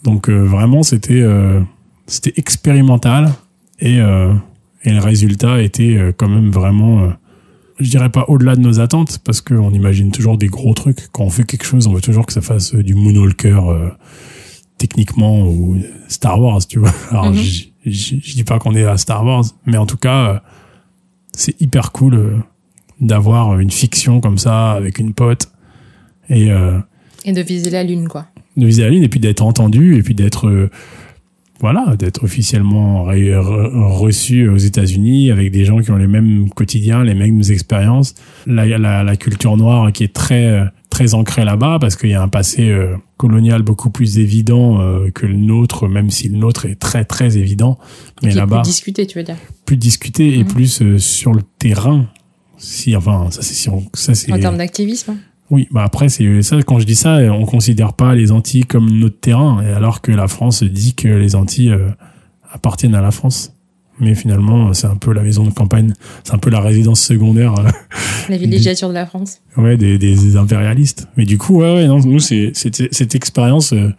Donc 0.04 0.28
euh, 0.28 0.44
vraiment, 0.44 0.82
c'était, 0.82 1.20
euh, 1.22 1.60
c'était 2.06 2.34
expérimental 2.36 3.32
et, 3.80 4.00
euh, 4.00 4.34
et 4.84 4.90
le 4.92 5.00
résultat 5.00 5.62
était 5.62 5.96
euh, 5.96 6.12
quand 6.16 6.28
même 6.28 6.50
vraiment, 6.50 7.02
euh, 7.04 7.08
je 7.80 7.88
dirais 7.90 8.10
pas 8.10 8.24
au-delà 8.28 8.54
de 8.54 8.60
nos 8.60 8.78
attentes, 8.78 9.18
parce 9.24 9.40
qu'on 9.40 9.70
imagine 9.72 10.10
toujours 10.12 10.36
des 10.38 10.48
gros 10.48 10.74
trucs. 10.74 11.08
Quand 11.10 11.24
on 11.24 11.30
fait 11.30 11.44
quelque 11.44 11.64
chose, 11.64 11.86
on 11.86 11.92
veut 11.94 12.00
toujours 12.02 12.26
que 12.26 12.32
ça 12.32 12.42
fasse 12.42 12.74
du 12.74 12.94
Moonwalker 12.94 13.58
euh, 13.68 13.88
techniquement 14.78 15.42
ou 15.48 15.78
Star 16.08 16.40
Wars, 16.40 16.64
tu 16.66 16.78
vois. 16.80 16.92
Alors 17.10 17.30
Mhm. 17.30 17.40
je 17.86 18.34
dis 18.34 18.44
pas 18.44 18.58
qu'on 18.58 18.74
est 18.74 18.84
à 18.84 18.96
Star 18.98 19.24
Wars, 19.24 19.44
mais 19.66 19.76
en 19.78 19.86
tout 19.86 19.96
cas, 19.96 20.42
c'est 21.36 21.60
hyper 21.60 21.92
cool 21.92 22.14
euh, 22.14 22.36
d'avoir 23.00 23.58
une 23.58 23.70
fiction 23.70 24.20
comme 24.20 24.38
ça 24.38 24.72
avec 24.72 24.98
une 24.98 25.14
pote 25.14 25.48
et 26.28 26.50
euh, 26.50 26.78
Et 27.24 27.32
de 27.32 27.40
viser 27.40 27.70
la 27.70 27.82
lune, 27.84 28.08
quoi. 28.08 28.26
de 28.56 28.66
viser 28.66 28.82
la 28.82 28.90
lune 28.90 29.02
et 29.02 29.08
puis 29.08 29.20
d'être 29.20 29.42
entendu 29.42 29.96
et 29.96 30.02
puis 30.02 30.14
d'être 30.14 30.46
euh, 30.48 30.70
voilà 31.62 31.94
d'être 31.96 32.24
officiellement 32.24 33.06
re- 33.10 33.92
reçu 33.98 34.48
aux 34.48 34.56
États-Unis 34.58 35.30
avec 35.30 35.50
des 35.52 35.64
gens 35.64 35.78
qui 35.80 35.90
ont 35.90 35.96
les 35.96 36.06
mêmes 36.08 36.50
quotidiens 36.50 37.02
les 37.04 37.14
mêmes 37.14 37.40
expériences 37.48 38.14
la, 38.46 38.66
la, 38.66 39.02
la 39.04 39.16
culture 39.16 39.56
noire 39.56 39.90
qui 39.92 40.04
est 40.04 40.12
très 40.12 40.46
euh, 40.46 40.64
très 40.90 41.14
ancrée 41.14 41.44
là-bas 41.46 41.78
parce 41.80 41.96
qu'il 41.96 42.10
y 42.10 42.14
a 42.14 42.22
un 42.22 42.28
passé 42.28 42.68
euh, 42.68 42.96
colonial 43.16 43.62
beaucoup 43.62 43.88
plus 43.90 44.18
évident 44.18 44.80
euh, 44.82 45.10
que 45.10 45.24
le 45.24 45.36
nôtre 45.36 45.88
même 45.88 46.10
si 46.10 46.28
le 46.28 46.36
nôtre 46.36 46.66
est 46.66 46.74
très 46.74 47.04
très 47.04 47.38
évident 47.38 47.78
mais 48.22 48.32
là-bas 48.32 48.60
plus 48.62 48.68
discuté, 48.70 49.06
tu 49.06 49.16
veux 49.18 49.24
dire. 49.24 49.36
plus 49.64 49.76
discuté 49.78 50.34
et 50.34 50.42
Mhm. 50.44 50.48
plus 50.48 50.82
euh, 50.82 50.98
sur 50.98 51.32
le 51.32 51.42
terrain 51.58 52.06
si 52.58 52.94
enfin 52.96 53.28
ça 53.30 53.40
c'est 53.42 53.54
si 53.54 53.68
on- 53.70 53.84
ça 53.94 54.14
c'est 54.14 54.32
En 54.32 54.38
termes 54.38 54.58
d'activisme. 54.58 55.16
Oui, 55.50 55.68
bah 55.70 55.82
après 55.84 56.08
c'est 56.08 56.42
ça 56.42 56.56
quand 56.62 56.78
je 56.78 56.86
dis 56.86 56.94
ça, 56.94 57.16
on 57.32 57.44
considère 57.44 57.92
pas 57.92 58.14
les 58.14 58.32
Antilles 58.32 58.64
comme 58.64 58.90
notre 58.90 59.20
terrain, 59.20 59.58
alors 59.76 60.00
que 60.00 60.12
la 60.12 60.28
France 60.28 60.62
dit 60.62 60.94
que 60.94 61.08
les 61.08 61.34
Antilles 61.34 61.72
euh, 61.72 61.90
appartiennent 62.50 62.94
à 62.94 63.02
la 63.02 63.10
France. 63.10 63.54
Mais 64.00 64.14
finalement, 64.14 64.72
c'est 64.72 64.86
un 64.86 64.96
peu 64.96 65.12
la 65.12 65.22
maison 65.22 65.44
de 65.44 65.50
campagne, 65.50 65.92
c'est 66.24 66.32
un 66.32 66.38
peu 66.38 66.48
la 66.48 66.60
résidence 66.60 67.00
secondaire, 67.00 67.54
euh, 67.58 67.70
La 68.30 68.38
villégiature 68.38 68.88
de 68.88 68.94
la 68.94 69.04
France. 69.04 69.40
ouais, 69.58 69.76
des, 69.76 69.98
des 69.98 70.36
impérialistes. 70.36 71.08
Mais 71.16 71.24
du 71.26 71.36
coup, 71.36 71.60
ouais, 71.60 71.74
ouais, 71.74 71.86
non, 71.86 72.00
nous 72.00 72.18
c'est 72.18 72.52
cette 72.54 73.14
expérience 73.14 73.74
euh, 73.74 73.90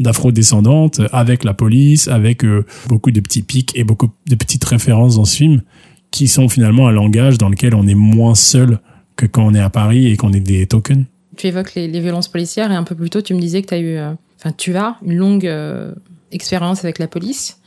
d'afro-descendante 0.00 1.00
avec 1.12 1.44
la 1.44 1.54
police, 1.54 2.08
avec 2.08 2.44
beaucoup 2.88 3.12
de 3.12 3.20
petits 3.20 3.42
pics 3.42 3.72
et 3.78 3.84
beaucoup 3.84 4.10
de 4.26 4.34
petites 4.34 4.64
références 4.64 5.16
dans 5.16 5.24
ce 5.24 5.36
film 5.36 5.62
qui 6.10 6.28
sont 6.28 6.48
finalement 6.48 6.88
un 6.88 6.92
langage 6.92 7.38
dans 7.38 7.48
lequel 7.48 7.74
on 7.74 7.86
est 7.86 7.94
moins 7.94 8.34
seul 8.34 8.80
que 9.16 9.26
quand 9.26 9.44
on 9.44 9.54
est 9.54 9.60
à 9.60 9.70
Paris 9.70 10.06
et 10.06 10.16
qu'on 10.16 10.32
est 10.32 10.40
des 10.40 10.66
tokens. 10.66 11.04
Tu 11.36 11.46
évoques 11.48 11.74
les, 11.74 11.88
les 11.88 12.00
violences 12.00 12.28
policières 12.28 12.70
et 12.70 12.74
un 12.74 12.84
peu 12.84 12.94
plus 12.94 13.10
tôt, 13.10 13.20
tu 13.22 13.34
me 13.34 13.40
disais 13.40 13.62
que 13.62 13.68
tu 13.68 13.74
as 13.74 13.78
eu, 13.78 13.96
euh, 13.96 14.12
enfin, 14.38 14.52
tu 14.56 14.76
as 14.76 14.96
une 15.04 15.16
longue 15.16 15.46
euh, 15.46 15.92
expérience 16.32 16.84
avec 16.84 16.98
la 16.98 17.08
police. 17.08 17.58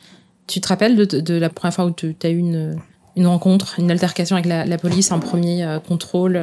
Tu 0.48 0.62
te 0.62 0.68
rappelles 0.68 0.96
de, 0.96 1.06
de 1.20 1.34
la 1.36 1.50
première 1.50 1.74
fois 1.74 1.86
où 1.86 1.92
tu 1.92 2.16
as 2.24 2.30
eu 2.30 2.38
une, 2.38 2.76
une 3.16 3.28
rencontre, 3.28 3.76
une 3.80 3.92
altercation 3.92 4.36
avec 4.36 4.48
la, 4.48 4.66
la 4.66 4.78
police, 4.78 5.12
un 5.12 5.20
premier 5.20 5.64
euh, 5.64 5.80
contrôle 5.80 6.40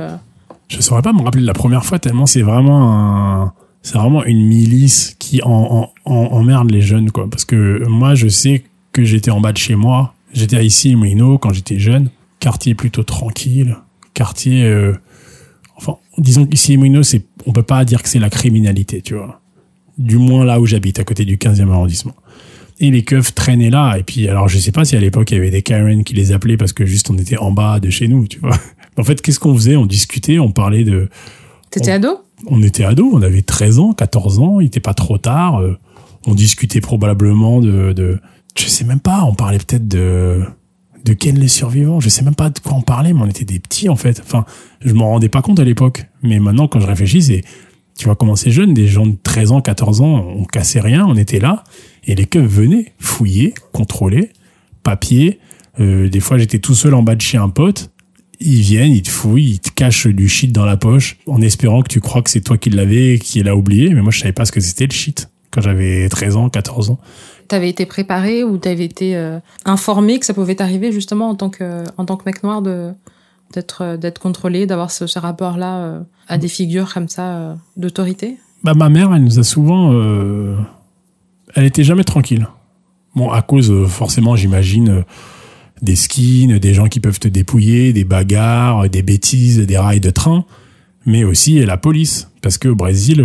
je 0.69 0.81
saurais 0.81 1.03
pas 1.03 1.13
me 1.13 1.23
rappeler 1.23 1.43
de 1.43 1.47
la 1.47 1.53
première 1.55 1.85
fois 1.85 2.01
tellement 2.01 2.27
c'est 2.27 2.43
vraiment 2.43 2.93
un 2.93 3.53
c'est 3.83 3.97
vraiment 3.99 4.25
une 4.25 4.45
milice 4.45 5.15
qui 5.21 5.41
en, 5.45 5.93
en, 6.05 6.13
en- 6.13 6.33
emmerde 6.33 6.73
les 6.73 6.81
jeunes 6.81 7.13
quoi. 7.13 7.31
Parce 7.31 7.45
que 7.45 7.87
moi 7.87 8.17
je 8.17 8.27
sais 8.27 8.65
que 8.91 9.05
j'étais 9.05 9.31
en 9.31 9.41
bas 9.41 9.53
de 9.53 9.59
chez 9.59 9.77
moi. 9.77 10.15
J'étais 10.33 10.57
à 10.57 10.63
ici 10.63 10.97
Molino 10.97 11.39
quand 11.39 11.53
j'étais 11.53 11.79
jeune. 11.79 12.11
Quartier 12.41 12.75
plutôt 12.75 13.05
tranquille 13.05 13.77
quartier 14.17 14.65
euh, 14.65 14.95
enfin 15.77 15.97
disons 16.19 16.47
qu'ici 16.47 16.77
Molino 16.77 17.03
c'est 17.03 17.23
on 17.45 17.53
peut 17.53 17.63
pas 17.63 17.85
dire 17.85 18.03
que 18.03 18.09
c'est 18.09 18.19
la 18.19 18.31
criminalité 18.31 19.03
tu 19.03 19.15
vois. 19.15 19.41
Du 19.99 20.17
moins 20.17 20.45
là 20.45 20.59
où 20.61 20.67
j'habite 20.67 20.99
à 20.99 21.05
côté 21.05 21.25
du 21.25 21.37
15e 21.37 21.71
arrondissement. 21.71 22.15
Et 22.81 22.91
les 22.91 23.03
keufs 23.05 23.35
traînaient 23.35 23.71
là 23.71 23.97
et 23.99 24.03
puis 24.03 24.29
alors 24.29 24.49
je 24.49 24.59
sais 24.59 24.73
pas 24.73 24.85
si 24.85 24.97
à 24.97 25.01
l'époque 25.01 25.31
il 25.31 25.35
y 25.35 25.39
avait 25.39 25.51
des 25.51 25.63
Karen 25.63 26.03
qui 26.05 26.15
les 26.15 26.33
appelaient 26.33 26.57
parce 26.57 26.73
que 26.73 26.85
juste 26.87 27.11
on 27.11 27.17
était 27.19 27.39
en 27.39 27.53
bas 27.53 27.79
de 27.81 27.91
chez 27.91 28.09
nous 28.09 28.27
tu 28.27 28.41
vois. 28.41 28.59
En 28.99 29.05
fait 29.05 29.21
qu'est-ce 29.21 29.39
qu'on 29.39 29.55
faisait? 29.55 29.77
On 29.77 29.85
discutait 29.85 30.39
on 30.39 30.51
parlait 30.51 30.85
de 30.85 31.09
T'étais 31.71 31.93
ado? 31.93 32.21
On 32.47 32.63
était 32.63 32.85
ados, 32.85 33.11
on 33.13 33.23
avait 33.23 33.43
13 33.43 33.79
ans, 33.79 33.93
14 33.93 34.39
ans, 34.39 34.61
il 34.61 34.67
était 34.67 34.81
pas 34.81 34.95
trop 34.95 35.19
tard. 35.19 35.61
euh, 35.61 35.77
on 36.27 36.35
discutait 36.35 36.81
probablement 36.81 37.61
de, 37.61 37.93
de, 37.93 38.19
je 38.59 38.67
sais 38.67 38.85
même 38.85 39.01
pas, 39.01 39.25
on 39.25 39.35
parlait 39.35 39.59
peut-être 39.59 39.87
de, 39.87 40.43
de 41.07 41.13
Ken 41.13 41.39
les 41.39 41.49
survivants. 41.49 42.01
Je 42.01 42.09
sais 42.09 42.23
même 42.23 42.35
pas 42.35 42.51
de 42.51 42.59
quoi 42.59 42.75
on 42.75 42.83
parlait, 42.83 43.13
mais 43.13 43.21
on 43.23 43.27
était 43.27 43.45
des 43.45 43.61
petits 43.61 43.89
en 43.89 43.97
fait. 43.97 44.21
Enfin, 44.25 44.45
je 44.85 44.93
m'en 44.93 45.11
rendais 45.11 45.29
pas 45.29 45.41
compte 45.41 45.59
à 45.61 45.65
l'époque. 45.65 46.07
Mais 46.23 46.39
maintenant, 46.39 46.69
quand 46.69 46.81
je 46.81 46.87
réfléchis, 46.87 47.23
c'est, 47.23 47.45
tu 47.97 48.07
vois 48.07 48.17
comment 48.17 48.37
c'est 48.37 48.51
jeune, 48.51 48.75
des 48.75 48.89
gens 48.89 49.07
de 49.07 49.17
13 49.23 49.53
ans, 49.53 49.61
14 49.63 50.01
ans, 50.03 50.27
on 50.37 50.45
cassait 50.45 50.81
rien, 50.81 51.07
on 51.07 51.17
était 51.17 51.39
là. 51.39 51.65
Et 52.05 52.15
les 52.15 52.27
keufs 52.27 52.45
venaient 52.45 52.93
fouiller, 52.99 53.55
contrôler, 53.73 54.31
papier. 54.83 55.39
Euh, 55.81 56.09
des 56.09 56.21
fois, 56.21 56.39
j'étais 56.39 56.59
tout 56.59 56.75
seul 56.75 56.95
en 56.95 57.03
bas 57.03 57.15
de 57.15 57.23
chez 57.23 57.39
un 57.39 57.49
pote. 57.49 57.91
Ils 58.39 58.61
viennent, 58.61 58.93
ils 58.93 59.03
te 59.03 59.09
fouillent, 59.09 59.53
ils 59.53 59.61
te 59.61 59.71
cachent 59.71 60.09
du 60.09 60.29
shit 60.29 60.53
dans 60.53 60.67
la 60.67 60.77
poche, 60.77 61.17
en 61.27 61.41
espérant 61.41 61.81
que 61.81 61.89
tu 61.89 62.01
crois 62.01 62.21
que 62.21 62.29
c'est 62.29 62.43
toi 62.43 62.59
qui 62.59 62.69
l'avais, 62.69 63.19
qui 63.19 63.43
l'a 63.43 63.57
oublié. 63.57 63.95
Mais 63.95 64.03
moi, 64.03 64.11
je 64.11 64.19
savais 64.19 64.33
pas 64.33 64.45
ce 64.45 64.53
que 64.53 64.61
c'était 64.61 64.87
le 64.87 64.93
shit 64.93 65.31
quand 65.51 65.63
j'avais 65.63 66.09
13 66.09 66.37
ans, 66.37 66.49
14 66.51 66.91
ans. 66.91 66.99
T'avais 67.49 67.69
été 67.69 67.87
préparé 67.87 68.45
ou 68.45 68.59
t'avais 68.59 68.85
été 68.85 69.17
euh, 69.17 69.39
informé 69.65 70.19
que 70.19 70.27
ça 70.27 70.35
pouvait 70.35 70.55
t'arriver 70.55 70.93
justement 70.93 71.29
en 71.29 71.35
tant 71.35 71.51
que 71.51 71.85
en 71.97 72.05
tant 72.05 72.17
que 72.17 72.25
mec 72.27 72.43
noir 72.43 72.63
de 72.63 72.91
d'être 73.53 73.83
euh, 73.83 73.97
d'être 73.97 74.19
contrôlé, 74.19 74.67
d'avoir 74.67 74.91
ce, 74.91 75.19
rapport-là 75.19 75.79
euh, 75.79 76.01
à 76.29 76.39
des 76.39 76.49
figures 76.49 76.93
comme 76.93 77.09
ça 77.09 77.57
d'autorité? 77.77 78.39
Bah, 78.65 78.75
ma 78.75 78.89
mère, 78.89 79.15
elle 79.15 79.23
nous 79.23 79.39
a 79.39 79.45
souvent. 79.45 79.93
elle 81.55 81.65
était 81.65 81.85
jamais 81.85 82.05
tranquille. 82.05 82.49
Bon, 83.15 83.31
à 83.31 83.43
cause, 83.43 83.73
forcément, 83.87 84.37
j'imagine, 84.37 85.05
des 85.83 85.97
skins, 85.97 86.59
des 86.59 86.75
gens 86.75 86.89
qui 86.89 87.01
peuvent 87.01 87.21
te 87.21 87.29
dépouiller, 87.29 87.93
des 87.93 88.05
bagarres, 88.05 88.91
des 88.91 89.03
bêtises, 89.03 89.59
des 89.59 89.79
rails 89.79 90.01
de 90.01 90.11
train, 90.11 90.45
mais 91.07 91.25
aussi 91.25 91.65
la 91.65 91.77
police. 91.77 92.29
Parce 92.43 92.59
que 92.59 92.69
au 92.69 92.75
Brésil, 92.75 93.25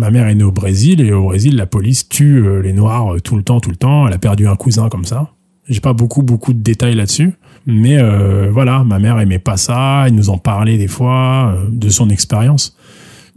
ma 0.00 0.10
mère 0.10 0.26
est 0.26 0.34
née 0.34 0.44
au 0.44 0.50
Brésil, 0.50 1.00
et 1.02 1.12
au 1.12 1.24
Brésil, 1.24 1.56
la 1.56 1.66
police 1.66 2.08
tue 2.08 2.38
euh, 2.38 2.62
les 2.62 2.72
Noirs 2.72 3.14
euh, 3.14 3.20
tout 3.20 3.36
le 3.36 3.42
temps, 3.42 3.60
tout 3.60 3.70
le 3.70 3.76
temps. 3.76 4.08
Elle 4.08 4.14
a 4.14 4.18
perdu 4.18 4.48
un 4.48 4.56
cousin 4.56 4.88
comme 4.88 5.04
ça. 5.04 5.30
J'ai 5.68 5.80
pas 5.80 5.92
beaucoup, 5.92 6.22
beaucoup 6.22 6.54
de 6.54 6.62
détails 6.62 6.94
là-dessus. 6.94 7.32
Mais 7.66 7.98
euh, 7.98 8.50
voilà, 8.50 8.82
ma 8.82 8.98
mère 8.98 9.20
aimait 9.20 9.38
pas 9.38 9.58
ça, 9.58 10.04
elle 10.06 10.14
nous 10.14 10.30
en 10.30 10.38
parlait 10.38 10.78
des 10.78 10.88
fois, 10.88 11.54
de 11.70 11.88
son 11.88 12.10
expérience 12.10 12.76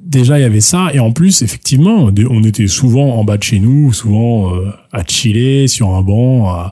déjà 0.06 0.38
il 0.38 0.42
y 0.42 0.46
avait 0.46 0.60
ça 0.60 0.90
et 0.94 1.00
en 1.00 1.14
plus 1.14 1.44
effectivement 1.44 2.12
on 2.30 2.44
était 2.44 2.68
souvent 2.68 3.16
en 3.16 3.24
bas 3.24 3.38
de 3.38 3.44
chez 3.44 3.60
nous 3.60 3.94
souvent 3.94 4.52
à 4.92 5.02
chiller 5.08 5.70
sur 5.70 5.96
un 5.96 6.02
banc 6.02 6.70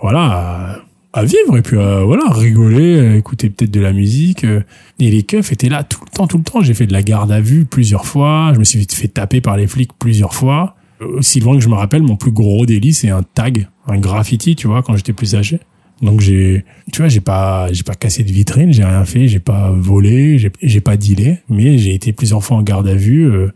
voilà 0.00 0.78
à 1.12 1.24
vivre 1.24 1.56
et 1.56 1.62
puis 1.62 1.78
à, 1.78 2.02
voilà 2.04 2.24
rigoler 2.30 3.00
à 3.00 3.16
écouter 3.16 3.50
peut-être 3.50 3.70
de 3.70 3.80
la 3.80 3.92
musique 3.92 4.44
euh. 4.44 4.62
et 4.98 5.10
les 5.10 5.22
keufs 5.22 5.52
étaient 5.52 5.68
là 5.68 5.84
tout 5.84 6.00
le 6.04 6.10
temps 6.10 6.26
tout 6.26 6.38
le 6.38 6.44
temps 6.44 6.60
j'ai 6.62 6.74
fait 6.74 6.86
de 6.86 6.92
la 6.92 7.02
garde 7.02 7.30
à 7.30 7.40
vue 7.40 7.64
plusieurs 7.64 8.06
fois 8.06 8.52
je 8.54 8.58
me 8.58 8.64
suis 8.64 8.86
fait 8.90 9.08
taper 9.08 9.40
par 9.40 9.56
les 9.56 9.66
flics 9.66 9.92
plusieurs 9.98 10.34
fois 10.34 10.76
aussi 11.00 11.40
loin 11.40 11.56
que 11.56 11.62
je 11.62 11.68
me 11.68 11.74
rappelle 11.74 12.02
mon 12.02 12.16
plus 12.16 12.30
gros 12.30 12.64
délit 12.66 12.94
c'est 12.94 13.10
un 13.10 13.22
tag 13.22 13.68
un 13.86 13.98
graffiti 13.98 14.56
tu 14.56 14.68
vois 14.68 14.82
quand 14.82 14.96
j'étais 14.96 15.12
plus 15.12 15.34
âgé 15.34 15.60
donc 16.02 16.20
j'ai, 16.20 16.64
tu 16.92 17.00
vois, 17.00 17.08
j'ai 17.08 17.20
pas, 17.20 17.72
j'ai 17.72 17.84
pas 17.84 17.94
cassé 17.94 18.24
de 18.24 18.32
vitrine, 18.32 18.72
j'ai 18.72 18.82
rien 18.82 19.04
fait, 19.04 19.28
j'ai 19.28 19.38
pas 19.38 19.70
volé, 19.70 20.36
j'ai 20.60 20.80
pas 20.80 20.96
dealé, 20.96 21.38
mais 21.48 21.78
j'ai 21.78 21.94
été 21.94 22.12
plusieurs 22.12 22.42
fois 22.42 22.56
en 22.56 22.62
garde 22.62 22.88
à 22.88 22.94
vue. 22.94 23.30
euh, 23.30 23.52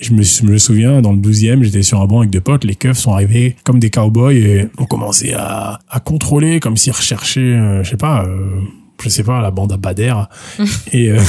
je 0.00 0.14
me, 0.14 0.22
je 0.22 0.44
me 0.44 0.58
souviens, 0.58 1.02
dans 1.02 1.12
le 1.12 1.18
12e, 1.18 1.62
j'étais 1.62 1.82
sur 1.82 2.00
un 2.00 2.06
banc 2.06 2.20
avec 2.20 2.30
deux 2.30 2.40
potes, 2.40 2.64
les 2.64 2.74
keufs 2.74 2.98
sont 2.98 3.12
arrivés 3.12 3.56
comme 3.64 3.78
des 3.78 3.90
cowboys 3.90 4.36
et 4.36 4.68
ont 4.78 4.86
commencé 4.86 5.34
à, 5.34 5.78
à 5.88 6.00
contrôler 6.00 6.58
comme 6.58 6.76
s'ils 6.76 6.92
recherchaient, 6.92 7.40
euh, 7.40 7.84
je 7.84 7.90
sais 7.90 7.96
pas, 7.96 8.24
euh, 8.24 8.60
je 9.02 9.08
sais 9.08 9.22
pas, 9.22 9.40
la 9.40 9.50
bande 9.50 9.72
à 9.72 9.76
Bader. 9.76 10.14
et, 10.92 11.10
euh, 11.10 11.20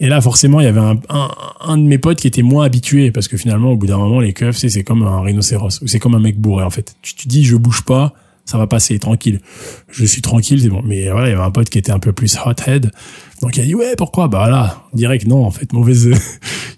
et 0.00 0.08
là, 0.08 0.20
forcément, 0.20 0.60
il 0.60 0.64
y 0.64 0.68
avait 0.68 0.80
un, 0.80 0.98
un, 1.10 1.28
un 1.60 1.78
de 1.78 1.82
mes 1.82 1.98
potes 1.98 2.18
qui 2.18 2.26
était 2.26 2.42
moins 2.42 2.64
habitué 2.64 3.10
parce 3.10 3.28
que 3.28 3.36
finalement, 3.36 3.72
au 3.72 3.76
bout 3.76 3.86
d'un 3.86 3.98
moment, 3.98 4.20
les 4.20 4.32
keufs, 4.32 4.56
c'est, 4.56 4.70
c'est 4.70 4.82
comme 4.84 5.02
un 5.02 5.20
rhinocéros 5.20 5.82
ou 5.82 5.86
c'est 5.86 5.98
comme 5.98 6.14
un 6.14 6.20
mec 6.20 6.40
bourré, 6.40 6.64
en 6.64 6.70
fait. 6.70 6.96
Tu 7.02 7.14
te 7.14 7.28
dis, 7.28 7.44
je 7.44 7.56
bouge 7.56 7.82
pas, 7.82 8.14
ça 8.46 8.56
va 8.56 8.66
passer, 8.66 8.98
tranquille. 8.98 9.40
Je 9.90 10.04
suis 10.06 10.22
tranquille, 10.22 10.60
c'est 10.62 10.68
bon. 10.68 10.82
Mais 10.84 11.10
voilà, 11.10 11.28
il 11.28 11.30
y 11.32 11.34
avait 11.34 11.42
un 11.42 11.50
pote 11.50 11.68
qui 11.68 11.78
était 11.78 11.92
un 11.92 11.98
peu 11.98 12.12
plus 12.12 12.38
hothead. 12.44 12.90
Donc 13.42 13.56
il 13.56 13.62
a 13.62 13.64
dit, 13.64 13.74
ouais, 13.74 13.94
pourquoi? 13.96 14.28
Bah 14.28 14.48
là, 14.48 14.84
direct, 14.94 15.26
non, 15.26 15.44
en 15.44 15.50
fait, 15.50 15.72
mauvaise, 15.72 16.10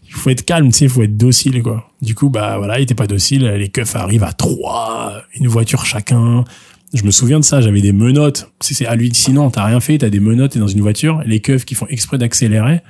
il 0.06 0.10
faut 0.12 0.30
être 0.30 0.44
calme, 0.44 0.68
tu 0.68 0.78
sais, 0.78 0.84
il 0.86 0.90
faut 0.90 1.02
être 1.02 1.16
docile, 1.16 1.62
quoi. 1.62 1.90
Du 2.02 2.14
coup, 2.14 2.28
bah 2.30 2.58
voilà, 2.58 2.78
il 2.78 2.82
était 2.82 2.94
pas 2.94 3.06
docile, 3.06 3.46
les 3.46 3.68
keufs 3.68 3.94
arrivent 3.96 4.24
à 4.24 4.32
trois, 4.32 5.22
une 5.34 5.48
voiture 5.48 5.84
chacun. 5.86 6.44
Je 6.94 7.04
me 7.04 7.10
souviens 7.10 7.38
de 7.38 7.44
ça, 7.44 7.60
j'avais 7.60 7.82
des 7.82 7.92
menottes. 7.92 8.50
C'est 8.60 8.86
hallucinant, 8.86 9.50
t'as 9.50 9.64
rien 9.64 9.80
fait, 9.80 9.98
t'as 9.98 10.08
des 10.08 10.20
menottes, 10.20 10.52
t'es 10.52 10.58
dans 10.58 10.68
une 10.68 10.80
voiture, 10.80 11.22
les 11.26 11.40
keufs 11.40 11.64
qui 11.64 11.74
font 11.74 11.86
exprès 11.88 12.18
d'accélérer 12.18 12.80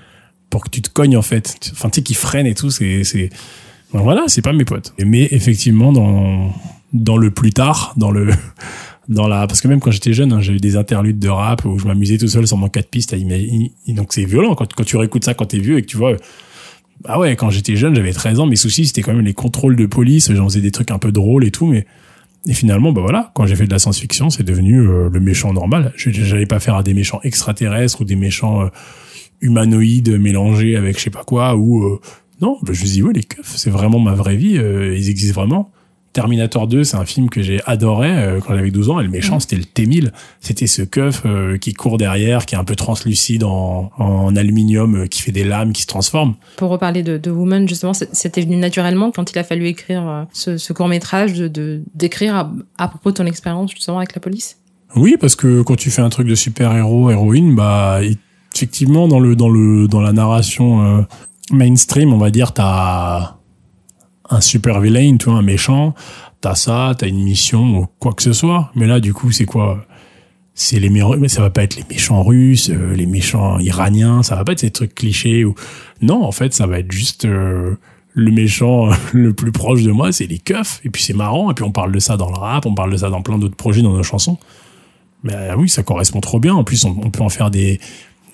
pour 0.51 0.65
que 0.65 0.71
tu 0.71 0.81
te 0.81 0.89
cognes, 0.89 1.17
en 1.17 1.23
fait. 1.23 1.59
Enfin, 1.73 1.91
tu 1.91 1.97
sais, 1.97 2.03
qui 2.03 2.15
freinent 2.15 2.47
et 2.47 2.55
tout, 2.55 2.71
c'est, 2.71 3.03
c'est, 3.05 3.29
voilà, 3.93 4.25
c'est 4.29 4.43
pas 4.43 4.53
mes 4.53 4.65
potes. 4.65 4.95
Mais 5.05 5.29
effectivement, 5.33 5.93
dans, 5.93 6.55
dans 6.93 7.17
le 7.17 7.31
plus 7.31 7.53
tard, 7.53 7.93
dans 7.97 8.11
le, 8.11 8.31
dans 9.09 9.27
la, 9.27 9.47
parce 9.47 9.61
que 9.61 9.69
même 9.69 9.81
quand 9.81 9.91
j'étais 9.91 10.13
jeune, 10.13 10.33
hein, 10.33 10.41
j'avais 10.41 10.59
des 10.59 10.77
interludes 10.77 11.19
de 11.19 11.29
rap 11.29 11.65
où 11.65 11.79
je 11.79 11.87
m'amusais 11.87 12.19
tout 12.19 12.29
seul 12.29 12.47
sur 12.47 12.57
mon 12.57 12.69
4 12.69 12.89
pistes 12.89 13.15
à. 13.15 13.17
Donc 13.93 14.13
c'est 14.13 14.25
violent 14.25 14.55
quand, 14.55 14.67
tu 14.85 14.97
réécoutes 14.97 15.25
ça 15.25 15.35
quand 15.35 15.47
t'es 15.47 15.59
vieux 15.59 15.79
et 15.79 15.83
que 15.83 15.87
tu 15.87 15.97
vois, 15.97 16.17
ah 17.05 17.19
ouais, 17.19 17.35
quand 17.37 17.51
j'étais 17.51 17.77
jeune, 17.77 17.95
j'avais 17.95 18.13
13 18.13 18.41
ans, 18.41 18.47
mes 18.47 18.57
soucis 18.57 18.87
c'était 18.87 19.03
quand 19.03 19.15
même 19.15 19.25
les 19.25 19.35
contrôles 19.35 19.77
de 19.77 19.87
police, 19.87 20.33
j'en 20.33 20.49
faisais 20.49 20.61
des 20.61 20.71
trucs 20.71 20.91
un 20.91 20.99
peu 20.99 21.13
drôles 21.13 21.45
et 21.45 21.51
tout, 21.51 21.67
mais, 21.67 21.87
et 22.47 22.55
finalement, 22.55 22.93
bah 22.93 23.01
voilà, 23.01 23.31
quand 23.35 23.47
j'ai 23.47 23.57
fait 23.57 23.67
de 23.67 23.73
la 23.73 23.79
science-fiction, 23.79 24.31
c'est 24.31 24.43
devenu 24.43 24.81
euh, 24.81 25.09
le 25.13 25.21
méchant 25.21 25.53
normal. 25.53 25.93
J'allais 25.97 26.47
pas 26.47 26.61
faire 26.61 26.83
des 26.83 26.95
méchants 26.95 27.21
extraterrestres 27.25 28.01
ou 28.01 28.05
des 28.05 28.17
méchants 28.17 28.63
euh, 28.63 28.69
humanoïdes 29.41 30.19
mélangés 30.19 30.77
avec 30.77 30.99
je 30.99 31.05
sais 31.05 31.11
pas 31.11 31.25
quoi 31.25 31.57
ou 31.57 31.85
euh, 31.85 32.01
non, 32.41 32.59
bah, 32.63 32.73
je 32.73 32.83
me 32.83 32.87
dis 32.87 33.03
ouais 33.03 33.13
les 33.13 33.25
keufs, 33.25 33.57
c'est 33.57 33.71
vraiment 33.71 33.99
ma 33.99 34.15
vraie 34.15 34.37
vie, 34.37 34.59
euh, 34.59 34.97
ils 34.97 35.11
existent 35.11 35.41
vraiment. 35.41 35.71
Terminator 36.19 36.67
2, 36.67 36.83
c'est 36.83 36.97
un 36.97 37.05
film 37.05 37.31
que 37.31 37.43
j'ai 37.43 37.61
adoré 37.65 38.11
euh, 38.11 38.41
quand 38.41 38.53
j'avais 38.53 38.73
12 38.73 38.91
ans 38.91 38.99
et 38.99 39.05
le 39.05 39.09
méchant 39.09 39.39
c'était 39.39 39.55
le 39.55 39.63
T-1000. 39.63 40.11
C'était 40.41 40.67
ce 40.67 40.83
keuf 40.83 41.23
euh, 41.25 41.59
qui 41.59 41.75
court 41.75 41.97
derrière, 41.97 42.45
qui 42.45 42.57
est 42.57 42.59
un 42.59 42.65
peu 42.65 42.75
translucide 42.75 43.45
en, 43.45 43.93
en 43.97 44.35
aluminium, 44.35 44.97
euh, 44.97 45.07
qui 45.07 45.23
fait 45.23 45.31
des 45.31 45.45
lames, 45.45 45.73
qui 45.73 45.83
se 45.83 45.87
transforme. 45.87 46.35
Pour 46.57 46.71
reparler 46.71 47.05
de, 47.05 47.19
de 47.19 47.31
Woman, 47.31 47.69
justement, 47.69 47.93
c'était 47.93 48.41
venu 48.41 48.57
naturellement 48.57 49.13
quand 49.13 49.31
il 49.31 49.39
a 49.39 49.45
fallu 49.45 49.69
écrire 49.69 50.27
ce, 50.33 50.57
ce 50.57 50.73
court 50.73 50.89
métrage, 50.89 51.35
de 51.35 51.83
d'écrire 51.95 52.35
à, 52.35 52.53
à 52.79 52.89
propos 52.89 53.13
de 53.13 53.15
ton 53.15 53.27
expérience 53.27 53.71
justement 53.71 53.99
avec 53.99 54.13
la 54.17 54.21
police? 54.21 54.57
Oui, 54.97 55.17
parce 55.21 55.37
que 55.37 55.63
quand 55.63 55.77
tu 55.77 55.93
fais 55.93 56.03
un 56.03 56.09
truc 56.09 56.27
de 56.27 56.35
super-héros, 56.35 57.13
héroïne, 57.13 57.55
bah 57.55 58.01
effectivement 58.53 59.07
dans 59.07 59.21
le 59.21 59.37
dans 59.37 59.49
le 59.49 59.87
dans 59.87 60.01
la 60.01 60.13
narration 60.13 61.07
mainstream, 61.53 62.13
on 62.13 62.19
va 62.19 62.33
dire, 62.33 62.55
t'as 62.55 63.38
un 64.31 64.41
super 64.41 64.81
villain, 64.81 65.17
tu 65.17 65.31
vois, 65.31 65.39
un 65.39 65.43
méchant, 65.43 65.95
t'as 66.41 66.55
ça, 66.55 66.95
t'as 66.97 67.09
une 67.09 67.23
mission 67.23 67.79
ou 67.79 67.87
quoi 67.99 68.13
que 68.13 68.23
ce 68.23 68.33
soit. 68.33 68.71
Mais 68.75 68.87
là, 68.87 69.01
du 69.01 69.15
coup, 69.15 69.33
c'est 69.33 69.45
quoi? 69.45 69.85
C'est 70.55 70.81
les 70.81 70.91
mais 70.91 71.29
ça 71.29 71.41
va 71.41 71.51
pas 71.51 71.63
être 71.63 71.77
les 71.77 71.85
méchants 71.89 72.23
russes, 72.23 72.69
euh, 72.71 72.93
les 72.95 73.07
méchants 73.07 73.61
iraniens, 73.61 74.25
ça 74.25 74.35
va 74.35 74.45
pas 74.45 74.53
être 74.53 74.59
ces 74.59 74.71
trucs 74.73 74.95
clichés 74.95 75.45
ou 75.45 75.55
non, 76.03 76.25
en 76.25 76.33
fait, 76.33 76.53
ça 76.53 76.67
va 76.67 76.81
être 76.81 76.91
juste 76.91 77.27
euh, 77.27 77.77
le 78.15 78.33
méchant 78.33 78.91
le 79.13 79.33
plus 79.33 79.53
proche 79.53 79.85
de 79.85 79.93
moi, 79.93 80.11
c'est 80.11 80.27
les 80.27 80.39
keufs. 80.39 80.81
Et 80.85 80.91
puis 80.91 81.03
c'est 81.03 81.15
marrant. 81.15 81.51
Et 81.51 81.55
puis 81.55 81.65
on 81.65 81.71
parle 81.71 81.93
de 81.93 82.01
ça 82.01 82.17
dans 82.17 82.29
le 82.29 82.37
rap, 82.37 82.67
on 82.67 82.75
parle 82.75 82.91
de 82.93 82.97
ça 82.97 83.09
dans 83.09 83.23
plein 83.23 83.39
d'autres 83.39 83.57
projets, 83.57 83.83
dans 83.83 83.93
nos 83.93 84.03
chansons. 84.03 84.39
Mais 85.23 85.35
euh, 85.35 85.57
oui, 85.57 85.69
ça 85.69 85.83
correspond 85.85 86.21
trop 86.21 86.41
bien. 86.41 86.55
En 86.55 86.65
plus, 86.65 86.85
on, 86.85 87.11
peut 87.11 87.23
en 87.23 87.29
faire 87.29 87.51
des, 87.51 87.81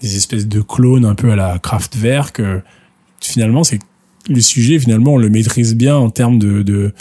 des 0.01 0.17
espèces 0.17 0.49
de 0.49 0.63
clones 0.63 1.05
un 1.05 1.15
peu 1.15 1.31
à 1.33 1.37
la 1.37 1.59
Kraftwerk. 1.59 2.41
Euh, 2.41 2.61
Finalement, 3.25 3.65
c'est 3.65 3.79
le 4.29 4.41
sujet. 4.41 4.79
Finalement, 4.79 5.15
on 5.15 5.19
le 5.19 5.29
maîtrise 5.29 5.75
bien 5.75 5.97
en 5.97 6.11
termes 6.11 6.39
de 6.39 6.63
de, 6.63 6.93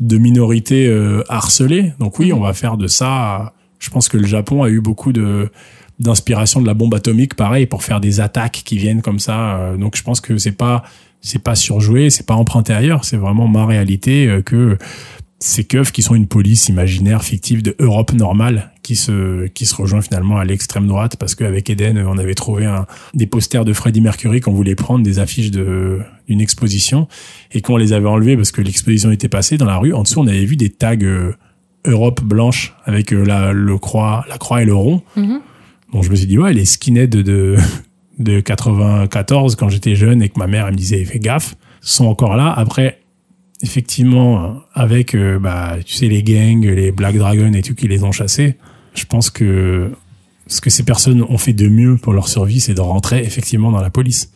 de 0.00 0.18
minorités 0.18 0.86
euh, 0.86 1.22
harcelées. 1.28 1.92
Donc 1.98 2.18
oui, 2.18 2.32
on 2.32 2.40
va 2.40 2.52
faire 2.52 2.76
de 2.76 2.86
ça. 2.86 3.54
Je 3.78 3.90
pense 3.90 4.08
que 4.08 4.16
le 4.16 4.26
Japon 4.26 4.62
a 4.62 4.68
eu 4.68 4.80
beaucoup 4.80 5.12
de 5.12 5.50
d'inspiration 5.98 6.60
de 6.60 6.66
la 6.66 6.74
bombe 6.74 6.94
atomique, 6.94 7.34
pareil, 7.34 7.66
pour 7.66 7.82
faire 7.82 8.00
des 8.00 8.20
attaques 8.20 8.62
qui 8.64 8.78
viennent 8.78 9.02
comme 9.02 9.18
ça. 9.18 9.58
Euh, 9.58 9.76
Donc 9.76 9.96
je 9.96 10.02
pense 10.02 10.20
que 10.20 10.38
c'est 10.38 10.52
pas 10.52 10.82
c'est 11.20 11.42
pas 11.42 11.56
surjoué, 11.56 12.10
c'est 12.10 12.26
pas 12.26 12.34
emprunté 12.34 12.72
ailleurs. 12.72 13.04
C'est 13.04 13.16
vraiment 13.16 13.48
ma 13.48 13.66
réalité 13.66 14.28
euh, 14.28 14.42
que 14.42 14.78
ces 15.40 15.64
keufs 15.64 15.92
qui 15.92 16.02
sont 16.02 16.14
une 16.14 16.26
police 16.26 16.68
imaginaire 16.68 17.22
fictive 17.22 17.62
de 17.62 17.74
Europe 17.78 18.12
normale 18.12 18.72
qui 18.88 18.96
se 18.96 19.48
qui 19.48 19.66
se 19.66 19.74
rejoint 19.74 20.00
finalement 20.00 20.38
à 20.38 20.46
l'extrême 20.46 20.86
droite 20.86 21.16
parce 21.16 21.34
qu'avec 21.34 21.68
Eden 21.68 22.02
on 22.08 22.16
avait 22.16 22.32
trouvé 22.32 22.64
un, 22.64 22.86
des 23.12 23.26
posters 23.26 23.66
de 23.66 23.74
Freddie 23.74 24.00
Mercury 24.00 24.40
qu'on 24.40 24.54
voulait 24.54 24.76
prendre 24.76 25.04
des 25.04 25.18
affiches 25.18 25.50
de 25.50 25.98
d'une 26.26 26.40
exposition 26.40 27.06
et 27.52 27.60
qu'on 27.60 27.76
les 27.76 27.92
avait 27.92 28.08
enlevés 28.08 28.34
parce 28.34 28.50
que 28.50 28.62
l'exposition 28.62 29.10
était 29.10 29.28
passée 29.28 29.58
dans 29.58 29.66
la 29.66 29.76
rue. 29.76 29.92
En 29.92 30.04
dessous 30.04 30.20
on 30.20 30.26
avait 30.26 30.46
vu 30.46 30.56
des 30.56 30.70
tags 30.70 30.96
euh, 31.02 31.34
Europe 31.84 32.22
blanche 32.22 32.74
avec 32.86 33.12
euh, 33.12 33.22
la 33.24 33.52
le 33.52 33.76
croix 33.76 34.24
la 34.26 34.38
croix 34.38 34.62
et 34.62 34.64
le 34.64 34.74
rond. 34.74 35.02
Donc 35.92 36.02
je 36.02 36.10
me 36.10 36.16
suis 36.16 36.26
dit 36.26 36.38
ouais 36.38 36.54
les 36.54 36.64
skinheads 36.64 37.08
de 37.08 37.56
de 38.18 38.40
94 38.40 39.54
quand 39.56 39.68
j'étais 39.68 39.96
jeune 39.96 40.22
et 40.22 40.30
que 40.30 40.38
ma 40.38 40.46
mère 40.46 40.66
elle 40.66 40.72
me 40.72 40.78
disait 40.78 41.04
fais 41.04 41.18
gaffe 41.18 41.56
sont 41.82 42.06
encore 42.06 42.38
là. 42.38 42.54
Après 42.56 43.00
effectivement, 43.60 44.62
avec, 44.72 45.16
euh, 45.16 45.40
bah, 45.40 45.78
tu 45.84 45.94
sais, 45.94 46.06
les 46.06 46.22
gangs, 46.22 46.64
les 46.64 46.92
Black 46.92 47.16
Dragon 47.16 47.52
et 47.54 47.62
tout 47.62 47.74
qui 47.74 47.88
les 47.88 48.04
ont 48.04 48.12
chassés, 48.12 48.56
je 48.98 49.06
pense 49.06 49.30
que 49.30 49.92
ce 50.46 50.60
que 50.60 50.70
ces 50.70 50.82
personnes 50.82 51.22
ont 51.22 51.38
fait 51.38 51.52
de 51.52 51.68
mieux 51.68 51.96
pour 51.96 52.12
leur 52.12 52.28
survie, 52.28 52.60
c'est 52.60 52.74
de 52.74 52.80
rentrer 52.80 53.20
effectivement 53.20 53.70
dans 53.70 53.80
la 53.80 53.90
police. 53.90 54.32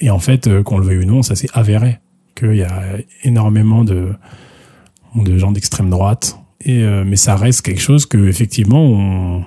Et 0.00 0.10
en 0.10 0.18
fait, 0.18 0.46
euh, 0.46 0.62
qu'on 0.62 0.78
le 0.78 0.84
veuille 0.84 1.04
ou 1.04 1.04
non, 1.04 1.22
ça 1.22 1.34
s'est 1.34 1.48
avéré 1.54 1.98
qu'il 2.34 2.56
y 2.56 2.62
a 2.62 2.82
énormément 3.24 3.82
de, 3.82 4.12
gens 5.36 5.52
d'extrême 5.52 5.90
droite. 5.90 6.38
Euh, 6.68 7.04
mais 7.06 7.16
ça 7.16 7.36
reste 7.36 7.62
quelque 7.62 7.80
chose 7.80 8.06
que 8.06 8.28
effectivement 8.28 8.82
on, 8.82 9.44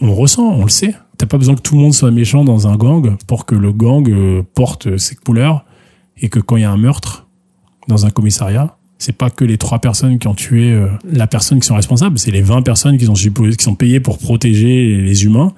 on 0.00 0.14
ressent, 0.14 0.48
on 0.48 0.62
le 0.62 0.70
sait. 0.70 0.94
T'as 1.18 1.26
pas 1.26 1.38
besoin 1.38 1.54
que 1.54 1.60
tout 1.60 1.74
le 1.74 1.80
monde 1.80 1.94
soit 1.94 2.10
méchant 2.10 2.44
dans 2.44 2.68
un 2.68 2.76
gang 2.76 3.16
pour 3.26 3.46
que 3.46 3.54
le 3.54 3.72
gang 3.72 4.08
euh, 4.08 4.42
porte 4.54 4.96
ses 4.96 5.16
couleurs 5.16 5.64
et 6.16 6.28
que 6.28 6.38
quand 6.38 6.56
il 6.56 6.62
y 6.62 6.64
a 6.64 6.70
un 6.70 6.76
meurtre 6.76 7.26
dans 7.88 8.06
un 8.06 8.10
commissariat, 8.10 8.76
c'est 9.02 9.16
pas 9.16 9.30
que 9.30 9.44
les 9.44 9.58
trois 9.58 9.80
personnes 9.80 10.20
qui 10.20 10.28
ont 10.28 10.34
tué 10.34 10.70
euh, 10.70 10.86
la 11.10 11.26
personne 11.26 11.58
qui 11.58 11.66
sont 11.66 11.74
responsables, 11.74 12.20
c'est 12.20 12.30
les 12.30 12.40
20 12.40 12.62
personnes 12.62 12.98
qui 12.98 13.06
sont 13.06 13.14
qui 13.14 13.64
sont 13.64 13.74
payées 13.74 13.98
pour 13.98 14.18
protéger 14.18 14.96
les 14.96 15.24
humains 15.24 15.52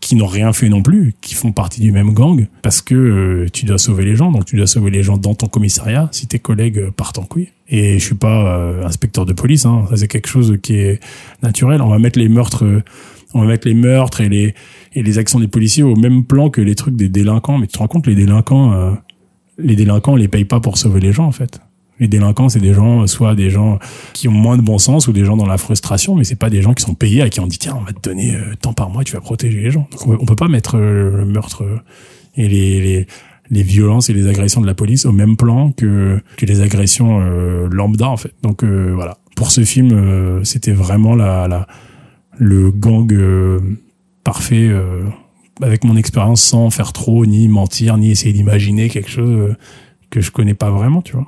qui 0.00 0.14
n'ont 0.14 0.26
rien 0.26 0.52
fait 0.52 0.68
non 0.68 0.82
plus, 0.82 1.14
qui 1.20 1.34
font 1.34 1.52
partie 1.52 1.80
du 1.80 1.92
même 1.92 2.12
gang, 2.12 2.46
parce 2.62 2.80
que 2.80 2.94
euh, 2.94 3.46
tu 3.52 3.66
dois 3.66 3.76
sauver 3.76 4.04
les 4.04 4.16
gens, 4.16 4.30
donc 4.30 4.46
tu 4.46 4.56
dois 4.56 4.66
sauver 4.66 4.90
les 4.90 5.02
gens 5.02 5.18
dans 5.18 5.34
ton 5.34 5.46
commissariat 5.46 6.08
si 6.10 6.26
tes 6.26 6.38
collègues 6.38 6.78
euh, 6.78 6.90
partent 6.90 7.18
en 7.18 7.24
couille. 7.24 7.48
Et 7.68 7.98
je 7.98 8.04
suis 8.04 8.14
pas 8.14 8.84
inspecteur 8.84 9.26
de 9.26 9.32
police, 9.34 9.66
hein, 9.66 9.84
ça 9.90 9.96
c'est 9.96 10.08
quelque 10.08 10.28
chose 10.28 10.56
qui 10.62 10.76
est 10.76 11.00
naturel. 11.42 11.82
On 11.82 11.88
va 11.88 11.98
mettre 11.98 12.18
les 12.18 12.28
meurtres, 12.30 12.64
on 13.34 13.40
va 13.40 13.46
mettre 13.46 13.68
les 13.68 13.74
meurtres 13.74 14.22
et 14.22 14.28
les 14.28 14.54
et 14.94 15.02
les 15.02 15.18
actions 15.18 15.40
des 15.40 15.48
policiers 15.48 15.82
au 15.82 15.96
même 15.96 16.24
plan 16.24 16.48
que 16.48 16.62
les 16.62 16.76
trucs 16.76 16.96
des 16.96 17.10
délinquants. 17.10 17.58
Mais 17.58 17.66
tu 17.66 17.72
te 17.72 17.78
rends 17.78 17.88
compte, 17.88 18.06
les 18.06 18.14
délinquants, 18.14 18.96
les 19.58 19.74
délinquants, 19.74 20.12
on 20.12 20.16
les 20.16 20.28
paye 20.28 20.44
pas 20.44 20.60
pour 20.60 20.78
sauver 20.78 21.00
les 21.00 21.12
gens 21.12 21.26
en 21.26 21.32
fait. 21.32 21.60
Les 21.98 22.08
délinquants, 22.08 22.48
c'est 22.48 22.60
des 22.60 22.74
gens, 22.74 23.06
soit 23.06 23.34
des 23.34 23.48
gens 23.48 23.78
qui 24.12 24.28
ont 24.28 24.32
moins 24.32 24.56
de 24.56 24.62
bon 24.62 24.78
sens 24.78 25.08
ou 25.08 25.12
des 25.12 25.24
gens 25.24 25.36
dans 25.36 25.46
la 25.46 25.56
frustration, 25.56 26.14
mais 26.14 26.24
c'est 26.24 26.36
pas 26.36 26.50
des 26.50 26.60
gens 26.60 26.74
qui 26.74 26.82
sont 26.82 26.94
payés 26.94 27.22
à 27.22 27.30
qui 27.30 27.40
on 27.40 27.46
dit 27.46 27.58
tiens, 27.58 27.76
on 27.78 27.84
va 27.84 27.92
te 27.92 28.00
donner 28.00 28.34
euh, 28.34 28.54
tant 28.60 28.74
par 28.74 28.90
mois, 28.90 29.02
tu 29.02 29.14
vas 29.14 29.20
protéger 29.20 29.60
les 29.60 29.70
gens. 29.70 29.88
Donc 29.90 30.20
on 30.20 30.26
peut 30.26 30.36
pas 30.36 30.48
mettre 30.48 30.76
euh, 30.76 31.18
le 31.18 31.24
meurtre 31.24 31.64
euh, 31.64 31.78
et 32.36 32.48
les, 32.48 32.80
les, 32.80 33.06
les 33.48 33.62
violences 33.62 34.10
et 34.10 34.12
les 34.12 34.26
agressions 34.28 34.60
de 34.60 34.66
la 34.66 34.74
police 34.74 35.06
au 35.06 35.12
même 35.12 35.38
plan 35.38 35.72
que, 35.72 36.20
que 36.36 36.44
les 36.44 36.60
agressions 36.60 37.20
lambda 37.70 38.08
en 38.08 38.18
fait. 38.18 38.34
Donc 38.42 38.62
voilà. 38.62 39.16
Pour 39.36 39.50
ce 39.50 39.64
film, 39.64 40.44
c'était 40.44 40.72
vraiment 40.72 41.14
la, 41.14 41.48
la 41.48 41.66
le 42.38 42.70
gang 42.70 43.10
parfait 44.22 44.70
avec 45.62 45.84
mon 45.84 45.96
expérience 45.96 46.42
sans 46.42 46.68
faire 46.68 46.92
trop 46.92 47.24
ni 47.24 47.48
mentir 47.48 47.96
ni 47.96 48.10
essayer 48.10 48.34
d'imaginer 48.34 48.90
quelque 48.90 49.10
chose 49.10 49.54
que 50.10 50.20
je 50.20 50.30
connais 50.30 50.54
pas 50.54 50.70
vraiment, 50.70 51.00
tu 51.00 51.12
vois. 51.12 51.26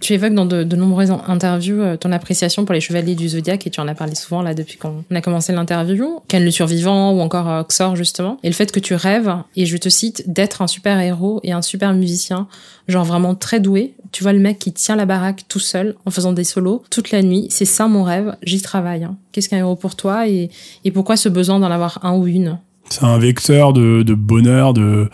Tu 0.00 0.14
évoques 0.14 0.34
dans 0.34 0.46
de, 0.46 0.64
nombreuses 0.76 1.10
interviews 1.10 1.80
euh, 1.80 1.96
ton 1.96 2.10
appréciation 2.12 2.64
pour 2.64 2.72
les 2.72 2.80
chevaliers 2.80 3.14
du 3.14 3.28
zodiaque 3.28 3.66
et 3.66 3.70
tu 3.70 3.80
en 3.80 3.88
as 3.88 3.94
parlé 3.94 4.14
souvent 4.14 4.42
là 4.42 4.54
depuis 4.54 4.78
qu'on 4.78 5.04
a 5.14 5.20
commencé 5.20 5.52
l'interview. 5.52 6.20
Ken 6.28 6.44
le 6.44 6.50
survivant 6.50 7.12
ou 7.12 7.20
encore 7.20 7.48
euh, 7.48 7.62
Xor 7.62 7.96
justement. 7.96 8.38
Et 8.42 8.48
le 8.48 8.54
fait 8.54 8.72
que 8.72 8.80
tu 8.80 8.94
rêves, 8.94 9.32
et 9.56 9.66
je 9.66 9.76
te 9.76 9.88
cite, 9.88 10.24
d'être 10.26 10.62
un 10.62 10.66
super 10.66 10.98
héros 11.00 11.40
et 11.42 11.52
un 11.52 11.62
super 11.62 11.92
musicien, 11.92 12.48
genre 12.88 13.04
vraiment 13.04 13.34
très 13.34 13.60
doué. 13.60 13.94
Tu 14.12 14.22
vois 14.22 14.32
le 14.32 14.40
mec 14.40 14.58
qui 14.58 14.72
tient 14.72 14.96
la 14.96 15.06
baraque 15.06 15.44
tout 15.48 15.60
seul 15.60 15.94
en 16.06 16.10
faisant 16.10 16.32
des 16.32 16.44
solos 16.44 16.82
toute 16.90 17.10
la 17.10 17.22
nuit. 17.22 17.46
C'est 17.50 17.64
ça 17.64 17.86
mon 17.86 18.02
rêve, 18.02 18.36
j'y 18.42 18.62
travaille. 18.62 19.04
Hein. 19.04 19.16
Qu'est-ce 19.32 19.48
qu'un 19.48 19.58
héros 19.58 19.76
pour 19.76 19.96
toi 19.96 20.26
et, 20.26 20.50
et 20.84 20.90
pourquoi 20.90 21.16
ce 21.16 21.28
besoin 21.28 21.60
d'en 21.60 21.70
avoir 21.70 22.04
un 22.04 22.16
ou 22.16 22.26
une? 22.26 22.58
C'est 22.90 23.04
un 23.04 23.18
vecteur 23.18 23.72
de, 23.72 24.02
bonheur, 24.14 24.74
de 24.74 25.08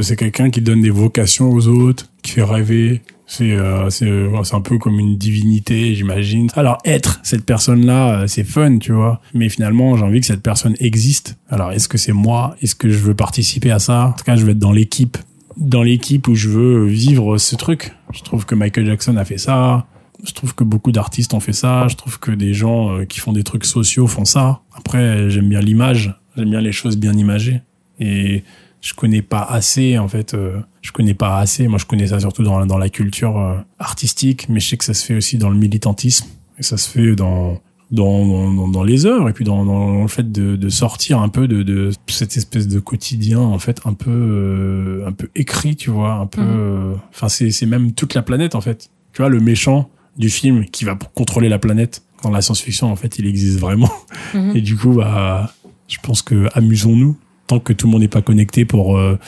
c'est 0.00 0.16
quelqu'un 0.16 0.50
qui 0.50 0.60
donne 0.60 0.80
des 0.80 0.90
vocations 0.90 1.50
aux 1.50 1.66
autres, 1.66 2.06
qui 2.22 2.32
fait 2.32 2.44
rêver, 2.44 3.02
c'est 3.32 3.52
euh, 3.52 3.88
c'est 3.88 4.54
un 4.54 4.60
peu 4.60 4.76
comme 4.76 4.98
une 4.98 5.16
divinité, 5.16 5.94
j'imagine. 5.94 6.48
Alors 6.54 6.76
être 6.84 7.18
cette 7.22 7.46
personne-là, 7.46 8.20
euh, 8.20 8.26
c'est 8.26 8.44
fun, 8.44 8.76
tu 8.76 8.92
vois. 8.92 9.22
Mais 9.32 9.48
finalement, 9.48 9.96
j'ai 9.96 10.04
envie 10.04 10.20
que 10.20 10.26
cette 10.26 10.42
personne 10.42 10.74
existe. 10.80 11.38
Alors 11.48 11.72
est-ce 11.72 11.88
que 11.88 11.96
c'est 11.96 12.12
moi? 12.12 12.56
Est-ce 12.60 12.74
que 12.74 12.90
je 12.90 12.98
veux 12.98 13.14
participer 13.14 13.70
à 13.70 13.78
ça? 13.78 14.08
En 14.08 14.12
tout 14.12 14.24
cas, 14.24 14.36
je 14.36 14.44
veux 14.44 14.50
être 14.50 14.58
dans 14.58 14.72
l'équipe, 14.72 15.16
dans 15.56 15.82
l'équipe 15.82 16.28
où 16.28 16.34
je 16.34 16.50
veux 16.50 16.84
vivre 16.84 17.38
ce 17.38 17.56
truc. 17.56 17.94
Je 18.12 18.22
trouve 18.22 18.44
que 18.44 18.54
Michael 18.54 18.84
Jackson 18.84 19.16
a 19.16 19.24
fait 19.24 19.38
ça. 19.38 19.86
Je 20.22 20.32
trouve 20.32 20.54
que 20.54 20.62
beaucoup 20.62 20.92
d'artistes 20.92 21.32
ont 21.32 21.40
fait 21.40 21.54
ça. 21.54 21.88
Je 21.88 21.96
trouve 21.96 22.18
que 22.18 22.32
des 22.32 22.52
gens 22.52 22.90
euh, 22.90 23.04
qui 23.06 23.18
font 23.18 23.32
des 23.32 23.44
trucs 23.44 23.64
sociaux 23.64 24.06
font 24.06 24.26
ça. 24.26 24.60
Après, 24.76 25.30
j'aime 25.30 25.48
bien 25.48 25.60
l'image. 25.60 26.14
J'aime 26.36 26.50
bien 26.50 26.60
les 26.60 26.72
choses 26.72 26.98
bien 26.98 27.14
imagées. 27.14 27.62
Et 27.98 28.44
je 28.82 28.94
connais 28.94 29.22
pas 29.22 29.42
assez 29.42 29.96
en 29.96 30.08
fait 30.08 30.34
euh, 30.34 30.60
je 30.82 30.92
connais 30.92 31.14
pas 31.14 31.38
assez. 31.38 31.68
Moi 31.68 31.78
je 31.78 31.86
connais 31.86 32.08
ça 32.08 32.20
surtout 32.20 32.42
dans 32.42 32.66
dans 32.66 32.78
la 32.78 32.90
culture 32.90 33.38
euh, 33.38 33.56
artistique 33.78 34.48
mais 34.50 34.60
je 34.60 34.68
sais 34.68 34.76
que 34.76 34.84
ça 34.84 34.92
se 34.92 35.06
fait 35.06 35.14
aussi 35.14 35.38
dans 35.38 35.48
le 35.48 35.56
militantisme. 35.56 36.26
Et 36.58 36.62
ça 36.62 36.76
se 36.76 36.90
fait 36.90 37.14
dans 37.14 37.60
dans, 37.92 38.26
dans, 38.52 38.68
dans 38.68 38.82
les 38.82 39.04
heures 39.04 39.28
et 39.28 39.34
puis 39.34 39.44
dans, 39.44 39.66
dans 39.66 40.02
le 40.02 40.08
fait 40.08 40.32
de, 40.32 40.56
de 40.56 40.68
sortir 40.70 41.20
un 41.20 41.28
peu 41.28 41.46
de, 41.46 41.62
de 41.62 41.90
cette 42.08 42.38
espèce 42.38 42.66
de 42.66 42.80
quotidien 42.80 43.38
en 43.38 43.58
fait 43.58 43.82
un 43.84 43.92
peu 43.92 44.10
euh, 44.10 45.06
un 45.06 45.12
peu 45.12 45.28
écrit 45.34 45.76
tu 45.76 45.90
vois 45.90 46.14
un 46.14 46.26
peu 46.26 46.40
mhm. 46.40 46.98
enfin 47.10 47.28
c'est 47.28 47.50
c'est 47.50 47.66
même 47.66 47.92
toute 47.92 48.14
la 48.14 48.22
planète 48.22 48.54
en 48.54 48.60
fait. 48.60 48.90
Tu 49.12 49.22
vois 49.22 49.28
le 49.28 49.40
méchant 49.40 49.90
du 50.16 50.28
film 50.28 50.64
qui 50.64 50.84
va 50.84 50.98
contrôler 51.14 51.48
la 51.48 51.58
planète 51.58 52.02
dans 52.22 52.30
la 52.30 52.42
science-fiction 52.42 52.90
en 52.90 52.96
fait 52.96 53.18
il 53.18 53.26
existe 53.26 53.60
vraiment. 53.60 53.92
Mhm. 54.34 54.56
et 54.56 54.60
du 54.60 54.76
coup 54.76 54.94
bah 54.94 55.54
je 55.86 55.98
pense 56.02 56.22
que 56.22 56.48
amusons-nous 56.54 57.16
tant 57.52 57.60
que 57.60 57.72
tout 57.72 57.86
le 57.86 57.92
monde 57.92 58.02
n'est 58.02 58.08
pas 58.08 58.22
connecté 58.22 58.64
pour, 58.64 58.96
euh, 58.96 59.18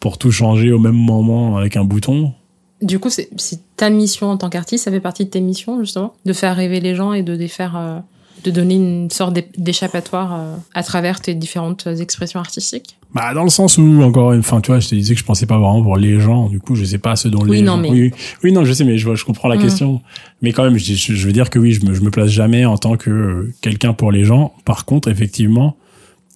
pour 0.00 0.18
tout 0.18 0.30
changer 0.30 0.72
au 0.72 0.78
même 0.78 0.96
moment 0.96 1.56
avec 1.56 1.76
un 1.76 1.84
bouton. 1.84 2.32
Du 2.80 2.98
coup, 2.98 3.10
c'est 3.10 3.30
ta 3.76 3.90
mission 3.90 4.28
en 4.28 4.36
tant 4.36 4.50
qu'artiste, 4.50 4.84
ça 4.84 4.90
fait 4.90 5.00
partie 5.00 5.24
de 5.24 5.30
tes 5.30 5.40
missions 5.40 5.80
justement, 5.80 6.14
de 6.24 6.32
faire 6.32 6.56
rêver 6.56 6.80
les 6.80 6.94
gens 6.94 7.12
et 7.12 7.22
de 7.22 7.32
les 7.32 7.46
faire, 7.46 7.76
euh, 7.76 7.98
de 8.44 8.50
donner 8.50 8.74
une 8.74 9.10
sorte 9.10 9.38
d'échappatoire 9.56 10.34
euh, 10.34 10.56
à 10.74 10.82
travers 10.82 11.20
tes 11.20 11.34
différentes 11.34 11.86
expressions 11.86 12.40
artistiques? 12.40 12.96
Bah 13.14 13.34
dans 13.34 13.44
le 13.44 13.50
sens 13.50 13.76
où 13.76 14.02
encore 14.02 14.32
enfin 14.34 14.62
tu 14.62 14.70
vois 14.70 14.80
je 14.80 14.88
te 14.88 14.94
disais 14.94 15.12
que 15.12 15.20
je 15.20 15.24
pensais 15.24 15.44
pas 15.44 15.58
vraiment 15.58 15.82
pour 15.82 15.98
les 15.98 16.18
gens 16.18 16.48
du 16.48 16.60
coup 16.60 16.74
je 16.74 16.84
sais 16.84 16.96
pas 16.96 17.14
ce 17.14 17.28
dont 17.28 17.42
oui, 17.42 17.58
les 17.58 17.62
non, 17.62 17.76
Mais... 17.76 17.90
oui 17.90 18.10
oui 18.42 18.52
non 18.52 18.64
je 18.64 18.72
sais 18.72 18.84
mais 18.84 18.96
je 18.96 19.04
vois 19.04 19.16
je 19.16 19.24
comprends 19.26 19.48
la 19.48 19.56
mm. 19.56 19.60
question 19.60 20.00
mais 20.40 20.52
quand 20.52 20.64
même 20.64 20.78
je, 20.78 20.94
je, 20.94 21.26
veux 21.26 21.32
dire 21.32 21.50
que 21.50 21.58
oui 21.58 21.72
je 21.72 21.84
me 21.84 21.92
je 21.92 22.00
me 22.00 22.10
place 22.10 22.30
jamais 22.30 22.64
en 22.64 22.78
tant 22.78 22.96
que 22.96 23.50
quelqu'un 23.60 23.92
pour 23.92 24.12
les 24.12 24.24
gens 24.24 24.54
par 24.64 24.86
contre 24.86 25.08
effectivement 25.08 25.76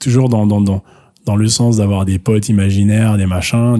toujours 0.01 0.29
dans 0.29 0.47
dans 0.47 0.61
dans 0.61 0.83
dans 1.27 1.37
le 1.37 1.49
sens 1.49 1.77
d'avoir 1.77 2.07
des 2.07 2.19
potes 2.19 2.49
imaginaires, 2.49 3.19
des 3.19 3.27
machins. 3.27 3.79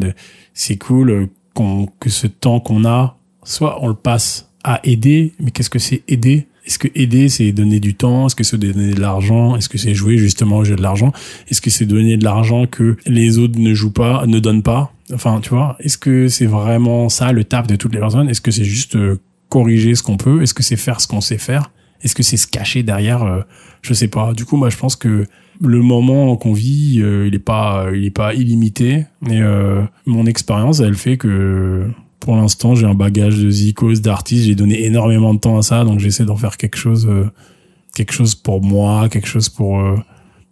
C'est 0.53 0.77
cool 0.77 1.11
euh, 1.11 1.27
qu'on, 1.55 1.89
que 1.99 2.11
ce 2.11 2.27
temps 2.27 2.61
qu'on 2.61 2.85
a, 2.85 3.17
soit 3.45 3.83
on 3.83 3.89
le 3.89 3.95
passe 3.95 4.53
à 4.65 4.81
aider, 4.85 5.33
mais 5.41 5.53
qu'est-ce 5.53 5.71
que 5.71 5.79
c'est 5.79 6.03
aider? 6.09 6.49
Est-ce 6.67 6.81
que 6.81 6.89
aider, 6.97 7.29
c'est 7.29 7.53
donner 7.53 7.79
du 7.79 7.95
temps? 7.95 8.27
Est-ce 8.27 8.35
que 8.35 8.43
c'est 8.43 8.59
donner 8.59 8.93
de 8.93 9.01
l'argent? 9.01 9.57
Est-ce 9.57 9.69
que 9.69 9.79
c'est 9.79 9.95
jouer 9.95 10.19
justement 10.19 10.59
au 10.59 10.65
jeu 10.65 10.75
de 10.75 10.83
l'argent? 10.83 11.13
Est-ce 11.49 11.61
que 11.61 11.71
c'est 11.71 11.87
donner 11.87 12.17
de 12.17 12.25
l'argent 12.25 12.67
que 12.67 12.97
les 13.07 13.39
autres 13.39 13.59
ne 13.61 13.73
jouent 13.73 13.93
pas, 13.93 14.27
ne 14.27 14.41
donnent 14.41 14.65
pas? 14.65 14.93
Enfin, 15.15 15.41
tu 15.41 15.51
vois, 15.51 15.77
est-ce 15.79 15.97
que 15.97 16.27
c'est 16.27 16.47
vraiment 16.47 17.09
ça 17.09 17.31
le 17.31 17.45
taf 17.45 17.69
de 17.69 17.77
toutes 17.77 17.95
les 17.95 18.01
personnes? 18.01 18.29
Est-ce 18.29 18.41
que 18.41 18.51
c'est 18.51 18.65
juste 18.65 18.97
euh, 18.97 19.21
corriger 19.49 19.95
ce 19.95 20.03
qu'on 20.03 20.17
peut? 20.17 20.43
Est-ce 20.43 20.55
que 20.55 20.65
c'est 20.65 20.77
faire 20.77 21.01
ce 21.01 21.07
qu'on 21.07 21.21
sait 21.21 21.39
faire? 21.39 21.71
Est-ce 22.03 22.17
que 22.17 22.25
c'est 22.25 22.37
se 22.37 22.49
cacher 22.49 22.83
derrière 22.83 23.23
euh, 23.23 23.43
Je 23.83 23.95
sais 23.95 24.09
pas. 24.09 24.35
Du 24.35 24.45
coup, 24.45 24.57
moi, 24.57 24.69
je 24.69 24.77
pense 24.77 24.97
que 24.97 25.29
le 25.61 25.81
moment 25.81 26.37
qu'on 26.37 26.53
vit, 26.53 27.01
euh, 27.01 27.27
il 27.27 27.35
est 27.35 27.39
pas, 27.41 27.87
il 27.95 28.05
est 28.05 28.11
pas 28.11 28.35
illimité. 28.35 29.07
Et 29.29 29.41
euh, 29.41 29.83
mon 30.05 30.27
expérience, 30.27 30.81
elle 30.81 30.95
fait 30.95 31.17
que 31.17 31.89
pour 32.21 32.37
l'instant, 32.37 32.75
j'ai 32.75 32.87
un 32.87 32.95
bagage 32.95 33.39
de 33.39 33.51
zikos, 33.51 34.01
d'artistes. 34.01 34.47
J'ai 34.47 34.55
donné 34.55 34.85
énormément 34.85 35.35
de 35.35 35.39
temps 35.39 35.59
à 35.59 35.63
ça, 35.63 35.85
donc 35.85 36.01
j'essaie 36.01 36.25
d'en 36.25 36.37
faire 36.37 36.57
quelque 36.57 36.77
chose, 36.77 37.07
euh, 37.09 37.31
quelque 37.95 38.13
chose 38.13 38.35
pour 38.35 38.63
moi, 38.63 39.09
quelque 39.09 39.29
chose 39.29 39.49
pour 39.49 39.83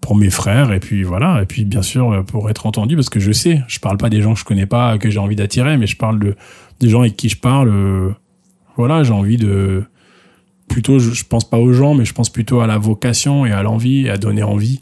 pour 0.00 0.16
mes 0.16 0.30
frères. 0.30 0.72
Et 0.72 0.80
puis 0.80 1.02
voilà. 1.02 1.42
Et 1.42 1.46
puis 1.46 1.64
bien 1.64 1.82
sûr 1.82 2.24
pour 2.26 2.50
être 2.50 2.66
entendu, 2.66 2.94
parce 2.94 3.11
que 3.11 3.20
je 3.20 3.32
sais, 3.32 3.62
je 3.68 3.80
parle 3.80 3.96
pas 3.96 4.11
des 4.11 4.22
gens 4.22 4.34
que 4.34 4.40
je 4.40 4.44
connais 4.44 4.66
pas, 4.66 4.98
que 4.98 5.11
j'ai 5.11 5.18
envie 5.18 5.36
d'attirer, 5.36 5.76
mais 5.76 5.86
je 5.86 5.96
parle 5.96 6.18
de 6.18 6.36
des 6.80 6.88
gens 6.88 7.00
avec 7.00 7.16
qui 7.16 7.28
je 7.28 7.38
parle. 7.38 8.14
voilà, 8.76 9.02
j'ai 9.02 9.12
envie 9.12 9.36
de 9.36 9.84
plutôt, 10.68 10.98
je, 10.98 11.11
je 11.11 11.24
pense 11.24 11.48
pas 11.48 11.59
aux 11.59 11.72
gens, 11.72 11.94
mais 11.94 12.05
je 12.05 12.14
pense 12.14 12.30
plutôt 12.30 12.61
à 12.61 12.66
la 12.66 12.78
vocation 12.78 13.44
et 13.46 13.52
à 13.52 13.62
l'envie, 13.62 14.09
à 14.09 14.16
donner 14.16 14.42
envie 14.42 14.80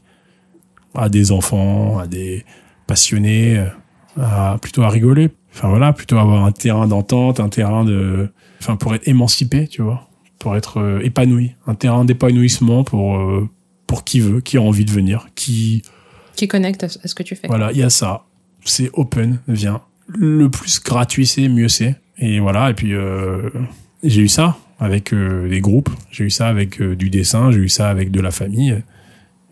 à 0.94 1.08
des 1.08 1.32
enfants, 1.32 1.98
à 1.98 2.06
des 2.06 2.44
passionnés, 2.86 3.64
à, 4.20 4.58
plutôt 4.60 4.82
à 4.82 4.88
rigoler. 4.88 5.30
Enfin 5.54 5.68
voilà, 5.68 5.92
plutôt 5.92 6.18
avoir 6.18 6.44
un 6.44 6.52
terrain 6.52 6.86
d'entente, 6.86 7.40
un 7.40 7.48
terrain 7.48 7.84
de, 7.84 8.30
enfin 8.60 8.76
pour 8.76 8.94
être 8.94 9.06
émancipé, 9.06 9.68
tu 9.68 9.82
vois, 9.82 10.08
pour 10.38 10.56
être 10.56 10.78
euh, 10.78 11.00
épanoui, 11.02 11.54
un 11.66 11.74
terrain 11.74 12.04
d'épanouissement 12.04 12.84
pour 12.84 13.16
euh, 13.16 13.48
pour 13.86 14.04
qui 14.04 14.20
veut, 14.20 14.40
qui 14.40 14.56
a 14.56 14.62
envie 14.62 14.84
de 14.84 14.90
venir, 14.90 15.28
qui 15.34 15.82
qui 16.36 16.48
connecte 16.48 16.84
à 16.84 16.88
ce 16.88 17.14
que 17.14 17.22
tu 17.22 17.36
fais. 17.36 17.48
Voilà, 17.48 17.72
il 17.72 17.78
y 17.78 17.82
a 17.82 17.90
ça. 17.90 18.24
C'est 18.64 18.90
open, 18.94 19.40
viens. 19.48 19.82
Le 20.06 20.48
plus 20.48 20.82
gratuit 20.82 21.26
c'est, 21.26 21.48
mieux 21.48 21.68
c'est. 21.68 21.96
Et 22.18 22.40
voilà, 22.40 22.70
et 22.70 22.74
puis 22.74 22.94
euh, 22.94 23.50
j'ai 24.02 24.22
eu 24.22 24.28
ça 24.28 24.56
avec 24.80 25.14
des 25.14 25.60
groupes, 25.60 25.90
j'ai 26.10 26.24
eu 26.24 26.30
ça 26.30 26.48
avec 26.48 26.82
du 26.82 27.08
dessin, 27.08 27.52
j'ai 27.52 27.60
eu 27.60 27.68
ça 27.68 27.88
avec 27.88 28.10
de 28.10 28.20
la 28.20 28.30
famille. 28.30 28.82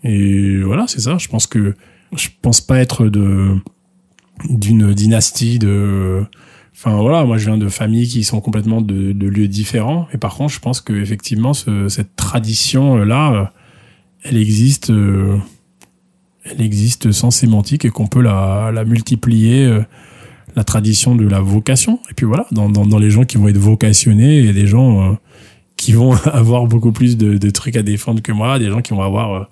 Et 0.04 0.60
voilà, 0.62 0.86
c'est 0.86 1.00
ça. 1.00 1.18
Je 1.18 1.28
pense 1.28 1.46
que 1.46 1.74
je 2.16 2.28
pense 2.42 2.60
pas 2.60 2.78
être 2.78 3.06
de 3.08 3.56
d'une 4.48 4.92
dynastie 4.94 5.58
de. 5.58 6.24
Enfin 6.72 6.96
voilà, 6.96 7.24
moi 7.24 7.36
je 7.36 7.46
viens 7.46 7.58
de 7.58 7.68
familles 7.68 8.08
qui 8.08 8.24
sont 8.24 8.40
complètement 8.40 8.80
de, 8.80 9.12
de 9.12 9.26
lieux 9.26 9.48
différents. 9.48 10.08
Et 10.14 10.18
par 10.18 10.34
contre, 10.34 10.54
je 10.54 10.60
pense 10.60 10.80
que 10.80 10.94
effectivement, 10.94 11.52
ce, 11.52 11.88
cette 11.88 12.16
tradition 12.16 12.96
là, 12.96 13.52
elle 14.22 14.36
existe. 14.36 14.92
Elle 16.44 16.62
existe 16.62 17.12
sans 17.12 17.30
sémantique 17.30 17.84
et 17.84 17.90
qu'on 17.90 18.06
peut 18.06 18.22
la, 18.22 18.70
la 18.72 18.84
multiplier 18.86 19.82
la 20.56 20.64
tradition 20.64 21.14
de 21.14 21.28
la 21.28 21.40
vocation. 21.40 22.00
Et 22.10 22.14
puis 22.14 22.24
voilà, 22.24 22.46
dans, 22.50 22.70
dans, 22.70 22.86
dans, 22.86 22.98
les 22.98 23.10
gens 23.10 23.24
qui 23.24 23.36
vont 23.36 23.48
être 23.48 23.58
vocationnés, 23.58 24.48
a 24.48 24.52
des 24.52 24.66
gens 24.66 25.18
qui 25.76 25.92
vont 25.92 26.12
avoir 26.24 26.66
beaucoup 26.66 26.92
plus 26.92 27.18
de, 27.18 27.36
de, 27.36 27.50
trucs 27.50 27.76
à 27.76 27.82
défendre 27.82 28.22
que 28.22 28.32
moi, 28.32 28.58
des 28.58 28.70
gens 28.70 28.80
qui 28.80 28.92
vont 28.92 29.02
avoir 29.02 29.50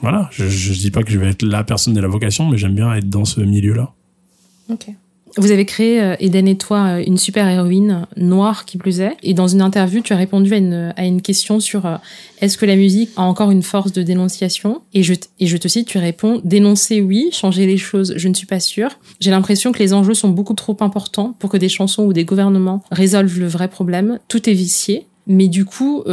voilà, 0.00 0.28
je, 0.30 0.46
je 0.46 0.72
dis 0.72 0.90
pas 0.90 1.02
que 1.02 1.10
je 1.10 1.18
vais 1.18 1.28
être 1.28 1.42
la 1.42 1.64
personne 1.64 1.94
de 1.94 2.00
la 2.00 2.08
vocation, 2.08 2.48
mais 2.48 2.58
j'aime 2.58 2.74
bien 2.74 2.92
être 2.94 3.08
dans 3.08 3.24
ce 3.24 3.40
milieu-là. 3.40 3.92
Ok. 4.70 4.88
Vous 5.38 5.50
avez 5.50 5.66
créé, 5.66 6.00
euh, 6.00 6.16
Eden 6.18 6.48
et 6.48 6.56
toi, 6.56 6.96
euh, 6.96 7.04
une 7.06 7.18
super 7.18 7.46
héroïne 7.46 8.06
noire 8.16 8.64
qui 8.64 8.78
plus 8.78 9.00
est. 9.00 9.14
Et 9.22 9.34
dans 9.34 9.48
une 9.48 9.60
interview, 9.60 10.00
tu 10.00 10.14
as 10.14 10.16
répondu 10.16 10.54
à 10.54 10.56
une, 10.56 10.94
à 10.96 11.04
une 11.04 11.20
question 11.20 11.60
sur 11.60 11.84
euh, 11.84 11.96
est-ce 12.40 12.56
que 12.56 12.64
la 12.64 12.74
musique 12.74 13.10
a 13.16 13.22
encore 13.22 13.50
une 13.50 13.62
force 13.62 13.92
de 13.92 14.02
dénonciation? 14.02 14.80
Et 14.94 15.02
je, 15.02 15.12
et 15.38 15.46
je 15.46 15.56
te 15.58 15.68
cite, 15.68 15.88
tu 15.88 15.98
réponds 15.98 16.40
dénoncer 16.42 17.02
oui, 17.02 17.28
changer 17.32 17.66
les 17.66 17.76
choses, 17.76 18.14
je 18.16 18.28
ne 18.28 18.34
suis 18.34 18.46
pas 18.46 18.60
sûre. 18.60 18.98
J'ai 19.20 19.30
l'impression 19.30 19.72
que 19.72 19.78
les 19.78 19.92
enjeux 19.92 20.14
sont 20.14 20.30
beaucoup 20.30 20.54
trop 20.54 20.76
importants 20.80 21.34
pour 21.38 21.50
que 21.50 21.58
des 21.58 21.68
chansons 21.68 22.04
ou 22.04 22.14
des 22.14 22.24
gouvernements 22.24 22.82
résolvent 22.90 23.38
le 23.38 23.46
vrai 23.46 23.68
problème. 23.68 24.18
Tout 24.28 24.48
est 24.48 24.54
vicié. 24.54 25.06
Mais 25.26 25.48
du 25.48 25.64
coup, 25.64 26.04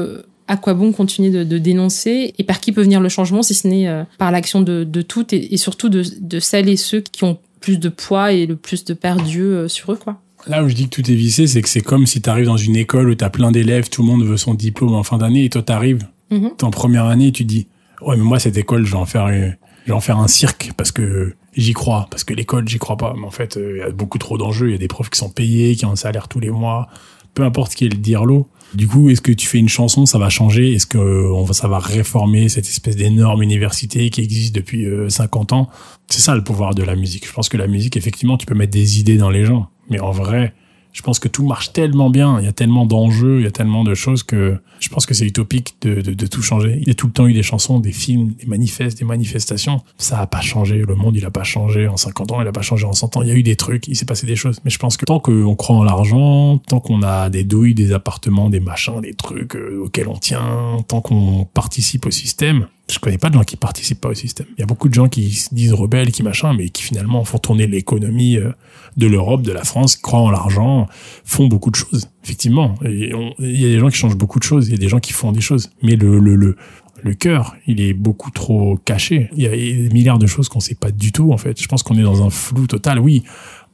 à 0.48 0.58
quoi 0.58 0.74
bon 0.74 0.92
continuer 0.92 1.30
de, 1.30 1.44
de 1.44 1.58
dénoncer 1.58 2.34
et 2.38 2.44
par 2.44 2.60
qui 2.60 2.72
peut 2.72 2.82
venir 2.84 3.00
le 3.02 3.10
changement 3.10 3.42
si 3.44 3.54
ce 3.54 3.68
n'est 3.68 3.88
euh, 3.88 4.04
par 4.18 4.32
l'action 4.32 4.62
de, 4.62 4.84
de 4.84 5.02
toutes 5.02 5.34
et, 5.34 5.54
et 5.54 5.58
surtout 5.58 5.90
de, 5.90 6.04
de 6.20 6.40
celles 6.40 6.70
et 6.70 6.76
ceux 6.78 7.02
qui 7.02 7.24
ont 7.24 7.38
plus 7.62 7.80
de 7.80 7.90
poids 7.90 8.34
et 8.34 8.46
le 8.46 8.56
plus 8.58 8.84
de 8.84 8.94
perdieux 8.94 9.54
euh, 9.56 9.68
sur 9.68 9.92
eux, 9.94 9.96
quoi. 9.96 10.20
Là 10.48 10.62
où 10.64 10.68
je 10.68 10.74
dis 10.76 10.90
que 10.90 11.02
tout 11.02 11.10
est 11.10 11.16
vissé, 11.16 11.48
c'est 11.48 11.62
que 11.62 11.70
c'est 11.70 11.80
comme 11.82 12.06
si 12.06 12.22
tu 12.22 12.30
arrives 12.30 12.48
dans 12.48 12.58
une 12.58 12.76
école 12.76 13.10
où 13.10 13.16
tu 13.16 13.24
as 13.24 13.30
plein 13.30 13.52
d'élèves, 13.52 13.90
tout 13.90 14.02
le 14.02 14.08
monde 14.10 14.24
veut 14.26 14.36
son 14.36 14.54
diplôme 14.54 14.94
en 14.94 15.04
fin 15.04 15.18
d'année, 15.18 15.46
et 15.46 15.50
toi 15.50 15.62
t'arrives, 15.62 16.06
Mhm. 16.32 16.52
t'es 16.58 16.66
en 16.66 16.72
première 16.72 17.06
année, 17.06 17.28
et 17.28 17.32
tu 17.32 17.46
dis, 17.46 17.68
ouais, 18.02 18.18
mais 18.18 18.24
moi 18.24 18.40
cette 18.40 18.58
école, 18.58 18.86
je 18.86 18.92
vais 18.92 18.98
en 18.98 19.06
faire, 19.06 19.30
une- 19.30 19.56
je 19.86 19.88
vais 19.88 19.94
en 19.94 20.02
faire 20.02 20.18
un 20.18 20.28
cirque 20.28 20.72
parce 20.76 20.92
que 20.92 21.34
j'y 21.56 21.72
crois, 21.72 22.08
parce 22.12 22.26
que 22.26 22.34
l'école, 22.34 22.68
j'y 22.68 22.80
crois 22.80 22.98
pas. 22.98 23.14
Mais 23.18 23.26
en 23.26 23.32
fait, 23.32 23.56
euh, 23.56 23.74
il 23.76 23.80
y 23.80 23.82
a 23.84 23.92
beaucoup 23.92 24.18
trop 24.18 24.38
d'enjeux, 24.38 24.68
il 24.68 24.72
y 24.74 24.76
a 24.76 24.78
des 24.78 24.90
profs 24.90 25.10
qui 25.10 25.20
sont 25.20 25.30
payés, 25.30 25.76
qui 25.78 25.86
ont 25.86 25.92
un 25.92 25.96
salaire 25.96 26.28
tous 26.28 26.42
les 26.42 26.50
mois, 26.50 26.90
peu 27.34 27.44
importe 27.44 27.74
qui 27.76 27.86
est 27.86 27.90
le 27.90 27.98
dirlo. 27.98 28.48
Du 28.74 28.88
coup, 28.88 29.10
est-ce 29.10 29.22
que 29.22 29.32
tu 29.32 29.48
fais 29.48 29.60
une 29.60 29.70
chanson, 29.70 30.06
ça 30.06 30.18
va 30.18 30.30
changer? 30.30 30.74
Est-ce 30.74 30.88
que 30.88 30.98
euh, 30.98 31.32
on 31.34 31.44
va, 31.44 31.54
ça 31.54 31.68
va 31.68 31.80
réformer 31.80 32.50
cette 32.50 32.66
espèce 32.66 32.96
d'énorme 32.96 33.44
université 33.44 34.10
qui 34.10 34.22
existe 34.22 34.56
depuis 34.56 34.86
euh, 34.86 35.10
50 35.10 35.54
ans? 35.54 35.70
C'est 36.08 36.22
ça 36.22 36.36
le 36.36 36.44
pouvoir 36.44 36.74
de 36.74 36.84
la 36.84 36.96
musique. 36.96 37.28
Je 37.28 37.34
pense 37.34 37.50
que 37.50 37.58
la 37.58 37.68
musique, 37.68 37.98
effectivement, 37.98 38.38
tu 38.38 38.46
peux 38.46 38.56
mettre 38.56 38.74
des 38.74 39.00
idées 39.00 39.18
dans 39.18 39.30
les 39.30 39.46
gens, 39.46 39.70
mais 39.90 40.00
en 40.00 40.12
vrai, 40.12 40.54
je 40.94 41.02
pense 41.02 41.20
que 41.20 41.28
tout 41.28 41.46
marche 41.46 41.74
tellement 41.74 42.10
bien, 42.10 42.40
il 42.40 42.46
y 42.46 42.48
a 42.48 42.54
tellement 42.54 42.86
d'enjeux, 42.86 43.40
il 43.40 43.44
y 43.44 43.48
a 43.48 43.52
tellement 43.52 43.84
de 43.84 43.96
choses 43.96 44.24
que 44.24 44.58
je 44.80 44.90
pense 44.90 45.06
que 45.06 45.14
c'est 45.14 45.26
utopique 45.26 45.76
de, 45.82 46.02
de, 46.02 46.14
de 46.14 46.28
tout 46.28 46.42
changer. 46.42 46.78
Il 46.82 46.88
y 46.88 46.92
a 46.92 46.94
tout 46.94 47.08
le 47.08 47.14
temps 47.14 47.26
eu 47.26 47.34
des 47.34 47.42
chansons, 47.42 47.80
des 47.80 47.92
films, 47.92 48.34
des 48.40 48.46
manifestes, 48.46 49.00
des 49.00 49.06
manifestations. 49.06 49.82
Ça 49.98 50.20
a 50.20 50.28
pas 50.28 50.42
changé. 50.42 50.84
Le 50.88 50.96
monde, 50.96 51.16
il 51.16 51.26
a 51.26 51.32
pas 51.32 51.44
changé 51.44 51.88
en 51.88 51.98
50 51.98 52.32
ans, 52.32 52.42
il 52.42 52.48
a 52.48 52.52
pas 52.52 52.62
changé 52.62 52.86
en 52.86 52.94
100 52.94 53.18
ans. 53.18 53.22
Il 53.24 53.30
y 53.30 53.32
a 53.32 53.36
eu 53.36 53.44
des 53.44 53.56
trucs, 53.56 53.88
il 53.88 53.96
s'est 53.96 54.06
passé 54.06 54.28
des 54.28 54.36
choses. 54.36 54.60
Mais 54.66 54.72
je 54.72 54.78
pense 54.78 54.98
que 54.98 55.06
tant 55.06 55.20
qu'on 55.20 55.56
croit 55.56 55.78
en 55.78 55.84
l'argent, 55.84 56.60
tant 56.60 56.80
qu'on 56.80 57.02
a 57.02 57.30
des 57.30 57.44
douilles, 57.44 57.74
des 57.74 57.92
appartements, 57.92 58.50
des 58.50 58.60
machins, 58.60 59.02
des 59.02 59.14
trucs 59.14 59.56
euh, 59.56 59.84
auxquels 59.86 60.08
on 60.08 60.18
tient, 60.18 60.78
tant 60.88 61.02
qu'on 61.02 61.46
participe 61.54 62.06
au 62.06 62.12
système, 62.12 62.68
je 62.92 63.00
connais 63.00 63.18
pas 63.18 63.30
de 63.30 63.36
gens 63.36 63.44
qui 63.44 63.56
participent 63.56 64.02
pas 64.02 64.10
au 64.10 64.14
système. 64.14 64.48
Il 64.58 64.60
y 64.60 64.64
a 64.64 64.66
beaucoup 64.66 64.90
de 64.90 64.94
gens 64.94 65.08
qui 65.08 65.32
se 65.32 65.54
disent 65.54 65.74
rebelles, 65.74 66.12
qui 66.12 66.22
machin, 66.22 66.54
mais 66.54 66.70
qui 66.70 66.84
finalement 66.84 67.24
font 67.24 67.38
tourner 67.38 67.66
l'économie 67.66 68.38
euh, 68.38 68.52
de 68.98 69.08
l'Europe, 69.08 69.42
de 69.42 69.52
la 69.52 69.64
France, 69.64 69.96
croient 69.96 70.20
en 70.20 70.30
l'argent, 70.30 70.88
font 71.24 71.48
beaucoup 71.48 71.72
de 71.72 71.76
choses. 71.76 72.10
Effectivement, 72.24 72.76
il 72.84 73.10
y 73.40 73.66
a 73.66 73.70
des 73.70 73.80
gens 73.80 73.90
qui 73.90 73.98
changent 73.98 74.18
beaucoup 74.18 74.40
de 74.40 74.44
choses, 74.44 74.68
il 74.68 74.72
y 74.72 74.76
a 74.76 74.78
des 74.78 74.90
gens 74.90 75.00
qui 75.00 75.14
font 75.14 75.32
des 75.32 75.42
choses, 75.42 75.70
mais 75.82 75.96
le 75.96 77.14
cœur, 77.14 77.56
il 77.68 77.82
est 77.82 77.94
beaucoup 77.94 78.32
trop 78.32 78.78
caché. 78.86 79.30
Il 79.36 79.44
y 79.44 79.48
a 79.48 79.52
des 79.52 79.90
milliards 79.94 80.20
de 80.20 80.28
choses 80.28 80.50
qu'on 80.50 80.60
sait 80.60 80.76
pas 80.76 80.92
du 80.92 81.12
tout 81.12 81.32
en 81.32 81.38
fait. 81.38 81.62
Je 81.62 81.68
pense 81.68 81.84
qu'on 81.84 81.98
est 81.98 82.04
dans 82.04 82.24
un 82.24 82.30
flou 82.30 82.68
total. 82.68 83.00
Oui, 83.00 83.24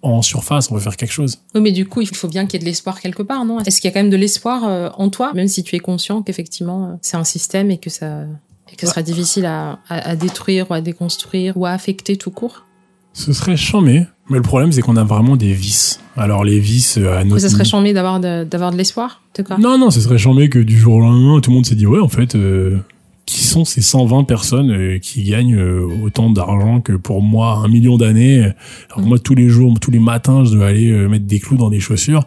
en 0.02 0.22
surface, 0.22 0.72
on 0.72 0.76
veut 0.76 0.82
faire 0.82 0.98
quelque 0.98 1.12
chose. 1.12 1.40
Oui, 1.54 1.62
mais 1.62 1.72
du 1.72 1.86
coup, 1.86 2.02
il 2.02 2.08
faut 2.08 2.28
bien 2.28 2.46
qu'il 2.46 2.54
y 2.54 2.58
ait 2.58 2.66
de 2.66 2.66
l'espoir 2.66 3.02
quelque 3.02 3.24
part, 3.24 3.46
non? 3.46 3.60
Est-ce 3.60 3.82
qu'il 3.82 3.90
y 3.90 3.92
a 3.92 3.94
quand 3.94 4.02
même 4.02 4.10
de 4.10 4.18
l'espoir 4.18 4.64
euh, 4.66 4.90
en 4.98 5.10
toi, 5.10 5.34
même 5.34 5.48
si 5.48 5.64
tu 5.64 5.76
es 5.76 5.80
conscient 5.80 6.22
qu'effectivement, 6.22 6.86
euh, 6.86 6.96
c'est 7.02 7.18
un 7.18 7.24
système 7.24 7.70
et 7.70 7.78
que 7.78 7.90
ça 7.90 8.26
et 8.72 8.76
que 8.76 8.82
ce 8.82 8.88
sera 8.88 9.02
difficile 9.02 9.46
à, 9.46 9.80
à, 9.90 10.10
à 10.10 10.16
détruire 10.16 10.70
ou 10.70 10.74
à 10.74 10.82
déconstruire 10.82 11.58
ou 11.58 11.66
à 11.66 11.72
affecter 11.72 12.18
tout 12.18 12.32
court 12.32 12.66
Ce 13.14 13.34
serait 13.34 13.58
chambé, 13.58 14.06
mais 14.30 14.38
le 14.38 14.44
problème 14.44 14.72
c'est 14.72 14.82
qu'on 14.82 14.98
a 14.98 15.04
vraiment 15.04 15.36
des 15.36 15.54
vices. 15.54 16.00
Alors 16.16 16.44
les 16.44 16.60
vices 16.60 16.98
à 16.98 17.24
notre 17.24 17.42
ça 17.42 17.50
serait 17.50 17.66
chambé 17.66 17.94
d'avoir 17.94 18.20
de, 18.20 18.44
d'avoir 18.44 18.72
de 18.72 18.78
l'espoir 18.78 19.22
quoi 19.46 19.58
Non, 19.58 19.78
non, 19.78 19.90
ce 19.90 20.02
serait 20.02 20.18
chambé 20.18 20.50
que 20.50 20.60
du 20.60 20.78
jour 20.78 20.96
au 20.96 21.00
lendemain, 21.00 21.40
tout 21.40 21.50
le 21.52 21.56
monde 21.56 21.66
s'est 21.66 21.76
dit, 21.76 21.86
ouais, 21.88 22.00
en 22.00 22.10
fait, 22.10 22.36
euh, 22.36 22.78
qui 23.26 23.44
sont 23.44 23.64
ces 23.64 23.82
120 23.82 24.24
personnes 24.24 24.72
euh, 24.72 25.00
qui 25.00 25.24
gagnent 25.24 25.56
euh, 25.56 25.88
autant 26.04 26.30
d'argent 26.30 26.82
que 26.82 26.94
pour 26.94 27.22
moi, 27.22 27.62
un 27.64 27.68
million 27.68 27.96
d'années? 27.98 28.52
Alors 28.90 29.06
Mm. 29.06 29.08
moi, 29.08 29.20
tous 29.20 29.36
les 29.36 29.48
jours, 29.50 29.80
tous 29.80 29.92
les 29.92 30.00
matins, 30.00 30.44
je 30.44 30.52
dois 30.52 30.68
aller 30.68 30.92
mettre 31.08 31.26
des 31.26 31.40
clous 31.40 31.58
dans 31.58 31.70
des 31.70 31.80
chaussures, 31.80 32.24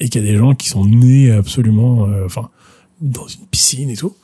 et 0.00 0.08
qu'il 0.08 0.24
y 0.24 0.28
a 0.28 0.32
des 0.32 0.38
gens 0.38 0.54
qui 0.54 0.68
sont 0.68 0.84
nés 0.84 1.30
absolument, 1.30 2.06
euh, 2.06 2.24
enfin, 2.26 2.48
dans 3.00 3.26
une 3.28 3.46
piscine 3.50 3.90
et 3.90 3.96
tout. 3.96 4.14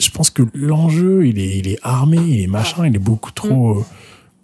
Je 0.00 0.10
pense 0.10 0.30
que 0.30 0.42
l'enjeu, 0.54 1.26
il 1.26 1.38
est, 1.38 1.58
il 1.58 1.68
est 1.68 1.78
armé, 1.82 2.16
il 2.16 2.40
est 2.40 2.46
machin, 2.46 2.86
il 2.86 2.96
est 2.96 2.98
beaucoup 2.98 3.30
trop... 3.30 3.78
euh, 3.78 3.84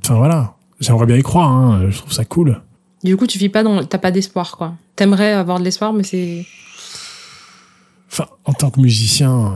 Enfin 0.05 0.15
voilà, 0.15 0.55
j'aimerais 0.79 1.07
bien 1.07 1.17
y 1.17 1.23
croire, 1.23 1.51
hein, 1.51 1.91
je 1.91 1.97
trouve 1.99 2.13
ça 2.13 2.25
cool. 2.25 2.61
Du 3.03 3.17
coup, 3.17 3.27
tu 3.27 3.39
vis 3.39 3.49
pas 3.49 3.63
dans, 3.63 3.85
t'as 3.85 3.99
pas 3.99 4.11
d'espoir, 4.11 4.57
quoi. 4.57 4.75
T'aimerais 4.95 5.33
avoir 5.33 5.59
de 5.59 5.65
l'espoir, 5.65 5.93
mais 5.93 6.03
c'est. 6.03 6.47
Enfin, 8.11 8.27
en 8.45 8.53
tant 8.53 8.71
que 8.71 8.81
musicien, 8.81 9.55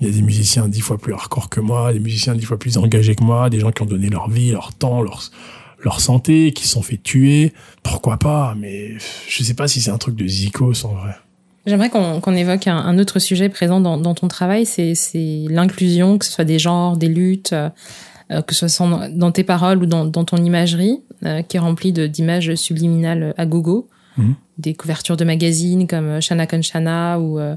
il 0.00 0.06
y 0.06 0.10
a 0.10 0.12
des 0.12 0.22
musiciens 0.22 0.68
dix 0.68 0.80
fois 0.80 0.98
plus 0.98 1.14
hardcore 1.14 1.48
que 1.48 1.60
moi, 1.60 1.92
des 1.92 2.00
musiciens 2.00 2.34
dix 2.34 2.44
fois 2.44 2.58
plus 2.58 2.76
engagés 2.76 3.14
que 3.14 3.24
moi, 3.24 3.48
des 3.50 3.60
gens 3.60 3.70
qui 3.70 3.82
ont 3.82 3.86
donné 3.86 4.08
leur 4.10 4.28
vie, 4.28 4.50
leur 4.50 4.74
temps, 4.74 5.02
leur, 5.02 5.22
leur 5.82 6.00
santé, 6.00 6.52
qui 6.52 6.64
se 6.64 6.70
sont 6.70 6.82
fait 6.82 6.98
tuer. 7.02 7.52
Pourquoi 7.82 8.18
pas 8.18 8.54
Mais 8.58 8.92
je 9.28 9.42
sais 9.42 9.54
pas 9.54 9.68
si 9.68 9.80
c'est 9.80 9.90
un 9.90 9.98
truc 9.98 10.16
de 10.16 10.26
zikos 10.26 10.84
en 10.84 10.94
vrai. 10.94 11.14
J'aimerais 11.66 11.88
qu'on 11.90 12.20
qu'on 12.20 12.34
évoque 12.36 12.66
un, 12.66 12.76
un 12.76 12.98
autre 12.98 13.18
sujet 13.18 13.48
présent 13.48 13.80
dans, 13.80 13.96
dans 13.96 14.14
ton 14.14 14.28
travail, 14.28 14.66
c'est 14.66 14.94
l'inclusion, 15.48 16.18
que 16.18 16.24
ce 16.26 16.32
soit 16.32 16.44
des 16.44 16.58
genres, 16.58 16.96
des 16.96 17.08
luttes, 17.08 17.52
euh, 17.54 17.70
euh, 18.30 18.42
que 18.42 18.54
ce 18.54 18.68
soit 18.68 19.08
dans, 19.10 19.32
tes 19.32 19.44
paroles 19.44 19.78
ou 19.82 19.86
dans, 19.86 20.04
dans 20.04 20.24
ton 20.24 20.36
imagerie, 20.38 21.00
euh, 21.24 21.42
qui 21.42 21.56
est 21.56 21.60
remplie 21.60 21.92
de- 21.92 22.06
d'images 22.06 22.54
subliminales 22.54 23.34
à 23.38 23.46
gogo, 23.46 23.88
Mhm. 24.16 24.34
des 24.58 24.74
couvertures 24.74 25.16
de 25.16 25.24
magazines 25.24 25.88
comme 25.88 26.04
euh, 26.06 26.20
Shana 26.20 26.46
Conchana 26.46 27.18
ou 27.18 27.40
euh, 27.40 27.56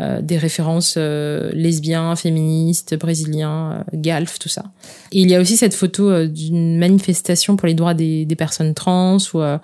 euh, 0.00 0.20
des 0.22 0.38
références 0.38 0.94
euh, 0.96 1.50
lesbiens, 1.54 2.16
féministes, 2.16 2.98
brésiliens, 2.98 3.72
euh, 3.72 3.82
galf, 3.94 4.38
tout 4.38 4.48
ça. 4.48 4.64
Et 5.12 5.20
il 5.20 5.30
y 5.30 5.34
a 5.34 5.40
aussi 5.40 5.56
cette 5.56 5.74
photo 5.74 6.10
euh, 6.10 6.26
d'une 6.26 6.78
manifestation 6.78 7.56
pour 7.56 7.66
les 7.66 7.74
droits 7.74 7.94
des, 7.94 8.24
des 8.24 8.36
personnes 8.36 8.74
trans 8.74 9.18
ou, 9.32 9.40
euh, 9.40 9.58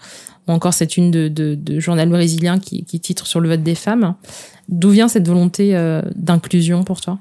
ou 0.46 0.52
encore 0.52 0.74
cette 0.74 0.96
une 0.96 1.10
de, 1.10 1.28
de, 1.28 1.54
de 1.54 1.80
journal 1.80 2.08
brésilien 2.08 2.58
qui, 2.58 2.84
qui 2.84 3.00
titre 3.00 3.26
sur 3.26 3.40
le 3.40 3.48
vote 3.48 3.62
des 3.62 3.74
femmes. 3.74 4.14
D'où 4.68 4.90
vient 4.90 5.08
cette 5.08 5.26
volonté 5.26 5.74
d'inclusion 6.14 6.84
pour 6.84 7.00
toi? 7.00 7.18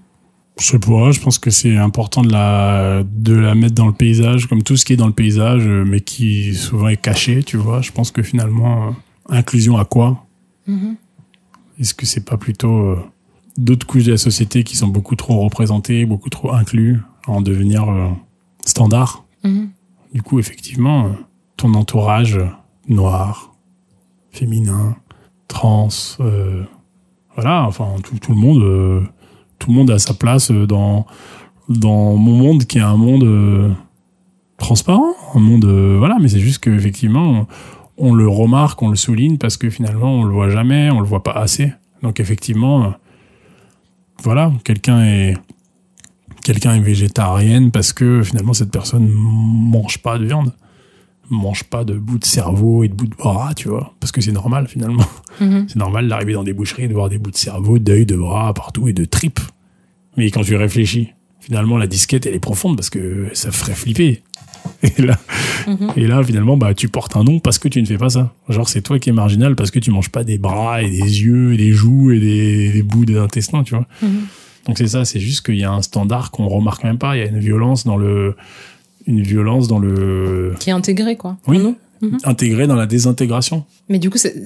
Je 0.60 0.66
sais 0.66 0.80
pas, 0.80 1.12
je 1.12 1.20
pense 1.20 1.40
que 1.40 1.50
c'est 1.50 1.78
important 1.78 2.22
de 2.22 2.32
la, 2.32 3.04
de 3.10 3.34
la 3.34 3.56
mettre 3.56 3.76
dans 3.76 3.88
le 3.88 3.94
paysage, 3.94 4.46
comme 4.46 4.62
tout 4.62 4.78
ce 4.78 4.86
qui 4.86 4.94
est 4.94 4.98
dans 4.98 5.08
le 5.08 5.14
paysage, 5.14 5.66
mais 5.66 6.02
qui 6.02 6.54
souvent 6.54 6.90
est 6.90 7.02
caché, 7.02 7.42
tu 7.42 7.58
vois. 7.58 7.82
Je 7.82 7.92
pense 7.92 8.12
que 8.12 8.22
finalement, 8.22 8.94
inclusion 9.30 9.78
à 9.78 9.86
quoi? 9.86 10.28
Est-ce 11.80 11.94
que 11.94 12.06
c'est 12.06 12.26
pas 12.26 12.38
plutôt 12.38 12.78
euh, 12.80 13.00
d'autres 13.58 13.88
couches 13.88 14.04
de 14.04 14.12
la 14.12 14.18
société 14.18 14.64
qui 14.64 14.76
sont 14.76 14.88
beaucoup 14.88 15.16
trop 15.16 15.40
représentées, 15.42 16.06
beaucoup 16.06 16.30
trop 16.30 16.52
inclus 16.54 17.00
en 17.28 17.42
devenir 17.42 17.90
euh, 17.90 18.10
standard? 18.66 19.24
Mhm. 19.44 19.70
Du 20.14 20.22
coup, 20.22 20.40
effectivement, 20.40 21.06
euh, 21.06 21.10
ton 21.56 21.74
entourage 21.74 22.40
noir, 22.88 23.54
féminin, 24.32 24.96
trans, 25.48 25.90
euh, 26.22 26.64
voilà, 27.36 27.66
enfin 27.66 27.96
tout, 28.04 28.18
tout 28.18 28.32
le 28.32 28.38
monde, 28.38 28.62
euh, 28.64 29.02
tout 29.58 29.70
le 29.70 29.76
monde 29.76 29.92
a 29.92 30.00
sa 30.00 30.14
place 30.14 30.52
dans 30.52 31.06
dans 31.68 32.16
mon 32.16 32.36
monde 32.36 32.66
qui 32.66 32.80
est 32.80 32.82
un 32.82 32.98
monde 32.98 33.24
euh, 33.24 33.72
transparent, 34.58 35.14
un 35.36 35.40
monde 35.40 35.66
voilà, 35.66 36.18
mais 36.20 36.30
c'est 36.30 36.40
juste 36.40 36.60
que 36.60 36.70
effectivement 36.70 37.48
on, 38.00 38.14
le 38.14 38.28
remarque, 38.28 38.82
on 38.82 38.90
le 38.90 38.96
souligne 38.96 39.38
parce 39.38 39.58
que 39.58 39.70
finalement 39.70 40.14
on 40.14 40.24
le 40.24 40.34
voit 40.34 40.50
jamais, 40.50 40.90
on 40.90 41.00
le 41.00 41.06
voit 41.06 41.24
pas 41.24 41.34
assez. 41.34 41.72
Donc 42.02 42.20
effectivement, 42.20 42.86
euh, 42.86 42.90
voilà, 44.24 44.52
quelqu'un 44.64 45.04
est 45.04 45.36
quelqu'un 46.44 46.76
est 46.76 46.80
végétarienne 46.80 47.72
parce 47.72 47.94
que 47.94 48.24
finalement 48.24 48.54
cette 48.54 48.72
personne 48.72 49.10
mange 49.12 50.00
pas 50.00 50.18
de 50.18 50.26
viande, 50.26 50.54
mange 51.30 51.64
pas 51.66 51.84
de 51.84 51.94
bout 51.94 52.18
de 52.18 52.26
cerveau 52.26 52.84
et 52.84 52.88
de 52.88 52.94
bout 52.94 53.08
de 53.08 53.16
bras, 53.16 53.54
tu 53.54 53.70
vois, 53.70 53.94
parce 54.00 54.12
que 54.12 54.22
c'est 54.22 54.32
normal 54.32 54.68
finalement. 54.68 55.06
Mhm. 55.40 55.66
C'est 55.70 55.78
normal 55.78 56.08
d'arriver 56.08 56.34
dans 56.34 56.44
des 56.44 56.54
boucheries 56.54 56.84
et 56.84 56.88
de 56.88 56.94
voir 56.94 57.08
des 57.08 57.18
bouts 57.18 57.32
de 57.32 57.38
cerveau, 57.38 57.80
d'œil, 57.80 58.06
de 58.06 58.16
bras 58.16 58.54
partout 58.54 58.88
et 58.88 58.94
de 58.94 59.06
tripes. 59.06 59.40
Mais 60.18 60.32
quand 60.32 60.42
tu 60.42 60.56
réfléchis, 60.56 61.14
finalement 61.40 61.78
la 61.78 61.88
disquette 61.88 62.26
elle 62.26 62.36
est 62.36 62.40
profonde 62.40 62.76
parce 62.76 62.90
que 62.90 63.28
ça 63.34 63.52
ferait 63.52 63.76
flipper. 63.76 64.22
Et 64.98 65.02
là, 65.02 65.18
Mhm. 65.68 65.92
et 65.98 66.08
là 66.08 66.24
finalement 66.24 66.56
bah 66.58 66.74
tu 66.74 66.88
portes 66.88 67.16
un 67.18 67.24
nom 67.26 67.40
parce 67.40 67.60
que 67.60 67.68
tu 67.68 67.82
ne 67.82 67.86
fais 67.86 67.98
pas 67.98 68.10
ça. 68.10 68.34
Genre 68.48 68.68
c'est 68.70 68.82
toi 68.82 68.98
qui 68.98 69.10
es 69.10 69.12
marginal 69.12 69.56
parce 69.56 69.72
que 69.72 69.80
tu 69.80 69.92
manges 69.92 70.10
pas 70.10 70.24
des 70.24 70.38
bras 70.38 70.82
et 70.82 70.90
des 70.90 70.98
yeux 71.22 71.54
et 71.54 71.58
des 71.58 71.72
joues 71.74 72.12
et 72.12 72.20
des, 72.20 72.72
des 72.72 72.82
bouts 72.82 73.06
d'intestin, 73.06 73.64
tu 73.64 73.76
vois. 73.76 73.86
Mhm. 74.02 74.10
Donc 74.68 74.78
c'est 74.78 74.88
ça, 74.88 75.04
c'est 75.06 75.20
juste 75.20 75.46
qu'il 75.46 75.58
y 75.58 75.64
a 75.66 75.72
un 75.72 75.82
standard 75.82 76.32
qu'on 76.32 76.48
remarque 76.48 76.84
même 76.86 76.98
pas. 76.98 77.16
Il 77.18 77.20
y 77.20 77.24
a 77.24 77.28
une 77.28 77.40
violence 77.40 77.84
dans 77.84 77.98
le, 77.98 78.36
une 79.06 79.22
violence 79.22 79.68
dans 79.68 79.80
le 79.80 80.54
Qui 80.60 80.70
est 80.70 80.74
intégré, 80.74 81.18
quoi. 81.18 81.38
Oui. 81.48 81.58
en 81.58 81.76
nous. 82.02 82.18
intégré 82.24 82.66
dans 82.66 82.76
la 82.76 82.86
désintégration. 82.86 83.66
Mais 83.90 84.00
du 84.00 84.10
coup, 84.10 84.18
c'est- 84.18 84.46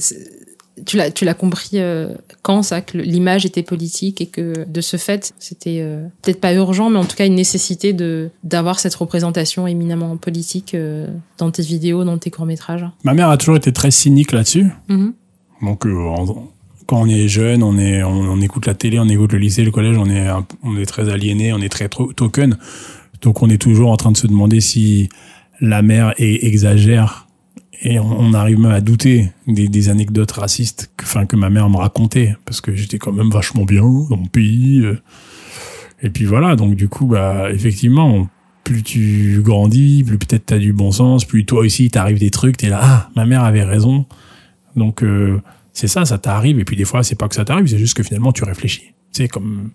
tu 0.86 0.97
l'as, 0.97 1.11
tu 1.11 1.25
l'as 1.25 1.34
compris 1.34 1.69
euh, 1.73 2.13
quand 2.41 2.63
ça, 2.63 2.81
que 2.81 2.97
l'image 2.97 3.45
était 3.45 3.63
politique 3.63 4.21
et 4.21 4.25
que 4.27 4.65
de 4.67 4.81
ce 4.81 4.97
fait, 4.97 5.34
c'était 5.39 5.79
euh, 5.81 6.05
peut-être 6.21 6.39
pas 6.41 6.53
urgent, 6.53 6.89
mais 6.89 6.97
en 6.99 7.05
tout 7.05 7.15
cas 7.15 7.25
une 7.25 7.36
nécessité 7.36 7.93
de 7.93 8.29
d'avoir 8.43 8.79
cette 8.79 8.95
représentation 8.95 9.67
éminemment 9.67 10.17
politique 10.17 10.73
euh, 10.75 11.07
dans 11.38 11.51
tes 11.51 11.63
vidéos, 11.63 12.03
dans 12.03 12.17
tes 12.17 12.31
courts 12.31 12.45
métrages. 12.45 12.86
Ma 13.03 13.13
mère 13.13 13.29
a 13.29 13.38
toujours 13.38 13.55
été 13.57 13.71
très 13.71 13.91
cynique 13.91 14.31
là-dessus. 14.31 14.67
Mhm. 14.89 15.13
Donc, 15.61 15.86
en- 15.86 16.49
quand 16.86 17.01
on 17.01 17.07
est 17.07 17.29
jeune, 17.29 17.63
on 17.63 17.77
est, 17.77 18.03
on, 18.03 18.11
on 18.11 18.41
écoute 18.41 18.65
la 18.65 18.73
télé, 18.73 18.99
on 18.99 19.07
écoute 19.07 19.31
le 19.31 19.39
lycée, 19.39 19.63
le 19.63 19.71
collège, 19.71 19.97
on 19.97 20.09
est, 20.09 20.27
un- 20.27 20.45
on 20.63 20.75
est 20.77 20.86
très 20.86 21.07
aliéné, 21.09 21.53
on 21.53 21.59
est 21.59 21.69
très 21.69 21.88
token. 21.88 22.57
Donc, 23.21 23.41
on 23.41 23.49
est 23.49 23.57
toujours 23.57 23.89
en 23.89 23.95
train 23.95 24.11
de 24.11 24.17
se 24.17 24.27
demander 24.27 24.59
si 24.59 25.07
la 25.61 25.81
mère 25.81 26.13
est- 26.17 26.45
exagère. 26.45 27.27
Et 27.82 27.99
on, 27.99 28.19
on 28.19 28.34
arrive 28.34 28.59
même 28.59 28.71
à 28.71 28.82
douter 28.82 29.32
des, 29.47 29.67
des 29.67 29.89
anecdotes 29.89 30.32
racistes 30.32 30.91
que, 30.95 31.03
enfin, 31.05 31.26
que 31.26 31.36
ma 31.36 31.49
mère 31.49 31.69
me 31.69 31.78
racontait, 31.78 32.36
parce 32.45 32.61
que 32.61 32.74
j'étais 32.74 32.97
quand 32.97 33.11
même 33.11 33.30
vachement 33.30 33.65
bien 33.65 33.82
dans 33.82 34.17
mon 34.17 34.28
pays. 34.28 34.82
euh. 34.84 35.01
Et 36.01 36.09
puis 36.09 36.26
voilà, 36.26 36.55
donc 36.55 36.76
du 36.76 36.88
coup, 36.88 37.05
bah, 37.05 37.51
effectivement, 37.51 38.28
plus 38.63 38.84
tu 38.84 39.41
grandis, 39.43 40.03
plus 40.03 40.17
peut-être 40.17 40.45
t'as 40.47 40.57
du 40.57 40.74
bon 40.74 40.91
sens, 40.91 41.26
plus 41.26 41.45
toi 41.45 41.61
aussi 41.61 41.89
t'arrives 41.89 42.19
des 42.19 42.32
trucs, 42.32 42.57
t'es 42.57 42.69
là, 42.69 42.80
ah, 42.82 43.09
ma 43.15 43.26
mère 43.26 43.43
avait 43.43 43.63
raison. 43.63 44.05
Donc 44.76 45.03
euh, 45.03 45.41
c'est 45.74 45.88
ça, 45.88 46.05
ça 46.05 46.17
t'arrive. 46.17 46.59
Et 46.59 46.65
puis 46.65 46.76
des 46.76 46.86
fois, 46.86 47.03
c'est 47.03 47.15
pas 47.15 47.28
que 47.28 47.36
ça 47.36 47.45
t'arrive, 47.45 47.67
c'est 47.67 47.78
juste 47.78 47.95
que 47.95 48.03
finalement 48.03 48.32
tu 48.32 48.43
réfléchis. 48.43 48.93
C'est 49.11 49.28
comme 49.28 49.71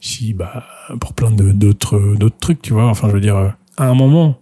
si, 0.00 0.32
bah, 0.32 0.64
pour 1.00 1.12
plein 1.12 1.30
d'autres 1.30 2.16
d'autres 2.16 2.38
trucs, 2.40 2.62
tu 2.62 2.72
vois. 2.72 2.86
Enfin, 2.86 3.08
je 3.08 3.14
veux 3.14 3.20
dire, 3.20 3.36
euh, 3.36 3.48
à 3.76 3.88
un 3.88 3.94
moment, 3.94 4.40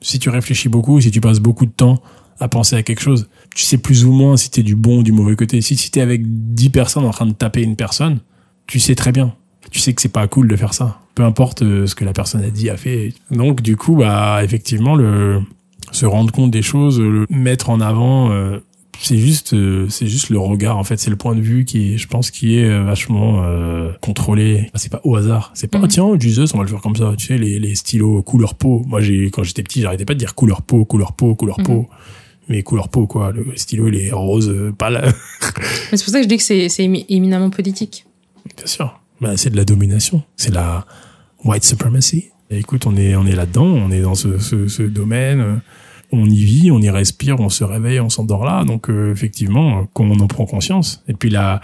si 0.00 0.18
tu 0.18 0.30
réfléchis 0.30 0.68
beaucoup, 0.68 1.00
si 1.00 1.10
tu 1.10 1.20
passes 1.20 1.40
beaucoup 1.40 1.66
de 1.66 1.72
temps 1.72 2.00
à 2.40 2.48
penser 2.48 2.76
à 2.76 2.82
quelque 2.82 3.00
chose, 3.00 3.28
tu 3.54 3.64
sais 3.64 3.78
plus 3.78 4.04
ou 4.04 4.12
moins 4.12 4.36
si 4.36 4.50
t'es 4.50 4.62
du 4.62 4.74
bon 4.76 4.98
ou 4.98 5.02
du 5.02 5.12
mauvais 5.12 5.36
côté. 5.36 5.60
Si, 5.60 5.76
si 5.76 5.90
t'es 5.90 6.00
avec 6.00 6.22
10 6.24 6.70
personnes 6.70 7.04
en 7.04 7.10
train 7.10 7.26
de 7.26 7.32
taper 7.32 7.62
une 7.62 7.76
personne, 7.76 8.18
tu 8.66 8.78
sais 8.80 8.94
très 8.94 9.12
bien. 9.12 9.34
Tu 9.70 9.78
sais 9.80 9.92
que 9.94 10.00
c'est 10.02 10.08
pas 10.10 10.26
cool 10.28 10.46
de 10.48 10.56
faire 10.56 10.74
ça. 10.74 11.00
Peu 11.14 11.24
importe 11.24 11.62
euh, 11.62 11.86
ce 11.86 11.94
que 11.94 12.04
la 12.04 12.12
personne 12.12 12.42
a 12.44 12.50
dit, 12.50 12.70
a 12.70 12.76
fait. 12.76 13.12
Donc, 13.30 13.62
du 13.62 13.76
coup, 13.76 13.96
bah, 13.96 14.40
effectivement, 14.44 14.94
le, 14.94 15.40
se 15.90 16.06
rendre 16.06 16.30
compte 16.32 16.50
des 16.50 16.62
choses, 16.62 17.00
le 17.00 17.26
mettre 17.30 17.70
en 17.70 17.80
avant, 17.80 18.30
euh, 18.30 18.58
c'est 19.00 19.16
juste, 19.18 19.54
euh, 19.54 19.86
c'est 19.88 20.06
juste 20.06 20.30
le 20.30 20.38
regard. 20.38 20.78
En 20.78 20.84
fait, 20.84 20.98
c'est 20.98 21.10
le 21.10 21.16
point 21.16 21.34
de 21.34 21.40
vue 21.40 21.64
qui, 21.64 21.94
est, 21.94 21.96
je 21.98 22.06
pense, 22.06 22.30
qui 22.30 22.58
est 22.58 22.80
vachement 22.84 23.42
euh, 23.44 23.90
contrôlé. 24.00 24.70
C'est 24.74 24.90
pas 24.92 25.00
au 25.04 25.16
hasard. 25.16 25.50
C'est 25.54 25.68
pas 25.70 25.80
oh, 25.82 25.86
tiens, 25.86 26.06
Jesus, 26.18 26.46
on 26.54 26.58
va 26.58 26.62
le 26.64 26.70
faire 26.70 26.80
comme 26.80 26.96
ça. 26.96 27.14
Tu 27.18 27.26
sais, 27.26 27.38
les, 27.38 27.58
les 27.58 27.74
stylos 27.74 28.22
couleur 28.22 28.54
peau. 28.54 28.84
Moi, 28.86 29.00
j'ai 29.00 29.30
quand 29.30 29.42
j'étais 29.42 29.62
petit, 29.62 29.80
j'arrêtais 29.80 30.04
pas 30.04 30.14
de 30.14 30.18
dire 30.18 30.34
couleur 30.34 30.62
peau, 30.62 30.84
couleur 30.84 31.12
peau, 31.14 31.34
couleur 31.34 31.58
Mhm. 31.58 31.64
peau. 31.66 31.88
Mais 32.48 32.62
couleur 32.62 32.88
peau, 32.88 33.06
quoi. 33.06 33.32
Le 33.32 33.44
stylo, 33.56 33.88
il 33.88 33.96
est 33.96 34.12
rose, 34.12 34.48
euh, 34.48 34.72
pâle. 34.72 35.00
Mais 35.90 35.96
c'est 35.96 36.04
pour 36.04 36.12
ça 36.12 36.18
que 36.18 36.24
je 36.24 36.28
dis 36.28 36.36
que 36.36 36.42
c'est, 36.42 36.68
c'est 36.68 36.84
émi- 36.84 37.04
éminemment 37.08 37.50
politique. 37.50 38.06
Bien 38.56 38.66
sûr. 38.66 39.00
Bah, 39.20 39.36
c'est 39.36 39.50
de 39.50 39.56
la 39.56 39.64
domination. 39.64 40.22
C'est 40.36 40.52
la 40.54 40.86
white 41.44 41.64
supremacy. 41.64 42.26
Et 42.50 42.58
écoute, 42.58 42.86
on 42.86 42.96
est, 42.96 43.16
on 43.16 43.26
est 43.26 43.34
là-dedans, 43.34 43.64
on 43.66 43.90
est 43.90 44.00
dans 44.00 44.14
ce, 44.14 44.38
ce, 44.38 44.68
ce 44.68 44.82
domaine. 44.84 45.40
euh, 45.40 45.56
On 46.12 46.24
y 46.26 46.44
vit, 46.44 46.70
on 46.70 46.78
y 46.80 46.88
respire, 46.90 47.40
on 47.40 47.48
se 47.48 47.64
réveille, 47.64 47.98
on 47.98 48.08
s'endort 48.10 48.44
là. 48.44 48.64
Donc, 48.64 48.88
euh, 48.90 49.10
effectivement, 49.10 49.86
quand 49.92 50.04
on 50.04 50.20
en 50.20 50.28
prend 50.28 50.46
conscience. 50.46 51.02
Et 51.08 51.14
puis, 51.14 51.30
la, 51.30 51.60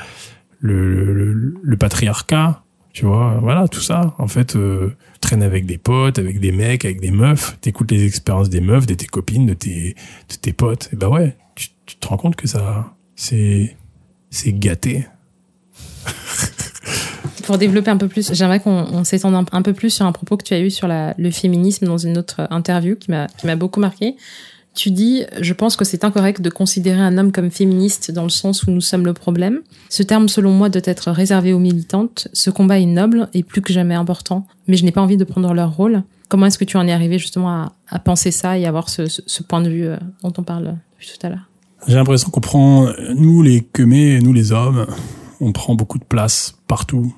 le, 0.59 1.13
le, 1.13 1.55
le 1.63 1.77
patriarcat, 1.77 2.65
tu 2.93 3.07
vois, 3.07 3.39
voilà, 3.41 3.69
tout 3.69 3.81
ça. 3.81 4.15
En 4.19 4.27
fait, 4.27 4.57
euh, 4.57 4.97
avec 5.41 5.65
des 5.65 5.79
potes, 5.79 6.19
avec 6.19 6.41
des 6.41 6.53
mecs, 6.53 6.85
avec 6.85 7.01
des 7.01 7.11
meufs. 7.11 7.59
T'écoutes 7.61 7.91
les 7.91 8.05
expériences 8.05 8.51
des 8.51 8.61
meufs, 8.61 8.87
de 8.87 8.95
tes 8.95 9.07
copines, 9.07 9.47
de 9.47 9.55
tes, 9.55 9.95
de 10.29 10.35
tes 10.41 10.53
potes. 10.53 10.91
Et 10.93 10.97
bah 10.97 11.09
ouais, 11.09 11.37
tu, 11.55 11.69
te 11.99 12.09
rends 12.09 12.19
compte 12.19 12.37
que 12.37 12.47
ça, 12.47 12.95
c'est, 13.17 13.77
c'est 14.31 14.53
gâté. 14.53 15.07
Pour 17.45 17.59
développer 17.59 17.91
un 17.91 17.97
peu 17.97 18.09
plus, 18.09 18.33
j'aimerais 18.35 18.61
qu'on 18.61 18.71
on 18.93 19.05
s'étende 19.05 19.49
un, 19.51 19.63
peu 19.63 19.73
plus 19.73 19.91
sur 19.91 20.07
un 20.07 20.13
propos 20.13 20.37
que 20.37 20.45
tu 20.45 20.55
as 20.55 20.61
eu 20.61 20.71
sur 20.71 20.87
le 20.89 21.31
féminisme 21.31 21.87
dans 21.87 21.99
une 21.99 22.19
autre 22.19 22.47
interview 22.51 22.95
qui 22.95 23.11
m'a 23.11 23.27
qui 23.27 23.47
m'a 23.47 23.57
beaucoup 23.57 23.81
marqué. 23.81 24.15
Tu 24.75 24.91
dis, 24.91 25.25
je 25.41 25.53
pense 25.53 25.77
que 25.77 25.85
c'est 25.85 26.03
incorrect 26.03 26.41
de 26.41 26.49
considérer 26.49 27.01
un 27.01 27.19
homme 27.19 27.31
comme 27.31 27.51
féministe 27.51 28.11
dans 28.11 28.23
le 28.23 28.31
sens 28.31 28.63
où 28.65 28.71
nous 28.71 28.81
sommes 28.81 29.05
le 29.05 29.13
problème. 29.13 29.61
Ce 29.91 30.03
terme, 30.03 30.29
selon 30.29 30.53
moi, 30.53 30.71
doit 30.71 30.83
être 30.85 31.11
réservé 31.11 31.53
aux 31.53 31.59
militantes. 31.59 32.29
Ce 32.33 32.49
combat 32.49 32.79
est 32.79 32.87
noble 32.87 33.29
et 33.35 33.43
plus 33.43 33.61
que 33.61 33.73
jamais 33.73 33.95
important, 33.95 34.47
mais 34.69 34.77
je 34.77 34.85
n'ai 34.85 34.93
pas 34.93 35.03
envie 35.03 35.19
de 35.19 35.25
prendre 35.25 35.53
leur 35.53 35.77
rôle. 35.77 36.03
Comment 36.29 36.47
est-ce 36.47 36.57
que 36.57 36.65
tu 36.65 36.79
en 36.79 36.87
es 36.87 36.93
arrivé 36.93 37.19
justement 37.19 37.71
à, 37.91 37.99
penser 37.99 38.31
ça 38.31 38.59
et 38.59 38.65
avoir 38.65 38.89
ce, 38.89 39.43
point 39.43 39.61
de 39.61 39.69
vue 39.69 39.87
euh, 39.87 39.99
dont 40.23 40.33
on 40.39 40.43
parle 40.43 40.77
tout 40.99 41.27
à 41.27 41.29
l'heure? 41.29 41.51
J'ai 41.87 41.97
l'impression 41.97 42.31
qu'on 42.31 42.41
prend, 42.41 42.89
nous 43.15 43.43
les 43.43 43.61
quemés, 43.61 44.21
nous 44.21 44.33
les 44.33 44.53
hommes, 44.53 44.87
on 45.41 45.53
prend 45.53 45.75
beaucoup 45.75 45.99
de 45.99 46.05
place 46.05 46.55
partout. 46.67 47.15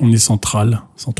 On 0.00 0.10
est 0.10 0.16
central, 0.16 0.82
sans. 0.96 1.14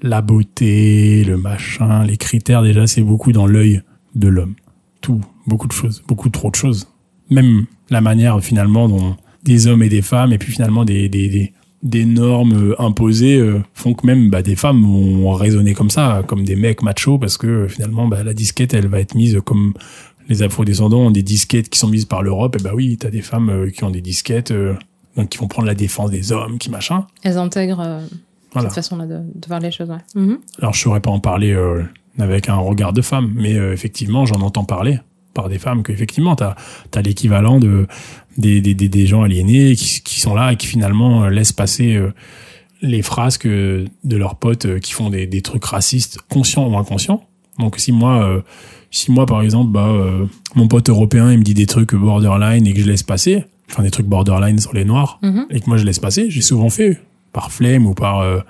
La 0.00 0.22
beauté, 0.22 1.24
le 1.24 1.36
machin, 1.36 2.04
les 2.04 2.16
critères, 2.16 2.62
déjà, 2.62 2.86
c'est 2.86 3.02
beaucoup 3.02 3.32
dans 3.32 3.46
l'œil 3.46 3.82
de 4.16 4.28
l'homme. 4.28 4.54
Tout, 5.00 5.20
beaucoup 5.46 5.68
de 5.68 5.72
choses, 5.72 6.02
beaucoup 6.08 6.28
trop 6.30 6.50
de 6.50 6.56
choses. 6.56 6.88
Même 7.30 7.66
la 7.90 8.00
manière, 8.00 8.40
finalement, 8.42 8.88
dont 8.88 9.16
des 9.44 9.68
hommes 9.68 9.82
et 9.84 9.88
des 9.88 10.02
femmes, 10.02 10.32
et 10.32 10.38
puis 10.38 10.50
finalement 10.52 10.84
des, 10.84 11.08
des, 11.08 11.28
des, 11.28 11.52
des 11.82 12.04
normes 12.04 12.70
euh, 12.72 12.80
imposées 12.82 13.36
euh, 13.38 13.60
font 13.74 13.94
que 13.94 14.04
même 14.06 14.28
bah, 14.30 14.42
des 14.42 14.56
femmes 14.56 14.82
vont 14.82 15.30
raisonner 15.32 15.74
comme 15.74 15.90
ça, 15.90 16.24
comme 16.26 16.44
des 16.44 16.56
mecs 16.56 16.82
machos, 16.82 17.18
parce 17.18 17.36
que 17.38 17.46
euh, 17.46 17.68
finalement, 17.68 18.08
bah, 18.08 18.24
la 18.24 18.34
disquette, 18.34 18.74
elle 18.74 18.88
va 18.88 18.98
être 19.00 19.14
mise 19.14 19.38
comme 19.44 19.74
les 20.28 20.42
afro-descendants 20.42 21.02
ont 21.06 21.10
des 21.12 21.22
disquettes 21.22 21.68
qui 21.68 21.78
sont 21.78 21.86
mises 21.86 22.06
par 22.06 22.22
l'Europe, 22.24 22.56
et 22.58 22.62
bah 22.62 22.72
oui, 22.74 22.96
t'as 22.98 23.10
des 23.10 23.22
femmes 23.22 23.50
euh, 23.50 23.70
qui 23.70 23.84
ont 23.84 23.90
des 23.90 24.00
disquettes, 24.00 24.50
euh, 24.50 24.74
donc 25.16 25.28
qui 25.28 25.38
vont 25.38 25.46
prendre 25.46 25.68
la 25.68 25.74
défense 25.76 26.10
des 26.10 26.32
hommes, 26.32 26.58
qui 26.58 26.68
machin. 26.70 27.06
Elles 27.22 27.38
intègrent 27.38 28.00
Voilà. 28.52 28.68
cette 28.68 28.74
façon-là 28.74 29.06
de, 29.06 29.18
de 29.18 29.46
voir 29.46 29.60
les 29.60 29.70
choses. 29.70 29.88
Ouais. 29.88 30.20
Mhm. 30.20 30.38
Alors 30.60 30.74
je 30.74 30.80
saurais 30.80 31.00
pas 31.00 31.10
en 31.10 31.20
parler 31.20 31.54
avec 32.18 32.48
un 32.48 32.56
regard 32.56 32.92
de 32.92 33.02
femme, 33.02 33.32
mais 33.34 33.56
euh, 33.56 33.72
effectivement, 33.72 34.26
j'en 34.26 34.40
entends 34.40 34.64
parler 34.64 34.98
par 35.34 35.48
des 35.50 35.58
femmes 35.58 35.82
que 35.82 35.92
effectivement 35.92 36.34
t'as 36.34 36.54
as, 36.94 37.02
l'équivalent 37.02 37.58
de 37.60 37.86
des, 38.38 38.62
des, 38.62 38.74
des, 38.74 38.88
des 38.88 39.06
gens 39.06 39.22
aliénés 39.22 39.74
qui, 39.76 40.00
qui 40.02 40.20
sont 40.20 40.34
là 40.34 40.52
et 40.52 40.56
qui 40.56 40.66
finalement 40.66 41.24
euh, 41.24 41.28
laissent 41.30 41.52
passer 41.52 41.94
euh, 41.94 42.12
les 42.80 43.02
phrases 43.02 43.36
que 43.36 43.84
de 44.04 44.16
leurs 44.16 44.36
potes 44.36 44.64
euh, 44.64 44.78
qui 44.78 44.92
font 44.92 45.10
des, 45.10 45.26
des 45.26 45.42
trucs 45.42 45.64
racistes 45.64 46.18
conscients 46.30 46.66
ou 46.66 46.76
inconscients. 46.78 47.22
Donc 47.58 47.78
si 47.78 47.92
moi 47.92 48.24
euh, 48.24 48.40
si 48.90 49.10
moi 49.12 49.26
par 49.26 49.42
exemple 49.42 49.72
bah 49.72 49.88
euh, 49.88 50.24
mon 50.54 50.68
pote 50.68 50.88
européen 50.88 51.30
il 51.32 51.38
me 51.38 51.44
dit 51.44 51.52
des 51.54 51.66
trucs 51.66 51.94
borderline 51.94 52.66
et 52.66 52.72
que 52.72 52.80
je 52.80 52.86
laisse 52.86 53.02
passer, 53.02 53.44
enfin 53.70 53.82
des 53.82 53.90
trucs 53.90 54.06
borderline 54.06 54.58
sur 54.58 54.72
les 54.72 54.86
noirs 54.86 55.18
Mhm. 55.22 55.46
et 55.50 55.60
que 55.60 55.66
moi 55.66 55.76
je 55.76 55.84
laisse 55.84 55.98
passer, 55.98 56.30
j'ai 56.30 56.40
souvent 56.42 56.70
fait 56.70 56.98
par 57.34 57.52
flemme 57.52 57.84
ou 57.86 57.92
par 57.92 58.20
euh, 58.20 58.40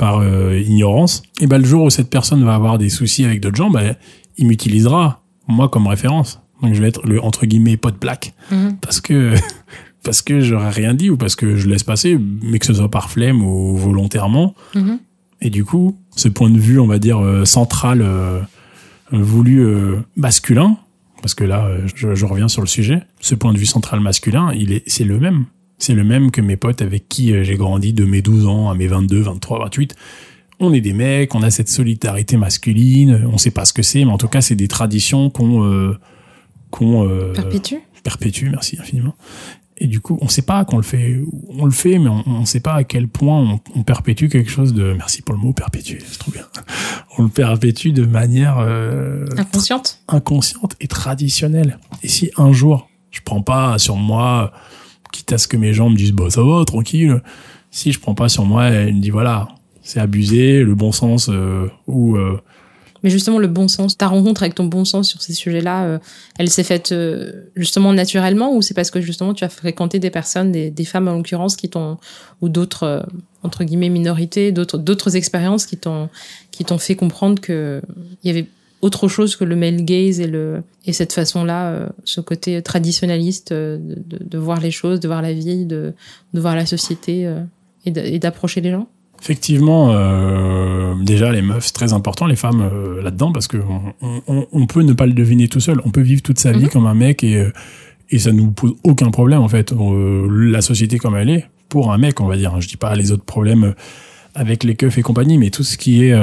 par 0.00 0.20
euh, 0.20 0.58
ignorance. 0.58 1.22
Et 1.42 1.46
ben 1.46 1.58
le 1.58 1.66
jour 1.66 1.84
où 1.84 1.90
cette 1.90 2.08
personne 2.08 2.42
va 2.42 2.54
avoir 2.54 2.78
des 2.78 2.88
soucis 2.88 3.26
avec 3.26 3.42
d'autres 3.42 3.56
gens, 3.58 3.68
ben 3.68 3.96
il 4.38 4.46
m'utilisera 4.46 5.22
moi 5.46 5.68
comme 5.68 5.86
référence. 5.86 6.40
Donc 6.62 6.72
je 6.74 6.80
vais 6.80 6.88
être 6.88 7.06
le 7.06 7.22
entre 7.22 7.44
guillemets 7.44 7.76
pote 7.76 8.00
black 8.00 8.32
Mhm. 8.50 8.78
parce 8.80 9.02
que 9.02 9.34
parce 10.02 10.22
que 10.22 10.40
j'aurais 10.40 10.70
rien 10.70 10.94
dit 10.94 11.10
ou 11.10 11.18
parce 11.18 11.36
que 11.36 11.54
je 11.56 11.68
laisse 11.68 11.82
passer, 11.84 12.18
mais 12.42 12.58
que 12.58 12.64
ce 12.64 12.72
soit 12.72 12.90
par 12.90 13.10
flemme 13.10 13.42
ou 13.44 13.76
volontairement. 13.76 14.54
Mhm. 14.74 14.98
Et 15.42 15.50
du 15.50 15.64
coup, 15.66 15.98
ce 16.16 16.28
point 16.28 16.48
de 16.48 16.58
vue, 16.58 16.78
on 16.80 16.86
va 16.86 16.98
dire 16.98 17.18
euh, 17.22 17.44
central, 17.44 18.00
euh, 18.00 18.40
voulu 19.12 19.60
euh, 19.60 19.96
masculin, 20.16 20.78
parce 21.20 21.34
que 21.34 21.44
là, 21.44 21.68
je, 21.94 22.14
je 22.14 22.24
reviens 22.26 22.48
sur 22.48 22.62
le 22.62 22.68
sujet. 22.68 23.02
Ce 23.20 23.34
point 23.34 23.52
de 23.52 23.58
vue 23.58 23.66
central 23.66 24.00
masculin, 24.00 24.50
il 24.54 24.72
est, 24.72 24.82
c'est 24.86 25.04
le 25.04 25.18
même. 25.18 25.44
C'est 25.80 25.94
le 25.94 26.04
même 26.04 26.30
que 26.30 26.40
mes 26.40 26.56
potes 26.56 26.82
avec 26.82 27.08
qui 27.08 27.32
euh, 27.32 27.42
j'ai 27.42 27.56
grandi 27.56 27.92
de 27.92 28.04
mes 28.04 28.22
12 28.22 28.46
ans 28.46 28.70
à 28.70 28.74
mes 28.74 28.86
22, 28.86 29.20
23, 29.20 29.58
28. 29.60 29.96
On 30.60 30.72
est 30.72 30.80
des 30.80 30.92
mecs, 30.92 31.34
on 31.34 31.42
a 31.42 31.50
cette 31.50 31.70
solidarité 31.70 32.36
masculine, 32.36 33.26
on 33.32 33.38
sait 33.38 33.50
pas 33.50 33.64
ce 33.64 33.72
que 33.72 33.82
c'est, 33.82 34.04
mais 34.04 34.12
en 34.12 34.18
tout 34.18 34.28
cas, 34.28 34.42
c'est 34.42 34.54
des 34.54 34.68
traditions 34.68 35.30
qu'on 35.30 35.64
euh, 35.64 35.98
qu'on 36.70 37.08
euh, 37.08 37.32
Perpétue 37.32 37.76
perpétue, 38.02 38.48
merci 38.50 38.78
infiniment. 38.80 39.14
Et 39.76 39.86
du 39.86 40.00
coup, 40.00 40.18
on 40.20 40.28
sait 40.28 40.42
pas 40.42 40.64
qu'on 40.66 40.76
le 40.76 40.82
fait, 40.82 41.20
on 41.48 41.64
le 41.64 41.70
fait, 41.70 41.98
mais 41.98 42.08
on, 42.08 42.22
on 42.26 42.44
sait 42.44 42.60
pas 42.60 42.74
à 42.74 42.84
quel 42.84 43.08
point 43.08 43.38
on, 43.38 43.60
on 43.74 43.82
perpétue 43.82 44.28
quelque 44.28 44.50
chose 44.50 44.74
de, 44.74 44.92
merci 44.92 45.22
pour 45.22 45.34
le 45.34 45.40
mot 45.40 45.54
perpétuer, 45.54 45.98
c'est 46.06 46.18
trop 46.18 46.30
bien. 46.30 46.46
On 47.18 47.24
le 47.24 47.28
perpétue 47.28 47.90
de 47.90 48.04
manière 48.04 48.58
euh, 48.58 49.26
Inconsciente 49.36 50.02
inconsciente 50.08 50.76
et 50.80 50.86
traditionnelle. 50.86 51.78
Et 52.02 52.08
si 52.08 52.30
un 52.36 52.52
jour, 52.52 52.88
je 53.10 53.20
prends 53.24 53.42
pas 53.42 53.78
sur 53.78 53.96
moi, 53.96 54.52
quitte 55.12 55.32
à 55.32 55.38
ce 55.38 55.48
que 55.48 55.56
mes 55.56 55.72
gens 55.72 55.90
me 55.90 55.96
disent, 55.96 56.12
bah 56.12 56.30
ça 56.30 56.42
va, 56.42 56.64
tranquille, 56.64 57.22
si 57.70 57.92
je 57.92 58.00
prends 58.00 58.14
pas 58.14 58.28
sur 58.28 58.44
moi, 58.44 58.66
elle 58.66 58.94
me 58.94 59.00
dit 59.00 59.10
voilà, 59.10 59.48
c'est 59.82 60.00
abusé, 60.00 60.62
le 60.62 60.74
bon 60.74 60.92
sens 60.92 61.28
euh, 61.28 61.68
ou 61.86 62.16
euh, 62.16 62.40
Mais 63.02 63.10
justement, 63.10 63.38
le 63.38 63.46
bon 63.46 63.68
sens, 63.68 63.96
ta 63.96 64.08
rencontre 64.08 64.42
avec 64.42 64.54
ton 64.54 64.64
bon 64.64 64.84
sens 64.84 65.08
sur 65.08 65.22
ces 65.22 65.32
sujets-là, 65.32 65.84
euh, 65.84 65.98
elle 66.38 66.50
s'est 66.50 66.64
faite 66.64 66.94
justement 67.56 67.92
naturellement 67.92 68.54
ou 68.54 68.62
c'est 68.62 68.74
parce 68.74 68.90
que 68.90 69.00
justement 69.00 69.34
tu 69.34 69.44
as 69.44 69.48
fréquenté 69.48 69.98
des 69.98 70.10
personnes, 70.10 70.52
des, 70.52 70.70
des 70.70 70.84
femmes 70.84 71.08
en 71.08 71.16
l'occurrence, 71.16 71.56
qui 71.56 71.68
t'ont 71.68 71.98
ou 72.40 72.48
d'autres 72.48 73.06
entre 73.42 73.64
guillemets 73.64 73.88
minorités, 73.88 74.52
d'autres 74.52 74.78
d'autres 74.78 75.16
expériences 75.16 75.66
qui 75.66 75.76
t'ont 75.76 76.08
qui 76.50 76.64
t'ont 76.64 76.78
fait 76.78 76.94
comprendre 76.94 77.40
que 77.40 77.80
il 78.22 78.28
y 78.28 78.30
avait 78.30 78.46
autre 78.82 79.08
chose 79.08 79.36
que 79.36 79.44
le 79.44 79.56
male 79.56 79.84
gaze 79.84 80.20
et 80.20 80.26
le 80.26 80.62
et 80.86 80.92
cette 80.92 81.12
façon-là, 81.12 81.70
euh, 81.70 81.88
ce 82.04 82.20
côté 82.20 82.62
traditionnaliste 82.62 83.52
euh, 83.52 83.78
de, 83.78 84.18
de, 84.24 84.38
voir 84.38 84.60
les 84.60 84.70
choses, 84.70 85.00
de 85.00 85.08
voir 85.08 85.22
la 85.22 85.32
vie, 85.32 85.66
de, 85.66 85.92
de 86.32 86.40
voir 86.40 86.56
la 86.56 86.66
société 86.66 87.26
euh, 87.26 87.40
et 87.84 88.18
d'approcher 88.18 88.60
les 88.60 88.70
gens? 88.70 88.88
Effectivement, 89.22 89.88
déjà 91.02 91.30
les 91.30 91.42
meufs, 91.42 91.66
c'est 91.66 91.74
très 91.74 91.92
important, 91.92 92.24
les 92.24 92.36
femmes 92.36 92.70
là-dedans, 93.02 93.32
parce 93.32 93.48
que 93.48 93.58
on, 94.00 94.22
on, 94.26 94.46
on, 94.50 94.66
peut 94.66 94.80
ne 94.80 94.94
pas 94.94 95.04
le 95.04 95.12
deviner 95.12 95.46
tout 95.46 95.60
seul. 95.60 95.78
On 95.84 95.90
peut 95.90 96.00
vivre 96.00 96.22
toute 96.22 96.38
sa 96.38 96.52
vie 96.52 96.64
mhm. 96.64 96.68
comme 96.70 96.86
un 96.86 96.94
mec 96.94 97.22
et 97.22 97.46
et 98.08 98.18
ça 98.18 98.32
nous 98.32 98.50
pose 98.50 98.74
aucun 98.82 99.10
problème 99.10 99.40
en 99.40 99.48
fait. 99.48 99.74
la 100.30 100.62
société 100.62 100.96
comme 100.96 101.16
elle 101.16 101.28
est, 101.28 101.46
pour 101.68 101.92
un 101.92 101.98
mec, 101.98 102.22
on 102.22 102.26
va 102.26 102.38
dire. 102.38 102.58
Je 102.62 102.68
dis 102.68 102.78
pas 102.78 102.94
les 102.94 103.12
autres 103.12 103.24
problèmes 103.24 103.74
avec 104.34 104.64
les 104.64 104.74
keufs 104.74 104.96
et 104.96 105.02
compagnie, 105.02 105.36
mais 105.36 105.50
tout 105.50 105.64
ce 105.64 105.76
qui 105.76 106.02
est 106.02 106.14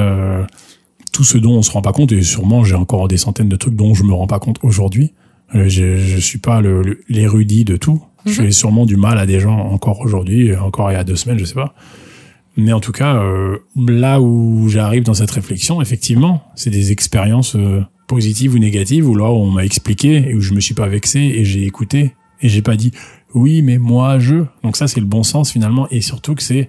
tout 1.12 1.24
ce 1.24 1.38
dont 1.38 1.52
on 1.52 1.62
se 1.62 1.70
rend 1.70 1.82
pas 1.82 1.92
compte, 1.92 2.12
et 2.12 2.22
sûrement 2.22 2.64
j'ai 2.64 2.74
encore 2.74 3.08
des 3.08 3.16
centaines 3.16 3.48
de 3.48 3.56
trucs 3.56 3.74
dont 3.74 3.94
je 3.94 4.04
me 4.04 4.12
rends 4.12 4.26
pas 4.26 4.38
compte 4.38 4.58
aujourd'hui. 4.62 5.12
Euh, 5.54 5.68
je, 5.68 5.96
je 5.96 6.18
suis 6.18 6.38
pas 6.38 6.60
l'érudit 7.08 7.64
de 7.64 7.76
tout. 7.76 8.02
Je 8.26 8.30
mhm. 8.30 8.46
fais 8.46 8.52
sûrement 8.52 8.86
du 8.86 8.96
mal 8.96 9.18
à 9.18 9.26
des 9.26 9.40
gens 9.40 9.58
encore 9.58 10.00
aujourd'hui, 10.00 10.54
encore 10.56 10.90
il 10.90 10.94
y 10.94 10.98
a 10.98 11.04
deux 11.04 11.16
semaines, 11.16 11.38
je 11.38 11.44
sais 11.44 11.54
pas. 11.54 11.74
Mais 12.56 12.72
en 12.72 12.80
tout 12.80 12.92
cas, 12.92 13.22
euh, 13.22 13.58
là 13.76 14.20
où 14.20 14.68
j'arrive 14.68 15.04
dans 15.04 15.14
cette 15.14 15.30
réflexion, 15.30 15.80
effectivement, 15.80 16.42
c'est 16.56 16.70
des 16.70 16.90
expériences 16.90 17.54
euh, 17.54 17.84
positives 18.08 18.54
ou 18.54 18.58
négatives 18.58 19.08
où 19.08 19.14
là 19.14 19.26
on 19.26 19.50
m'a 19.50 19.64
expliqué 19.64 20.28
et 20.28 20.34
où 20.34 20.40
je 20.40 20.52
me 20.54 20.60
suis 20.60 20.74
pas 20.74 20.88
vexé 20.88 21.20
et 21.20 21.44
j'ai 21.44 21.64
écouté 21.64 22.16
et 22.40 22.48
j'ai 22.48 22.62
pas 22.62 22.74
dit 22.74 22.90
oui 23.32 23.62
mais 23.62 23.78
moi 23.78 24.18
je. 24.18 24.44
Donc 24.64 24.76
ça 24.76 24.88
c'est 24.88 24.98
le 24.98 25.06
bon 25.06 25.22
sens 25.22 25.52
finalement 25.52 25.88
et 25.90 26.00
surtout 26.00 26.34
que 26.34 26.42
c'est 26.42 26.68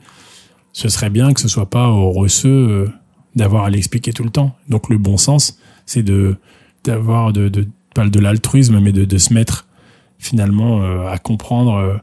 ce 0.74 0.90
serait 0.90 1.10
bien 1.10 1.34
que 1.34 1.42
ce 1.42 1.48
soit 1.48 1.70
pas 1.70 1.88
au 1.88 2.12
receux 2.12 2.92
d'avoir 3.36 3.66
à 3.66 3.70
l'expliquer 3.70 4.14
tout 4.14 4.24
le 4.24 4.30
temps. 4.30 4.56
Donc 4.68 4.90
le 4.90 4.98
bon 4.98 5.18
sens, 5.18 5.60
c'est 5.86 6.04
de 6.04 6.36
d'avoir 6.84 7.34
de, 7.34 7.50
de 7.50 7.68
pas 7.94 8.08
de 8.08 8.20
l'altruisme, 8.20 8.80
mais 8.80 8.92
de, 8.92 9.06
de 9.06 9.18
se 9.18 9.34
mettre 9.34 9.68
finalement 10.18 10.82
euh, 10.82 11.08
à 11.08 11.18
comprendre 11.18 11.76
euh, 11.76 11.98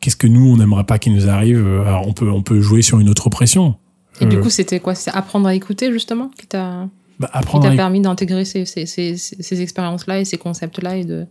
qu'est-ce 0.00 0.16
que 0.16 0.26
nous 0.26 0.52
on 0.52 0.56
n'aimerait 0.56 0.84
pas 0.84 0.98
qu'il 0.98 1.14
nous 1.14 1.28
arrive. 1.28 1.64
Euh, 1.64 1.82
alors 1.82 2.06
on 2.06 2.12
peut 2.12 2.30
on 2.30 2.42
peut 2.42 2.60
jouer 2.60 2.82
sur 2.82 3.00
une 3.00 3.08
autre 3.08 3.26
oppression. 3.26 3.76
Et 4.20 4.26
du 4.26 4.38
coup, 4.38 4.50
c'était 4.50 4.80
quoi? 4.80 4.94
C'est 4.94 5.10
apprendre 5.12 5.46
à 5.46 5.54
écouter 5.54 5.90
justement 5.92 6.30
qui 6.38 6.46
t'a 6.46 6.88
bah, 7.18 7.30
qui 7.32 7.60
t'a 7.60 7.70
permis 7.70 8.00
d'intégrer 8.00 8.44
ces, 8.44 8.66
ces, 8.66 8.84
ces, 8.84 9.16
ces 9.16 9.62
expériences-là 9.62 10.20
et 10.20 10.26
ces 10.26 10.36
concepts-là 10.36 10.96
et 10.96 11.04
de 11.04 11.26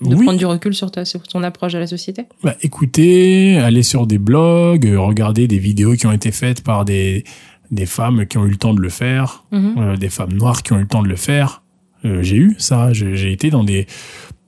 de 0.00 0.14
prendre 0.14 0.38
du 0.38 0.46
recul 0.46 0.74
sur, 0.74 0.90
ta, 0.90 1.04
sur 1.04 1.22
ton 1.22 1.42
approche 1.42 1.74
de 1.74 1.78
la 1.78 1.86
société? 1.86 2.24
Bah, 2.42 2.56
Écouter, 2.62 3.58
aller 3.58 3.82
sur 3.82 4.06
des 4.06 4.18
blogs, 4.18 4.90
regarder 4.96 5.46
des 5.46 5.58
vidéos 5.58 5.94
qui 5.94 6.06
ont 6.06 6.12
été 6.12 6.32
faites 6.32 6.62
par 6.62 6.84
des, 6.84 7.24
des 7.70 7.86
femmes 7.86 8.26
qui 8.26 8.38
ont 8.38 8.46
eu 8.46 8.50
le 8.50 8.56
temps 8.56 8.74
de 8.74 8.80
le 8.80 8.88
faire, 8.88 9.44
mhm. 9.52 9.74
euh, 9.78 9.96
des 9.96 10.08
femmes 10.08 10.32
noires 10.32 10.62
qui 10.62 10.72
ont 10.72 10.78
eu 10.78 10.82
le 10.82 10.88
temps 10.88 11.02
de 11.02 11.08
le 11.08 11.16
faire. 11.16 11.62
Euh, 12.04 12.22
j'ai 12.22 12.36
eu 12.36 12.54
ça. 12.58 12.92
J'ai 12.92 13.32
été 13.32 13.50
dans 13.50 13.64
des 13.64 13.86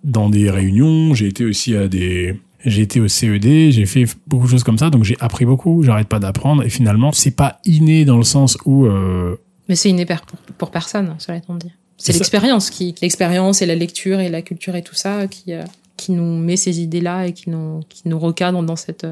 dans 0.05 0.29
des 0.29 0.51
réunions. 0.51 1.15
J'ai 1.15 1.27
été 1.27 1.45
aussi 1.45 1.75
à 1.77 1.89
des 1.89 2.39
j'ai 2.65 2.83
été 2.83 3.01
au 3.01 3.07
CED, 3.07 3.71
j'ai 3.71 3.87
fait 3.87 4.07
beaucoup 4.27 4.47
de 4.47 4.51
choses 4.51 4.65
comme 4.65 4.79
ça, 4.79 4.91
donc 4.91 5.05
j'ai 5.05 5.17
appris 5.21 5.45
beaucoup. 5.45 5.83
J'arrête 5.83 6.09
pas 6.09 6.19
d'apprendre 6.19 6.65
et 6.65 6.69
finalement 6.69 7.13
c'est 7.13 7.31
pas 7.31 7.61
inné 7.65 8.05
dans 8.05 8.17
le 8.17 8.25
sens 8.25 8.59
où. 8.65 8.87
Euh... 8.87 9.37
Mais 9.69 9.77
c'est 9.77 9.91
inné 9.91 10.05
pour, 10.05 10.17
pour 10.59 10.71
personne, 10.71 11.15
cela 11.19 11.39
étant 11.39 11.55
dit. 11.55 11.73
C'est 11.97 12.13
l'expérience 12.13 12.71
qui, 12.71 12.95
l'expérience 13.01 13.63
et 13.63 13.67
la 13.67 13.75
lecture 13.75 14.21
et 14.21 14.29
la 14.29 14.43
culture 14.43 14.77
et 14.77 14.83
tout 14.83 14.95
ça 14.95 15.27
qui 15.29 15.53
qui 15.97 16.13
nous 16.13 16.39
met 16.39 16.57
ces 16.57 16.81
idées 16.81 17.01
là 17.01 17.27
et 17.27 17.33
qui 17.33 17.49
nous 17.49 17.81
qui 17.89 18.03
nous 18.07 18.19
recadre 18.19 18.63
dans 18.63 18.77
cette 18.77 19.07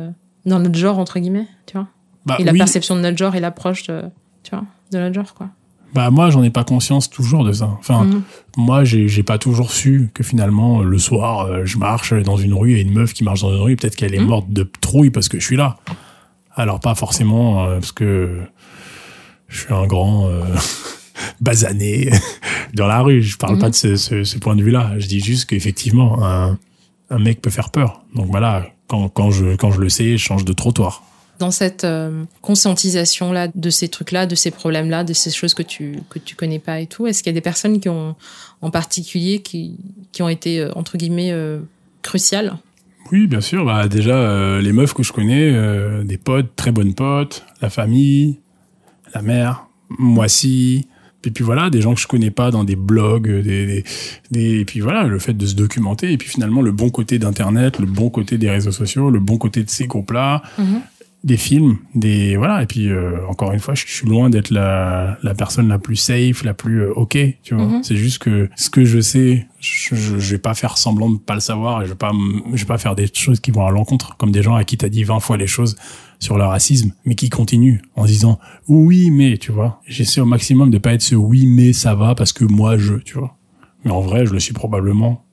dans 0.45 0.59
notre 0.59 0.77
genre 0.77 0.99
entre 0.99 1.19
guillemets, 1.19 1.47
tu 1.67 1.79
vois. 1.79 1.89
Bah, 2.27 2.37
et 2.39 2.45
la 2.45 2.53
perception 2.53 2.97
de 2.97 3.01
notre 3.01 3.19
genre 3.19 3.35
et 3.35 3.41
l'approche 3.41 3.85
de, 3.85 4.03
tu 4.43 4.51
vois, 4.51 4.65
de 4.93 4.99
notre 4.99 5.15
genre, 5.15 5.35
quoi. 5.35 5.49
Bah 5.95 6.11
moi 6.11 6.29
j'en 6.29 6.43
ai 6.43 6.51
pas 6.51 6.65
conscience 6.65 7.09
toujours 7.09 7.45
de 7.45 7.53
ça. 7.53 7.71
Enfin 7.79 8.05
mhm. 8.05 8.23
moi 8.57 8.83
j'ai 8.83 9.07
j'ai 9.07 9.23
pas 9.23 9.39
toujours 9.39 9.71
su 9.71 10.11
que 10.13 10.25
finalement 10.25 10.83
le 10.83 10.99
soir 10.99 11.47
euh, 11.47 11.65
je 11.65 11.79
marche 11.79 12.13
dans 12.13 12.37
une 12.37 12.53
rue 12.53 12.77
et 12.77 12.81
une 12.81 12.93
meuf 12.93 13.13
qui 13.13 13.23
marche 13.23 13.43
dans 13.43 13.55
une 13.55 13.61
rue 13.61 13.77
peut-être 13.77 13.95
qu'elle 13.95 14.13
est 14.13 14.19
mhm. 14.19 14.27
morte 14.27 14.51
de 14.51 14.69
trouille 14.81 15.11
parce 15.11 15.29
que 15.29 15.39
je 15.39 15.47
suis 15.47 15.57
là. 15.57 15.77
Alors 16.57 16.81
pas 16.81 16.97
forcément 16.97 17.65
euh, 17.65 17.75
parce 17.79 17.93
que 17.93 18.41
je 19.47 19.61
suis 19.61 19.73
un 19.73 19.87
grand 19.87 20.29
euh, 20.29 20.43
basané 21.41 22.11
dans 22.75 22.89
la 22.89 23.01
rue. 23.01 23.23
Je 23.23 23.39
parle 23.39 23.59
pas 23.59 23.67
mhm. 23.67 23.71
de 23.71 23.77
ce, 23.77 23.97
ce, 23.97 24.25
ce, 24.25 24.39
point 24.39 24.57
de 24.57 24.65
vue-là. 24.65 24.95
Je 24.99 25.07
dis 25.07 25.21
juste 25.21 25.49
qu'effectivement 25.49 26.25
un 26.27 26.59
un 27.09 27.19
mec 27.21 27.41
peut 27.41 27.51
faire 27.51 27.71
peur. 27.71 28.03
Donc 28.17 28.27
voilà 28.33 28.67
quand 28.89 29.09
quand 29.11 29.31
je 29.31 29.55
quand 29.55 29.71
je 29.71 29.81
le 29.81 29.89
sais 29.89 30.17
je 30.17 30.25
change 30.25 30.45
de 30.45 30.53
trottoir 30.53 31.05
dans 31.45 31.51
cette 31.51 31.85
euh, 31.85 32.25
conscientisation 32.41 33.31
là 33.31 33.49
de 33.55 33.71
ces 33.71 33.89
trucs 33.89 34.13
là, 34.13 34.25
de 34.25 34.35
ces 34.35 34.51
problèmes 34.51 34.89
là, 34.89 35.05
de 35.05 35.13
ces 35.13 35.31
choses 35.31 35.53
que 35.53 35.63
tu 35.63 35.99
que 36.09 36.19
tu 36.19 36.35
connais 36.37 36.59
pas 36.59 36.81
et 36.81 36.87
tout? 36.87 37.07
Est-ce 37.07 37.23
qu'il 37.23 37.31
y 37.31 37.35
a 37.35 37.39
des 37.39 37.43
personnes 37.43 37.81
qui 37.81 37.91
ont 37.91 38.17
en 38.63 38.71
particulier 38.71 39.41
qui 39.41 39.77
qui 40.13 40.23
ont 40.23 40.31
été 40.31 40.61
euh, 40.61 40.71
entre 40.75 40.97
guillemets 40.97 41.33
euh, 41.33 41.61
cruciales? 42.01 42.57
Oui, 43.13 43.27
bien 43.27 43.43
sûr. 43.43 43.67
Bah 43.67 43.89
déjà 43.89 44.59
les 44.63 44.73
meufs 44.73 44.95
que 44.95 45.03
je 45.03 45.13
connais, 45.13 45.53
des 46.05 46.17
potes, 46.17 46.57
très 46.57 46.73
bonnes 46.73 46.95
potes, 46.95 47.45
la 47.61 47.69
famille, 47.69 48.39
la 49.15 49.21
mère, 49.21 49.67
moi 49.91 50.25
aussi. 50.25 50.89
Et 51.27 51.31
puis 51.31 51.45
voilà, 51.45 51.71
des 51.71 51.81
gens 51.81 51.95
que 51.95 52.01
je 52.01 52.07
connais 52.07 52.31
pas 52.31 52.51
dans 52.51 52.65
des 52.65 52.77
blogs, 52.77 53.31
des, 53.31 53.85
des, 54.31 54.61
et 54.61 54.65
puis 54.65 54.81
voilà, 54.81 55.05
le 55.05 55.19
fait 55.19 55.33
de 55.35 55.47
se 55.47 55.55
documenter, 55.55 56.13
et 56.13 56.19
puis 56.19 56.29
finalement 56.29 56.61
le 56.61 56.73
bon 56.73 56.91
côté 56.91 57.19
d'Internet, 57.19 57.79
le 57.79 57.87
bon 57.87 58.11
côté 58.11 58.37
des 58.37 58.51
réseaux 58.51 58.73
sociaux, 58.73 59.11
le 59.11 59.21
bon 59.21 59.39
côté 59.39 59.65
de 59.65 59.71
ces 59.71 59.87
groupes-là, 59.87 60.43
mm-hmm 60.59 60.81
des 61.25 61.39
films, 61.39 61.79
des 61.95 62.37
voilà. 62.37 62.63
Et 62.63 62.67
puis 62.67 62.91
euh, 62.91 63.27
encore 63.29 63.53
une 63.53 63.59
fois, 63.59 63.75
je 63.75 63.87
suis 63.87 64.07
loin 64.07 64.29
d'être 64.29 64.51
la, 64.51 65.19
la 65.23 65.35
personne 65.35 65.69
la 65.69 65.79
plus 65.79 65.97
safe, 65.97 66.45
la 66.45 66.53
plus 66.53 66.83
euh, 66.83 66.93
ok. 66.95 67.17
Tu 67.43 67.55
vois, 67.55 67.65
mhm. 67.65 67.83
c'est 67.83 67.97
juste 67.97 68.19
que 68.19 68.51
ce 68.57 68.69
que 68.69 68.85
je 68.85 69.01
sais, 69.01 69.47
je, 69.59 69.95
je, 69.95 70.31
vais 70.31 70.39
pas 70.39 70.55
faire 70.55 70.77
semblant 70.77 71.11
de 71.11 71.19
pas 71.19 71.35
le 71.35 71.41
savoir 71.41 71.81
et 71.81 71.87
je 71.87 71.91
vais 71.91 71.97
pas 71.97 72.13
je 72.53 72.61
vais 72.61 72.67
pas 72.67 72.77
faire 72.77 72.95
des 72.95 73.09
choses 73.13 73.41
qui 73.41 73.51
vont 73.51 73.67
à 73.67 73.71
l'encontre, 73.71 74.17
comme 74.19 74.31
des 74.31 74.43
gens 74.43 74.55
à 74.55 74.65
qui 74.65 74.77
t'as 74.77 74.91
dit 74.91 75.03
20 75.03 75.21
fois 75.21 75.39
les 75.39 75.47
choses 75.47 75.77
sur 76.19 76.37
le 76.37 76.45
racisme, 76.45 76.93
mais 77.07 77.15
qui 77.15 77.31
continuent 77.31 77.81
en 77.97 78.05
disant 78.05 78.39
oui 78.69 79.11
mais 79.11 79.39
tu 79.39 79.51
vois. 79.51 79.81
J'essaie 79.87 80.21
au 80.21 80.27
maximum 80.27 80.71
de 80.71 80.79
pas 80.79 80.93
être 80.93 81.03
ce 81.03 81.15
oui 81.15 81.47
mais 81.47 81.73
ça 81.73 81.95
va 81.95 82.15
parce 82.15 82.35
que 82.35 82.45
moi 82.45 82.77
je, 82.77 82.97
tu 82.97 83.19
vois. 83.19 83.37
Mais 83.85 83.91
en 83.91 84.01
vrai, 84.01 84.25
je 84.25 84.33
le 84.33 84.41
suis 84.41 84.55
probablement 84.55 85.25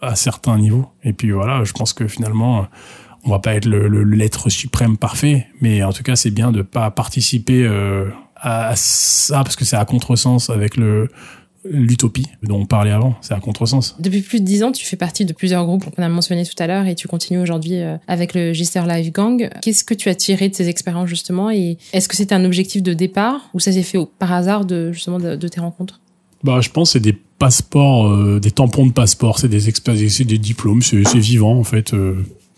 à 0.00 0.14
certains 0.14 0.58
niveaux. 0.58 0.86
Et 1.02 1.12
puis 1.12 1.30
voilà, 1.30 1.64
je 1.64 1.72
pense 1.72 1.92
que 1.92 2.06
finalement 2.06 2.66
on 3.26 3.30
va 3.30 3.38
pas 3.40 3.54
être 3.54 3.66
le, 3.66 4.04
l'être 4.04 4.48
suprême 4.48 4.96
parfait, 4.96 5.46
mais 5.60 5.82
en 5.82 5.92
tout 5.92 6.02
cas, 6.02 6.16
c'est 6.16 6.30
bien 6.30 6.52
de 6.52 6.62
pas 6.62 6.90
participer 6.90 7.64
euh, 7.64 8.08
à 8.36 8.72
ça 8.76 9.42
parce 9.42 9.56
que 9.56 9.64
c'est 9.64 9.76
à 9.76 9.84
contresens 9.84 10.50
avec 10.50 10.76
le 10.76 11.08
l'utopie 11.70 12.26
dont 12.42 12.60
on 12.60 12.66
parlait 12.66 12.90
avant, 12.90 13.16
c'est 13.20 13.34
à 13.34 13.40
contresens. 13.40 13.96
Depuis 13.98 14.20
plus 14.20 14.40
de 14.40 14.44
dix 14.44 14.62
ans, 14.62 14.72
tu 14.72 14.84
fais 14.86 14.96
partie 14.96 15.24
de 15.24 15.32
plusieurs 15.32 15.64
groupes 15.64 15.84
qu'on 15.94 16.02
a 16.02 16.08
mentionnés 16.08 16.44
tout 16.44 16.60
à 16.62 16.68
l'heure 16.68 16.86
et 16.86 16.94
tu 16.94 17.08
continues 17.08 17.40
aujourd'hui 17.40 17.80
euh, 17.80 17.96
avec 18.06 18.34
le 18.34 18.52
Gister 18.52 18.82
Live 18.86 19.10
Gang. 19.12 19.50
Qu'est-ce 19.62 19.84
que 19.84 19.94
tu 19.94 20.08
as 20.08 20.14
tiré 20.14 20.48
de 20.48 20.54
ces 20.54 20.68
expériences 20.68 21.08
justement 21.08 21.50
et 21.50 21.78
est-ce 21.92 22.08
que 22.08 22.16
c'était 22.16 22.34
un 22.34 22.44
objectif 22.44 22.82
de 22.82 22.94
départ 22.94 23.50
ou 23.54 23.60
ça 23.60 23.72
s'est 23.72 23.82
fait 23.82 23.98
par 24.18 24.32
hasard 24.32 24.64
de 24.64 24.92
justement 24.92 25.18
de, 25.18 25.48
tes 25.48 25.60
rencontres? 25.60 26.00
Bah, 26.44 26.60
je 26.60 26.70
pense 26.70 26.92
c'est 26.92 27.00
des 27.00 27.14
passeports, 27.38 28.06
euh, 28.06 28.40
des 28.40 28.50
tampons 28.50 28.86
de 28.86 28.92
passeport, 28.92 29.38
c'est 29.38 29.48
des 29.48 29.68
expériences, 29.68 30.12
c'est 30.12 30.24
des 30.24 30.38
diplômes, 30.38 30.82
c'est 30.82 31.18
vivant 31.18 31.58
en 31.58 31.64
fait. 31.64 31.92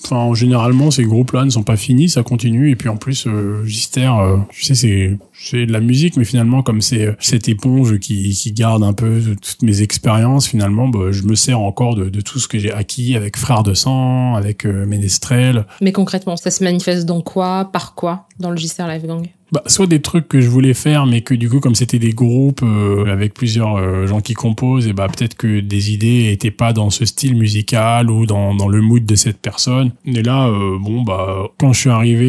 Enfin, 0.04 0.32
généralement, 0.34 0.90
ces 0.90 1.04
groupes-là 1.04 1.44
ne 1.44 1.50
sont 1.50 1.64
pas 1.64 1.76
finis, 1.76 2.08
ça 2.08 2.22
continue. 2.22 2.70
Et 2.70 2.76
puis 2.76 2.88
en 2.88 2.96
plus, 2.96 3.26
euh, 3.26 3.64
Gister, 3.64 4.10
euh, 4.20 4.36
tu 4.50 4.62
sais, 4.62 4.74
c'est 4.74 5.18
c'est 5.38 5.66
de 5.66 5.72
la 5.72 5.80
musique, 5.80 6.16
mais 6.16 6.24
finalement, 6.24 6.62
comme 6.62 6.80
c'est 6.80 7.06
euh, 7.06 7.12
cette 7.20 7.48
éponge 7.48 7.98
qui, 7.98 8.30
qui 8.30 8.52
garde 8.52 8.82
un 8.82 8.92
peu 8.92 9.20
toutes 9.40 9.62
mes 9.62 9.82
expériences, 9.82 10.48
finalement, 10.48 10.88
bah, 10.88 11.10
je 11.10 11.22
me 11.22 11.34
sers 11.34 11.58
encore 11.58 11.94
de, 11.94 12.08
de 12.08 12.20
tout 12.20 12.38
ce 12.38 12.48
que 12.48 12.58
j'ai 12.58 12.72
acquis 12.72 13.16
avec 13.16 13.36
Frères 13.36 13.62
de 13.62 13.74
Sang, 13.74 14.34
avec 14.34 14.66
euh, 14.66 14.86
Ménestrel. 14.86 15.66
Mais 15.80 15.92
concrètement, 15.92 16.36
ça 16.36 16.50
se 16.50 16.64
manifeste 16.64 17.06
dans 17.06 17.20
quoi, 17.20 17.70
par 17.72 17.94
quoi, 17.94 18.26
dans 18.38 18.50
le 18.50 18.56
Gister 18.56 18.84
Live 18.88 19.06
Gang? 19.06 19.28
Bah, 19.50 19.62
soit 19.66 19.86
des 19.86 20.02
trucs 20.02 20.28
que 20.28 20.42
je 20.42 20.48
voulais 20.50 20.74
faire, 20.74 21.06
mais 21.06 21.22
que 21.22 21.32
du 21.32 21.48
coup, 21.48 21.60
comme 21.60 21.74
c'était 21.74 21.98
des 21.98 22.12
groupes 22.12 22.62
euh, 22.62 23.10
avec 23.10 23.32
plusieurs 23.32 23.76
euh, 23.76 24.06
gens 24.06 24.20
qui 24.20 24.34
composent, 24.34 24.86
et 24.86 24.92
bah 24.92 25.08
peut-être 25.08 25.36
que 25.36 25.60
des 25.60 25.90
idées 25.90 26.30
étaient 26.30 26.50
pas 26.50 26.74
dans 26.74 26.90
ce 26.90 27.06
style 27.06 27.34
musical 27.34 28.10
ou 28.10 28.26
dans, 28.26 28.54
dans 28.54 28.68
le 28.68 28.82
mood 28.82 29.06
de 29.06 29.14
cette 29.14 29.38
personne. 29.38 29.92
Et 30.04 30.22
là, 30.22 30.48
euh, 30.48 30.76
bon 30.78 31.00
bah 31.00 31.48
quand 31.58 31.72
je 31.72 31.80
suis 31.80 31.90
arrivé 31.90 32.28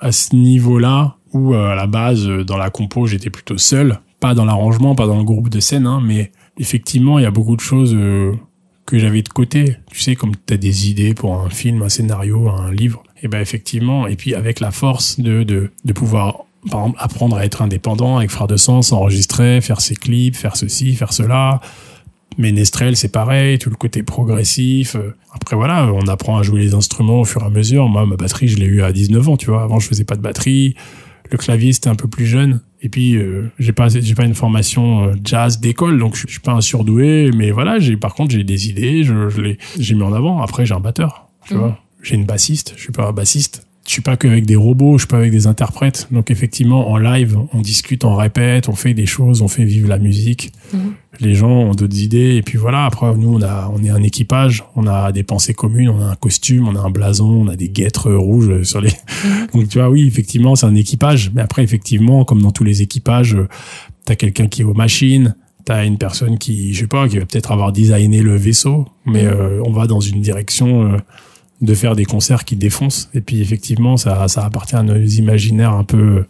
à 0.00 0.12
ce 0.12 0.36
niveau-là, 0.36 1.16
où 1.32 1.54
à 1.54 1.74
la 1.74 1.86
base 1.86 2.26
dans 2.26 2.56
la 2.56 2.70
compo 2.70 3.06
j'étais 3.06 3.30
plutôt 3.30 3.58
seul, 3.58 4.00
pas 4.20 4.34
dans 4.34 4.44
l'arrangement, 4.44 4.94
pas 4.94 5.06
dans 5.06 5.18
le 5.18 5.24
groupe 5.24 5.48
de 5.48 5.60
scène, 5.60 5.86
hein, 5.86 6.00
mais 6.04 6.32
effectivement 6.58 7.18
il 7.18 7.22
y 7.22 7.26
a 7.26 7.30
beaucoup 7.30 7.56
de 7.56 7.60
choses 7.60 7.96
que 8.86 8.98
j'avais 8.98 9.22
de 9.22 9.28
côté. 9.28 9.76
Tu 9.90 10.00
sais, 10.00 10.16
comme 10.16 10.32
tu 10.46 10.54
as 10.54 10.56
des 10.56 10.90
idées 10.90 11.14
pour 11.14 11.34
un 11.34 11.50
film, 11.50 11.82
un 11.82 11.88
scénario, 11.88 12.48
un 12.48 12.72
livre, 12.72 13.02
et 13.22 13.28
ben 13.28 13.40
effectivement, 13.40 14.06
et 14.06 14.16
puis 14.16 14.34
avec 14.34 14.60
la 14.60 14.70
force 14.70 15.20
de, 15.20 15.42
de, 15.42 15.70
de 15.84 15.92
pouvoir 15.92 16.44
par 16.70 16.80
exemple, 16.80 16.98
apprendre 17.00 17.36
à 17.36 17.44
être 17.44 17.62
indépendant 17.62 18.18
avec 18.18 18.30
Frère 18.30 18.46
de 18.46 18.56
Sens, 18.56 18.92
enregistrer, 18.92 19.60
faire 19.60 19.80
ses 19.80 19.94
clips, 19.94 20.36
faire 20.36 20.56
ceci, 20.56 20.94
faire 20.94 21.12
cela. 21.12 21.60
Mais 22.36 22.52
Nestrel, 22.52 22.96
c'est 22.96 23.10
pareil, 23.10 23.58
tout 23.58 23.70
le 23.70 23.76
côté 23.76 24.02
progressif. 24.02 24.96
Après, 25.32 25.56
voilà, 25.56 25.92
on 25.92 26.06
apprend 26.08 26.38
à 26.38 26.42
jouer 26.42 26.60
les 26.60 26.74
instruments 26.74 27.20
au 27.20 27.24
fur 27.24 27.42
et 27.42 27.46
à 27.46 27.50
mesure. 27.50 27.88
Moi, 27.88 28.06
ma 28.06 28.16
batterie, 28.16 28.48
je 28.48 28.58
l'ai 28.58 28.66
eu 28.66 28.82
à 28.82 28.92
19 28.92 29.28
ans, 29.28 29.36
tu 29.36 29.46
vois. 29.46 29.62
Avant, 29.62 29.78
je 29.78 29.88
faisais 29.88 30.04
pas 30.04 30.16
de 30.16 30.20
batterie. 30.20 30.74
Le 31.30 31.38
clavier 31.38 31.72
c'était 31.72 31.88
un 31.88 31.94
peu 31.96 32.08
plus 32.08 32.26
jeune. 32.26 32.60
Et 32.80 32.88
puis 32.88 33.16
euh, 33.16 33.50
j'ai 33.58 33.72
pas 33.72 33.88
j'ai 33.88 34.14
pas 34.14 34.24
une 34.24 34.34
formation 34.34 35.04
euh, 35.08 35.14
jazz 35.24 35.58
d'école, 35.60 35.98
donc 35.98 36.14
je, 36.16 36.26
suis 36.28 36.40
pas 36.40 36.52
un 36.52 36.60
surdoué. 36.60 37.30
Mais 37.36 37.50
voilà, 37.50 37.78
j'ai 37.78 37.96
par 37.96 38.14
contre 38.14 38.30
j'ai 38.32 38.44
des 38.44 38.68
idées, 38.68 39.02
je, 39.04 39.28
je 39.28 39.40
les 39.40 39.58
j'ai 39.78 39.94
mis 39.94 40.02
en 40.02 40.12
avant. 40.12 40.40
Après 40.42 40.64
j'ai 40.66 40.74
un 40.74 40.80
batteur, 40.80 41.28
tu 41.46 41.54
Mhm. 41.54 41.60
vois. 41.60 41.78
J'ai 42.02 42.14
une 42.14 42.24
bassiste, 42.26 42.74
je 42.76 42.82
suis 42.82 42.92
pas 42.92 43.08
un 43.08 43.12
bassiste. 43.12 43.66
Je 43.88 43.94
suis 43.94 44.02
pas 44.02 44.18
qu'avec 44.18 44.44
des 44.44 44.54
robots, 44.54 44.98
je 44.98 45.02
suis 45.04 45.08
pas 45.08 45.16
avec 45.16 45.30
des 45.32 45.46
interprètes. 45.46 46.08
Donc 46.12 46.30
effectivement, 46.30 46.90
en 46.90 46.98
live, 46.98 47.38
on 47.54 47.62
discute, 47.62 48.04
on 48.04 48.14
répète, 48.14 48.68
on 48.68 48.74
fait 48.74 48.92
des 48.92 49.06
choses, 49.06 49.40
on 49.40 49.48
fait 49.48 49.64
vivre 49.64 49.88
la 49.88 49.98
musique. 49.98 50.52
Mhm. 50.74 50.92
Les 51.20 51.34
gens 51.34 51.48
ont 51.50 51.74
d'autres 51.74 51.98
idées. 51.98 52.36
Et 52.36 52.42
puis 52.42 52.58
voilà, 52.58 52.84
après, 52.84 53.16
nous, 53.16 53.32
on 53.34 53.40
a, 53.42 53.72
on 53.74 53.82
est 53.82 53.88
un 53.88 54.02
équipage, 54.02 54.62
on 54.76 54.86
a 54.86 55.10
des 55.10 55.22
pensées 55.22 55.54
communes, 55.54 55.88
on 55.88 56.00
a 56.02 56.04
un 56.04 56.16
costume, 56.16 56.68
on 56.68 56.76
a 56.76 56.80
un 56.80 56.90
blason, 56.90 57.24
on 57.30 57.48
a 57.48 57.56
des 57.56 57.70
guêtres 57.70 58.12
rouges 58.12 58.62
sur 58.62 58.82
les... 58.82 58.90
Donc 59.54 59.68
tu 59.68 59.78
vois, 59.78 59.88
oui, 59.88 60.06
effectivement, 60.06 60.54
c'est 60.54 60.66
un 60.66 60.74
équipage. 60.74 61.30
Mais 61.34 61.40
après, 61.40 61.64
effectivement, 61.64 62.26
comme 62.26 62.42
dans 62.42 62.52
tous 62.52 62.64
les 62.64 62.82
équipages, 62.82 63.38
t'as 64.04 64.16
quelqu'un 64.16 64.48
qui 64.48 64.60
est 64.60 64.64
aux 64.66 64.74
machines, 64.74 65.34
t'as 65.64 65.86
une 65.86 65.96
personne 65.96 66.36
qui, 66.36 66.74
je 66.74 66.80
sais 66.80 66.86
pas, 66.86 67.08
qui 67.08 67.18
va 67.18 67.24
peut-être 67.24 67.52
avoir 67.52 67.72
designé 67.72 68.20
le 68.22 68.36
vaisseau, 68.36 68.86
mais 69.06 69.22
Mhm. 69.24 69.30
euh, 69.32 69.62
on 69.64 69.72
va 69.72 69.86
dans 69.86 70.00
une 70.00 70.20
direction... 70.20 70.92
euh, 70.92 70.98
de 71.60 71.74
faire 71.74 71.96
des 71.96 72.04
concerts 72.04 72.44
qui 72.44 72.56
défoncent. 72.56 73.10
Et 73.14 73.20
puis 73.20 73.40
effectivement 73.40 73.96
ça 73.96 74.28
ça 74.28 74.44
appartient 74.44 74.76
à 74.76 74.82
nos 74.82 74.96
imaginaires 74.96 75.72
un 75.72 75.84
peu 75.84 76.24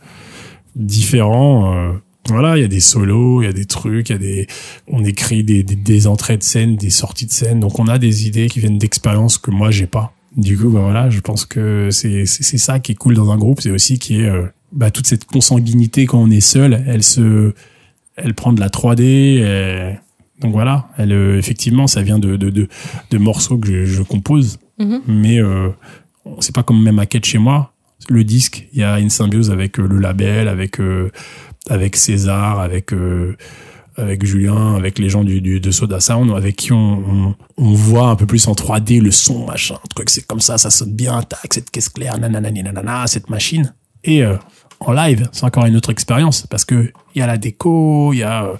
différents 0.76 1.74
euh, 1.74 1.92
voilà 2.28 2.56
il 2.56 2.60
y 2.60 2.64
a 2.64 2.68
des 2.68 2.80
solos 2.80 3.42
il 3.42 3.46
y 3.46 3.48
a 3.48 3.52
des 3.52 3.64
trucs 3.64 4.10
il 4.10 4.12
y 4.12 4.14
a 4.14 4.18
des 4.18 4.46
on 4.86 5.04
écrit 5.04 5.44
des, 5.44 5.62
des, 5.62 5.76
des 5.76 6.06
entrées 6.06 6.36
de 6.36 6.42
scène 6.42 6.76
des 6.76 6.90
sorties 6.90 7.26
de 7.26 7.32
scène. 7.32 7.60
Donc 7.60 7.78
on 7.78 7.86
a 7.88 7.98
des 7.98 8.26
idées 8.26 8.48
qui 8.48 8.60
viennent 8.60 8.78
d'expériences 8.78 9.38
que 9.38 9.50
moi 9.50 9.70
j'ai 9.70 9.86
pas. 9.86 10.12
Du 10.36 10.56
coup 10.58 10.68
bah 10.68 10.80
voilà 10.80 11.10
je 11.10 11.20
pense 11.20 11.44
que 11.46 11.88
c'est 11.90 12.26
c'est 12.26 12.58
ça 12.58 12.78
qui 12.80 12.92
est 12.92 12.94
cool 12.94 13.14
dans 13.14 13.30
un 13.30 13.38
groupe 13.38 13.60
c'est 13.60 13.70
aussi 13.70 13.98
qui 13.98 14.20
est 14.20 14.28
euh, 14.28 14.44
bah 14.72 14.90
toute 14.90 15.06
cette 15.06 15.24
consanguinité 15.24 16.04
quand 16.06 16.20
on 16.20 16.30
est 16.30 16.40
seul 16.42 16.84
elle 16.86 17.02
se 17.02 17.54
elle 18.16 18.34
prend 18.34 18.52
de 18.52 18.60
la 18.60 18.68
3D 18.68 19.02
et- 19.02 19.94
donc 20.40 20.52
voilà 20.52 20.88
elle 20.98 21.12
euh, 21.12 21.38
effectivement 21.38 21.86
ça 21.86 22.02
vient 22.02 22.18
de 22.18 22.36
de 22.36 22.50
de, 22.50 22.68
de 23.10 23.18
morceaux 23.18 23.56
que 23.58 23.66
je, 23.66 23.84
je 23.86 24.02
compose 24.02 24.58
Mhm. 24.78 25.02
mais 25.06 25.38
euh, 25.40 25.70
c'est 26.40 26.54
pas 26.54 26.62
comme 26.62 26.82
même 26.82 26.96
maquette 26.96 27.24
chez 27.24 27.38
moi. 27.38 27.72
Le 28.08 28.24
disque, 28.24 28.68
il 28.72 28.78
y 28.80 28.84
a 28.84 29.00
une 29.00 29.10
symbiose 29.10 29.50
avec 29.50 29.78
euh, 29.78 29.86
le 29.86 29.98
label, 29.98 30.48
avec 30.48 30.80
euh, 30.80 31.10
avec 31.68 31.96
César, 31.96 32.60
avec 32.60 32.92
euh, 32.92 33.36
avec 33.96 34.24
Julien, 34.24 34.76
avec 34.76 34.98
les 34.98 35.08
gens 35.08 35.24
du, 35.24 35.40
du 35.40 35.60
de 35.60 35.70
Soda 35.72 35.98
Sound, 36.00 36.30
avec 36.30 36.56
qui 36.56 36.72
on, 36.72 36.76
on, 36.78 37.34
on 37.56 37.72
voit 37.72 38.08
un 38.10 38.16
peu 38.16 38.26
plus 38.26 38.46
en 38.46 38.52
3D 38.52 39.00
le 39.00 39.10
son, 39.10 39.46
machin, 39.46 39.74
truc, 39.94 40.08
c'est 40.10 40.24
comme 40.26 40.40
ça, 40.40 40.56
ça 40.56 40.70
sonne 40.70 40.92
bien, 40.92 41.20
tac, 41.22 41.52
cette 41.52 41.70
caisse 41.70 41.88
claire, 41.88 42.18
nanana, 42.18 42.50
nanana, 42.50 43.06
cette 43.08 43.28
machine. 43.28 43.74
Et 44.04 44.22
euh, 44.22 44.36
en 44.80 44.92
live, 44.92 45.28
c'est 45.32 45.44
encore 45.44 45.66
une 45.66 45.76
autre 45.76 45.90
expérience 45.90 46.46
parce 46.46 46.64
que 46.64 46.92
il 47.14 47.18
y 47.18 47.22
a 47.22 47.26
la 47.26 47.36
déco, 47.36 48.12
il 48.12 48.18
y 48.18 48.22
a 48.22 48.44
euh, 48.44 48.54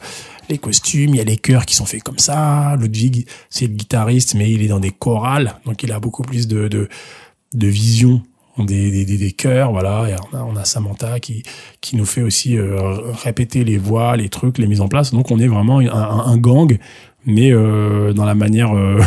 les 0.49 0.59
costumes, 0.59 1.11
il 1.11 1.17
y 1.17 1.21
a 1.21 1.25
les 1.25 1.37
chœurs 1.37 1.67
qui 1.67 1.75
sont 1.75 1.87
faits 1.87 2.03
comme 2.03 2.19
ça. 2.19 2.77
Ludwig, 2.77 3.27
c'est 3.51 3.67
le 3.67 3.75
guitariste, 3.75 4.35
mais 4.35 4.51
il 4.51 4.63
est 4.63 4.69
dans 4.69 4.81
des 4.81 4.91
chorales, 4.91 5.55
donc 5.65 5.83
il 5.83 5.93
a 5.93 6.01
beaucoup 6.01 6.23
plus 6.23 6.49
de 6.49 6.69
de, 6.69 7.67
vision 7.67 8.23
des, 8.59 9.05
des, 9.05 9.17
des, 9.17 9.33
chœurs, 9.33 9.73
voilà. 9.73 10.09
Et 10.09 10.17
on 10.33 10.57
a, 10.57 10.65
Samantha 10.65 11.21
qui 11.21 11.43
qui 11.81 11.97
nous 11.97 12.05
fait 12.05 12.23
aussi 12.23 12.57
euh, 12.57 12.77
répéter 13.23 13.65
les 13.65 13.79
voix, 13.79 14.17
les 14.17 14.29
trucs, 14.29 14.59
les 14.59 14.67
mises 14.67 14.81
en 14.81 14.89
place. 14.89 15.13
Donc 15.13 15.31
on 15.31 15.39
est 15.39 15.47
vraiment 15.47 15.79
un, 15.79 16.37
gang, 16.37 16.77
mais 17.25 17.53
euh, 17.53 18.13
dans 18.13 18.25
la 18.25 18.35
manière 18.35 18.77
euh, 18.77 19.01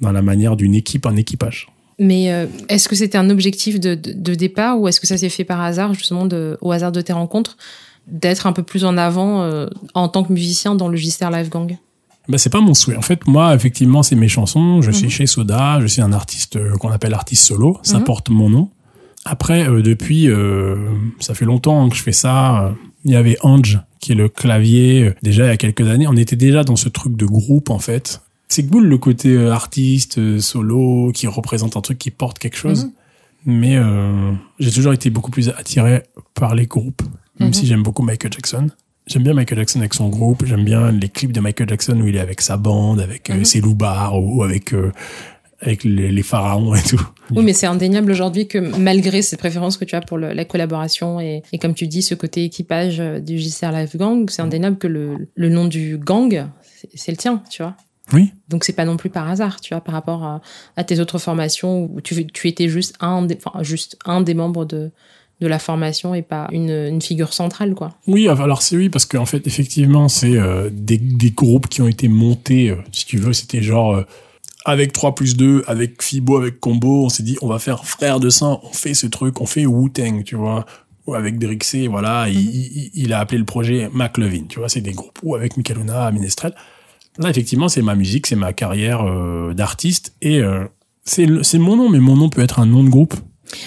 manière 0.00 0.56
d'une 0.56 0.74
équipe, 0.74 1.06
un 1.06 1.16
équipage. 1.16 1.68
Mais 1.98 2.24
est-ce 2.68 2.88
que 2.88 2.96
c'était 2.96 3.18
un 3.18 3.30
objectif 3.30 3.78
de, 3.78 3.94
de, 3.94 4.34
départ 4.34 4.80
ou 4.80 4.88
est-ce 4.88 5.00
que 5.00 5.06
ça 5.06 5.16
s'est 5.16 5.28
fait 5.28 5.44
par 5.44 5.60
hasard, 5.60 5.94
justement, 5.94 6.26
au 6.60 6.72
hasard 6.72 6.90
de 6.90 7.00
tes 7.00 7.12
rencontres, 7.12 7.56
d'être 8.06 8.46
un 8.46 8.52
peu 8.52 8.62
plus 8.62 8.84
en 8.84 8.96
avant 8.96 9.42
euh, 9.42 9.66
en 9.94 10.08
tant 10.08 10.24
que 10.24 10.32
musicien 10.32 10.74
dans 10.74 10.88
le 10.88 10.96
Gister 10.96 11.28
Live 11.32 11.48
Gang 11.48 11.76
Bah 12.28 12.38
c'est 12.38 12.50
pas 12.50 12.60
mon 12.60 12.74
souhait. 12.74 12.96
En 12.96 13.02
fait, 13.02 13.26
moi, 13.26 13.54
effectivement, 13.54 14.02
c'est 14.02 14.16
mes 14.16 14.28
chansons. 14.28 14.80
Je 14.82 14.90
suis 14.90 15.04
Mhm. 15.06 15.10
chez 15.10 15.26
Soda. 15.26 15.78
Je 15.80 15.86
suis 15.86 16.02
un 16.02 16.12
artiste 16.12 16.56
euh, 16.56 16.76
qu'on 16.76 16.90
appelle 16.90 17.14
artiste 17.14 17.44
solo. 17.46 17.78
Ça 17.82 17.98
Mhm. 17.98 18.04
porte 18.04 18.30
mon 18.30 18.48
nom. 18.50 18.70
Après, 19.24 19.68
euh, 19.68 19.82
depuis, 19.82 20.28
euh, 20.28 20.76
ça 21.20 21.34
fait 21.34 21.44
longtemps 21.44 21.88
que 21.88 21.96
je 21.96 22.02
fais 22.02 22.12
ça. 22.12 22.74
Il 23.04 23.12
y 23.12 23.16
avait 23.16 23.36
Ange, 23.42 23.80
qui 24.00 24.12
est 24.12 24.14
le 24.16 24.28
clavier. 24.28 25.12
Déjà, 25.22 25.44
il 25.44 25.48
y 25.48 25.50
a 25.52 25.56
quelques 25.56 25.86
années, 25.88 26.06
on 26.08 26.16
était 26.16 26.36
déjà 26.36 26.64
dans 26.64 26.76
ce 26.76 26.88
truc 26.88 27.16
de 27.16 27.26
groupe, 27.26 27.70
en 27.70 27.78
fait. 27.78 28.20
C'est 28.48 28.66
cool 28.68 28.86
le 28.86 28.98
côté 28.98 29.48
artiste, 29.48 30.38
solo, 30.40 31.10
qui 31.14 31.26
représente 31.28 31.76
un 31.76 31.80
truc 31.80 31.98
qui 31.98 32.10
porte 32.10 32.38
quelque 32.38 32.56
chose. 32.56 32.84
Mhm. 32.86 32.92
Mais 33.44 33.78
j'ai 34.60 34.70
toujours 34.70 34.92
été 34.92 35.10
beaucoup 35.10 35.30
plus 35.32 35.48
attiré 35.50 36.02
par 36.34 36.54
les 36.54 36.66
groupes, 36.66 37.02
même 37.42 37.48
Mhm. 37.48 37.54
si 37.54 37.66
j'aime 37.66 37.82
beaucoup 37.82 38.02
Michael 38.02 38.32
Jackson. 38.32 38.68
J'aime 39.06 39.24
bien 39.24 39.34
Michael 39.34 39.58
Jackson 39.58 39.80
avec 39.80 39.94
son 39.94 40.08
groupe. 40.08 40.44
J'aime 40.46 40.64
bien 40.64 40.92
les 40.92 41.08
clips 41.08 41.32
de 41.32 41.40
Michael 41.40 41.68
Jackson 41.68 42.00
où 42.00 42.06
il 42.06 42.16
est 42.16 42.20
avec 42.20 42.40
sa 42.40 42.56
bande, 42.56 43.00
avec 43.00 43.30
euh, 43.30 43.34
Mhm. 43.38 43.44
ses 43.44 43.60
loupards 43.60 44.22
ou 44.22 44.42
avec 44.42 44.72
euh, 44.72 44.92
avec 45.60 45.84
les, 45.84 46.10
les 46.10 46.22
pharaons 46.24 46.74
et 46.74 46.82
tout. 46.82 47.00
Oui, 47.30 47.44
mais 47.44 47.52
c'est 47.52 47.66
indéniable 47.66 48.10
aujourd'hui 48.10 48.48
que 48.48 48.58
malgré 48.58 49.22
cette 49.22 49.38
préférence 49.38 49.76
que 49.76 49.84
tu 49.84 49.94
as 49.94 50.00
pour 50.00 50.18
le- 50.18 50.32
la 50.32 50.44
collaboration 50.44 51.20
et, 51.20 51.42
et 51.52 51.58
comme 51.58 51.74
tu 51.74 51.86
dis, 51.86 52.02
ce 52.02 52.16
côté 52.16 52.42
équipage 52.44 52.98
euh, 52.98 53.20
du 53.20 53.38
Gister 53.38 53.70
Live 53.72 53.96
Gang, 53.96 54.28
c'est 54.28 54.42
indéniable 54.42 54.76
que 54.78 54.88
le, 54.88 55.28
le 55.36 55.48
nom 55.48 55.66
du 55.66 55.98
gang, 55.98 56.48
c'est- 56.62 56.90
c'est 56.94 57.12
le 57.12 57.16
tien, 57.16 57.42
tu 57.48 57.62
vois. 57.62 57.76
Oui. 58.12 58.32
Donc 58.48 58.64
c'est 58.64 58.72
pas 58.72 58.84
non 58.84 58.96
plus 58.96 59.08
par 59.08 59.28
hasard, 59.30 59.60
tu 59.60 59.72
vois, 59.72 59.80
par 59.80 59.94
rapport 59.94 60.24
à, 60.24 60.40
à 60.76 60.82
tes 60.82 60.98
autres 60.98 61.18
formations 61.18 61.84
où 61.94 62.00
tu, 62.00 62.26
tu 62.26 62.48
étais 62.48 62.68
juste 62.68 62.96
un, 63.00 63.22
des, 63.22 63.38
enfin, 63.44 63.62
juste 63.62 63.96
un 64.04 64.20
des 64.20 64.34
membres 64.34 64.64
de, 64.64 64.90
de 65.42 65.48
la 65.48 65.58
formation 65.58 66.14
et 66.14 66.22
pas 66.22 66.48
une, 66.52 66.70
une 66.70 67.02
figure 67.02 67.32
centrale, 67.32 67.74
quoi. 67.74 67.90
Oui, 68.06 68.28
alors 68.28 68.62
c'est 68.62 68.76
oui 68.76 68.88
parce 68.88 69.04
qu'en 69.06 69.26
fait 69.26 69.46
effectivement 69.46 70.08
c'est 70.08 70.36
euh, 70.36 70.70
des, 70.72 70.98
des 70.98 71.30
groupes 71.32 71.68
qui 71.68 71.82
ont 71.82 71.88
été 71.88 72.08
montés. 72.08 72.70
euh, 72.70 72.76
si 72.92 73.04
tu 73.04 73.16
veux, 73.18 73.32
c'était 73.32 73.60
genre 73.60 73.94
euh, 73.96 74.06
avec 74.64 74.92
3 74.92 75.14
plus 75.16 75.36
2, 75.36 75.64
avec 75.66 76.02
Fibo, 76.02 76.36
avec 76.36 76.60
Combo, 76.60 77.04
on 77.04 77.08
s'est 77.08 77.24
dit 77.24 77.36
on 77.42 77.48
va 77.48 77.58
faire 77.58 77.84
frère 77.84 78.20
de 78.20 78.30
sang, 78.30 78.60
on 78.62 78.72
fait 78.72 78.94
ce 78.94 79.08
truc, 79.08 79.40
on 79.40 79.46
fait 79.46 79.66
Wu-Tang, 79.66 80.22
tu 80.24 80.36
vois. 80.36 80.64
Ou 81.08 81.14
avec 81.16 81.40
Drixé, 81.40 81.88
voilà, 81.88 82.28
il, 82.28 82.38
il, 82.38 82.90
il 82.94 83.12
a 83.12 83.18
appelé 83.18 83.38
le 83.38 83.44
projet 83.44 83.90
McLevin, 83.92 84.44
tu 84.48 84.60
vois, 84.60 84.68
c'est 84.68 84.80
des 84.80 84.92
groupes. 84.92 85.18
Ou 85.24 85.34
avec 85.34 85.56
Michelona, 85.56 86.08
Minestrel. 86.12 86.54
Là, 87.18 87.28
effectivement, 87.28 87.68
c'est 87.68 87.82
ma 87.82 87.96
musique, 87.96 88.28
c'est 88.28 88.36
ma 88.36 88.52
carrière 88.52 89.02
euh, 89.02 89.52
d'artiste 89.52 90.14
et 90.22 90.38
euh, 90.38 90.64
c'est 91.04 91.26
mon 91.58 91.76
nom, 91.76 91.88
mais 91.90 91.98
mon 91.98 92.14
nom 92.16 92.28
peut 92.28 92.40
être 92.42 92.60
un 92.60 92.66
nom 92.66 92.84
de 92.84 92.88
groupe. 92.88 93.14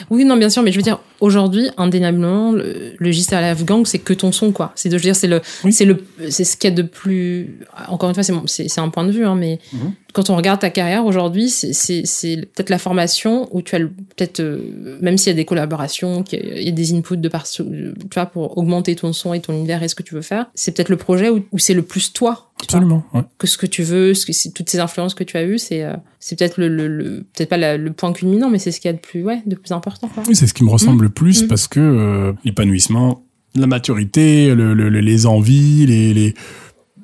Oui, 0.09 0.25
non, 0.25 0.37
bien 0.37 0.49
sûr, 0.49 0.63
mais 0.63 0.71
je 0.71 0.77
veux 0.77 0.83
dire, 0.83 0.99
aujourd'hui, 1.19 1.69
indéniablement, 1.77 2.51
le, 2.51 2.93
le 2.97 3.09
Live 3.09 3.63
Gang, 3.65 3.85
c'est 3.85 3.99
que 3.99 4.13
ton 4.13 4.31
son, 4.31 4.51
quoi. 4.51 4.71
C'est 4.75 4.89
de, 4.89 4.97
je 4.97 5.03
veux 5.03 5.07
dire, 5.09 5.15
c'est 5.15 5.27
le, 5.27 5.41
Oui. 5.63 5.71
c'est 5.73 5.85
le, 5.85 6.03
c'est 6.29 6.43
ce 6.43 6.57
qu'il 6.57 6.69
y 6.69 6.73
a 6.73 6.75
de 6.75 6.81
plus, 6.81 7.59
encore 7.87 8.09
une 8.09 8.15
fois, 8.15 8.23
c'est, 8.23 8.33
c'est, 8.47 8.67
c'est 8.67 8.81
un 8.81 8.89
point 8.89 9.05
de 9.05 9.11
vue, 9.11 9.25
hein, 9.25 9.35
mais 9.35 9.59
Mhm. 9.73 9.93
quand 10.13 10.29
on 10.29 10.35
regarde 10.35 10.59
ta 10.61 10.69
carrière 10.69 11.05
aujourd'hui, 11.05 11.49
c'est, 11.49 11.73
c'est, 11.73 12.01
c'est 12.05 12.35
peut-être 12.53 12.69
la 12.69 12.77
formation 12.79 13.47
où 13.51 13.61
tu 13.61 13.75
as 13.75 13.79
le- 13.79 13.89
peut-être, 13.89 14.39
euh, 14.39 14.97
même 15.01 15.17
s'il 15.17 15.31
y 15.31 15.33
a 15.33 15.35
des 15.35 15.45
collaborations, 15.45 16.23
qu'il 16.23 16.39
y 16.63 16.67
a, 16.67 16.71
des 16.71 16.93
inputs 16.93 17.17
de 17.17 17.27
partout, 17.29 17.65
tu 17.65 18.13
vois, 18.13 18.25
pour 18.25 18.57
augmenter 18.57 18.95
ton 18.95 19.13
son 19.13 19.33
et 19.33 19.39
ton 19.41 19.53
univers 19.53 19.83
et 19.83 19.87
ce 19.87 19.95
que 19.95 20.03
tu 20.03 20.13
veux 20.15 20.21
faire, 20.21 20.47
c'est 20.55 20.71
peut-être 20.75 20.89
le 20.89 20.97
projet 20.97 21.29
où, 21.29 21.43
où 21.51 21.59
c'est 21.59 21.73
le 21.73 21.81
plus 21.83 22.11
toi. 22.13 22.44
Absolument. 22.61 23.03
Ouais. 23.13 23.21
que 23.37 23.47
ce 23.47 23.57
que 23.57 23.65
tu 23.65 23.83
veux, 23.83 24.13
ce 24.13 24.25
que 24.25 24.33
c'est 24.33 24.51
toutes 24.51 24.69
ces 24.69 24.79
influences 24.79 25.13
que 25.13 25.23
tu 25.23 25.35
as 25.37 25.43
eues, 25.43 25.57
c'est 25.59 25.83
euh, 25.83 25.93
c'est 26.19 26.37
peut-être 26.39 26.57
le, 26.59 26.67
le, 26.69 26.87
le- 26.87 27.25
peut-être 27.35 27.49
pas 27.49 27.57
la- 27.57 27.77
le 27.77 27.91
point 27.91 28.13
culminant, 28.13 28.49
mais 28.49 28.59
c'est 28.59 28.71
ce 28.71 28.79
qu'il 28.79 28.89
y 28.89 28.93
a 28.93 28.97
de 28.97 28.99
plus 29.01 29.23
ouais, 29.23 29.41
de 29.45 29.55
plus 29.55 29.71
important 29.73 30.07
quoi. 30.07 30.23
Oui, 30.27 30.35
c'est 30.35 30.47
ce 30.47 30.53
qui 30.53 30.63
me 30.63 30.69
ressemble 30.69 31.03
le 31.03 31.09
plus 31.09 31.43
Mm. 31.43 31.47
parce 31.47 31.67
que 31.67 31.79
euh, 31.79 32.33
l'épanouissement, 32.45 33.23
la 33.55 33.67
maturité, 33.67 34.55
le, 34.55 34.73
le- 34.73 34.89
le- 34.89 34.99
les 35.01 35.25
envies, 35.25 35.85
les, 35.85 36.13
les 36.13 36.33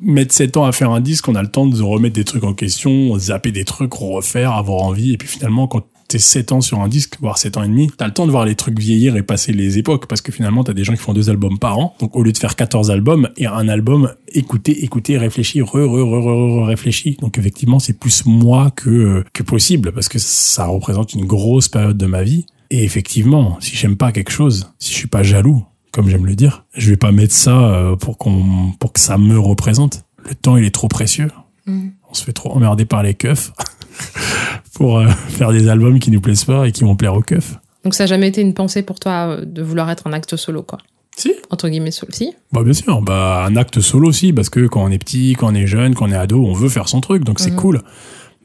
mettre 0.01 0.33
7 0.33 0.57
ans 0.57 0.63
à 0.65 0.71
faire 0.71 0.89
un 0.91 0.99
disque, 1.01 1.27
on 1.27 1.35
a 1.35 1.41
le 1.43 1.49
temps 1.51 1.67
de 1.67 1.81
remettre 1.83 2.15
des 2.15 2.23
trucs 2.23 2.43
en 2.43 2.53
question, 2.53 3.17
zapper 3.19 3.51
des 3.51 3.65
trucs, 3.65 3.93
refaire, 3.93 4.53
avoir 4.53 4.81
envie, 4.83 5.13
et 5.13 5.17
puis 5.17 5.27
finalement 5.27 5.67
quand 5.67 5.85
t'es 6.11 6.19
7 6.19 6.51
ans 6.51 6.61
sur 6.61 6.81
un 6.81 6.89
disque, 6.89 7.15
voire 7.21 7.37
7 7.37 7.55
ans 7.55 7.63
et 7.63 7.67
demi, 7.69 7.89
t'as 7.95 8.05
le 8.05 8.13
temps 8.13 8.25
de 8.25 8.31
voir 8.31 8.45
les 8.45 8.55
trucs 8.55 8.77
vieillir 8.77 9.15
et 9.15 9.23
passer 9.23 9.53
les 9.53 9.77
époques, 9.77 10.07
parce 10.07 10.19
que 10.19 10.31
finalement 10.31 10.63
t'as 10.63 10.73
des 10.73 10.83
gens 10.83 10.93
qui 10.93 10.99
font 10.99 11.13
deux 11.13 11.29
albums 11.29 11.57
par 11.57 11.79
an, 11.79 11.95
donc 11.99 12.15
au 12.17 12.23
lieu 12.23 12.33
de 12.33 12.37
faire 12.37 12.55
14 12.55 12.91
albums, 12.91 13.29
et 13.37 13.45
un 13.45 13.69
album, 13.69 14.13
écouter, 14.33 14.83
écouter, 14.83 15.17
réfléchir, 15.17 15.65
re, 15.65 15.75
re, 15.75 16.03
re, 16.03 16.63
re, 16.63 16.65
réfléchir. 16.65 17.15
Donc 17.21 17.37
effectivement 17.37 17.79
c'est 17.79 17.97
plus 17.97 18.25
moi 18.25 18.71
que, 18.75 19.23
que 19.33 19.43
possible, 19.43 19.93
parce 19.93 20.09
que 20.09 20.19
ça 20.19 20.65
représente 20.65 21.13
une 21.13 21.25
grosse 21.25 21.69
période 21.69 21.97
de 21.97 22.05
ma 22.05 22.23
vie, 22.23 22.45
et 22.71 22.83
effectivement, 22.83 23.57
si 23.61 23.75
j'aime 23.75 23.95
pas 23.95 24.11
quelque 24.11 24.31
chose, 24.31 24.71
si 24.79 24.91
je 24.91 24.97
suis 24.97 25.07
pas 25.07 25.23
jaloux, 25.23 25.63
comme 25.91 26.09
j'aime 26.09 26.25
le 26.25 26.35
dire, 26.35 26.65
je 26.73 26.89
vais 26.89 26.97
pas 26.97 27.11
mettre 27.11 27.33
ça 27.33 27.57
euh, 27.57 27.95
pour 27.95 28.17
qu'on 28.17 28.73
pour 28.79 28.93
que 28.93 28.99
ça 28.99 29.17
me 29.17 29.37
représente. 29.39 30.03
Le 30.27 30.35
temps 30.35 30.57
il 30.57 30.65
est 30.65 30.73
trop 30.73 30.87
précieux. 30.87 31.29
Mm. 31.65 31.89
On 32.09 32.13
se 32.13 32.23
fait 32.23 32.33
trop 32.33 32.51
emmerder 32.51 32.85
par 32.85 33.03
les 33.03 33.13
keufs 33.13 33.51
pour 34.73 34.99
euh, 34.99 35.07
faire 35.29 35.51
des 35.51 35.67
albums 35.67 35.99
qui 35.99 36.11
nous 36.11 36.21
plaisent 36.21 36.45
pas 36.45 36.67
et 36.67 36.71
qui 36.71 36.83
vont 36.83 36.95
plaire 36.95 37.13
aux 37.15 37.21
keufs. 37.21 37.55
Donc 37.83 37.93
ça 37.95 38.03
a 38.03 38.05
jamais 38.07 38.27
été 38.27 38.41
une 38.41 38.53
pensée 38.53 38.83
pour 38.83 38.99
toi 38.99 39.27
euh, 39.39 39.45
de 39.45 39.61
vouloir 39.61 39.89
être 39.89 40.07
un 40.07 40.13
acte 40.13 40.35
solo 40.35 40.61
quoi? 40.63 40.79
Si. 41.17 41.33
Entre 41.49 41.67
guillemets 41.69 41.91
solo. 41.91 42.11
Si? 42.13 42.33
Bah 42.53 42.63
bien 42.63 42.73
sûr, 42.73 43.01
bah 43.01 43.43
un 43.45 43.55
acte 43.57 43.81
solo 43.81 44.07
aussi 44.09 44.31
parce 44.33 44.49
que 44.49 44.67
quand 44.67 44.83
on 44.83 44.89
est 44.91 44.97
petit, 44.97 45.35
quand 45.37 45.51
on 45.51 45.55
est 45.55 45.67
jeune, 45.67 45.93
quand 45.95 46.07
on 46.07 46.11
est 46.11 46.15
ado, 46.15 46.43
on 46.45 46.53
veut 46.53 46.69
faire 46.69 46.87
son 46.87 47.01
truc 47.01 47.23
donc 47.23 47.39
c'est 47.39 47.51
Mhm. 47.51 47.57
cool. 47.57 47.81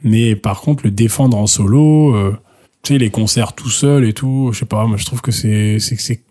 Mais 0.02 0.34
par 0.36 0.60
contre 0.60 0.84
le 0.84 0.90
défendre 0.90 1.36
en 1.36 1.46
solo, 1.46 2.14
euh, 2.14 2.36
tu 2.82 2.94
sais 2.94 2.98
les 2.98 3.10
concerts 3.10 3.52
tout 3.54 3.70
seul 3.70 4.04
et 4.04 4.12
tout, 4.12 4.50
je 4.52 4.58
sais 4.60 4.66
pas, 4.66 4.84
moi 4.86 4.96
je 4.96 5.04
trouve 5.04 5.20
que 5.20 5.32
c'est 5.32 5.78
c'est 5.78 5.96
c'est 6.00 6.22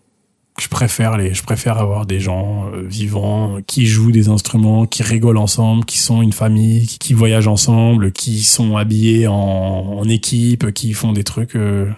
je 0.58 0.68
préfère 0.68 1.16
les, 1.16 1.34
je 1.34 1.42
préfère 1.42 1.78
avoir 1.78 2.06
des 2.06 2.20
gens 2.20 2.66
euh, 2.72 2.82
vivants 2.82 3.58
qui 3.66 3.86
jouent 3.86 4.12
des 4.12 4.28
instruments, 4.28 4.86
qui 4.86 5.02
rigolent 5.02 5.38
ensemble, 5.38 5.84
qui 5.84 5.98
sont 5.98 6.22
une 6.22 6.32
famille, 6.32 6.86
qui, 6.86 7.12
voyagent 7.12 7.48
ensemble, 7.48 8.12
qui 8.12 8.42
sont 8.42 8.76
habillés 8.76 9.26
en, 9.26 9.34
en 9.34 10.08
équipe, 10.08 10.72
qui 10.72 10.92
font 10.92 11.12
des 11.12 11.24
trucs. 11.24 11.56
Euh, 11.56 11.90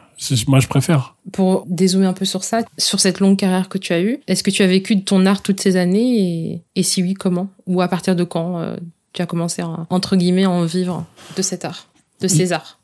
moi, 0.49 0.61
je 0.61 0.67
préfère. 0.67 1.15
Pour 1.33 1.65
dézoomer 1.69 2.07
un 2.07 2.13
peu 2.13 2.25
sur 2.25 2.43
ça, 2.43 2.63
sur 2.77 2.99
cette 3.01 3.21
longue 3.21 3.37
carrière 3.37 3.69
que 3.69 3.79
tu 3.79 3.93
as 3.93 4.01
eue, 4.01 4.19
est-ce 4.27 4.43
que 4.43 4.51
tu 4.51 4.63
as 4.63 4.67
vécu 4.67 4.97
de 4.97 5.03
ton 5.03 5.27
art 5.27 5.43
toutes 5.43 5.61
ces 5.61 5.77
années 5.77 6.21
et, 6.21 6.63
et 6.75 6.83
si 6.83 7.03
oui, 7.03 7.15
comment? 7.15 7.49
Ou 7.67 7.81
à 7.81 7.89
partir 7.89 8.17
de 8.17 8.25
quand 8.25 8.59
euh, 8.59 8.77
tu 9.13 9.23
as 9.23 9.27
commencé 9.27 9.63
à, 9.63 9.87
entre 9.91 10.17
guillemets, 10.17 10.47
en 10.47 10.65
vivre 10.65 11.07
de 11.37 11.43
cet 11.43 11.65
art, 11.65 11.87
de 12.21 12.29
ces 12.29 12.53
arts? 12.53 12.79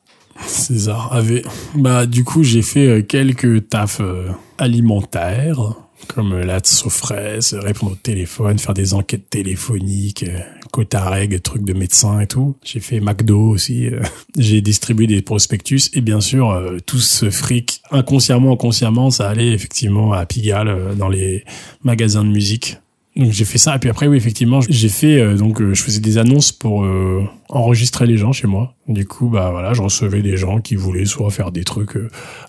César 0.46 1.12
avait. 1.12 1.42
Bah, 1.74 2.06
du 2.06 2.24
coup, 2.24 2.42
j'ai 2.42 2.62
fait 2.62 2.86
euh, 2.86 3.02
quelques 3.02 3.68
tafs 3.68 4.00
euh, 4.00 4.30
alimentaires, 4.58 5.74
comme 6.08 6.32
euh, 6.32 6.44
la 6.44 6.60
fraise, 6.60 7.54
répondre 7.54 7.92
au 7.92 7.96
téléphone, 7.96 8.58
faire 8.58 8.74
des 8.74 8.94
enquêtes 8.94 9.30
téléphoniques, 9.30 10.24
cotareg, 10.72 11.40
trucs 11.42 11.64
de 11.64 11.72
médecin 11.72 12.20
et 12.20 12.26
tout. 12.26 12.56
J'ai 12.64 12.80
fait 12.80 13.00
McDo 13.00 13.40
aussi. 13.50 13.88
J'ai 14.38 14.60
distribué 14.60 15.06
des 15.06 15.22
prospectus 15.22 15.90
et 15.94 16.00
bien 16.00 16.20
sûr, 16.20 16.60
tout 16.86 16.98
ce 16.98 17.30
fric, 17.30 17.80
inconsciemment, 17.90 18.52
inconsciemment, 18.52 19.10
ça 19.10 19.28
allait 19.28 19.52
effectivement 19.52 20.12
à 20.12 20.26
Pigalle, 20.26 20.96
dans 20.96 21.08
les 21.08 21.44
magasins 21.84 22.24
de 22.24 22.30
musique 22.30 22.78
donc 23.16 23.30
j'ai 23.30 23.44
fait 23.44 23.58
ça 23.58 23.76
et 23.76 23.78
puis 23.78 23.88
après 23.88 24.08
oui 24.08 24.16
effectivement 24.16 24.60
j'ai 24.60 24.88
fait 24.88 25.20
euh, 25.20 25.36
donc 25.36 25.60
euh, 25.60 25.72
je 25.72 25.82
faisais 25.82 26.00
des 26.00 26.18
annonces 26.18 26.50
pour 26.50 26.84
euh, 26.84 27.22
enregistrer 27.48 28.06
les 28.06 28.16
gens 28.16 28.32
chez 28.32 28.48
moi. 28.48 28.74
Du 28.88 29.06
coup 29.06 29.28
bah 29.28 29.50
voilà 29.52 29.72
je 29.72 29.82
recevais 29.82 30.20
des 30.20 30.36
gens 30.36 30.60
qui 30.60 30.74
voulaient 30.74 31.04
soit 31.04 31.30
faire 31.30 31.52
des 31.52 31.62
trucs 31.62 31.96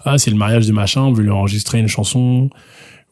ah 0.06 0.18
c'est 0.18 0.32
le 0.32 0.38
mariage 0.38 0.66
de 0.68 0.74
machin 0.74 1.02
on 1.02 1.14
veut 1.14 1.24
lui 1.24 1.30
enregistrer 1.30 1.80
une 1.80 1.88
chanson 1.88 2.50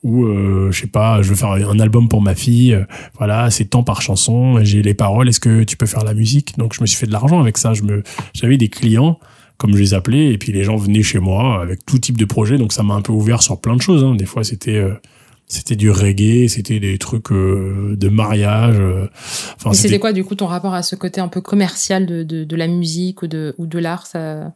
ou 0.03 0.27
je 0.69 0.77
sais 0.77 0.87
pas 0.87 1.21
je 1.21 1.29
veux 1.29 1.35
faire 1.35 1.51
un 1.51 1.79
album 1.79 2.09
pour 2.09 2.21
ma 2.21 2.35
fille 2.35 2.77
voilà 3.17 3.49
c'est 3.49 3.65
tant 3.65 3.83
par 3.83 4.01
chanson 4.01 4.61
j'ai 4.61 4.81
les 4.81 4.93
paroles 4.93 5.29
est-ce 5.29 5.39
que 5.39 5.63
tu 5.63 5.77
peux 5.77 5.85
faire 5.85 6.03
la 6.03 6.13
musique? 6.13 6.57
Donc 6.57 6.73
je 6.73 6.81
me 6.81 6.85
suis 6.85 6.97
fait 6.97 7.07
de 7.07 7.13
l'argent 7.13 7.39
avec 7.39 7.57
ça 7.57 7.73
je 7.73 7.83
me 7.83 8.03
j'avais 8.33 8.57
des 8.57 8.67
clients 8.67 9.17
comme 9.57 9.73
je 9.73 9.79
les 9.79 9.93
appelais 9.93 10.33
et 10.33 10.37
puis 10.37 10.51
les 10.51 10.65
gens 10.65 10.75
venaient 10.75 11.03
chez 11.03 11.19
moi 11.19 11.61
avec 11.61 11.85
tout 11.85 11.99
type 11.99 12.17
de 12.17 12.25
projet 12.25 12.57
donc 12.57 12.73
ça 12.73 12.83
m'a 12.83 12.95
un 12.95 13.01
peu 13.01 13.13
ouvert 13.13 13.41
sur 13.41 13.61
plein 13.61 13.77
de 13.77 13.81
choses 13.81 14.03
hein. 14.03 14.15
des 14.15 14.25
fois 14.25 14.43
c'était 14.43 14.83
c'était 15.47 15.75
du 15.75 15.91
reggae, 15.91 16.47
c'était 16.47 16.79
des 16.79 16.97
trucs 16.97 17.31
euh, 17.31 17.95
de 17.97 18.09
mariage. 18.09 18.75
Euh, 18.79 19.07
enfin, 19.55 19.73
c'était 19.73 19.99
quoi 19.99 20.13
du 20.13 20.23
coup 20.23 20.35
ton 20.35 20.47
rapport 20.47 20.73
à 20.73 20.83
ce 20.83 20.95
côté 20.95 21.21
un 21.21 21.27
peu 21.27 21.41
commercial 21.41 22.05
de, 22.05 22.23
de, 22.23 22.43
de 22.43 22.55
la 22.55 22.67
musique 22.67 23.21
ou 23.21 23.27
de, 23.27 23.53
ou 23.57 23.65
de 23.67 23.79
l'art 23.79 24.07
ça... 24.07 24.53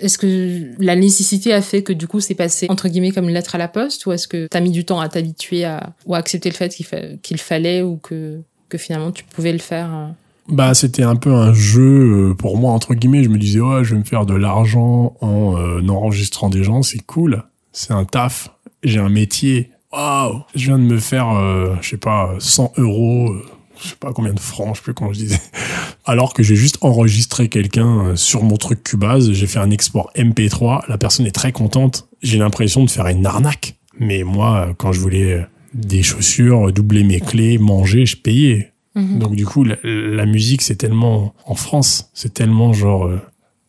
Est-ce 0.00 0.18
que 0.18 0.72
la 0.82 0.96
nécessité 0.96 1.52
a 1.52 1.62
fait 1.62 1.84
que 1.84 1.92
du 1.92 2.08
coup 2.08 2.18
c'est 2.18 2.34
passé 2.34 2.66
entre 2.68 2.88
guillemets 2.88 3.12
comme 3.12 3.28
une 3.28 3.34
lettre 3.34 3.54
à 3.54 3.58
la 3.58 3.68
poste 3.68 4.04
ou 4.06 4.12
est-ce 4.12 4.26
que 4.26 4.48
t'as 4.48 4.60
mis 4.60 4.72
du 4.72 4.84
temps 4.84 4.98
à 4.98 5.08
t'habituer 5.08 5.64
à 5.64 5.94
ou 6.06 6.16
à 6.16 6.18
accepter 6.18 6.48
le 6.48 6.56
fait 6.56 6.70
qu'il 6.70 6.86
qu'il 7.22 7.38
fallait 7.38 7.82
ou 7.82 7.96
que 7.96 8.40
que 8.68 8.78
finalement 8.78 9.12
tu 9.12 9.22
pouvais 9.22 9.52
le 9.52 9.60
faire 9.60 9.94
euh? 9.94 10.08
Bah 10.48 10.74
c'était 10.74 11.04
un 11.04 11.14
peu 11.14 11.32
un 11.32 11.54
jeu 11.54 12.34
pour 12.36 12.58
moi 12.58 12.72
entre 12.72 12.94
guillemets. 12.94 13.22
Je 13.22 13.28
me 13.28 13.38
disais 13.38 13.60
ouais 13.60 13.84
je 13.84 13.94
vais 13.94 14.00
me 14.00 14.04
faire 14.04 14.26
de 14.26 14.34
l'argent 14.34 15.14
en 15.20 15.88
enregistrant 15.88 16.50
des 16.50 16.64
gens 16.64 16.82
c'est 16.82 16.98
cool 17.06 17.44
c'est 17.72 17.92
un 17.92 18.04
taf 18.04 18.50
j'ai 18.82 18.98
un 18.98 19.08
métier 19.08 19.70
waouh, 19.96 20.42
je 20.54 20.66
viens 20.66 20.78
de 20.78 20.84
me 20.84 20.98
faire, 20.98 21.30
euh, 21.30 21.74
je 21.80 21.90
sais 21.90 21.96
pas, 21.96 22.34
100 22.38 22.74
euros, 22.76 23.32
euh, 23.32 23.44
je 23.82 23.88
sais 23.88 23.96
pas 23.96 24.12
combien 24.12 24.32
de 24.32 24.40
francs, 24.40 24.70
je 24.74 24.76
sais 24.76 24.82
plus 24.82 24.94
comment 24.94 25.12
je 25.12 25.18
disais. 25.18 25.40
Alors 26.04 26.34
que 26.34 26.42
j'ai 26.42 26.56
juste 26.56 26.78
enregistré 26.82 27.48
quelqu'un 27.48 28.06
euh, 28.06 28.16
sur 28.16 28.42
mon 28.42 28.56
truc 28.56 28.82
Cubase, 28.82 29.32
j'ai 29.32 29.46
fait 29.46 29.58
un 29.58 29.70
export 29.70 30.10
MP3, 30.16 30.82
la 30.88 30.98
personne 30.98 31.26
est 31.26 31.34
très 31.34 31.52
contente. 31.52 32.08
J'ai 32.22 32.38
l'impression 32.38 32.84
de 32.84 32.90
faire 32.90 33.06
une 33.06 33.26
arnaque. 33.26 33.76
Mais 33.98 34.24
moi, 34.24 34.74
quand 34.76 34.92
je 34.92 35.00
voulais 35.00 35.46
des 35.72 36.02
chaussures, 36.02 36.70
doubler 36.72 37.02
mes 37.02 37.20
clés, 37.20 37.56
manger, 37.56 38.04
je 38.04 38.16
payais. 38.16 38.72
Mhm. 38.94 39.18
Donc 39.18 39.34
du 39.34 39.46
coup, 39.46 39.64
la, 39.64 40.26
musique, 40.26 40.60
c'est 40.60 40.76
tellement 40.76 41.34
en 41.46 41.54
France, 41.54 42.10
c'est 42.12 42.34
tellement 42.34 42.74
genre 42.74 43.10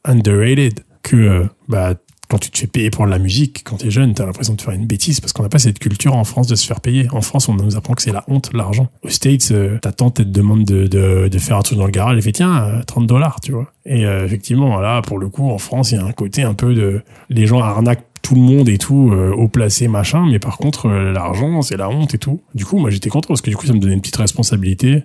underrated 0.03 0.81
que 1.01 1.45
bah 1.69 1.95
quand 2.27 2.39
tu 2.39 2.51
te 2.51 2.57
fais 2.57 2.67
payer 2.67 2.89
pour 2.89 3.05
la 3.05 3.19
musique, 3.19 3.61
quand 3.63 3.77
tu 3.77 3.87
es 3.87 3.91
jeune, 3.91 4.13
tu 4.13 4.21
as 4.21 4.25
l'impression 4.25 4.53
de 4.53 4.61
faire 4.61 4.73
une 4.73 4.85
bêtise 4.85 5.21
parce 5.21 5.31
qu'on 5.31 5.43
n'a 5.43 5.49
pas 5.49 5.59
cette 5.59 5.79
culture 5.79 6.15
en 6.15 6.25
France 6.25 6.47
de 6.47 6.55
se 6.55 6.65
faire 6.65 6.81
payer. 6.81 7.07
En 7.11 7.21
France, 7.21 7.47
on 7.47 7.53
nous 7.53 7.77
apprend 7.77 7.93
que 7.93 8.01
c'est 8.01 8.11
la 8.11 8.25
honte, 8.27 8.51
l'argent. 8.53 8.89
Aux 9.03 9.09
States, 9.09 9.51
euh, 9.51 9.77
ta 9.79 9.93
tante, 9.93 10.15
te 10.15 10.21
demande 10.23 10.65
de, 10.65 10.87
de, 10.87 11.29
de, 11.29 11.39
faire 11.39 11.57
un 11.57 11.61
truc 11.61 11.77
dans 11.77 11.85
le 11.85 11.91
garage, 11.91 12.15
elle 12.17 12.21
fait 12.21 12.33
tiens, 12.33 12.81
30 12.85 13.03
euh, 13.03 13.07
dollars, 13.07 13.39
tu 13.39 13.53
vois. 13.53 13.71
Et 13.85 14.05
euh, 14.05 14.25
effectivement, 14.25 14.79
là, 14.81 15.01
pour 15.01 15.19
le 15.19 15.29
coup, 15.29 15.49
en 15.49 15.57
France, 15.57 15.91
il 15.91 15.95
y 15.95 15.97
a 15.97 16.03
un 16.03 16.11
côté 16.11 16.43
un 16.43 16.53
peu 16.53 16.73
de... 16.73 17.01
Les 17.29 17.45
gens 17.45 17.59
arnaquent 17.59 18.05
tout 18.21 18.35
le 18.35 18.41
monde 18.41 18.67
et 18.67 18.77
tout, 18.77 19.11
euh, 19.13 19.31
au 19.31 19.47
placé, 19.47 19.87
machin, 19.87 20.25
mais 20.29 20.39
par 20.39 20.57
contre, 20.57 20.89
l'argent, 20.89 21.61
c'est 21.61 21.77
la 21.77 21.89
honte 21.89 22.13
et 22.13 22.17
tout. 22.17 22.41
Du 22.55 22.65
coup, 22.65 22.77
moi, 22.77 22.89
j'étais 22.89 23.09
content 23.09 23.29
parce 23.29 23.41
que 23.41 23.49
du 23.49 23.55
coup, 23.55 23.65
ça 23.65 23.73
me 23.73 23.79
donnait 23.79 23.93
une 23.93 24.01
petite 24.01 24.17
responsabilité 24.17 25.03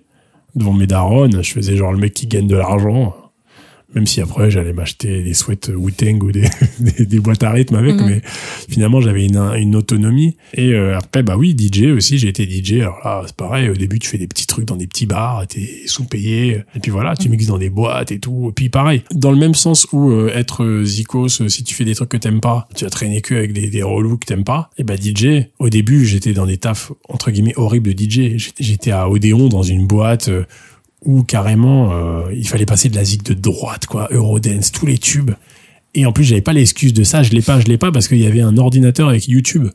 devant 0.57 0.73
mes 0.73 0.89
darons. 0.89 1.31
Je 1.31 1.53
faisais 1.53 1.77
genre 1.77 1.93
le 1.93 1.99
mec 1.99 2.15
qui 2.15 2.27
gagne 2.27 2.49
de 2.49 2.57
l'argent 2.57 3.15
même 3.95 4.07
si 4.07 4.21
après 4.21 4.51
j'allais 4.51 4.73
m'acheter 4.73 5.23
des 5.23 5.35
sweats 5.35 5.69
wu 5.69 5.93
ou 6.21 6.33
des, 6.33 6.49
des, 7.07 7.21
boîtes 7.21 7.43
à 7.43 7.51
rythme 7.51 7.75
avec, 7.75 7.97
mhm. 7.97 8.07
mais 8.07 8.23
finalement 8.69 9.01
j'avais 9.01 9.27
une, 9.27 9.37
une 9.37 9.77
autonomie. 9.77 10.37
Et 10.55 10.73
euh, 10.73 10.97
après, 10.97 11.23
bah 11.23 11.37
oui, 11.37 11.57
DJ 11.57 11.85
aussi, 11.97 12.19
j'ai 12.19 12.29
été 12.29 12.49
DJ. 12.49 12.81
Alors 12.81 13.01
là, 13.05 13.23
c'est 13.27 13.37
pareil, 13.37 13.69
au 13.69 13.75
début 13.75 13.99
tu 13.99 14.09
fais 14.09 14.19
des 14.19 14.27
petits 14.27 14.47
trucs 14.47 14.65
dans 14.65 14.77
des 14.77 14.87
petits 14.87 15.07
bars, 15.07 15.47
t'es 15.47 15.83
sous-payé, 15.87 16.63
et 16.75 16.81
puis 16.81 16.91
voilà, 16.91 17.17
tu 17.17 17.29
mhm. 17.29 17.33
mixes 17.33 17.47
dans 17.47 17.59
des 17.59 17.71
boîtes 17.71 18.13
et 18.13 18.19
tout. 18.19 18.49
Et 18.51 18.53
puis 18.53 18.69
pareil, 18.69 19.03
dans 19.13 19.31
le 19.31 19.39
même 19.39 19.55
sens 19.55 19.87
où 19.93 20.11
euh, 20.11 20.31
être 20.35 20.65
euh, 20.65 20.85
zikos, 20.85 21.49
si 21.49 21.65
tu 21.65 21.75
fais 21.75 21.85
des 21.85 21.95
trucs 21.95 22.11
que 22.11 22.17
t'aimes 22.17 22.41
pas, 22.41 22.69
tu 22.75 22.85
vas 22.85 22.91
traîner 22.91 23.21
que 23.21 23.35
avec 23.35 23.53
des, 23.53 23.69
des 23.69 23.83
relous 23.83 24.17
que 24.17 24.27
t'aimes 24.27 24.45
pas, 24.45 24.71
et 24.79 24.85
bah 24.85 24.95
DJ, 24.97 25.49
au 25.59 25.69
début 25.69 26.05
j'étais 26.07 26.33
dans 26.33 26.47
des 26.47 26.57
tafs 26.57 26.93
entre 27.09 27.31
guillemets 27.31 27.55
horribles 27.57 27.95
de 27.95 28.03
DJ. 28.03 28.53
J'étais 28.59 28.91
à 28.91 29.09
Odéon 29.09 29.49
dans 29.49 29.63
une 29.63 29.87
boîte 29.87 30.31
où 31.05 31.23
carrément 31.23 31.93
euh, 31.93 32.33
il 32.35 32.47
fallait 32.47 32.67
passer 32.67 32.89
de 32.89 32.97
la 32.97 33.05
zig 33.05 33.23
de 33.23 33.35
droite 33.35 33.87
quoi 33.87 34.09
Eurodance 34.11 34.73
tous 34.73 34.87
les 34.87 34.99
tubes. 34.99 35.33
Et 35.95 36.07
en 36.07 36.13
plus 36.13 36.25
j'avais 36.25 36.43
pas 36.43 36.53
l'excuse 36.53 36.93
de 36.93 37.05
ça 37.05 37.23
je 37.23 37.31
l'ai 37.31 37.43
pas 37.43 37.61
je 37.61 37.67
l'ai 37.67 37.79
pas 37.79 37.93
parce 37.93 38.09
qu'il 38.09 38.19
y 38.19 38.27
avait 38.27 38.41
un 38.41 38.57
ordinateur 38.57 39.09
avec 39.09 39.29
YouTube. 39.29 39.69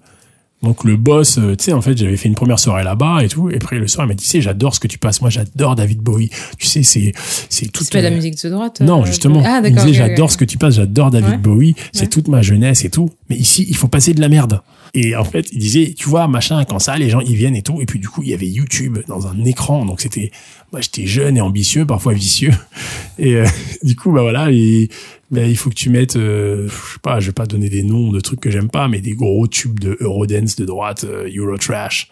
Donc 0.63 0.83
le 0.83 0.97
boss 0.97 1.37
euh, 1.37 1.55
tu 1.55 1.65
sais 1.65 1.73
en 1.73 1.81
fait 1.81 1.95
j'avais 1.95 2.17
fait 2.17 2.27
une 2.27 2.35
première 2.35 2.57
soirée 2.57 2.83
là-bas 2.83 3.23
et 3.23 3.27
tout 3.27 3.49
et 3.51 3.57
après 3.57 3.77
le 3.77 3.87
soir 3.87 4.05
il 4.05 4.09
m'a 4.09 4.13
dit 4.15 4.23
tu 4.23 4.29
sais 4.29 4.41
j'adore 4.41 4.73
ce 4.73 4.79
que 4.79 4.87
tu 4.87 4.97
passes. 4.97 5.21
Moi 5.21 5.29
j'adore 5.29 5.75
David 5.75 5.99
Bowie. 5.99 6.31
Tu 6.57 6.65
sais 6.65 6.81
c'est 6.81 7.11
c'est 7.49 7.71
toute 7.71 7.91
pas 7.91 8.01
la 8.01 8.09
musique 8.09 8.41
de 8.41 8.49
droite 8.49 8.81
non 8.81 9.03
euh, 9.03 9.05
justement. 9.05 9.43
Ah, 9.45 9.61
il 9.63 9.75
disait 9.75 9.93
j'adore 9.93 10.31
ce 10.31 10.37
que 10.37 10.45
tu 10.45 10.57
passes 10.57 10.75
j'adore 10.75 11.11
David 11.11 11.41
Bowie. 11.41 11.75
C'est 11.91 12.09
toute 12.09 12.27
ma 12.27 12.41
jeunesse 12.41 12.85
et 12.85 12.89
tout. 12.89 13.11
Mais 13.29 13.35
ici 13.35 13.65
il 13.67 13.75
faut 13.75 13.87
passer 13.87 14.13
de 14.13 14.21
la 14.21 14.29
merde 14.29 14.61
et 14.99 15.15
en 15.15 15.23
fait, 15.23 15.49
il 15.51 15.59
disait, 15.59 15.93
tu 15.95 16.09
vois, 16.09 16.27
machin, 16.27 16.65
quand 16.65 16.79
ça, 16.79 16.97
les 16.97 17.11
gens, 17.11 17.19
ils 17.19 17.35
viennent 17.35 17.55
et 17.55 17.61
tout. 17.61 17.79
Et 17.79 17.85
puis, 17.85 17.99
du 17.99 18.09
coup, 18.09 18.23
il 18.23 18.29
y 18.29 18.33
avait 18.33 18.47
YouTube 18.47 18.97
dans 19.07 19.27
un 19.27 19.45
écran. 19.45 19.85
Donc, 19.85 20.01
c'était, 20.01 20.31
moi, 20.71 20.81
j'étais 20.81 21.05
jeune 21.05 21.37
et 21.37 21.41
ambitieux, 21.41 21.85
parfois 21.85 22.13
vicieux. 22.13 22.51
Et 23.19 23.35
euh, 23.35 23.45
du 23.83 23.95
coup, 23.95 24.11
bah 24.11 24.21
voilà, 24.21 24.51
et, 24.51 24.89
bah, 25.31 25.43
il 25.43 25.57
faut 25.57 25.71
que 25.71 25.75
tu 25.75 25.89
mettes, 25.89 26.15
euh, 26.15 26.67
je 26.67 26.73
sais 26.73 26.99
pas, 27.01 27.19
je 27.19 27.27
vais 27.27 27.33
pas 27.33 27.47
donner 27.47 27.67
des 27.67 27.81
noms 27.81 28.11
de 28.11 28.19
trucs 28.19 28.39
que 28.39 28.51
j'aime 28.51 28.69
pas, 28.69 28.87
mais 28.87 29.01
des 29.01 29.13
gros 29.13 29.47
tubes 29.47 29.79
de 29.79 29.97
Eurodance 30.01 30.55
de 30.55 30.65
droite, 30.65 31.03
euh, 31.03 31.27
Eurotrash. 31.35 32.09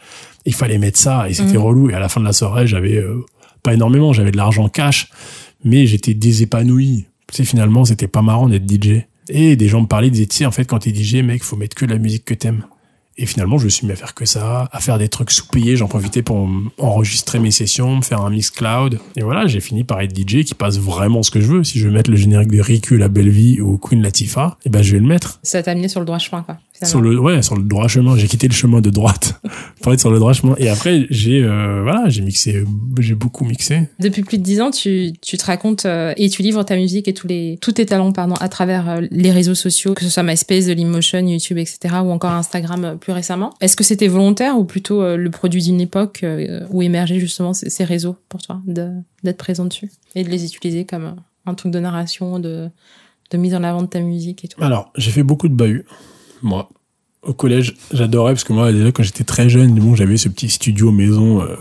Il 0.48 0.54
fallait 0.56 0.80
mettre 0.80 0.98
ça 0.98 1.30
et 1.30 1.34
c'était 1.34 1.58
mhm. 1.58 1.64
relou. 1.64 1.90
Et 1.92 1.94
à 1.94 2.00
la 2.00 2.10
fin 2.10 2.22
de 2.22 2.26
la 2.26 2.34
soirée, 2.34 2.66
j'avais 2.66 3.04
pas 3.62 3.76
énormément, 3.76 4.14
j'avais 4.14 4.32
de 4.32 4.38
l'argent 4.38 4.68
cash, 4.68 5.10
mais 5.64 5.86
j'étais 5.86 6.16
désépanoui. 6.16 7.06
Tu 7.28 7.36
sais, 7.36 7.46
finalement, 7.46 7.86
c'était 7.86 8.08
pas 8.08 8.24
marrant 8.24 8.50
d'être 8.50 8.68
DJ. 8.68 9.06
Et 9.30 9.56
des 9.56 9.68
gens 9.68 9.82
me 9.82 9.88
parlaient, 9.88 10.10
disaient, 10.10 10.28
tu 10.28 10.38
sais, 10.38 10.46
en 10.46 10.52
fait, 10.52 10.66
quand 10.66 10.80
t'es 10.80 10.94
DJ, 10.94 11.16
mec, 11.18 11.44
faut 11.44 11.56
mettre 11.56 11.76
que 11.76 11.86
la 11.86 11.98
musique 11.98 12.26
que 12.26 12.34
t'aimes. 12.34 12.66
Et 13.18 13.26
finalement, 13.26 13.58
je 13.58 13.66
me 13.66 13.70
suis 13.70 13.88
mis 13.88 13.94
à 13.94 13.96
faire 13.96 14.14
que 14.14 14.26
ça, 14.26 14.68
à 14.72 14.80
faire 14.82 14.98
des 14.98 15.08
trucs 15.08 15.32
sous-payés. 15.32 15.78
J'en 15.78 15.88
profitais 15.88 16.22
pour 16.22 16.50
enregistrer 16.78 17.40
mes 17.40 17.52
sessions, 17.52 17.98
me 17.98 18.02
faire 18.02 18.22
un 18.22 18.30
mix 18.30 18.50
cloud. 18.50 19.00
Et 19.16 19.22
voilà, 19.22 19.48
j'ai 19.48 19.62
fini 19.62 19.86
par 19.86 20.02
être 20.02 20.14
DJ 20.16 20.44
qui 20.44 20.54
passe 20.54 20.80
vraiment 20.80 21.24
ce 21.24 21.32
que 21.32 21.40
je 21.40 21.48
veux. 21.48 21.64
Si 21.64 21.80
je 21.80 21.88
veux 21.88 21.94
mettre 21.94 22.12
le 22.12 22.18
générique 22.18 22.52
de 22.52 22.60
Riku, 22.60 22.98
La 22.98 23.08
Belle 23.08 23.30
Vie 23.30 23.62
ou 23.62 23.78
Queen 23.78 24.02
Latifah, 24.02 24.58
et 24.60 24.64
eh 24.66 24.70
ben, 24.70 24.82
je 24.82 24.94
vais 24.94 25.00
le 25.00 25.08
mettre. 25.08 25.40
Ça 25.44 25.64
t'a 25.64 25.72
amené 25.72 25.88
sur 25.88 26.02
le 26.02 26.06
droit 26.06 26.20
chemin, 26.20 26.44
quoi. 26.44 26.58
Sur 26.86 27.02
le, 27.02 27.20
ouais, 27.20 27.42
sur 27.42 27.56
le 27.56 27.64
droit 27.64 27.88
chemin. 27.88 28.18
J'ai 28.18 28.28
quitté 28.28 28.48
le 28.48 28.54
chemin 28.54 28.82
de 28.82 28.90
droite 28.90 29.42
pour 29.82 29.94
être 29.94 30.00
sur 30.00 30.12
le 30.12 30.20
droit 30.20 30.34
chemin. 30.34 30.56
Et 30.58 30.70
après, 30.70 31.08
j'ai, 31.10 31.44
euh, 31.44 31.82
voilà, 31.84 32.10
j'ai 32.10 32.22
mixé, 32.22 32.64
j'ai 33.00 33.16
beaucoup 33.16 33.46
mixé. 33.46 33.90
Depuis 34.00 34.24
plus 34.24 34.38
de 34.38 34.44
dix 34.44 34.62
ans, 34.62 34.72
tu, 34.72 35.14
tu 35.22 35.38
te 35.38 35.46
racontes 35.46 35.86
euh, 35.86 36.14
et 36.18 36.30
tu 36.30 36.42
livres 36.42 36.64
ta 36.64 36.76
musique 36.76 37.08
et 37.08 37.14
tous 37.14 37.28
les, 37.28 37.58
tous 37.62 37.74
tes 37.74 37.86
talents, 37.86 38.12
pardon, 38.12 38.36
à 38.36 38.50
travers 38.50 38.90
euh, 38.90 39.02
les 39.12 39.32
réseaux 39.32 39.56
sociaux, 39.56 39.94
que 39.94 40.04
ce 40.04 40.10
soit 40.10 40.24
MySpace, 40.24 40.66
Dailymotion, 40.66 41.20
YouTube, 41.20 41.58
etc., 41.58 41.96
ou 42.04 42.12
encore 42.12 42.32
Instagram 42.32 42.98
plus 43.00 43.14
récemment. 43.14 43.54
Est-ce 43.62 43.76
que 43.76 43.84
c'était 43.84 44.08
volontaire 44.08 44.58
ou 44.58 44.66
plutôt 44.66 45.16
le 45.16 45.30
produit 45.30 45.64
d'une 45.64 45.82
époque 45.82 46.26
où 46.70 46.82
émergeaient 46.82 47.20
justement 47.20 47.54
ces, 47.54 47.70
ces 47.70 47.84
réseaux 47.84 48.16
pour 48.30 48.42
toi, 48.42 48.62
d'être 48.66 49.38
présent 49.38 49.66
dessus 49.66 49.92
et 50.16 50.24
de 50.24 50.30
les 50.30 50.46
utiliser 50.46 50.86
comme 50.86 51.16
un 51.46 51.54
truc 51.54 51.72
de 51.72 51.80
narration, 51.80 52.40
de, 52.40 52.70
de 53.32 53.38
mise 53.38 53.56
en 53.56 53.64
avant 53.64 53.82
de 53.82 53.88
ta 53.88 54.00
musique 54.00 54.46
et 54.46 54.48
tout? 54.48 54.64
Alors, 54.64 54.92
j'ai 54.96 55.12
fait 55.12 55.24
beaucoup 55.24 55.48
de 55.48 55.56
bahuts 55.56 55.86
moi. 56.42 56.70
Au 57.24 57.34
collège, 57.34 57.76
j'adorais 57.92 58.34
parce 58.34 58.44
que 58.44 58.54
moi, 58.54 58.72
déjà, 58.72 58.92
quand 58.92 59.04
j'étais 59.04 59.24
très 59.24 59.50
jeune, 59.50 59.74
bon, 59.74 59.96
j'avais 59.96 60.18
ce 60.18 60.30
petit 60.30 60.50
studio 60.50 60.92
maison, 60.92 61.42
euh, 61.42 61.56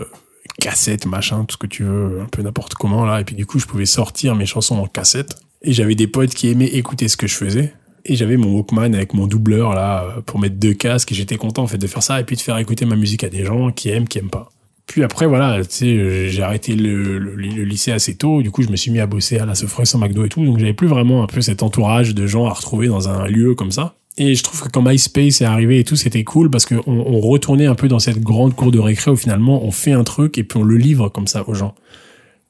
cassette, 0.59 1.05
machin, 1.05 1.45
tout 1.45 1.53
ce 1.53 1.57
que 1.57 1.67
tu 1.67 1.83
veux, 1.83 2.21
un 2.21 2.27
peu 2.27 2.43
n'importe 2.43 2.75
comment, 2.75 3.05
là. 3.05 3.21
Et 3.21 3.23
puis, 3.23 3.35
du 3.35 3.45
coup, 3.45 3.57
je 3.57 3.65
pouvais 3.65 3.87
sortir 3.87 4.35
mes 4.35 4.45
chansons 4.45 4.77
en 4.77 4.87
cassette. 4.87 5.35
Et 5.63 5.73
j'avais 5.73 5.95
des 5.95 6.07
potes 6.07 6.33
qui 6.35 6.49
aimaient 6.49 6.67
écouter 6.67 7.07
ce 7.07 7.17
que 7.17 7.25
je 7.25 7.35
faisais. 7.35 7.73
Et 8.07 8.15
j'avais 8.15 8.37
mon 8.37 8.53
Walkman 8.53 8.93
avec 8.93 9.15
mon 9.15 9.25
doubleur 9.25 9.73
là 9.73 10.17
pour 10.27 10.39
mettre 10.39 10.57
deux 10.57 10.75
casques 10.75 11.11
et 11.11 11.15
j'étais 11.15 11.37
content 11.37 11.63
en 11.63 11.67
fait 11.67 11.79
de 11.79 11.87
faire 11.87 12.03
ça 12.03 12.19
et 12.19 12.23
puis 12.23 12.35
de 12.35 12.41
faire 12.41 12.55
écouter 12.59 12.85
ma 12.85 12.95
musique 12.95 13.23
à 13.23 13.29
des 13.29 13.43
gens 13.43 13.71
qui 13.71 13.89
aiment, 13.89 14.07
qui 14.07 14.19
aiment 14.19 14.29
pas. 14.29 14.51
Puis 14.85 15.03
après 15.03 15.25
voilà, 15.25 15.63
tu 15.65 15.71
sais, 15.71 16.29
j'ai 16.29 16.43
arrêté 16.43 16.75
le, 16.75 17.17
le, 17.17 17.33
lycée 17.63 17.91
assez 17.91 18.15
tôt. 18.15 18.43
Du 18.43 18.51
coup, 18.51 18.61
je 18.61 18.69
me 18.69 18.75
suis 18.75 18.91
mis 18.91 18.99
à 18.99 19.07
bosser 19.07 19.39
à 19.39 19.47
la 19.47 19.55
Sofreuse, 19.55 19.95
en 19.95 19.97
McDo 19.97 20.23
et 20.23 20.29
tout. 20.29 20.45
Donc 20.45 20.59
j'avais 20.59 20.73
plus 20.73 20.87
vraiment 20.87 21.23
un 21.23 21.27
peu 21.27 21.41
cet 21.41 21.63
entourage 21.63 22.13
de 22.13 22.27
gens 22.27 22.45
à 22.45 22.53
retrouver 22.53 22.87
dans 22.87 23.09
un 23.09 23.25
lieu 23.25 23.55
comme 23.55 23.71
ça. 23.71 23.95
Et 24.17 24.35
je 24.35 24.43
trouve 24.43 24.61
que 24.61 24.69
quand 24.69 24.81
MySpace 24.81 25.41
est 25.41 25.45
arrivé 25.45 25.79
et 25.79 25.83
tout, 25.83 25.97
c'était 25.97 26.23
cool 26.23 26.49
parce 26.49 26.65
qu'on 26.65 26.83
on 26.87 27.19
retournait 27.19 27.65
un 27.65 27.75
peu 27.75 27.87
dans 27.87 27.99
cette 27.99 28.21
grande 28.21 28.55
cour 28.55 28.71
de 28.71 28.79
récré 28.79 29.11
où 29.11 29.17
finalement 29.17 29.63
on 29.63 29.71
fait 29.71 29.91
un 29.91 30.03
truc 30.03 30.37
et 30.37 30.43
puis 30.43 30.57
on 30.57 30.63
le 30.63 30.77
livre 30.77 31.09
comme 31.09 31.27
ça 31.27 31.47
aux 31.47 31.53
gens. 31.53 31.75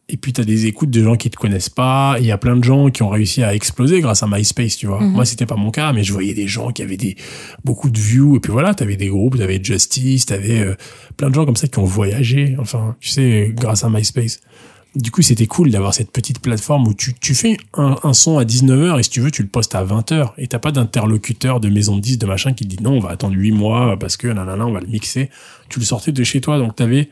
Et 0.07 0.17
puis 0.17 0.33
t'as 0.33 0.43
des 0.43 0.67
écoutes 0.67 0.91
de 0.91 1.01
gens 1.01 1.15
qui 1.15 1.31
te 1.31 1.37
connaissent 1.37 1.69
pas. 1.69 2.17
Il 2.19 2.25
y 2.27 2.31
a 2.31 2.37
plein 2.37 2.55
de 2.55 2.63
gens 2.63 2.91
qui 2.91 3.01
ont 3.01 3.09
réussi 3.09 3.41
à 3.41 3.55
exploser 3.55 4.01
grâce 4.01 4.21
à 4.21 4.27
MySpace, 4.27 4.77
tu 4.77 4.85
vois. 4.85 5.01
Mhm. 5.01 5.13
Moi, 5.13 5.25
c'était 5.25 5.47
pas 5.47 5.55
mon 5.55 5.71
cas, 5.71 5.93
mais 5.93 6.03
je 6.03 6.13
voyais 6.13 6.35
des 6.35 6.47
gens 6.47 6.69
qui 6.69 6.83
avaient 6.83 6.97
des 6.97 7.15
beaucoup 7.63 7.89
de 7.89 7.97
views. 7.97 8.35
Et 8.35 8.39
puis 8.39 8.51
voilà, 8.51 8.75
t'avais 8.75 8.97
des 8.97 9.07
groupes, 9.07 9.35
t'avais 9.35 9.59
Justice, 9.63 10.27
t'avais 10.27 10.59
euh, 10.59 10.75
plein 11.17 11.31
de 11.31 11.35
gens 11.35 11.45
comme 11.45 11.55
ça 11.55 11.67
qui 11.67 11.79
ont 11.79 11.85
voyagé. 11.85 12.55
Enfin, 12.59 12.95
tu 12.99 13.09
sais, 13.09 13.51
grâce 13.55 13.83
à 13.83 13.89
MySpace. 13.89 14.41
Du 14.95 15.11
coup, 15.11 15.21
c'était 15.21 15.47
cool 15.47 15.71
d'avoir 15.71 15.93
cette 15.93 16.11
petite 16.11 16.39
plateforme 16.39 16.87
où 16.87 16.93
tu, 16.93 17.35
fais 17.35 17.57
un, 17.73 18.13
son 18.13 18.37
à 18.37 18.45
19h 18.45 18.99
et 18.99 19.03
si 19.03 19.09
tu 19.09 19.19
veux, 19.19 19.31
tu 19.31 19.41
le 19.41 19.49
postes 19.49 19.75
à 19.75 19.83
20h. 19.83 20.31
Et 20.37 20.47
t'as 20.47 20.59
pas 20.59 20.71
d'interlocuteur 20.71 21.59
de 21.59 21.69
maison 21.69 21.97
de 21.97 22.01
10, 22.01 22.17
de 22.17 22.25
machin 22.25 22.53
qui 22.53 22.63
te 22.65 22.69
dit 22.75 22.81
non, 22.81 22.93
on 22.93 22.99
va 22.99 23.09
attendre 23.09 23.35
8 23.35 23.51
mois 23.51 23.99
parce 23.99 24.15
que 24.15 24.27
nanana, 24.27 24.65
on 24.65 24.71
va 24.71 24.79
le 24.79 24.87
mixer. 24.87 25.29
Tu 25.67 25.79
le 25.79 25.85
sortais 25.85 26.13
de 26.13 26.23
chez 26.23 26.39
toi, 26.39 26.57
donc 26.57 26.75
t'avais, 26.75 27.09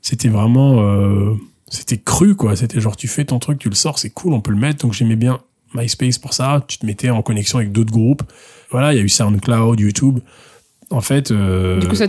c'était 0.00 0.28
vraiment, 0.28 0.80
euh, 0.82 1.34
c'était 1.74 1.98
cru 1.98 2.34
quoi 2.34 2.56
c'était 2.56 2.80
genre 2.80 2.96
tu 2.96 3.08
fais 3.08 3.24
ton 3.24 3.38
truc 3.38 3.58
tu 3.58 3.68
le 3.68 3.74
sors 3.74 3.98
c'est 3.98 4.10
cool 4.10 4.32
on 4.32 4.40
peut 4.40 4.50
le 4.50 4.58
mettre 4.58 4.84
donc 4.84 4.92
j'aimais 4.92 5.16
bien 5.16 5.40
MySpace 5.74 6.18
pour 6.18 6.34
ça 6.34 6.64
tu 6.66 6.78
te 6.78 6.86
mettais 6.86 7.10
en 7.10 7.22
connexion 7.22 7.58
avec 7.58 7.72
d'autres 7.72 7.92
groupes 7.92 8.22
voilà 8.70 8.92
il 8.92 8.96
y 8.96 9.00
a 9.00 9.02
eu 9.02 9.08
SoundCloud 9.08 9.80
YouTube 9.80 10.20
en 10.90 11.00
fait 11.00 11.30
euh... 11.30 11.80
du 11.80 11.88
coup 11.88 11.96
ça, 11.96 12.06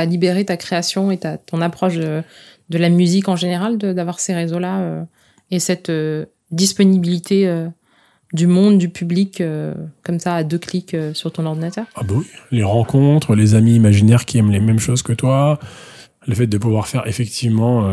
a 0.00 0.04
libéré 0.04 0.44
ta 0.44 0.56
création 0.56 1.10
et 1.10 1.18
ton 1.18 1.60
approche 1.60 1.96
de, 1.96 2.22
de 2.70 2.78
la 2.78 2.88
musique 2.88 3.28
en 3.28 3.36
général 3.36 3.78
d'avoir 3.78 4.20
ces 4.20 4.34
réseaux 4.34 4.58
là 4.58 4.80
euh, 4.80 5.04
et 5.50 5.60
cette 5.60 5.90
euh, 5.90 6.26
disponibilité 6.50 7.46
euh, 7.46 7.68
du 8.32 8.46
monde, 8.48 8.78
du 8.78 8.88
public, 8.88 9.40
comme 10.02 10.18
ça, 10.18 10.34
à 10.34 10.42
deux 10.42 10.58
clics 10.58 10.96
sur 11.12 11.30
ton 11.30 11.46
ordinateur. 11.46 11.86
Ah 11.94 12.00
bah 12.02 12.14
oui, 12.16 12.26
les 12.50 12.64
rencontres, 12.64 13.36
les 13.36 13.54
amis 13.54 13.76
imaginaires 13.76 14.24
qui 14.24 14.38
aiment 14.38 14.50
les 14.50 14.58
mêmes 14.58 14.80
choses 14.80 15.02
que 15.02 15.12
toi, 15.12 15.60
le 16.26 16.34
fait 16.34 16.48
de 16.48 16.58
pouvoir 16.58 16.88
faire 16.88 17.06
effectivement 17.06 17.88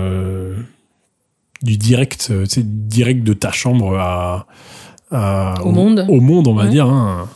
du 1.61 1.77
direct, 1.77 2.33
direct 2.57 3.23
de 3.23 3.33
ta 3.33 3.51
chambre 3.51 3.95
à, 3.99 4.47
au, 5.63 5.71
monde, 5.71 6.07
au 6.09 6.21
monde, 6.21 6.47
on 6.47 6.55
va 6.55 6.65
dire. 6.65 6.87
Hein, 6.87 7.29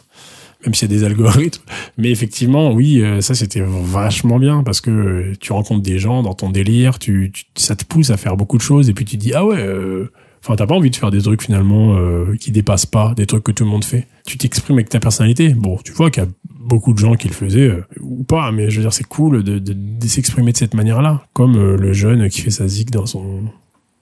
même 0.66 0.74
s'il 0.74 0.92
y 0.92 0.94
a 0.94 0.98
des 0.98 1.04
algorithmes. 1.04 1.62
Mais 1.98 2.12
effectivement, 2.12 2.72
oui, 2.72 3.02
euh, 3.02 3.22
ça 3.22 3.34
c'était 3.34 3.64
vachement 3.66 4.40
bien 4.40 4.64
parce 4.64 4.82
que 4.82 5.34
tu 5.40 5.54
rencontres 5.54 5.82
des 5.82 6.00
gens 6.00 6.24
dans 6.24 6.34
ton 6.34 6.50
délire, 6.50 7.00
tu, 7.00 7.32
ça 7.56 7.76
te 7.76 7.86
pousse 7.86 8.10
à 8.10 8.18
faire 8.18 8.38
beaucoup 8.38 8.58
de 8.58 8.62
choses 8.62 8.90
et 8.90 8.94
puis 8.94 9.06
tu 9.06 9.18
dis 9.18 9.34
ah 9.34 9.46
ouais, 9.46 9.58
euh, 9.60 10.12
enfin 10.44 10.56
t'as 10.56 10.68
pas 10.68 10.76
envie 10.76 10.90
de 10.90 10.96
faire 10.96 11.12
des 11.12 11.22
trucs 11.22 11.44
finalement 11.44 11.98
qui 12.40 12.52
dépassent 12.52 12.86
pas 12.86 13.14
des 13.16 13.26
trucs 13.26 13.44
que 13.44 13.52
tout 13.52 13.64
le 13.64 13.70
monde 13.70 13.86
fait. 13.86 14.08
Tu 14.26 14.38
t'exprimes 14.38 14.78
avec 14.78 14.90
ta 14.90 15.00
personnalité. 15.00 15.54
Bon, 15.54 15.78
tu 15.84 15.92
vois 15.92 16.10
qu'il 16.12 16.24
y 16.24 16.26
a 16.26 16.30
beaucoup 16.60 16.94
de 16.94 17.00
gens 17.00 17.16
qui 17.16 17.28
le 17.28 17.34
faisaient 17.34 17.72
ou 18.02 18.24
pas, 18.24 18.52
mais 18.52 18.70
je 18.70 18.78
veux 18.78 18.84
dire 18.84 18.94
c'est 18.94 19.08
cool 19.08 19.44
de, 19.44 20.08
s'exprimer 20.08 20.52
de 20.52 20.58
cette 20.58 20.74
manière-là, 20.74 21.26
comme 21.34 21.76
le 21.76 21.94
jeune 21.94 22.30
qui 22.30 22.42
fait 22.42 22.52
sa 22.52 22.68
zig 22.68 22.90
dans 22.90 23.06
son 23.06 23.44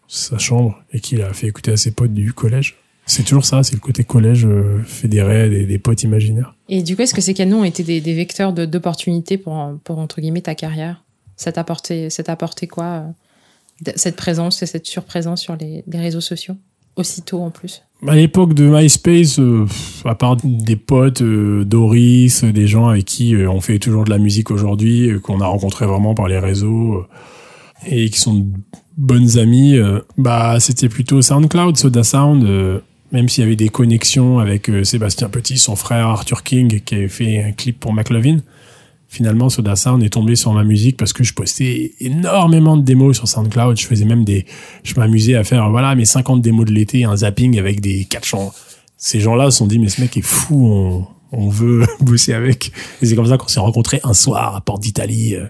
sa 0.07 0.37
chambre 0.37 0.79
et 0.91 0.99
qu'il 0.99 1.21
a 1.21 1.33
fait 1.33 1.47
écouter 1.47 1.71
à 1.71 1.77
ses 1.77 1.91
potes 1.91 2.13
du 2.13 2.33
collège. 2.33 2.75
C'est 3.05 3.23
toujours 3.23 3.45
ça, 3.45 3.63
c'est 3.63 3.75
le 3.75 3.81
côté 3.81 4.03
collège 4.03 4.45
euh, 4.45 4.81
fédéré 4.85 5.49
des, 5.49 5.65
des, 5.65 5.77
potes 5.77 6.03
imaginaires. 6.03 6.55
Et 6.69 6.83
du 6.83 6.95
coup, 6.95 7.01
est-ce 7.01 7.13
que 7.13 7.21
ces 7.21 7.33
canons 7.33 7.61
ont 7.61 7.63
été 7.65 7.83
des, 7.83 7.99
des 7.99 8.13
vecteurs 8.13 8.53
d'opportunités 8.53 9.37
pour, 9.37 9.77
pour, 9.83 9.99
entre 9.99 10.21
guillemets, 10.21 10.41
ta 10.41 10.55
carrière? 10.55 11.03
Ça 11.35 11.51
t'a 11.51 11.61
apporté, 11.61 12.07
apporté 12.27 12.67
quoi, 12.67 13.03
euh, 13.85 13.91
cette 13.95 14.15
présence 14.15 14.63
et 14.63 14.65
cette 14.65 14.85
surprésence 14.85 15.41
sur 15.41 15.57
les, 15.57 15.83
les 15.85 15.99
réseaux 15.99 16.21
sociaux 16.21 16.55
Aussitôt 16.95 17.41
en 17.41 17.49
plus? 17.49 17.81
À 18.07 18.15
l'époque 18.15 18.53
de 18.53 18.65
MySpace, 18.65 19.39
euh, 19.39 19.65
à 20.05 20.15
part 20.15 20.37
des 20.43 20.75
potes, 20.75 21.23
Doris, 21.23 22.43
des 22.43 22.67
gens 22.67 22.87
avec 22.87 23.05
qui 23.05 23.35
on 23.35 23.59
fait 23.61 23.79
toujours 23.79 24.05
de 24.05 24.11
la 24.11 24.19
musique 24.19 24.51
aujourd'hui, 24.51 25.19
qu'on 25.21 25.41
a 25.41 25.47
rencontré 25.47 25.87
vraiment 25.87 26.13
par 26.13 26.27
les 26.27 26.37
réseaux 26.37 27.05
et 27.87 28.09
qui 28.09 28.19
sont 28.19 28.45
bonnes 28.95 29.39
amies, 29.39 29.75
bah 30.17 30.59
c'était 30.59 30.87
plutôt 30.87 31.21
SoundCloud, 31.21 31.77
Soda 31.77 32.03
Sound. 32.03 32.83
Même 33.13 33.29
s'il 33.29 33.43
y 33.43 33.47
avait 33.47 33.55
des 33.55 33.69
connexions 33.69 34.39
avec 34.39 34.69
euh, 34.69 34.83
Sébastien 34.83 35.29
Petit, 35.29 35.57
son 35.57 35.75
frère 35.75 36.07
Arthur 36.07 36.43
King, 36.43 36.81
qui 36.81 36.95
avait 36.95 37.07
fait 37.07 37.43
un 37.43 37.51
clip 37.51 37.79
pour 37.79 37.93
McLovin. 37.93 38.39
Finalement, 39.07 39.49
Soda 39.49 39.75
Sound 39.75 40.03
est 40.03 40.09
tombé 40.09 40.35
sur 40.35 40.51
ma 40.53 40.63
musique 40.63 40.97
parce 40.97 41.13
que 41.13 41.23
je 41.23 41.35
postais 41.35 41.91
énormément 41.99 42.75
de 42.75 42.81
démos 42.81 43.15
sur 43.15 43.27
SoundCloud. 43.27 43.79
Je 43.79 43.85
faisais 43.85 44.05
même 44.05 44.23
des, 44.23 44.47
je 44.83 44.95
m'amusais 44.95 45.35
à 45.35 45.43
faire, 45.43 45.69
voilà, 45.69 45.93
mes 45.93 46.05
50 46.05 46.41
démos 46.41 46.65
de 46.65 46.71
l'été, 46.71 47.03
un 47.03 47.15
zapping 47.17 47.59
avec 47.59 47.79
des 47.79 48.05
quatre 48.05 48.25
chants. 48.25 48.51
Ces 48.97 49.19
gens-là 49.19 49.51
se 49.51 49.59
sont 49.59 49.67
dit, 49.67 49.77
mais 49.77 49.89
ce 49.89 50.01
mec 50.01 50.17
est 50.17 50.23
fou, 50.23 50.65
on, 50.67 51.05
on 51.33 51.49
veut 51.49 51.85
bosser 51.99 52.33
avec. 52.33 52.71
Et 53.03 53.05
c'est 53.05 53.15
comme 53.15 53.27
ça 53.27 53.37
qu'on 53.37 53.47
s'est 53.47 53.59
rencontrés 53.59 53.99
un 54.03 54.13
soir 54.13 54.55
à 54.55 54.61
Porte 54.61 54.81
d'Italie. 54.81 55.35
Euh, 55.35 55.45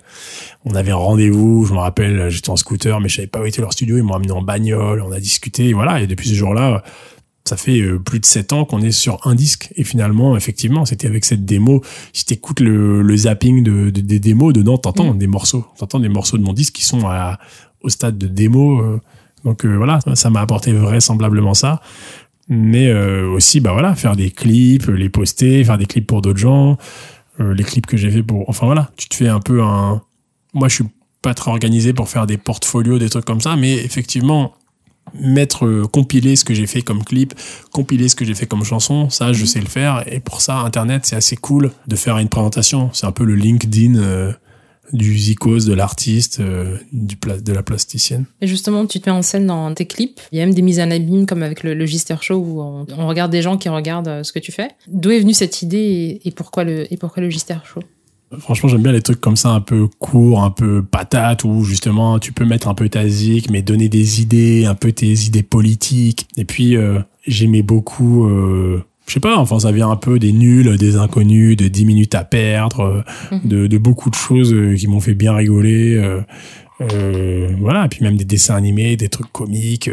on 0.66 0.76
avait 0.76 0.92
un 0.92 0.96
rendez-vous, 0.96 1.66
je 1.66 1.74
me 1.74 1.80
rappelle, 1.80 2.30
j'étais 2.30 2.50
en 2.50 2.58
scooter, 2.58 3.00
mais 3.00 3.08
je 3.08 3.18
savais 3.18 3.28
pas 3.28 3.40
où 3.40 3.46
était 3.46 3.62
leur 3.62 3.72
studio. 3.72 3.98
Ils 3.98 4.04
m'ont 4.04 4.16
amené 4.16 4.32
en 4.32 4.42
bagnole, 4.42 5.02
on 5.02 5.12
a 5.14 5.20
discuté, 5.22 5.70
et 5.70 5.74
voilà. 5.74 6.02
Et 6.02 6.08
depuis 6.08 6.28
ce 6.28 6.34
jour-là, 6.34 6.84
ça 7.46 7.58
fait 7.58 7.82
euh, 7.82 8.00
plus 8.00 8.20
de 8.20 8.26
sept 8.26 8.54
ans 8.54 8.66
qu'on 8.66 8.82
est 8.82 8.92
sur 8.92 9.20
un 9.26 9.36
disque. 9.36 9.72
Et 9.76 9.84
finalement, 9.84 10.38
effectivement, 10.38 10.86
c'était 10.86 11.08
avec 11.08 11.26
cette 11.26 11.46
démo. 11.46 11.84
Si 12.14 12.26
t'écoutes 12.26 12.60
le, 12.60 13.02
le 13.02 13.18
zapping 13.18 13.64
de, 13.64 13.90
des 13.90 14.20
démos, 14.20 14.54
dedans, 14.54 14.78
t'entends 14.78 15.14
mm. 15.14 15.18
des 15.18 15.28
morceaux. 15.28 15.66
T'entends 15.78 16.00
des 16.00 16.10
morceaux 16.10 16.38
de 16.38 16.44
mon 16.44 16.54
disque 16.54 16.74
qui 16.74 16.86
sont 16.86 17.08
à, 17.08 17.40
au 17.82 17.90
stade 17.90 18.18
de 18.18 18.28
démo. 18.28 18.80
Euh. 18.80 19.02
Donc 19.44 19.66
voilà, 19.66 20.00
ça 20.14 20.30
m'a 20.30 20.40
apporté 20.40 20.72
vraisemblablement 20.72 21.54
ça 21.54 21.82
mais 22.50 22.88
euh, 22.88 23.30
aussi 23.30 23.60
bah 23.60 23.72
voilà 23.72 23.96
faire 23.96 24.16
des 24.16 24.32
clips 24.32 24.88
les 24.88 25.10
poster 25.10 25.64
faire 25.64 25.78
des 25.78 25.86
clips 25.86 26.08
pour 26.08 26.22
d'autres 26.22 26.40
gens 26.40 26.78
euh, 27.40 27.54
les 27.54 27.64
clips 27.64 27.86
que 27.86 27.98
j'ai 27.98 28.12
fait 28.12 28.24
pour 28.24 28.50
enfin 28.50 28.66
voilà 28.66 28.90
tu 28.98 29.08
te 29.08 29.16
fais 29.16 29.28
un 29.28 29.40
peu 29.40 29.64
un 29.64 30.02
moi 30.54 30.68
je 30.68 30.76
suis 30.76 30.86
pas 31.22 31.34
très 31.34 31.52
organisé 31.52 31.94
pour 31.94 32.10
faire 32.10 32.28
des 32.28 32.38
portfolios 32.38 33.00
des 33.00 33.10
trucs 33.10 33.26
comme 33.26 33.42
ça 33.42 33.56
mais 33.56 33.74
effectivement 33.74 34.54
mettre 35.14 35.66
euh, 35.66 35.88
compiler 35.88 36.36
ce 36.36 36.44
que 36.44 36.54
j'ai 36.54 36.68
fait 36.68 36.82
comme 36.82 37.04
clip 37.04 37.34
compiler 37.72 38.10
ce 38.10 38.16
que 38.16 38.26
j'ai 38.26 38.36
fait 38.36 38.46
comme 38.46 38.64
chanson 38.64 39.10
ça 39.10 39.34
je 39.34 39.42
mhm. 39.42 39.48
sais 39.48 39.60
le 39.60 39.68
faire 39.68 40.04
et 40.08 40.20
pour 40.20 40.42
ça 40.42 40.58
internet 40.60 41.06
c'est 41.06 41.16
assez 41.16 41.36
cool 41.36 41.72
de 41.88 41.96
faire 41.96 42.18
une 42.18 42.30
présentation 42.30 42.90
c'est 42.94 43.06
un 43.06 43.12
peu 43.12 43.24
le 43.24 43.36
LinkedIn 43.36 44.36
du 44.92 45.18
zikos, 45.18 45.66
de 45.66 45.74
l'artiste, 45.74 46.40
euh, 46.40 46.78
du 46.92 47.16
de 47.16 47.54
la 47.54 47.64
plasticienne. 47.64 48.26
Et 48.42 48.48
justement, 48.48 48.86
tu 48.86 49.00
te 49.00 49.10
mets 49.10 49.16
en 49.16 49.22
scène 49.22 49.48
dans 49.48 49.74
tes 49.74 49.86
clips. 49.86 50.22
Il 50.32 50.38
y 50.38 50.42
a 50.42 50.46
même 50.46 50.54
des 50.54 50.62
mises 50.62 50.80
en 50.80 50.92
abîme 50.92 51.26
comme 51.26 51.42
avec 51.42 51.64
le, 51.64 51.74
le 51.74 51.86
Gister 51.86 52.16
Show 52.22 52.36
où 52.36 52.62
on, 52.62 53.08
regarde 53.08 53.32
des 53.32 53.42
gens 53.42 53.58
qui 53.58 53.70
regardent 53.70 54.08
euh, 54.08 54.24
ce 54.24 54.34
que 54.34 54.40
tu 54.40 54.52
fais. 54.52 54.70
D'où 54.88 55.12
est 55.12 55.20
venue 55.20 55.34
cette 55.34 55.62
idée 55.62 56.22
et, 56.24 56.32
pourquoi 56.32 56.64
le 56.64 56.92
et 56.92 56.98
pourquoi 56.98 57.24
le 57.24 57.30
Gister 57.30 57.58
Show? 57.64 57.82
Franchement, 58.40 58.70
j'aime 58.70 58.84
bien 58.84 58.92
les 58.92 59.02
trucs 59.02 59.22
comme 59.22 59.36
ça, 59.36 59.50
un 59.50 59.62
peu 59.62 59.88
courts, 60.00 60.44
un 60.44 60.52
peu 60.52 60.84
patates, 60.84 61.44
où 61.44 61.64
justement 61.64 62.20
tu 62.20 62.32
peux 62.32 62.46
mettre 62.46 62.68
un 62.68 62.74
peu 62.74 62.90
ta 62.90 63.08
zik, 63.08 63.50
mais 63.50 63.62
donner 63.62 63.90
des 63.90 64.22
idées, 64.22 64.66
un 64.66 64.76
peu 64.76 64.92
tes 64.92 65.12
idées 65.12 65.44
politiques. 65.44 66.28
Et 66.38 66.46
puis 66.46 66.76
euh, 66.76 67.00
j'aimais 67.28 67.62
beaucoup 67.62 68.28
je 69.08 69.14
sais 69.14 69.20
pas, 69.20 69.38
enfin 69.38 69.60
ça 69.60 69.72
vient 69.72 69.90
un 69.90 69.96
peu 69.96 70.20
des 70.20 70.32
nuls, 70.32 70.78
des 70.78 70.96
inconnus, 70.96 71.58
de 71.58 71.68
10 71.68 71.86
minutes 71.86 72.16
à 72.16 72.24
perdre, 72.24 72.80
euh, 72.82 73.02
mhm. 73.36 73.42
de, 73.48 73.68
de 73.68 73.78
beaucoup 73.78 74.10
de 74.10 74.16
choses 74.16 74.54
euh, 74.54 74.76
qui 74.76 74.88
m'ont 74.88 75.00
fait 75.00 75.14
bien 75.14 75.34
rigoler. 75.36 75.96
Euh, 75.96 76.22
euh, 76.82 77.50
voilà, 77.60 77.86
et 77.86 77.90
puis 77.90 78.04
même 78.04 78.18
des 78.18 78.26
dessins 78.26 78.56
animés, 78.56 78.98
des 78.98 79.10
trucs 79.10 79.32
comiques, 79.32 79.90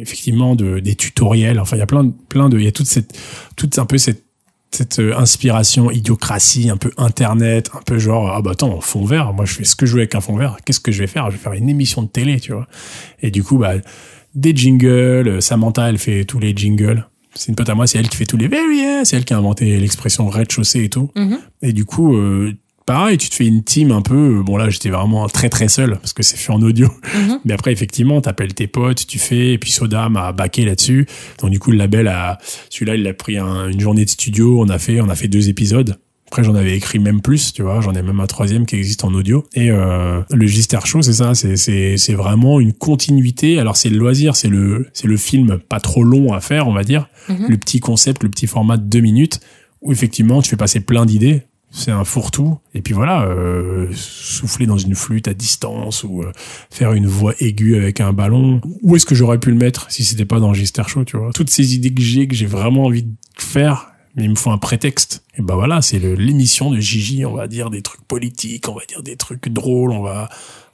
effectivement, 0.00 0.56
de, 0.56 0.78
des 0.80 0.94
tutoriels. 0.94 1.60
Enfin, 1.60 1.76
il 1.76 1.80
y 1.80 1.82
a 1.82 1.86
plein, 1.86 2.04
de, 2.04 2.12
plein 2.28 2.48
de, 2.48 2.58
il 2.58 2.64
y 2.64 2.68
a 2.68 2.72
toute 2.72 2.86
cette, 2.86 3.16
toute 3.54 3.78
un 3.78 3.84
peu 3.84 3.98
cette, 3.98 4.24
cette 4.72 4.98
inspiration, 4.98 5.90
idiocratie, 5.90 6.70
un 6.70 6.76
peu 6.76 6.90
internet, 6.96 7.70
un 7.74 7.82
peu 7.82 7.98
genre 7.98 8.32
ah 8.34 8.42
bah 8.42 8.52
attends, 8.52 8.80
fond 8.80 9.04
vert. 9.04 9.32
Moi, 9.32 9.44
je 9.44 9.54
fais 9.54 9.64
ce 9.64 9.76
que 9.76 9.86
je 9.86 9.92
veux 9.92 10.00
avec 10.00 10.14
un 10.14 10.20
fond 10.20 10.36
vert. 10.36 10.56
Qu'est-ce 10.64 10.80
que 10.80 10.92
je 10.92 11.00
vais 11.00 11.06
faire? 11.06 11.26
Je 11.30 11.36
vais 11.36 11.42
faire 11.42 11.52
une 11.52 11.68
émission 11.68 12.02
de 12.02 12.08
télé, 12.08 12.40
tu 12.40 12.52
vois. 12.52 12.66
Et 13.20 13.30
du 13.30 13.42
coup, 13.44 13.58
bah 13.58 13.74
des 14.34 14.56
jingles. 14.56 15.42
Samantha, 15.42 15.88
elle 15.88 15.98
fait 15.98 16.24
tous 16.24 16.38
les 16.38 16.56
jingles 16.56 17.06
c'est 17.34 17.48
une 17.48 17.54
pote 17.54 17.68
à 17.68 17.74
moi, 17.74 17.86
c'est 17.86 17.98
elle 17.98 18.08
qui 18.08 18.16
fait 18.16 18.26
tous 18.26 18.36
les 18.36 18.48
very 18.48 19.04
c'est 19.04 19.16
elle 19.16 19.24
qui 19.24 19.32
a 19.32 19.38
inventé 19.38 19.78
l'expression 19.78 20.28
rez-de-chaussée 20.28 20.84
et 20.84 20.88
tout. 20.88 21.10
Mm-hmm. 21.16 21.38
Et 21.62 21.72
du 21.72 21.84
coup, 21.84 22.16
euh, 22.16 22.52
pareil, 22.86 23.18
tu 23.18 23.28
te 23.28 23.34
fais 23.34 23.46
une 23.46 23.62
team 23.62 23.90
un 23.92 24.02
peu. 24.02 24.42
Bon 24.42 24.56
là, 24.56 24.70
j'étais 24.70 24.90
vraiment 24.90 25.28
très 25.28 25.48
très 25.48 25.68
seul 25.68 25.96
parce 25.98 26.12
que 26.12 26.22
c'est 26.22 26.36
fait 26.36 26.52
en 26.52 26.62
audio. 26.62 26.88
Mm-hmm. 26.88 27.38
Mais 27.44 27.54
après, 27.54 27.72
effectivement, 27.72 28.20
t'appelles 28.20 28.54
tes 28.54 28.66
potes, 28.66 29.06
tu 29.06 29.18
fais. 29.18 29.52
Et 29.52 29.58
puis 29.58 29.70
Soda 29.70 30.08
m'a 30.08 30.32
baqué 30.32 30.64
là-dessus. 30.64 31.06
Donc 31.40 31.50
du 31.50 31.58
coup, 31.58 31.70
le 31.70 31.78
label 31.78 32.08
a, 32.08 32.38
celui-là, 32.70 32.96
il 32.96 33.06
a 33.06 33.14
pris 33.14 33.38
une 33.38 33.80
journée 33.80 34.04
de 34.04 34.10
studio. 34.10 34.60
On 34.60 34.68
a 34.68 34.78
fait, 34.78 35.00
on 35.00 35.08
a 35.08 35.14
fait 35.14 35.28
deux 35.28 35.48
épisodes. 35.48 35.96
Après, 36.32 36.44
j'en 36.44 36.54
avais 36.54 36.74
écrit 36.74 36.98
même 36.98 37.20
plus, 37.20 37.52
tu 37.52 37.60
vois. 37.62 37.82
J'en 37.82 37.92
ai 37.92 38.00
même 38.00 38.18
un 38.18 38.26
troisième 38.26 38.64
qui 38.64 38.76
existe 38.76 39.04
en 39.04 39.12
audio. 39.12 39.44
Et 39.52 39.70
euh, 39.70 40.22
le 40.30 40.46
Gister 40.46 40.78
Show, 40.82 41.02
c'est 41.02 41.12
ça. 41.12 41.34
C'est 41.34 42.14
vraiment 42.14 42.58
une 42.58 42.72
continuité. 42.72 43.58
Alors 43.58 43.76
c'est 43.76 43.90
le 43.90 43.98
loisir, 43.98 44.34
c'est 44.34 44.48
le 44.48 44.88
c'est 44.94 45.08
le 45.08 45.18
film 45.18 45.58
pas 45.58 45.78
trop 45.78 46.02
long 46.02 46.32
à 46.32 46.40
faire, 46.40 46.68
on 46.68 46.72
va 46.72 46.84
dire. 46.84 47.08
Mhm. 47.28 47.48
Le 47.50 47.56
petit 47.58 47.80
concept, 47.80 48.22
le 48.22 48.30
petit 48.30 48.46
format 48.46 48.78
de 48.78 48.84
deux 48.84 49.00
minutes 49.00 49.40
où 49.82 49.92
effectivement 49.92 50.40
tu 50.40 50.48
fais 50.48 50.56
passer 50.56 50.80
plein 50.80 51.04
d'idées 51.04 51.42
c'est 51.72 51.90
un 51.90 52.04
fourre-tout. 52.04 52.58
Et 52.74 52.82
puis 52.82 52.94
voilà 52.94 53.24
euh, 53.24 53.88
souffler 53.92 54.66
dans 54.66 54.76
une 54.76 54.94
flûte 54.94 55.26
à 55.26 55.34
distance 55.34 56.04
ou 56.04 56.22
euh, 56.22 56.30
faire 56.70 56.92
une 56.92 57.06
voix 57.06 57.34
aiguë 57.40 57.76
avec 57.76 58.00
un 58.00 58.12
ballon. 58.12 58.60
Où 58.82 58.94
est-ce 58.94 59.06
que 59.06 59.14
j'aurais 59.14 59.38
pu 59.38 59.50
le 59.50 59.56
mettre 59.56 59.90
si 59.90 60.04
c'était 60.04 60.26
pas 60.26 60.38
dans 60.38 60.54
Gister 60.54 60.82
Show 60.86 61.04
tu 61.04 61.16
vois? 61.16 61.32
Toutes 61.32 61.50
ces 61.50 61.74
idées 61.74 61.92
que 61.92 62.02
j'ai 62.02 62.28
que 62.28 62.34
j'ai 62.34 62.46
vraiment 62.46 62.84
envie 62.84 63.02
de 63.02 63.14
faire 63.38 63.88
mais 64.14 64.24
il 64.24 64.30
me 64.30 64.34
faut 64.34 64.50
un 64.50 64.58
prétexte. 64.58 65.24
Et 65.38 65.42
ben 65.42 65.54
voilà 65.54 65.80
c'est 65.80 65.98
l'émission 65.98 66.70
de 66.70 66.78
Gigi 66.78 67.24
on 67.24 67.34
va 67.34 67.48
dire 67.48 67.70
des 67.70 67.80
trucs 67.80 68.02
politiques 68.02 68.68
on 68.68 68.74
va 68.74 68.84
dire 68.86 69.02
des 69.02 69.16
trucs 69.16 69.48
drôles 69.48 69.92
on 69.92 70.02
va 70.02 70.28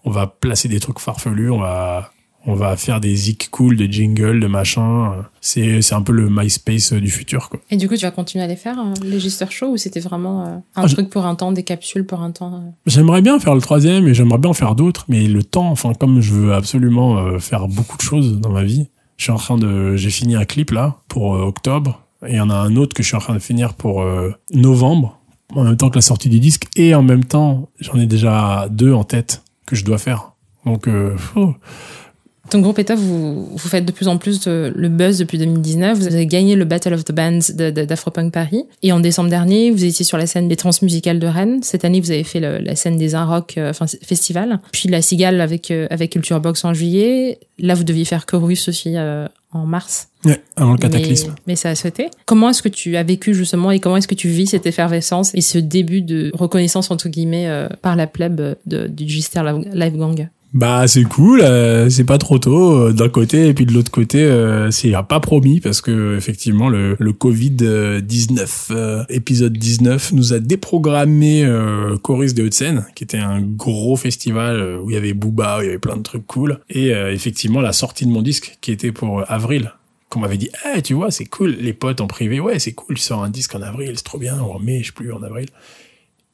on 0.05 0.11
va 0.11 0.27
placer 0.27 0.69
des 0.69 0.81
trucs 0.81 0.99
farfelus 0.99 1.51
on 1.51 1.61
va 1.61 2.13
on 2.47 2.55
va 2.55 2.77
faire 2.77 3.01
des 3.01 3.15
zik 3.15 3.49
cool, 3.51 3.77
des 3.77 3.91
jingles, 3.91 4.41
de 4.41 4.47
machin. 4.47 5.13
C'est 5.41 5.83
c'est 5.83 5.95
un 5.95 6.03
peu 6.03 6.13
le 6.13 6.31
MySpace 6.31 6.93
du 6.93 7.11
futur 7.11 7.49
quoi. 7.51 7.61
Et 7.71 7.77
du 7.77 7.89
coup, 7.89 7.97
tu 7.97 8.03
vas 8.03 8.11
continuer 8.11 8.45
à 8.45 8.47
les 8.47 8.57
faire 8.57 8.79
euh, 8.79 8.95
les 9.03 9.21
Gister 9.21 9.47
Show 9.51 9.73
ou 9.73 9.77
c'était 9.77 10.01
vraiment 10.01 10.43
euh, 10.43 10.57
un 10.77 10.85
Ah, 10.85 10.89
truc 10.89 11.11
pour 11.11 11.27
un 11.27 11.35
temps, 11.35 11.53
des 11.53 11.65
capsules 11.65 12.07
pour 12.07 12.23
un 12.23 12.31
temps 12.31 12.55
euh 12.55 12.71
J'aimerais 12.87 13.23
bien 13.23 13.39
faire 13.39 13.55
le 13.55 13.61
troisième 13.61 14.07
et 14.09 14.15
j'aimerais 14.15 14.39
bien 14.39 14.51
en 14.51 14.55
faire 14.55 14.75
d'autres, 14.75 15.05
mais 15.09 15.27
le 15.27 15.43
temps, 15.43 15.69
enfin 15.69 15.93
comme 15.95 16.21
je 16.21 16.33
veux 16.33 16.55
absolument 16.55 17.19
euh, 17.19 17.39
faire 17.39 17.69
beaucoup 17.69 17.97
de 17.97 18.03
choses 18.03 18.41
dans 18.41 18.51
ma 18.51 18.65
vie, 18.65 18.89
je 19.19 19.25
suis 19.25 19.33
en 19.33 19.37
train 19.37 19.59
de, 19.59 19.97
j'ai 19.97 20.11
fini 20.11 20.37
un 20.37 20.45
clip 20.45 20.71
là 20.71 20.97
pour 21.09 21.35
euh, 21.35 21.43
octobre 21.43 22.03
et 22.27 22.33
il 22.33 22.37
y 22.37 22.41
en 22.41 22.51
a 22.51 22.55
un 22.55 22.77
autre 22.77 22.95
que 22.95 23.03
je 23.03 23.09
suis 23.09 23.17
en 23.17 23.21
train 23.21 23.35
de 23.35 23.41
finir 23.41 23.75
pour 23.75 24.01
euh, 24.03 24.33
novembre, 24.53 25.19
en 25.55 25.65
même 25.65 25.77
temps 25.77 25.91
que 25.91 25.97
la 25.97 26.03
sortie 26.03 26.29
du 26.29 26.41
disque 26.41 26.67
et 26.77 26.95
en 26.95 27.03
même 27.03 27.25
temps 27.25 27.69
j'en 27.81 27.99
ai 27.99 28.07
déjà 28.07 28.69
deux 28.71 28.93
en 28.93 29.05
tête 29.05 29.43
que 29.67 29.77
je 29.77 29.85
dois 29.85 29.99
faire. 29.99 30.33
Donc 30.65 30.89
euh, 30.89 31.17
oh. 31.37 31.55
Ton 32.51 32.61
groupe 32.61 32.79
ETA, 32.79 32.95
vous, 32.95 33.45
vous 33.47 33.69
faites 33.69 33.85
de 33.85 33.93
plus 33.93 34.09
en 34.09 34.17
plus 34.17 34.41
de- 34.41 34.73
le 34.75 34.89
buzz 34.89 35.19
depuis 35.19 35.37
2019. 35.39 35.99
Vous 35.99 36.07
avez 36.07 36.27
gagné 36.27 36.57
le 36.57 36.65
Battle 36.65 36.95
of 36.95 37.05
the 37.05 37.13
Bands 37.13 37.53
d'Afropunk 37.55 38.33
Paris. 38.33 38.65
Et 38.83 38.91
en 38.93 39.01
décembre 39.01 39.29
dernier, 39.29 39.71
vous 39.71 39.85
étiez 39.85 40.05
sur 40.05 40.17
la 40.17 40.27
scène 40.27 40.49
des 40.49 40.57
Transmusicales 40.57 41.19
de 41.19 41.27
Rennes. 41.27 41.63
Cette 41.63 41.85
année, 41.85 42.01
vous 42.01 42.11
avez 42.11 42.25
fait 42.25 42.41
le- 42.41 42.59
la 42.59 42.75
scène 42.75 42.97
des 42.97 43.15
Un 43.15 43.25
Rock 43.27 43.55
euh, 43.59 43.71
enfin, 43.71 43.87
festival. 44.03 44.61
Puis 44.73 44.89
la 44.89 45.03
Cigale 45.03 45.41
avec, 45.41 45.71
euh, 45.71 45.87
avec 45.91 46.13
Culture 46.13 46.41
Box 46.41 46.65
en 46.65 46.73
juillet. 46.73 47.39
Là, 47.59 47.75
vous 47.75 47.85
deviez 47.85 48.05
faire 48.05 48.25
Chorus 48.25 48.69
aussi 48.69 48.93
euh, 48.97 49.27
en 49.53 49.67
mars. 49.67 50.09
ouais, 50.25 50.41
avant 50.57 50.73
le 50.73 50.79
cataclysme. 50.79 51.29
Mais, 51.39 51.43
mais 51.49 51.57
ça 51.57 51.71
a 51.71 51.75
sauté. 51.75 52.09
Comment 52.25 52.51
est-ce 52.51 52.63
que 52.63 52.69
tu 52.69 52.97
as 52.97 53.03
vécu 53.03 53.35
justement 53.35 53.71
et 53.73 53.81
comment 53.81 53.97
est-ce 53.99 54.09
que 54.09 54.15
tu 54.15 54.29
vis 54.29 54.47
cette 54.47 54.65
effervescence 54.67 55.35
et 55.35 55.41
ce 55.41 55.59
début 55.59 56.01
de 56.03 56.31
reconnaissance 56.35 56.91
entre 56.91 57.09
guillemets 57.09 57.49
euh, 57.49 57.69
par 57.83 57.95
la 57.97 58.07
plèbe 58.07 58.41
euh, 58.41 58.55
de, 58.67 58.87
du 58.87 59.07
Gister 59.09 59.43
Live 59.75 59.97
Gang 59.97 60.29
Bah 60.55 60.89
c'est 60.89 61.05
cool, 61.05 61.43
euh, 61.43 61.91
c'est 61.91 62.05
pas 62.05 62.17
trop 62.17 62.39
tôt 62.39 62.75
euh, 62.75 62.93
d'un 62.95 63.11
côté 63.11 63.49
et 63.49 63.55
puis 63.55 63.67
de 63.67 63.73
l'autre 63.75 63.91
côté 63.91 64.25
euh, 64.25 64.71
c'est 64.71 64.93
pas 65.07 65.21
promis 65.21 65.61
parce 65.61 65.83
que 65.83 66.17
effectivement 66.17 66.71
le, 66.71 66.97
le 66.99 67.13
Covid 67.13 68.01
19 68.03 68.73
épisode 69.11 69.53
19 69.53 70.13
nous 70.13 70.33
a 70.33 70.39
déprogrammé 70.39 71.45
euh, 71.45 71.99
Chorus 71.99 72.33
des 72.33 72.43
Hauts-de-Seine 72.43 72.87
qui 72.95 73.05
était 73.05 73.19
un 73.19 73.43
gros 73.43 73.97
festival 73.97 74.57
euh, 74.59 74.79
où 74.79 74.89
il 74.89 74.95
y 74.95 74.97
avait 74.97 75.13
Booba, 75.13 75.59
où 75.59 75.63
il 75.63 75.67
y 75.67 75.69
avait 75.69 75.79
plein 75.79 75.99
de 75.99 76.03
trucs 76.03 76.27
cool 76.27 76.61
et 76.71 76.95
euh, 76.95 77.13
effectivement 77.13 77.61
la 77.61 77.75
sortie 77.75 78.07
de 78.07 78.11
mon 78.11 78.23
disque 78.23 78.57
qui 78.63 78.73
était 78.73 78.91
pour 78.91 79.21
euh, 79.21 79.25
avril 79.29 79.75
qu'on 80.09 80.21
m'avait 80.21 80.39
dit 80.39 80.49
eh 80.75 80.81
tu 80.81 80.95
vois 80.95 81.11
c'est 81.11 81.27
cool 81.27 81.51
les 81.61 81.75
potes 81.75 82.01
en 82.01 82.07
privé 82.07 82.41
ouais 82.41 82.59
c'est 82.59 82.73
cool 82.73 82.97
tu 82.97 83.03
sors 83.03 83.23
un 83.23 83.29
disque 83.29 83.55
en 83.55 83.61
avril 83.61 83.93
c'est 83.97 84.05
trop 84.05 84.19
bien 84.19 84.39
en 84.41 84.59
mai 84.59 84.81
je 84.81 84.87
sais 84.87 84.93
plus 84.93 85.13
en 85.13 85.23
avril 85.23 85.49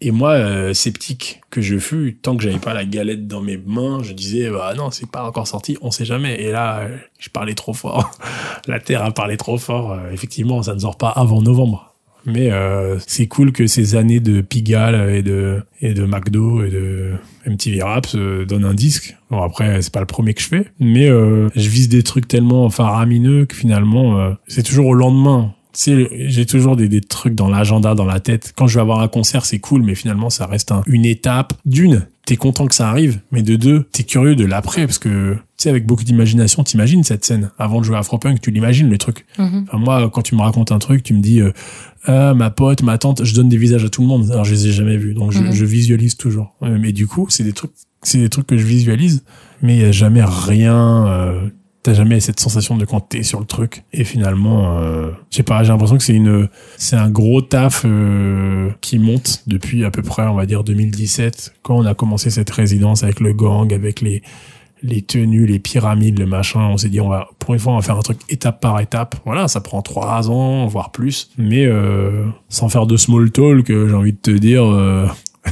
et 0.00 0.10
moi, 0.10 0.32
euh, 0.32 0.74
sceptique 0.74 1.40
que 1.50 1.60
je 1.60 1.78
fus, 1.78 2.18
tant 2.20 2.36
que 2.36 2.42
j'avais 2.42 2.58
pas 2.58 2.74
la 2.74 2.84
galette 2.84 3.26
dans 3.26 3.40
mes 3.40 3.56
mains, 3.56 4.02
je 4.02 4.12
disais 4.12 4.50
bah 4.50 4.74
non, 4.76 4.90
c'est 4.90 5.08
pas 5.08 5.24
encore 5.24 5.46
sorti, 5.46 5.78
on 5.80 5.90
sait 5.90 6.04
jamais. 6.04 6.40
Et 6.42 6.50
là, 6.50 6.88
je 7.18 7.30
parlais 7.30 7.54
trop 7.54 7.72
fort. 7.72 8.10
la 8.66 8.80
Terre 8.80 9.04
a 9.04 9.12
parlé 9.12 9.36
trop 9.36 9.56
fort. 9.56 9.92
Euh, 9.92 10.10
effectivement, 10.12 10.62
ça 10.62 10.74
ne 10.74 10.80
sort 10.80 10.98
pas 10.98 11.08
avant 11.08 11.40
novembre. 11.40 11.94
Mais 12.26 12.50
euh, 12.50 12.98
c'est 13.06 13.26
cool 13.26 13.52
que 13.52 13.66
ces 13.66 13.96
années 13.96 14.20
de 14.20 14.40
Pigalle 14.40 15.10
et 15.10 15.22
de 15.22 15.62
et 15.82 15.92
de 15.92 16.06
McDo 16.06 16.64
et 16.64 16.70
de 16.70 17.12
MTV 17.46 17.82
Raps 17.82 18.14
euh, 18.14 18.46
donnent 18.46 18.64
un 18.64 18.74
disque. 18.74 19.14
Bon 19.30 19.42
après, 19.42 19.82
c'est 19.82 19.92
pas 19.92 20.00
le 20.00 20.06
premier 20.06 20.32
que 20.32 20.40
je 20.40 20.48
fais, 20.48 20.66
mais 20.80 21.08
je 21.08 21.68
vise 21.68 21.88
des 21.90 22.02
trucs 22.02 22.26
tellement 22.26 22.70
faramineux 22.70 23.44
que 23.44 23.54
finalement, 23.54 24.34
c'est 24.48 24.62
toujours 24.62 24.86
au 24.86 24.94
lendemain 24.94 25.54
tu 25.74 25.80
sais, 25.82 26.08
j'ai 26.28 26.46
toujours 26.46 26.76
des, 26.76 26.88
des 26.88 27.00
trucs 27.00 27.34
dans 27.34 27.48
l'agenda, 27.48 27.94
dans 27.94 28.04
la 28.06 28.20
tête. 28.20 28.52
Quand 28.56 28.66
je 28.66 28.74
vais 28.76 28.80
avoir 28.80 29.00
un 29.00 29.08
concert, 29.08 29.44
c'est 29.44 29.58
cool, 29.58 29.82
mais 29.82 29.94
finalement, 29.94 30.30
ça 30.30 30.46
reste 30.46 30.72
un- 30.72 30.82
une 30.86 31.04
étape. 31.04 31.52
D'une, 31.66 32.06
t'es 32.26 32.36
content 32.36 32.66
que 32.66 32.74
ça 32.74 32.88
arrive, 32.88 33.20
mais 33.32 33.42
de 33.42 33.56
deux, 33.56 33.84
t'es 33.92 34.04
curieux 34.04 34.36
de 34.36 34.44
l'après, 34.46 34.86
parce 34.86 34.98
que, 34.98 35.34
tu 35.34 35.38
sais, 35.58 35.70
avec 35.70 35.84
beaucoup 35.86 36.04
d'imagination, 36.04 36.62
t'imagines 36.64 37.02
cette 37.04 37.24
scène. 37.24 37.50
Avant 37.58 37.80
de 37.80 37.84
jouer 37.84 37.96
à 37.96 37.98
Afropunk, 37.98 38.40
tu 38.40 38.50
l'imagines, 38.50 38.88
le 38.88 38.98
truc. 38.98 39.26
Enfin, 39.38 39.78
moi, 39.78 40.08
quand 40.12 40.22
tu 40.22 40.34
me 40.36 40.40
racontes 40.40 40.72
un 40.72 40.78
truc, 40.78 41.02
tu 41.02 41.12
me 41.12 41.20
dis, 41.20 41.40
euh, 41.40 41.50
ah, 42.06 42.34
ma 42.34 42.50
pote, 42.50 42.82
ma 42.82 42.96
tante, 42.98 43.24
je 43.24 43.34
donne 43.34 43.48
des 43.48 43.56
visages 43.56 43.84
à 43.84 43.88
tout 43.88 44.00
le 44.02 44.08
monde. 44.08 44.30
Alors, 44.30 44.44
je 44.44 44.54
les 44.54 44.68
ai 44.68 44.72
jamais 44.72 44.96
vus, 44.96 45.14
donc 45.14 45.32
je, 45.32 45.40
Mhm. 45.40 45.52
je 45.52 45.64
visualise 45.64 46.16
toujours. 46.16 46.54
Ouais, 46.60 46.70
Mais 46.78 46.92
du 46.92 47.06
coup, 47.06 47.26
c'est 47.30 47.44
des 47.44 47.52
trucs, 47.52 47.72
c'est 48.02 48.18
des 48.18 48.28
trucs 48.28 48.46
que 48.46 48.56
je 48.58 48.64
visualise, 48.64 49.24
mais 49.62 49.76
il 49.76 49.80
y 49.82 49.84
a 49.84 49.92
jamais 49.92 50.22
rien, 50.24 51.06
euh, 51.08 51.48
T'as 51.84 51.94
jamais 51.94 52.18
cette 52.18 52.40
sensation 52.40 52.76
de 52.76 52.84
quand 52.84 53.00
t'es 53.00 53.22
sur 53.22 53.38
le 53.38 53.46
truc. 53.46 53.84
Et 53.92 54.04
finalement, 54.04 54.78
euh, 54.78 55.10
je 55.30 55.36
sais 55.36 55.42
pas, 55.44 55.62
j'ai 55.62 55.70
l'impression 55.70 55.96
que 55.96 56.02
c'est 56.02 56.14
une, 56.14 56.48
c'est 56.78 56.96
un 56.96 57.10
gros 57.10 57.42
taf 57.42 57.82
euh, 57.84 58.70
qui 58.80 58.98
monte 58.98 59.44
depuis 59.46 59.84
à 59.84 59.90
peu 59.90 60.02
près, 60.02 60.22
on 60.22 60.34
va 60.34 60.46
dire 60.46 60.64
2017, 60.64 61.54
quand 61.62 61.76
on 61.76 61.84
a 61.84 61.94
commencé 61.94 62.30
cette 62.30 62.50
résidence 62.50 63.04
avec 63.04 63.20
le 63.20 63.32
gang, 63.34 63.72
avec 63.72 64.00
les 64.00 64.22
les 64.82 65.00
tenues, 65.00 65.46
les 65.46 65.58
pyramides, 65.58 66.18
le 66.18 66.26
machin. 66.26 66.60
On 66.60 66.76
s'est 66.76 66.90
dit, 66.90 67.00
on 67.00 67.08
va 67.08 67.28
pour 67.38 67.54
une 67.54 67.60
fois, 67.60 67.72
on 67.72 67.76
va 67.76 67.82
faire 67.82 67.96
un 67.96 68.02
truc 68.02 68.18
étape 68.28 68.60
par 68.60 68.80
étape. 68.80 69.16
Voilà, 69.24 69.48
ça 69.48 69.60
prend 69.60 69.80
trois 69.82 70.30
ans, 70.30 70.66
voire 70.66 70.90
plus. 70.90 71.30
Mais 71.38 71.64
euh, 71.64 72.26
sans 72.50 72.68
faire 72.68 72.86
de 72.86 72.96
small 72.96 73.30
talk, 73.30 73.70
euh, 73.70 73.88
j'ai 73.88 73.94
envie 73.94 74.12
de 74.12 74.18
te 74.18 74.30
dire. 74.30 74.64
euh, 74.64 75.06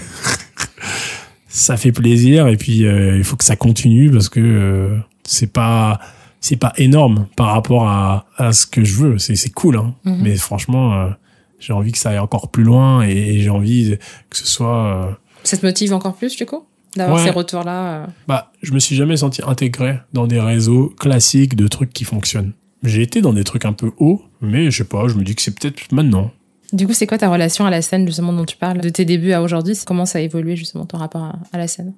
ça 1.49 1.77
fait 1.77 1.93
plaisir 1.93 2.47
et 2.47 2.57
puis 2.57 2.87
euh, 2.87 3.19
il 3.19 3.25
faut 3.25 3.37
que 3.37 3.45
ça 3.45 3.57
continue 3.57 4.11
parce 4.11 4.31
que 4.31 4.97
c'est 5.23 5.53
pas 5.53 6.01
c'est 6.43 6.57
pas 6.57 6.75
énorme 6.77 7.27
par 7.37 7.47
rapport 7.55 7.89
à, 7.89 8.27
à 8.37 8.53
ce 8.53 8.67
que 8.67 8.85
je 8.85 8.95
veux 8.97 9.19
c'est 9.19 9.37
c'est 9.37 9.49
cool 9.51 9.77
hein 9.79 9.95
Mhm. 10.05 10.19
mais 10.23 10.37
franchement 10.37 10.93
euh, 10.95 11.09
j'ai 11.59 11.73
envie 11.73 11.93
que 11.93 11.99
ça 11.99 12.11
aille 12.11 12.19
encore 12.19 12.51
plus 12.51 12.65
loin 12.65 13.03
et, 13.07 13.13
et 13.13 13.41
j'ai 13.41 13.49
envie 13.51 13.97
que 14.29 14.37
ce 14.37 14.47
soit 14.47 14.85
euh, 15.09 15.11
Ça 15.45 15.57
te 15.57 15.65
motive 15.65 15.95
encore 15.95 16.15
plus, 16.17 16.37
du 16.37 16.45
coup 16.45 16.65
D'avoir 16.97 17.17
Ouais. 17.19 17.25
ces 17.25 17.31
retours-là 17.31 18.03
euh. 18.03 18.07
bah 18.29 18.53
je 18.61 18.73
me 18.73 18.79
suis 18.79 18.97
jamais 18.97 19.17
senti 19.17 19.41
intégré 19.47 19.99
dans 20.13 20.27
des 20.27 20.41
réseaux 20.41 20.93
classiques 20.99 21.57
de 21.57 21.67
trucs 21.69 21.93
qui 21.93 22.05
fonctionnent 22.05 22.53
j'ai 22.83 23.01
été 23.01 23.21
dans 23.23 23.33
des 23.33 23.45
trucs 23.45 23.65
un 23.65 23.73
peu 23.73 23.93
hauts 23.99 24.21
mais 24.43 24.71
je 24.71 24.79
sais 24.79 24.85
pas 24.85 25.09
je 25.09 25.15
me 25.15 25.23
dis 25.25 25.35
que 25.35 25.41
c'est 25.43 25.55
peut-être 25.59 25.91
maintenant 25.93 26.31
Du 26.73 26.87
coup, 26.87 26.95
c'est 26.95 27.07
quoi 27.07 27.19
ta 27.19 27.29
relation 27.31 27.65
à 27.67 27.71
la 27.71 27.83
scène, 27.83 28.07
justement, 28.07 28.33
dont 28.33 28.47
tu 28.47 28.57
parles 28.57 28.81
De 28.81 28.89
tes 28.89 29.05
débuts 29.05 29.33
à 29.33 29.43
aujourd'hui? 29.43 29.77
Comment 29.87 30.07
ça 30.07 30.19
a 30.19 30.23
évolué, 30.23 30.57
justement, 30.57 30.87
ton 30.87 30.97
rapport 30.97 31.23
à, 31.23 31.35
à 31.53 31.59
la 31.59 31.69
scène? 31.69 31.93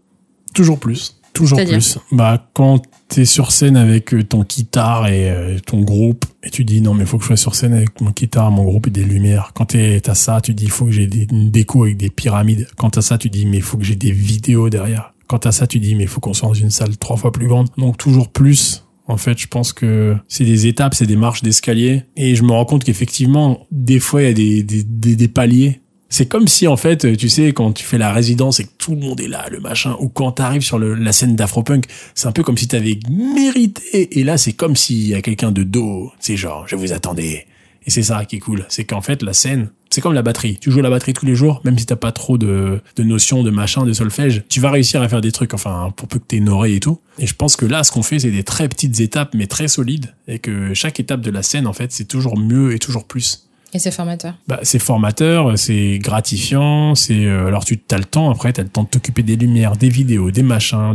Toujours 0.52 0.80
plus. 0.80 1.14
Toujours 1.34 1.58
plus. 1.74 1.98
Bah, 2.12 2.48
quand 2.54 2.80
t'es 3.08 3.24
sur 3.26 3.52
scène 3.52 3.76
avec 3.76 4.14
euh, 4.14 4.22
ton 4.22 4.44
guitare 4.44 5.08
et 5.08 5.30
euh, 5.30 5.58
ton 5.66 5.80
groupe, 5.82 6.24
et 6.42 6.48
tu 6.50 6.64
dis 6.64 6.80
non, 6.80 6.94
mais 6.94 7.04
faut 7.04 7.18
que 7.18 7.24
je 7.24 7.28
sois 7.28 7.36
sur 7.36 7.54
scène 7.54 7.74
avec 7.74 8.00
mon 8.00 8.10
guitare, 8.10 8.50
mon 8.50 8.64
groupe 8.64 8.86
et 8.86 8.90
des 8.90 9.04
lumières. 9.04 9.50
Quand 9.54 9.66
t'es- 9.66 10.00
t'as 10.00 10.14
ça, 10.14 10.40
tu 10.40 10.54
dis 10.54 10.64
il 10.64 10.70
faut 10.70 10.86
que 10.86 10.92
j'ai 10.92 11.06
des, 11.06 11.26
une 11.30 11.50
déco 11.50 11.84
avec 11.84 11.96
des 11.98 12.08
pyramides. 12.10 12.66
Quand 12.76 12.90
t'as 12.90 13.02
ça, 13.02 13.18
tu 13.18 13.28
dis 13.28 13.44
mais 13.46 13.58
il 13.58 13.62
faut 13.62 13.76
que 13.76 13.84
j'ai 13.84 13.96
des 13.96 14.12
vidéos 14.12 14.70
derrière. 14.70 15.12
Quand 15.26 15.40
t'as 15.40 15.52
ça, 15.52 15.66
tu 15.66 15.80
dis 15.80 15.94
mais 15.94 16.04
il 16.04 16.08
faut 16.08 16.20
qu'on 16.20 16.34
soit 16.34 16.48
dans 16.48 16.54
une 16.54 16.70
salle 16.70 16.96
trois 16.96 17.16
fois 17.16 17.32
plus 17.32 17.48
grande. 17.48 17.68
Donc 17.78 17.98
toujours 17.98 18.28
plus. 18.30 18.80
En 19.06 19.18
fait, 19.18 19.38
je 19.38 19.48
pense 19.48 19.74
que 19.74 20.16
c'est 20.28 20.46
des 20.46 20.66
étapes, 20.66 20.94
c'est 20.94 21.04
des 21.06 21.16
marches 21.16 21.42
d'escalier. 21.42 22.04
Et 22.16 22.34
je 22.36 22.42
me 22.42 22.52
rends 22.52 22.64
compte 22.64 22.84
qu'effectivement, 22.84 23.66
des 23.70 24.00
fois, 24.00 24.22
il 24.22 24.28
y 24.28 24.30
a 24.30 24.32
des, 24.32 24.62
des, 24.62 24.82
des, 24.82 25.14
des 25.16 25.28
paliers. 25.28 25.82
C'est 26.08 26.26
comme 26.26 26.46
si, 26.46 26.66
en 26.68 26.76
fait, 26.76 27.16
tu 27.16 27.28
sais, 27.28 27.52
quand 27.52 27.72
tu 27.72 27.84
fais 27.84 27.98
la 27.98 28.12
résidence 28.12 28.60
et 28.60 28.64
que 28.64 28.70
tout 28.78 28.92
le 28.92 29.00
monde 29.00 29.20
est 29.20 29.28
là, 29.28 29.46
le 29.50 29.58
machin, 29.58 29.96
ou 29.98 30.08
quand 30.08 30.32
t'arrives 30.32 30.62
sur 30.62 30.78
la 30.78 31.12
scène 31.12 31.34
d'Afropunk, 31.34 31.86
c'est 32.14 32.28
un 32.28 32.32
peu 32.32 32.42
comme 32.42 32.56
si 32.56 32.68
t'avais 32.68 32.98
mérité. 33.10 34.18
Et 34.18 34.22
là, 34.22 34.38
c'est 34.38 34.52
comme 34.52 34.76
s'il 34.76 35.08
y 35.08 35.14
a 35.14 35.22
quelqu'un 35.22 35.50
de 35.50 35.62
dos, 35.64 36.12
sais, 36.20 36.36
genre, 36.36 36.68
je 36.68 36.76
vous 36.76 36.92
attendais. 36.92 37.46
Et 37.86 37.90
c'est 37.90 38.02
ça 38.02 38.24
qui 38.24 38.36
est 38.36 38.40
cool. 38.40 38.64
C'est 38.68 38.84
qu'en 38.84 39.00
fait, 39.00 39.22
la 39.22 39.34
scène, 39.34 39.68
c'est 39.90 40.00
comme 40.00 40.14
la 40.14 40.22
batterie. 40.22 40.58
Tu 40.58 40.70
joues 40.70 40.80
la 40.80 40.90
batterie 40.90 41.12
tous 41.12 41.26
les 41.26 41.34
jours, 41.34 41.60
même 41.64 41.78
si 41.78 41.86
t'as 41.86 41.96
pas 41.96 42.12
trop 42.12 42.38
de, 42.38 42.80
notions 42.98 43.42
de 43.42 43.50
machin, 43.50 43.84
de 43.84 43.92
solfège, 43.92 44.42
tu 44.48 44.60
vas 44.60 44.70
réussir 44.70 45.02
à 45.02 45.08
faire 45.08 45.20
des 45.20 45.32
trucs, 45.32 45.54
enfin, 45.54 45.92
pour 45.96 46.08
peu 46.08 46.18
que 46.18 46.24
t'aies 46.24 46.38
une 46.38 46.64
et 46.64 46.80
tout. 46.80 46.98
Et 47.18 47.26
je 47.26 47.34
pense 47.34 47.56
que 47.56 47.66
là, 47.66 47.84
ce 47.84 47.92
qu'on 47.92 48.02
fait, 48.02 48.18
c'est 48.18 48.30
des 48.30 48.42
très 48.42 48.68
petites 48.68 49.00
étapes, 49.00 49.34
mais 49.34 49.46
très 49.46 49.68
solides. 49.68 50.14
Et 50.28 50.38
que 50.38 50.72
chaque 50.74 50.98
étape 50.98 51.20
de 51.20 51.30
la 51.30 51.42
scène, 51.42 51.66
en 51.66 51.72
fait, 51.72 51.92
c'est 51.92 52.06
toujours 52.06 52.38
mieux 52.38 52.74
et 52.74 52.78
toujours 52.78 53.04
plus 53.04 53.48
Et 53.74 53.80
c'est 53.80 53.90
formateur. 53.90 54.34
bah, 54.46 54.60
c'est 54.62 54.78
formateur, 54.78 55.58
c'est 55.58 55.98
gratifiant, 55.98 56.94
c'est 56.94 57.26
euh, 57.26 57.48
alors 57.48 57.64
tu 57.64 57.80
as 57.90 57.98
le 57.98 58.04
temps 58.04 58.30
après, 58.30 58.52
tu 58.52 58.60
as 58.60 58.64
le 58.64 58.70
temps 58.70 58.84
de 58.84 58.88
t'occuper 58.88 59.24
des 59.24 59.34
lumières, 59.34 59.76
des 59.76 59.88
vidéos, 59.88 60.30
des 60.30 60.44
machins, 60.44 60.94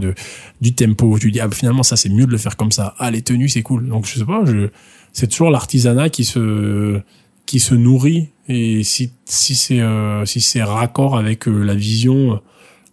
du 0.61 0.73
tempo. 0.73 1.19
Tu 1.19 1.29
dis 1.29 1.41
ah 1.41 1.49
finalement 1.51 1.83
ça 1.83 1.97
c'est 1.97 2.09
mieux 2.09 2.25
de 2.25 2.31
le 2.31 2.37
faire 2.37 2.55
comme 2.55 2.71
ça. 2.71 2.95
Ah 2.97 3.11
les 3.11 3.21
tenues 3.21 3.49
c'est 3.49 3.63
cool. 3.63 3.89
Donc 3.89 4.05
je 4.05 4.19
sais 4.19 4.25
pas, 4.25 4.43
c'est 5.11 5.27
toujours 5.27 5.51
l'artisanat 5.51 6.09
qui 6.09 6.23
se 6.23 7.01
qui 7.45 7.59
se 7.59 7.75
nourrit 7.75 8.29
et 8.47 8.83
si 8.83 9.11
si 9.25 9.55
c'est 9.55 9.81
euh, 9.81 10.25
si 10.25 10.39
c'est 10.39 10.63
raccord 10.63 11.17
avec 11.17 11.47
euh, 11.47 11.63
la 11.63 11.75
vision 11.75 12.39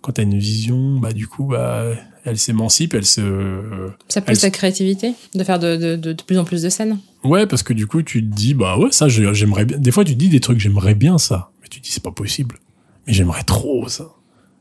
quand 0.06 0.12
t'as 0.12 0.22
une 0.22 0.38
vision, 0.38 1.00
bah 1.00 1.12
du 1.12 1.26
coup, 1.26 1.46
bah 1.46 1.82
elle 2.26 2.38
s'émancipe, 2.38 2.94
elle 2.94 3.06
se. 3.06 3.90
Ça 4.08 4.20
pousse 4.20 4.40
ta 4.40 4.50
créativité 4.50 5.12
de 5.34 5.44
faire 5.44 5.58
de, 5.58 5.76
de, 5.76 5.96
de, 5.96 6.12
de, 6.12 6.22
plus 6.22 6.38
en 6.38 6.44
plus 6.44 6.62
de 6.62 6.68
scènes. 6.68 6.98
Ouais, 7.24 7.46
parce 7.46 7.62
que 7.62 7.72
du 7.72 7.86
coup, 7.86 8.02
tu 8.02 8.20
te 8.20 8.34
dis, 8.34 8.52
bah 8.52 8.76
ouais, 8.76 8.90
ça, 8.90 9.08
j'aimerais 9.08 9.64
bien. 9.64 9.78
Des 9.78 9.92
fois, 9.92 10.04
tu 10.04 10.12
te 10.12 10.18
dis 10.18 10.28
des 10.28 10.40
trucs, 10.40 10.58
j'aimerais 10.58 10.94
bien 10.94 11.18
ça, 11.18 11.50
mais 11.62 11.68
tu 11.68 11.80
te 11.80 11.84
dis 11.84 11.92
c'est 11.92 12.02
pas 12.02 12.10
possible. 12.10 12.58
Mais 13.06 13.12
j'aimerais 13.12 13.44
trop 13.44 13.88
ça. 13.88 14.08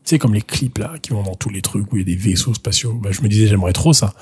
Tu 0.03 0.11
sais, 0.11 0.19
comme 0.19 0.35
les 0.35 0.41
clips 0.41 0.77
là 0.77 0.93
qui 1.01 1.11
vont 1.11 1.23
dans 1.23 1.33
tous 1.33 1.49
les 1.49 1.61
trucs 1.61 1.91
où 1.91 1.97
il 1.97 1.99
y 1.99 2.01
a 2.03 2.05
des 2.05 2.15
vaisseaux 2.15 2.53
spatiaux. 2.53 2.93
Bah, 2.93 3.09
je 3.11 3.21
me 3.21 3.27
disais 3.27 3.47
j'aimerais 3.47 3.73
trop 3.73 3.93
ça, 3.93 4.13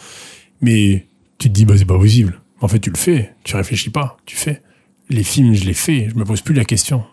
mais 0.61 1.07
tu 1.38 1.49
te 1.49 1.53
dis 1.53 1.65
bah 1.65 1.76
c'est 1.78 1.86
pas 1.86 1.99
possible. 1.99 2.40
En 2.61 2.70
fait, 2.70 2.80
tu 2.80 2.90
le 2.90 2.98
fais, 2.98 3.36
tu 3.44 3.57
réfléchis 3.57 3.90
pas, 3.90 4.18
tu 4.26 4.38
fais. 4.38 4.61
Les 5.10 5.24
films, 5.24 5.53
je 5.53 5.65
les 5.65 5.74
fais, 5.74 6.07
je 6.10 6.15
me 6.15 6.24
pose 6.24 6.40
plus 6.40 6.53
la 6.53 6.64
question. 6.64 7.03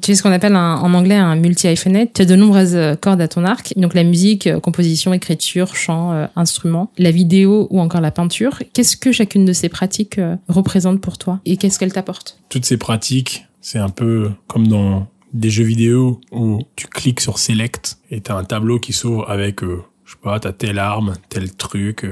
Tu 0.00 0.12
es 0.12 0.14
ce 0.14 0.22
qu'on 0.22 0.32
appelle 0.32 0.56
en 0.56 0.94
anglais 0.94 1.16
un 1.16 1.36
multi-hyphenate. 1.36 2.14
Tu 2.14 2.22
as 2.22 2.24
de 2.24 2.34
nombreuses 2.34 2.76
euh, 2.76 2.94
cordes 2.94 3.20
à 3.20 3.28
ton 3.28 3.44
arc. 3.44 3.74
Donc 3.76 3.94
la 3.94 4.04
musique, 4.04 4.46
euh, 4.46 4.60
composition, 4.60 5.12
écriture, 5.12 5.76
chant, 5.76 6.12
euh, 6.12 6.26
instrument, 6.34 6.90
la 6.96 7.10
vidéo 7.10 7.66
ou 7.70 7.80
encore 7.80 8.00
la 8.00 8.10
peinture. 8.10 8.62
Qu'est-ce 8.72 8.96
que 8.96 9.12
chacune 9.12 9.44
de 9.44 9.52
ces 9.52 9.68
pratiques 9.68 10.20
représente 10.48 11.00
pour 11.00 11.18
toi 11.18 11.40
et 11.44 11.56
qu'est-ce 11.56 11.78
qu'elles 11.78 11.92
t'apportent? 11.92 12.38
Toutes 12.48 12.64
ces 12.64 12.78
pratiques, 12.78 13.46
c'est 13.60 13.78
un 13.78 13.88
peu 13.88 14.30
comme 14.46 14.66
dans 14.66 15.06
des 15.32 15.50
jeux 15.50 15.64
vidéo 15.64 16.20
où 16.32 16.60
tu 16.76 16.86
cliques 16.86 17.20
sur 17.20 17.38
Select 17.38 17.98
et 18.10 18.20
tu 18.20 18.32
un 18.32 18.44
tableau 18.44 18.78
qui 18.78 18.92
s'ouvre 18.92 19.28
avec, 19.28 19.60
je 19.62 20.12
sais 20.12 20.16
pas, 20.22 20.40
telle 20.40 20.78
arme, 20.78 21.14
tel 21.28 21.54
truc, 21.54 22.06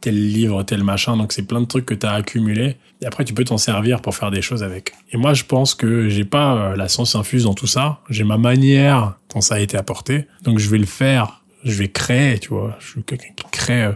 tel 0.00 0.14
livre, 0.14 0.62
tel 0.62 0.84
machin. 0.84 1.16
Donc 1.16 1.32
c'est 1.32 1.46
plein 1.46 1.60
de 1.60 1.66
trucs 1.66 1.86
que 1.86 1.94
tu 1.94 2.06
as 2.06 2.12
accumulés. 2.12 2.76
Et 3.00 3.06
après, 3.06 3.24
tu 3.24 3.34
peux 3.34 3.44
t'en 3.44 3.58
servir 3.58 4.00
pour 4.00 4.14
faire 4.14 4.30
des 4.30 4.42
choses 4.42 4.62
avec. 4.62 4.92
Et 5.12 5.16
moi, 5.16 5.34
je 5.34 5.44
pense 5.44 5.74
que 5.74 6.08
j'ai 6.08 6.24
pas 6.24 6.54
euh, 6.54 6.76
la 6.76 6.88
science 6.88 7.14
infuse 7.14 7.44
dans 7.44 7.54
tout 7.54 7.66
ça. 7.66 8.00
J'ai 8.10 8.24
ma 8.24 8.38
manière 8.38 9.18
dont 9.32 9.40
ça 9.40 9.56
a 9.56 9.60
été 9.60 9.76
apporté. 9.76 10.26
Donc 10.44 10.58
je 10.58 10.68
vais 10.68 10.78
le 10.78 10.86
faire. 10.86 11.42
Je 11.64 11.74
vais 11.74 11.88
créer, 11.88 12.38
tu 12.38 12.50
vois. 12.50 12.76
Je 12.80 12.88
suis 12.88 13.02
quelqu'un 13.02 13.32
qui 13.36 13.44
crée. 13.50 13.84
Euh, 13.84 13.92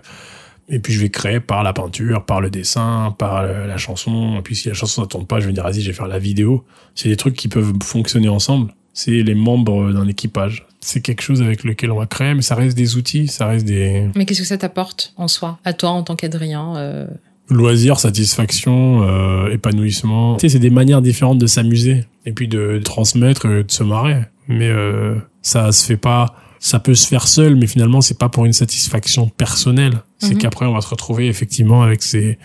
et 0.69 0.79
puis 0.79 0.93
je 0.93 1.01
vais 1.01 1.11
créer 1.11 1.41
par 1.41 1.63
la 1.63 1.73
peinture, 1.73 2.25
par 2.25 2.41
le 2.41 2.49
dessin, 2.49 3.15
par 3.19 3.39
euh, 3.39 3.67
la 3.67 3.77
chanson. 3.77 4.39
Et 4.39 4.43
puis 4.43 4.55
si 4.55 4.69
la 4.69 4.75
chanson 4.75 5.03
ne 5.03 5.07
tourne 5.07 5.27
pas, 5.27 5.41
je 5.41 5.47
vais 5.47 5.53
dire, 5.53 5.65
vas-y, 5.65 5.81
je 5.81 5.89
vais 5.89 5.97
faire 5.97 6.07
la 6.07 6.19
vidéo. 6.19 6.65
C'est 6.95 7.09
des 7.09 7.17
trucs 7.17 7.35
qui 7.35 7.49
peuvent 7.49 7.73
fonctionner 7.83 8.29
ensemble. 8.29 8.73
C'est 8.95 9.23
les 9.23 9.35
membres 9.35 9.93
d'un 9.93 10.07
équipage 10.07 10.67
c'est 10.83 11.01
quelque 11.01 11.23
chose 11.23 11.43
avec 11.43 11.65
lequel 11.65 11.91
on 11.91 11.99
va 11.99 12.07
créer, 12.07 12.35
mais 12.35 12.43
ça 12.43 12.55
reste 12.55 12.77
des 12.77 12.97
outils, 12.97 13.29
ça 13.29 13.47
reste 13.47 13.65
des. 13.65 14.09
Mais 14.15 14.27
qu'est-ce 14.27 14.41
que 14.41 14.47
ça 14.47 14.59
t'apporte 14.59 15.15
en 15.17 15.29
soi, 15.29 15.59
à 15.65 15.73
toi 15.73 15.91
en 15.91 16.03
tant 16.03 16.17
qu'Adrien 16.17 16.77
euh... 16.77 17.07
Loisir, 17.49 17.99
satisfaction, 17.99 19.03
euh, 19.03 19.51
épanouissement. 19.51 20.37
Tu 20.37 20.43
sais, 20.43 20.55
c'est 20.55 20.59
des 20.59 20.71
manières 20.71 21.03
différentes 21.03 21.39
de 21.39 21.47
s'amuser 21.47 22.05
et 22.25 22.33
puis 22.33 22.49
de 22.49 22.81
transmettre, 22.83 23.47
de 23.47 23.65
se 23.69 23.83
marrer. 23.83 24.23
Mais 24.49 24.69
euh, 24.69 25.17
ça 25.43 25.73
se 25.73 25.85
fait 25.85 25.97
pas. 25.97 26.35
Ça 26.61 26.79
peut 26.79 26.95
se 26.95 27.09
faire 27.09 27.27
seul, 27.27 27.57
mais 27.57 27.67
finalement, 27.67 28.01
c'est 28.01 28.19
pas 28.19 28.29
pour 28.29 28.45
une 28.45 28.53
satisfaction 28.53 29.29
personnelle. 29.29 30.03
C'est 30.19 30.35
mhm. 30.35 30.39
qu'après, 30.39 30.67
on 30.67 30.73
va 30.73 30.81
se 30.81 30.89
retrouver 30.89 31.27
effectivement 31.27 31.83
avec 31.83 32.03
ces 32.03 32.39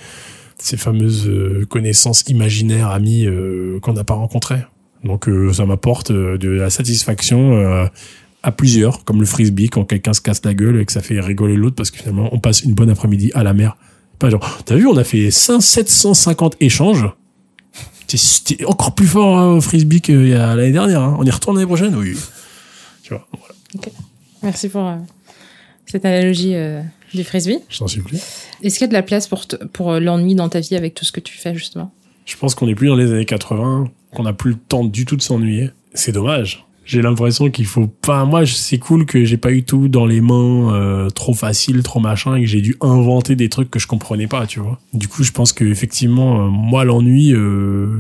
ces 0.59 0.77
fameuses 0.77 1.27
euh, 1.27 1.65
connaissances 1.69 2.23
imaginaires, 2.27 2.89
amis 2.89 3.25
euh, 3.25 3.79
qu'on 3.81 3.93
n'a 3.93 4.03
pas 4.03 4.15
rencontrées. 4.15 4.61
Donc 5.03 5.29
euh, 5.29 5.53
ça 5.53 5.65
m'apporte 5.65 6.11
de 6.11 6.49
la 6.49 6.69
satisfaction 6.69 7.87
à 8.43 8.51
plusieurs, 8.51 9.03
comme 9.03 9.19
le 9.19 9.25
frisbee, 9.25 9.69
quand 9.69 9.83
quelqu'un 9.85 10.13
se 10.13 10.21
casse 10.21 10.43
la 10.45 10.53
gueule 10.53 10.79
et 10.79 10.85
que 10.85 10.91
ça 10.91 11.01
fait 11.01 11.19
rigoler 11.19 11.55
l'autre 11.55 11.75
parce 11.75 11.91
que 11.91 11.97
finalement, 11.97 12.29
on 12.31 12.39
passe 12.39 12.61
une 12.61 12.73
bonne 12.73 12.89
après-midi 12.89 13.31
à 13.33 13.43
la 13.43 13.53
mer. 13.53 13.77
Pas 14.19 14.29
genre, 14.29 14.59
t'as 14.65 14.75
vu, 14.75 14.87
on 14.87 14.97
a 14.97 15.03
fait 15.03 15.31
5, 15.31 15.61
750 15.61 16.57
échanges. 16.59 17.05
C'était 18.07 18.63
encore 18.65 18.95
plus 18.95 19.07
fort 19.07 19.37
hein, 19.37 19.53
au 19.53 19.61
frisbee 19.61 20.01
qu'il 20.01 20.29
y 20.29 20.33
a 20.33 20.55
l'année 20.55 20.71
dernière. 20.71 21.01
Hein. 21.01 21.17
On 21.19 21.25
y 21.25 21.29
retourne 21.29 21.57
l'année 21.57 21.67
prochaine, 21.67 21.93
oui. 21.95 22.17
Tu 23.03 23.13
vois, 23.13 23.27
voilà. 23.33 23.53
Merci 24.43 24.69
pour 24.69 24.87
euh, 24.87 24.95
cette 25.85 26.05
analogie 26.05 26.55
euh, 26.55 26.81
du 27.13 27.23
frisbee. 27.23 27.59
Je 27.69 27.79
t'en 27.79 27.87
supplie. 27.87 28.21
Est-ce 28.63 28.75
qu'il 28.75 28.81
y 28.81 28.85
a 28.85 28.87
de 28.87 28.93
la 28.93 29.03
place 29.03 29.27
pour, 29.27 29.45
pour 29.73 29.91
euh, 29.91 29.99
l'ennui 29.99 30.35
dans 30.35 30.47
ta 30.47 30.61
vie 30.61 30.75
avec 30.75 30.93
tout 30.93 31.03
ce 31.03 31.11
que 31.11 31.19
tu 31.19 31.37
fais, 31.37 31.53
justement? 31.53 31.91
Je 32.25 32.37
pense 32.37 32.55
qu'on 32.55 32.67
est 32.67 32.75
plus 32.75 32.87
dans 32.87 32.95
les 32.95 33.11
années 33.11 33.25
80, 33.25 33.91
qu'on 34.13 34.23
n'a 34.23 34.33
plus 34.33 34.51
le 34.51 34.57
temps 34.57 34.85
du 34.85 35.05
tout 35.05 35.17
de 35.17 35.21
s'ennuyer. 35.21 35.71
C'est 35.93 36.11
dommage 36.11 36.66
j'ai 36.87 37.01
l'impression 37.01 37.51
qu'il 37.51 37.65
faut 37.65 37.87
pas 37.87 38.23
moi 38.23 38.45
c'est 38.45 38.77
cool 38.79 39.05
que 39.05 39.25
j'ai 39.25 39.35
pas 39.35 39.51
eu 39.51 39.63
tout 39.63 39.89
dans 39.89 40.05
les 40.05 40.21
mains 40.21 40.73
euh, 40.73 41.09
trop 41.09 41.33
facile 41.33 41.83
trop 41.83 41.99
machin 41.99 42.35
et 42.35 42.41
que 42.41 42.47
j'ai 42.47 42.61
dû 42.61 42.77
inventer 42.79 43.35
des 43.35 43.49
trucs 43.49 43.69
que 43.69 43.77
je 43.77 43.87
comprenais 43.87 44.27
pas 44.27 44.47
tu 44.47 44.61
vois. 44.61 44.79
Du 44.93 45.09
coup 45.09 45.23
je 45.23 45.33
pense 45.33 45.51
que 45.51 45.65
effectivement 45.65 46.45
euh, 46.45 46.49
moi 46.49 46.85
l'ennui 46.85 47.33
euh, 47.33 47.99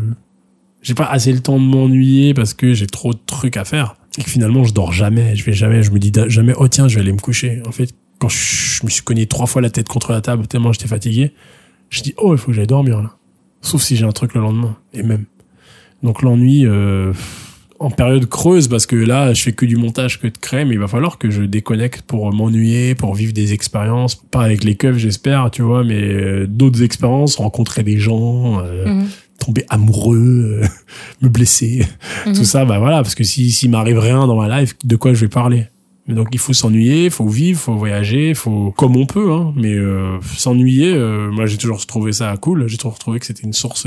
j'ai 0.81 0.93
pas 0.93 1.05
assez 1.05 1.33
le 1.33 1.41
temps 1.41 1.59
de 1.59 1.65
m'ennuyer 1.65 2.33
parce 2.33 2.53
que 2.53 2.73
j'ai 2.73 2.87
trop 2.87 3.13
de 3.13 3.19
trucs 3.25 3.57
à 3.57 3.65
faire 3.65 3.97
et 4.17 4.23
que 4.23 4.29
finalement 4.29 4.63
je 4.63 4.73
dors 4.73 4.93
jamais. 4.93 5.35
Je 5.35 5.43
vais 5.43 5.53
jamais 5.53 5.83
je 5.83 5.91
me 5.91 5.99
dis 5.99 6.13
jamais 6.27 6.53
oh 6.57 6.69
tiens 6.69 6.87
je 6.87 6.95
vais 6.95 7.01
aller 7.01 7.11
me 7.11 7.19
coucher. 7.19 7.61
En 7.67 7.73
fait 7.73 7.93
quand 8.19 8.29
je, 8.29 8.85
me 8.85 8.89
suis 8.89 9.03
cogné 9.03 9.27
trois 9.27 9.47
fois 9.47 9.61
la 9.61 9.69
tête 9.69 9.89
contre 9.89 10.13
la 10.13 10.21
table 10.21 10.47
tellement 10.47 10.71
j'étais 10.71 10.87
fatigué 10.87 11.33
je 11.89 12.01
dis 12.01 12.15
oh 12.17 12.33
il 12.33 12.37
faut 12.37 12.47
que 12.47 12.53
j'aille 12.53 12.67
dormir 12.67 13.01
là. 13.01 13.17
Sauf 13.61 13.81
si 13.81 13.97
j'ai 13.97 14.05
un 14.05 14.13
truc 14.13 14.33
le 14.33 14.39
lendemain. 14.39 14.77
Et 14.93 15.03
même. 15.03 15.25
Donc 16.03 16.21
l'ennui 16.21 16.65
euh, 16.65 17.11
en 17.79 17.91
période 17.91 18.27
creuse 18.27 18.67
parce 18.67 18.85
que 18.85 18.95
là 18.95 19.33
je 19.33 19.41
fais 19.41 19.51
que 19.51 19.65
du 19.65 19.75
montage 19.75 20.19
que 20.19 20.27
de 20.27 20.37
crème 20.37 20.71
il 20.71 20.79
va 20.79 20.87
falloir 20.87 21.17
que 21.17 21.29
je 21.29 21.43
déconnecte 21.43 22.01
pour 22.01 22.33
m'ennuyer 22.33 22.95
pour 22.95 23.13
vivre 23.13 23.33
des 23.33 23.53
expériences 23.53 24.15
pas 24.15 24.43
avec 24.43 24.63
les 24.63 24.75
keufs 24.75 24.97
j'espère 24.97 25.51
tu 25.51 25.61
vois 25.61 25.83
mais 25.83 26.01
euh, 26.01 26.47
d'autres 26.47 26.83
expériences 26.83 27.35
rencontrer 27.35 27.83
des 27.83 27.97
gens 27.97 28.59
euh, 28.61 28.87
mhm. 28.87 29.07
tomber 29.39 29.65
amoureux 29.69 30.61
euh, 30.61 30.67
me 31.21 31.29
blesser 31.29 31.85
mhm. 32.25 32.33
tout 32.33 32.45
ça 32.45 32.65
bah 32.65 32.79
voilà 32.79 32.97
parce 32.97 33.15
que 33.15 33.23
si 33.23 33.51
s'il 33.51 33.69
m'arrive 33.69 33.99
rien 33.99 34.27
dans 34.27 34.35
ma 34.35 34.59
life 34.59 34.75
de 34.83 34.95
quoi 34.95 35.13
je 35.13 35.21
vais 35.21 35.29
parler? 35.29 35.67
Mais 36.09 36.15
donc 36.15 36.29
il 36.31 36.39
faut 36.39 36.53
s'ennuyer, 36.53 37.03
il 37.03 37.11
faut 37.11 37.27
vivre, 37.27 37.59
il 37.59 37.61
faut 37.61 37.75
voyager, 37.75 38.29
il 38.29 38.35
faut 38.35 38.71
comme 38.71 38.95
on 38.95 39.05
peut, 39.05 39.29
hein. 39.33 39.53
Mais 39.57 39.75
s'ennuyer, 40.37 40.97
moi 41.33 41.47
j'ai 41.47 41.57
toujours 41.57 41.85
trouvé 41.85 42.13
ça 42.13 42.33
cool. 42.37 42.65
J'ai 42.69 42.77
toujours 42.77 42.97
trouvé 42.97 43.19
que 43.19 43.25
c'était 43.25 43.43
une 43.43 43.51
source 43.51 43.85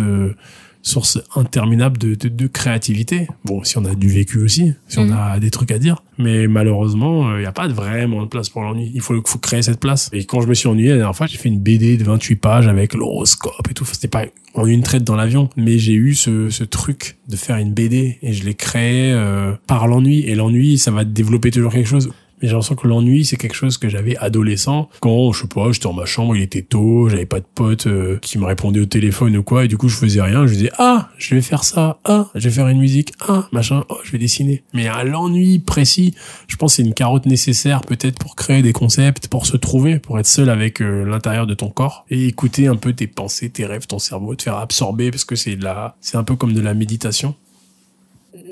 source 0.83 1.19
interminable 1.35 1.99
de, 1.99 2.15
de, 2.15 2.29
de, 2.29 2.47
créativité. 2.47 3.29
Bon, 3.45 3.63
si 3.65 3.79
on 3.79 3.85
a 3.85 3.95
du 3.95 4.09
vécu 4.09 4.39
aussi, 4.39 4.73
si 4.89 4.99
on 4.99 5.07
mm. 5.07 5.13
a 5.13 5.39
des 5.39 5.51
trucs 5.51 5.71
à 5.71 5.79
dire, 5.79 6.03
mais 6.19 6.47
malheureusement, 6.49 7.31
il 7.31 7.37
euh, 7.37 7.41
n'y 7.41 7.47
a 7.47 7.53
pas 7.53 7.69
vraiment 7.69 8.23
de 8.23 8.29
place 8.29 8.49
pour 8.49 8.63
l'ennui. 8.63 8.91
Il 8.95 9.01
faut, 9.01 9.21
faut 9.27 9.39
créer 9.39 9.63
cette 9.63 9.81
place. 9.81 10.09
Et 10.13 10.25
quand 10.25 10.41
je 10.41 10.49
me 10.49 10.55
suis 10.55 10.69
ennuyé 10.69 10.91
la 10.91 10.97
dernière 10.97 11.17
fois, 11.17 11.27
j'ai 11.27 11.39
fait 11.39 11.49
une 11.49 11.61
BD 11.61 11.97
de 11.97 12.05
28 12.05 12.37
pages 12.37 12.69
avec 12.69 12.95
l'horoscope 12.95 13.69
et 13.71 13.75
tout. 13.75 13.85
C'était 13.85 14.09
pas 14.09 14.25
en 14.55 14.67
une 14.67 14.83
traite 14.83 15.05
dans 15.05 15.17
l'avion, 15.17 15.49
mais 15.57 15.79
j'ai 15.79 15.95
eu 15.95 16.15
ce, 16.15 16.49
ce 16.49 16.65
truc 16.65 17.19
de 17.29 17.37
faire 17.37 17.57
une 17.57 17.73
BD 17.73 18.19
et 18.23 18.33
je 18.33 18.45
l'ai 18.45 18.55
créé 18.55 19.13
euh, 19.13 19.53
par 19.67 19.87
l'ennui. 19.87 20.21
Et 20.21 20.35
l'ennui, 20.35 20.79
ça 20.79 20.91
va 20.91 21.05
développer 21.05 21.51
toujours 21.51 21.73
quelque 21.73 21.89
chose 21.89 22.11
mais 22.41 22.49
j'ai 22.49 22.53
l'impression 22.53 22.75
que 22.75 22.87
l'ennui 22.87 23.25
c'est 23.25 23.37
quelque 23.37 23.55
chose 23.55 23.79
que 23.79 23.89
j'avais 23.89 24.17
adolescent 24.17 24.89
quand 25.01 25.33
je 25.33 25.43
sais 25.43 25.49
pas 25.49 25.73
j'étais 25.73 25.85
dans 25.85 25.93
ma 25.93 26.07
chambre 26.07 26.37
il 26.37 26.43
était 26.43 26.63
tôt 26.63 27.09
j'avais 27.09 27.27
pas 27.27 27.41
de 27.41 27.47
potes 27.55 27.87
euh, 27.87 28.19
qui 28.21 28.39
me 28.39 28.45
répondaient 28.45 28.81
au 28.81 28.87
téléphone 28.87 29.37
ou 29.37 29.43
quoi 29.43 29.65
et 29.65 29.69
du 29.69 29.77
coup 29.77 29.89
je 29.89 29.97
faisais 29.97 30.23
rien 30.23 30.47
je 30.47 30.55
disais 30.55 30.71
ah 30.79 31.09
je 31.19 31.35
vais 31.35 31.43
faire 31.43 31.65
ça 31.65 31.99
ah 32.05 32.29
je 32.35 32.49
vais 32.49 32.55
faire 32.55 32.69
une 32.69 32.79
musique 32.79 33.13
ah 33.29 33.49
machin 33.53 33.85
oh 33.89 33.99
je 34.05 34.13
vais 34.13 34.19
dessiner 34.19 34.63
mais 34.73 34.89
à 34.89 35.05
l'ennui 35.05 35.59
précis 35.59 36.15
je 36.49 36.57
pense 36.57 36.75
c'est 36.75 36.83
une 36.83 36.95
carotte 36.95 37.27
nécessaire 37.27 37.83
peut-être 37.83 38.19
pour 38.19 38.37
créer 38.37 38.63
des 38.63 38.73
concepts 38.73 39.29
pour 39.29 39.47
se 39.47 39.57
trouver 39.57 39.99
pour 39.99 40.19
être 40.19 40.27
seul 40.27 40.51
avec 40.51 40.81
euh, 40.81 41.05
l'intérieur 41.05 41.47
de 41.47 41.55
ton 41.55 41.69
corps 41.69 42.05
et 42.11 42.27
écouter 42.27 42.67
un 42.67 42.77
peu 42.77 42.93
tes 42.93 43.07
pensées 43.07 43.51
tes 43.51 43.67
rêves 43.67 43.87
ton 43.87 43.99
cerveau 43.99 44.35
te 44.35 44.43
faire 44.43 44.57
absorber 44.57 45.11
parce 45.11 45.25
que 45.25 45.37
c'est 45.37 45.57
de 45.57 45.65
la 45.65 45.97
c'est 46.01 46.17
un 46.17 46.25
peu 46.25 46.37
comme 46.37 46.53
de 46.53 46.61
la 46.61 46.75
méditation 46.75 47.35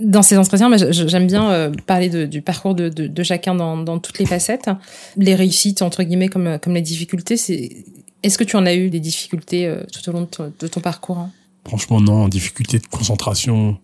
dans 0.01 0.23
ces 0.23 0.37
entretiens, 0.37 0.71
j'aime 0.77 1.27
bien 1.27 1.51
euh, 1.51 1.71
parler 1.87 2.27
du 2.27 2.43
parcours 2.43 2.75
de, 2.75 3.23
chacun 3.23 3.55
dans, 3.55 3.99
toutes 3.99 4.19
les 4.19 4.27
facettes. 4.27 4.71
Les 5.17 5.35
réussites, 5.35 5.83
entre 5.83 6.03
guillemets, 6.03 6.29
comme, 6.29 6.59
comme 6.63 6.75
les 6.75 6.83
difficultés. 6.83 7.35
Est-ce 8.23 8.39
que 8.39 8.45
tu 8.45 8.57
en 8.57 8.67
as 8.67 8.75
eu 8.75 8.91
des 8.91 9.01
difficultés 9.01 9.67
euh, 9.67 9.83
tout 9.93 10.09
au 10.09 10.13
long 10.13 10.23
de 10.23 10.67
ton, 10.67 10.81
parcours 10.81 11.19
hein? 11.19 11.31
Franchement, 11.67 12.01
non. 12.01 12.29
Difficulté 12.29 12.79
de 12.79 12.87
concentration, 12.87 13.79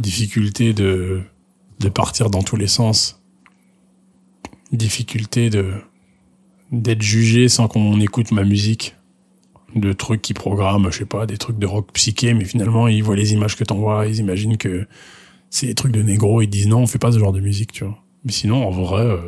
difficulté 0.00 0.72
de, 0.72 1.22
de 1.80 1.88
partir 1.88 2.30
dans 2.30 2.42
tous 2.42 2.56
les 2.56 2.66
sens, 2.66 3.20
difficulté 4.72 5.50
d'être 6.72 7.02
jugé 7.02 7.48
sans 7.48 7.68
qu'on 7.68 8.00
écoute 8.00 8.32
ma 8.32 8.44
musique, 8.44 8.96
de 9.76 9.92
trucs 9.92 10.22
qui 10.22 10.34
programment, 10.34 10.90
je 10.90 10.98
sais 10.98 11.04
pas, 11.04 11.26
des 11.26 11.38
trucs 11.38 11.58
de 11.58 11.66
rock 11.66 11.92
psyché, 11.92 12.34
mais 12.34 12.44
finalement 12.44 12.88
ils 12.88 13.02
voient 13.02 13.16
les 13.16 13.32
images 13.32 13.56
que 13.56 13.64
t'envoies, 13.64 14.06
ils 14.06 14.18
imaginent 14.18 14.56
que 14.56 14.86
c'est 15.50 15.66
des 15.66 15.74
trucs 15.74 15.92
de 15.92 16.02
négro, 16.02 16.42
ils 16.42 16.48
disent 16.48 16.68
non, 16.68 16.80
on 16.80 16.86
fait 16.86 16.98
pas 16.98 17.12
ce 17.12 17.18
genre 17.18 17.32
de 17.32 17.40
musique, 17.40 17.72
tu 17.72 17.84
vois. 17.84 17.98
Mais 18.24 18.32
sinon, 18.32 18.66
en 18.66 18.70
vrai, 18.70 19.02
euh, 19.02 19.18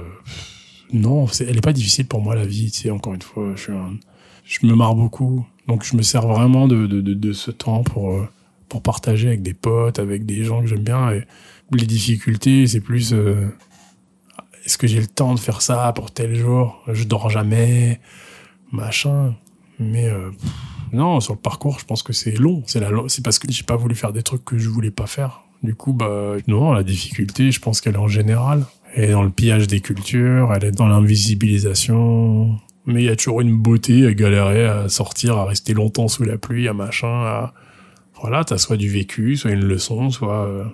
non, 0.93 1.27
elle 1.41 1.57
est 1.57 1.63
pas 1.63 1.73
difficile 1.73 2.07
pour 2.07 2.21
moi 2.21 2.35
la 2.35 2.47
vie, 2.47 2.71
tu 2.71 2.81
sais, 2.81 2.91
encore 2.91 3.15
une 3.15 3.23
fois, 3.23 3.55
je 3.57 4.67
me 4.67 4.75
marre 4.75 4.95
beaucoup. 4.95 5.47
Donc 5.69 5.85
je 5.85 5.97
me 5.97 6.03
sers 6.03 6.27
vraiment 6.27 6.67
de, 6.67 6.87
de, 6.87 7.01
de, 7.01 7.33
ce 7.33 7.51
temps 7.51 7.83
pour, 7.83 8.13
euh, 8.13 8.27
pour 8.69 8.83
partager 8.83 9.29
avec 9.29 9.43
des 9.43 9.55
potes, 9.55 9.99
avec 9.99 10.25
des 10.25 10.43
gens 10.43 10.63
que 10.63 10.67
j'aime 10.67 10.83
bien. 10.83 11.13
Les 11.71 11.87
difficultés, 11.87 12.67
c'est 12.67 12.81
plus, 12.81 13.13
euh, 13.13 13.47
est-ce 14.65 14.79
que 14.79 14.87
j'ai 14.87 15.01
le 15.01 15.07
temps 15.07 15.35
de 15.35 15.39
faire 15.39 15.61
ça 15.61 15.93
pour 15.95 16.11
tel 16.11 16.35
jour? 16.35 16.83
Je 16.89 17.05
dors 17.05 17.29
jamais, 17.29 18.01
machin. 18.73 19.35
Mais, 19.79 20.11
non, 20.93 21.21
sur 21.21 21.35
le 21.35 21.39
parcours, 21.39 21.79
je 21.79 21.85
pense 21.85 22.03
que 22.03 22.13
c'est 22.13 22.33
long. 22.33 22.63
C'est 22.67 22.81
la, 22.81 22.91
c'est 23.09 23.25
parce 23.25 23.39
que 23.39 23.51
j'ai 23.51 23.63
pas 23.63 23.77
voulu 23.77 23.95
faire 23.95 24.13
des 24.13 24.23
trucs 24.23 24.45
que 24.45 24.59
je 24.59 24.69
voulais 24.69 24.91
pas 24.91 25.07
faire. 25.07 25.43
Du 25.63 25.75
coup, 25.75 25.93
bah, 25.93 26.37
non, 26.47 26.73
la 26.73 26.83
difficulté, 26.83 27.51
je 27.51 27.61
pense 27.61 27.81
qu'elle 27.81 27.95
est 27.95 27.99
en 27.99 28.09
général. 28.09 28.65
Elle 28.95 29.11
est 29.11 29.13
dans 29.13 29.23
le 29.23 29.31
pillage 29.31 29.67
des 29.67 29.81
cultures, 29.81 30.53
elle 30.55 30.65
est 30.65 30.73
dans 30.73 30.87
l'invisibilisation. 30.87 32.59
Mais 32.87 33.03
il 33.03 33.07
y 33.07 33.11
a 33.11 33.17
toujours 33.17 33.41
une 33.43 33.57
beauté 33.57 34.07
à 34.07 34.15
galérer, 34.15 34.65
à 34.65 34.89
sortir, 34.89 35.37
à 35.37 35.45
rester 35.45 35.75
longtemps 35.75 36.09
sous 36.09 36.25
la 36.25 36.39
pluie, 36.39 36.69
à 36.69 36.73
machin, 36.73 37.09
à... 37.09 37.53
Voilà, 38.21 38.45
t'as 38.45 38.59
soit 38.59 38.77
du 38.77 38.89
vécu, 38.89 39.37
soit 39.37 39.51
une 39.51 39.65
leçon, 39.65 40.11
soit... 40.11 40.73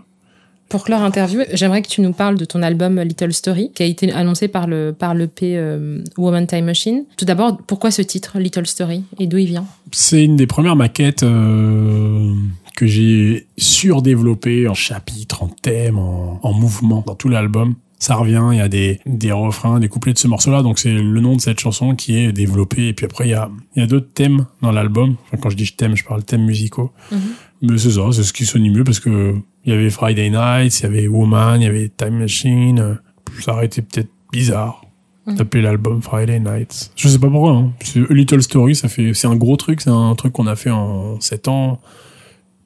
Pour 0.69 0.85
clore 0.85 1.03
interview, 1.03 1.43
j'aimerais 1.53 1.83
que 1.83 1.89
tu 1.89 2.01
nous 2.01 2.13
parles 2.13 2.37
de 2.37 2.45
ton 2.45 2.63
album 2.63 3.01
Little 3.01 3.33
Story, 3.33 3.71
qui 3.75 3.83
a 3.83 3.87
été 3.87 4.11
annoncé 4.13 4.49
par 4.49 4.67
le 4.67 4.93
par 4.97 5.15
le 5.15 5.27
P 5.29 5.57
euh, 5.57 6.03
Woman 6.17 6.47
Time 6.47 6.65
Machine. 6.65 7.05
Tout 7.17 7.25
d'abord, 7.25 7.59
pourquoi 7.67 7.91
ce 7.91 8.03
titre 8.03 8.39
Little 8.39 8.67
Story 8.67 9.05
et 9.19 9.27
d'où 9.27 9.39
il 9.39 9.47
vient? 9.47 9.67
C'est 9.93 10.25
une 10.25 10.37
des 10.37 10.47
premières 10.47 10.75
maquettes 10.75 11.23
euh, 11.23 12.33
que 12.75 12.87
j'ai 12.87 13.47
surdéveloppées 13.57 14.67
en 14.67 14.75
chapitres, 14.75 15.43
en 15.43 15.49
thèmes, 15.49 15.99
en, 15.99 16.41
en 16.43 16.53
mouvement 16.53 17.05
dans 17.07 17.15
tout 17.15 17.29
l'album. 17.29 17.77
Ça 18.01 18.17
revient, 18.17 18.43
il 18.53 18.59
y 18.59 18.61
a 18.61 18.69
des, 18.69 19.01
des 19.07 19.33
refrains, 19.33 19.79
des 19.81 19.89
couplets 19.89 20.13
de 20.13 20.19
ce 20.19 20.29
morceau-là, 20.29 20.63
donc 20.63 20.79
c'est 20.79 20.93
le 20.93 21.21
nom 21.21 21.37
de 21.37 21.41
cette 21.41 21.61
chanson 21.61 21.95
qui 21.95 22.17
est 22.17 22.33
développé. 22.33 22.89
Et 22.89 22.93
puis 22.93 23.07
après, 23.07 23.27
il 23.29 23.31
y 23.31 23.35
a, 23.35 23.49
il 23.77 23.81
y 23.81 23.83
a 23.83 23.87
d'autres 23.87 24.13
thèmes 24.13 24.47
dans 24.61 24.73
l'album. 24.73 25.17
Enfin, 25.27 25.39
quand 25.41 25.49
je 25.49 25.57
dis 25.57 25.73
thème, 25.73 25.97
je 25.97 26.05
parle 26.05 26.23
thèmes 26.25 26.45
musicaux. 26.45 26.91
Mhm. 27.13 27.19
Mais 27.63 27.79
c'est 27.79 27.93
ça, 27.93 28.03
c'est 28.13 28.25
ce 28.25 28.33
qui 28.33 28.45
sonne 28.45 28.69
mieux 28.71 28.85
parce 28.85 29.01
que 29.01 29.37
il 29.65 29.73
y 29.73 29.77
avait 29.77 29.91
Friday 29.91 30.31
Nights, 30.31 30.81
il 30.81 30.83
y 30.83 30.87
avait 30.87 31.09
Woman, 31.09 31.61
il 31.61 31.65
y 31.65 31.69
avait 31.69 31.89
Time 31.97 32.19
Machine. 32.19 32.79
euh, 32.81 32.95
Ça 33.41 33.53
aurait 33.55 33.67
été 33.67 33.83
peut-être 33.83 34.11
bizarre 34.33 34.81
d'appeler 35.27 35.63
l'album 35.63 36.03
Friday 36.03 36.39
Nights. 36.39 36.93
Je 36.97 37.09
sais 37.09 37.19
pas 37.19 37.31
pourquoi. 37.31 37.53
Hein. 37.53 37.73
Little 38.11 38.43
Story, 38.43 38.75
ça 38.77 38.89
fait, 38.89 39.15
c'est 39.15 39.27
un 39.27 39.37
gros 39.37 39.57
truc, 39.57 39.81
c'est 39.81 39.89
un 39.91 40.15
truc 40.15 40.35
qu'on 40.35 40.47
a 40.47 40.55
fait 40.57 40.71
en 40.71 41.19
7 41.21 41.49
ans. 41.49 41.81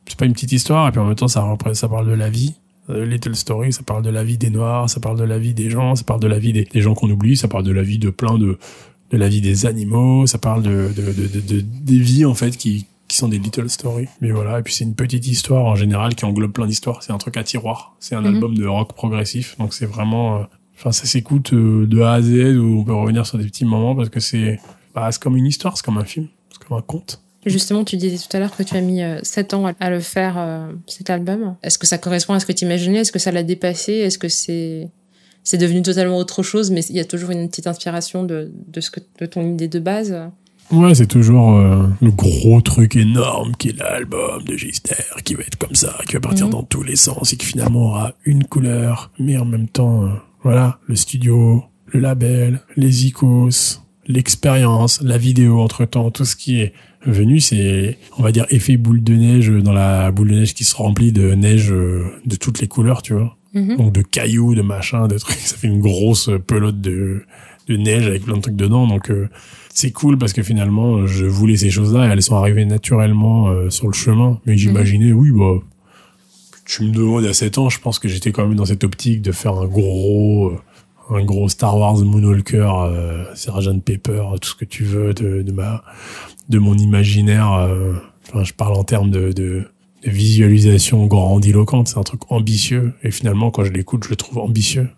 C'est 0.09 0.19
pas 0.19 0.25
une 0.25 0.33
petite 0.33 0.51
histoire, 0.53 0.89
et 0.89 0.91
puis 0.91 1.01
en 1.01 1.05
même 1.05 1.15
temps, 1.15 1.29
ça, 1.29 1.47
ça 1.75 1.89
parle 1.89 2.09
de 2.09 2.15
la 2.15 2.31
vie. 2.31 2.55
Little 2.89 3.37
Story, 3.37 3.73
ça 3.73 3.83
parle 3.83 4.03
de 4.03 4.09
la 4.11 4.25
vie 4.25 4.39
des 4.39 4.49
Noirs, 4.51 4.89
ça 4.89 4.99
parle 4.99 5.19
de 5.19 5.25
la 5.25 5.39
vie 5.39 5.53
des 5.55 5.69
gens, 5.71 5.95
ça 5.95 6.05
parle 6.05 6.21
de 6.21 6.27
la 6.27 6.39
vie 6.39 6.53
des, 6.55 6.65
des 6.65 6.81
gens 6.81 6.95
qu'on 6.95 7.11
oublie, 7.11 7.37
ça 7.37 7.47
parle 7.47 7.63
de 7.65 7.71
la 7.73 7.83
vie 7.83 7.99
de 7.99 8.09
plein 8.11 8.39
de, 8.39 8.59
de 9.11 9.17
la 9.19 9.29
vie 9.29 9.43
des 9.43 9.67
animaux, 9.67 10.27
ça 10.27 10.39
parle 10.39 10.63
de, 10.63 10.91
de- 10.97 11.41
de- 11.41 11.61
des 11.61 11.99
vies, 11.99 12.25
en 12.25 12.33
fait, 12.35 12.57
qui, 12.57 12.87
qui 13.09 13.17
sont 13.17 13.29
des 13.29 13.39
Little 13.39 13.69
Stories. 13.71 14.09
Mais 14.21 14.31
voilà, 14.31 14.59
et 14.59 14.63
puis 14.63 14.75
c'est 14.75 14.85
une 14.85 14.95
petite 14.95 15.27
histoire 15.27 15.65
en 15.65 15.75
général 15.75 16.15
qui 16.15 16.25
englobe 16.25 16.53
plein 16.53 16.67
d'histoires. 16.67 17.03
C'est 17.03 17.13
un 17.13 17.19
truc 17.19 17.37
à 17.37 17.43
tiroir. 17.43 17.97
C'est 18.01 18.15
un 18.15 18.21
Mhm. 18.21 18.35
album 18.35 18.55
de 18.57 18.67
rock 18.67 18.93
progressif, 18.95 19.57
donc 19.59 19.73
c'est 19.75 19.87
vraiment, 19.87 20.37
euh, 20.41 20.45
enfin, 20.77 20.93
ça 20.93 21.07
s'écoute 21.07 21.53
euh, 21.53 21.87
de 21.87 22.01
A 22.03 22.13
à 22.15 22.23
Z 22.23 22.31
où 22.59 22.81
on 22.81 22.85
peut 22.85 22.95
revenir 22.95 23.27
sur 23.27 23.39
des 23.39 23.45
petits 23.45 23.65
moments 23.65 23.97
parce 23.97 24.11
que 24.11 24.21
c'est, 24.21 24.61
bah, 24.95 25.09
c'est 25.11 25.23
comme 25.23 25.37
une 25.37 25.47
histoire, 25.47 25.77
c'est 25.77 25.85
comme 25.85 25.99
un 25.99 26.05
film, 26.05 26.29
c'est 26.53 26.63
comme 26.67 26.77
un 26.77 26.83
conte. 26.83 27.21
Justement, 27.47 27.83
tu 27.85 27.97
disais 27.97 28.19
tout 28.19 28.37
à 28.37 28.41
l'heure 28.41 28.55
que 28.55 28.63
tu 28.63 28.77
as 28.77 28.81
mis 28.83 29.01
7 29.23 29.55
ans 29.55 29.67
à- 29.67 29.73
à 29.81 29.89
le 29.91 30.01
faire, 30.01 30.35
euh, 30.37 30.71
cet 30.87 31.09
album. 31.09 31.57
Est-ce 31.63 31.79
que 31.79 31.87
ça 31.87 31.97
correspond 31.97 32.35
à 32.35 32.41
ce 32.41 32.47
que 32.47 32.53
tu 32.53 32.65
imaginais 32.67 32.99
Est-ce 32.99 33.13
que 33.13 33.19
ça 33.21 33.31
l'a 33.33 33.43
dépassé? 33.45 33.93
Est-ce 33.95 34.19
que 34.19 34.29
c'est 34.29 34.91
c'est 35.45 35.57
devenu 35.57 35.81
totalement 35.81 36.19
autre 36.19 36.43
chose? 36.43 36.71
Mais 36.71 36.83
il 36.91 36.97
y 36.97 37.01
a 37.01 37.07
toujours 37.07 37.31
une 37.31 37.49
petite 37.49 37.67
inspiration 37.69 38.23
de, 38.25 38.53
de, 38.67 38.81
ce 38.83 38.91
que, 38.91 39.01
de 39.21 39.25
ton 39.25 39.41
idée 39.51 39.69
de 39.69 39.79
base 39.79 40.15
Ouais, 40.71 40.95
c'est 40.95 41.07
toujours 41.07 41.55
euh, 41.57 41.87
le 42.03 42.11
gros 42.11 42.61
truc 42.61 42.95
énorme 42.97 43.53
qui 43.57 43.71
est 43.71 43.79
l'album 43.79 44.43
de 44.45 44.55
Gister, 44.57 44.95
qui 45.25 45.35
va 45.35 45.41
être 45.43 45.57
comme 45.57 45.75
ça, 45.75 45.97
qui 46.07 46.13
va 46.15 46.21
partir 46.21 46.47
Mhm. 46.47 46.53
dans 46.53 46.63
tous 46.63 46.83
les 46.83 46.97
sens 46.97 47.33
et 47.33 47.37
qui 47.37 47.47
finalement 47.47 47.87
aura 47.87 48.13
une 48.25 48.45
couleur, 48.45 49.11
mais 49.19 49.39
en 49.39 49.47
même 49.47 49.69
temps, 49.69 50.05
euh, 50.05 50.09
voilà, 50.43 50.79
le 50.87 50.95
studio, 50.95 51.65
le 51.87 52.01
label, 52.01 52.61
les 52.77 53.07
icos, 53.07 53.81
l'expérience, 54.07 55.01
la 55.03 55.17
vidéo 55.17 55.61
entre 55.61 55.85
temps, 55.87 56.11
tout 56.11 56.25
ce 56.27 56.37
qui 56.37 56.61
est 56.61 56.73
venu, 57.07 57.41
c'est, 57.41 57.97
on 58.19 58.23
va 58.23 58.31
dire, 58.33 58.45
effet 58.51 58.77
boule 58.77 59.03
de 59.03 59.15
neige 59.15 59.51
dans 59.51 59.73
la 59.73 60.11
boule 60.11 60.29
de 60.31 60.35
neige 60.35 60.53
qui 60.55 60.65
se 60.65 60.77
remplit 60.77 61.13
de 61.13 61.33
neige 61.35 61.73
euh, 61.73 62.05
de 62.27 62.37
toutes 62.37 62.61
les 62.61 62.69
couleurs, 62.69 63.01
tu 63.01 63.15
vois. 63.15 63.37
Mhm. 63.55 63.77
Donc 63.77 63.93
de 63.95 64.03
cailloux, 64.03 64.55
de 64.55 64.61
machins, 64.63 65.09
de 65.09 65.17
trucs, 65.17 65.37
ça 65.39 65.57
fait 65.57 65.69
une 65.69 65.81
grosse 65.81 66.29
pelote 66.47 66.81
de, 66.83 67.23
de 67.69 67.77
neige 67.77 68.07
avec 68.07 68.25
plein 68.25 68.37
de 68.37 68.43
trucs 68.43 68.57
dedans. 68.57 68.87
Donc 68.87 69.11
euh, 69.11 69.29
c'est 69.79 69.93
cool 69.93 70.19
parce 70.19 70.33
que 70.33 70.43
finalement 70.43 71.07
je 71.07 71.25
voulais 71.25 71.57
ces 71.57 71.71
choses-là 71.71 72.07
et 72.07 72.11
elles 72.11 72.23
sont 72.23 72.37
arrivées 72.37 72.65
naturellement 72.65 73.49
euh, 73.49 73.71
sur 73.71 73.87
le 73.87 73.93
chemin. 73.93 74.41
Mais 74.45 74.57
j'imaginais, 74.57 75.13
oui, 75.13 75.31
bah, 75.31 75.55
tu 76.65 76.83
me 76.85 76.91
demandes 76.91 77.25
à 77.25 77.33
7 77.33 77.59
ans, 77.59 77.69
je 77.69 77.79
pense 77.81 77.99
que 77.99 78.09
j'étais 78.09 78.33
quand 78.33 78.47
même 78.47 78.57
dans 78.57 78.65
cette 78.67 78.83
optique 78.85 79.23
de 79.23 79.33
faire 79.33 79.55
un 79.55 79.67
gros, 79.67 80.49
euh, 80.51 81.17
un 81.17 81.25
gros 81.25 81.49
Star 81.49 81.79
Wars 81.79 81.97
Moonwalker, 81.97 82.71
euh, 82.83 83.25
Sgt 83.35 83.81
Pepper, 83.85 84.23
tout 84.41 84.49
ce 84.51 84.55
que 84.57 84.65
tu 84.65 84.83
veux 84.85 85.15
de, 85.15 85.43
de 85.43 85.53
ma, 85.53 85.83
de 86.49 86.59
mon 86.59 86.77
imaginaire. 86.77 87.53
euh, 87.53 87.95
Enfin, 88.29 88.45
je 88.45 88.53
parle 88.53 88.75
en 88.75 88.85
termes 88.85 89.11
de, 89.11 89.33
de, 89.33 89.65
de 90.05 90.11
visualisation 90.11 91.07
grandiloquente. 91.07 91.89
C'est 91.89 91.97
un 91.99 92.03
truc 92.03 92.21
ambitieux. 92.31 92.93
Et 93.03 93.11
finalement, 93.11 93.51
quand 93.51 93.65
je 93.65 93.73
l'écoute, 93.73 94.05
je 94.05 94.11
le 94.11 94.17
trouve 94.17 94.39
ambitieux. 94.39 94.89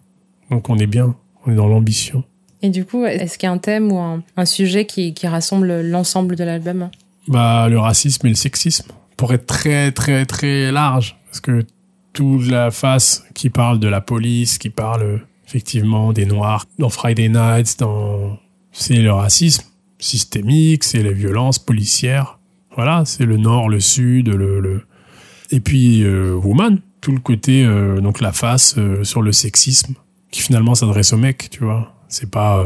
Donc 0.50 0.68
on 0.68 0.76
est 0.78 0.88
bien. 0.88 1.14
On 1.46 1.52
est 1.52 1.54
dans 1.54 1.68
l'ambition. 1.68 2.24
Et 2.62 2.70
du 2.70 2.84
coup, 2.84 3.04
est-ce 3.04 3.38
qu'il 3.38 3.46
y 3.46 3.50
a 3.50 3.52
un 3.52 3.58
thème 3.58 3.90
ou 3.90 3.98
un, 3.98 4.44
sujet 4.44 4.84
qui, 4.84 5.14
rassemble 5.24 5.80
l'ensemble 5.80 6.36
de 6.36 6.44
l'album? 6.44 6.90
Bah, 7.28 7.68
le 7.68 7.78
racisme 7.78 8.26
et 8.26 8.30
le 8.30 8.36
sexisme. 8.36 8.92
Pour 9.16 9.32
être 9.32 9.46
très, 9.46 9.92
très, 9.92 10.26
très 10.26 10.70
large. 10.70 11.16
Parce 11.26 11.40
que 11.40 11.64
toute 12.12 12.46
la 12.48 12.70
face 12.70 13.24
qui 13.34 13.50
parle 13.50 13.78
de 13.78 13.88
la 13.88 14.00
police, 14.00 14.58
qui 14.58 14.70
parle 14.70 15.20
effectivement 15.46 16.12
des 16.12 16.26
noirs 16.26 16.66
dans 16.78 16.90
Friday 16.90 17.28
Nights, 17.28 17.78
dans, 17.78 18.38
c'est 18.72 18.96
le 18.96 19.12
racisme 19.12 19.64
systémique, 19.98 20.84
c'est 20.84 21.02
les 21.02 21.12
violences 21.12 21.58
policières. 21.58 22.38
Voilà, 22.74 23.04
c'est 23.04 23.26
le 23.26 23.36
nord, 23.36 23.68
le 23.68 23.80
sud, 23.80 24.28
le, 24.28 24.60
le... 24.60 24.82
et 25.50 25.60
puis 25.60 26.02
euh, 26.02 26.34
Woman, 26.34 26.80
tout 27.00 27.12
le 27.12 27.20
côté 27.20 27.64
euh, 27.64 28.00
donc 28.00 28.20
la 28.20 28.32
face 28.32 28.76
euh, 28.78 29.04
sur 29.04 29.22
le 29.22 29.32
sexisme 29.32 29.94
qui 30.30 30.40
finalement 30.40 30.74
s'adresse 30.74 31.12
aux 31.12 31.16
mecs, 31.16 31.50
tu 31.50 31.64
vois. 31.64 31.99
C'est 32.10 32.30
pas 32.30 32.58
euh, 32.58 32.64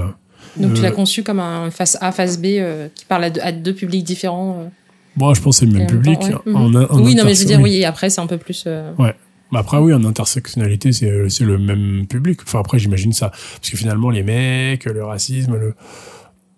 Donc 0.57 0.73
tu 0.75 0.81
euh, 0.81 0.83
l'as 0.83 0.91
conçu 0.91 1.23
comme 1.23 1.39
un 1.39 1.71
face 1.71 1.97
A, 2.01 2.11
face 2.11 2.39
B 2.41 2.47
euh, 2.59 2.89
qui 2.95 3.05
parle 3.05 3.25
à 3.25 3.31
deux, 3.31 3.41
à 3.41 3.53
deux 3.53 3.75
publics 3.75 4.03
différents. 4.05 4.59
euh, 4.63 4.69
Bon, 5.17 5.33
je 5.33 5.41
pense 5.41 5.61
que 5.61 5.67
c'est 5.67 5.73
le 5.73 5.79
même 5.79 5.87
public. 5.87 6.19
temps, 6.19 6.27
ouais. 6.27 6.35
En- 6.55 6.69
Mhm. 6.69 6.87
en 6.91 6.99
oui, 7.05 7.15
non, 7.15 7.25
mais 7.25 7.35
je 7.35 7.41
veux 7.41 7.47
dire, 7.47 7.61
oui, 7.61 7.77
et 7.77 7.85
après 7.85 8.11
c'est 8.11 8.21
un 8.21 8.27
peu 8.27 8.37
plus. 8.39 8.65
euh, 8.67 8.93
Mais 8.99 9.59
après, 9.61 9.79
oui, 9.79 9.93
en 9.95 10.03
intersectionnalité, 10.05 10.91
c'est 10.91 11.09
euh, 11.09 11.29
c'est 11.29 11.45
le 11.45 11.59
même 11.59 12.07
public. 12.09 12.41
Enfin, 12.43 12.59
après, 12.59 12.81
j'imagine 12.81 13.13
ça. 13.13 13.29
Parce 13.31 13.71
que 13.71 13.77
finalement, 13.77 14.11
les 14.11 14.25
mecs, 14.25 14.87
le 14.87 15.05
racisme, 15.05 15.55
le... 15.55 15.75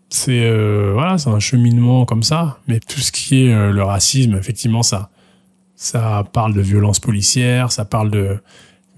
c'est 0.08 0.40
euh, 0.46 0.92
voilà, 0.94 1.18
c'est 1.18 1.28
un 1.28 1.40
cheminement 1.40 2.06
comme 2.06 2.22
ça. 2.22 2.58
Mais 2.68 2.80
tout 2.80 3.00
ce 3.00 3.12
qui 3.12 3.44
est 3.46 3.52
euh, 3.52 3.72
le 3.72 3.82
racisme, 3.82 4.34
effectivement, 4.36 4.82
ça, 4.82 5.10
ça 5.74 6.24
parle 6.32 6.54
de 6.54 6.60
violence 6.62 7.00
policière, 7.00 7.72
ça 7.72 7.84
parle 7.84 8.10
de. 8.10 8.38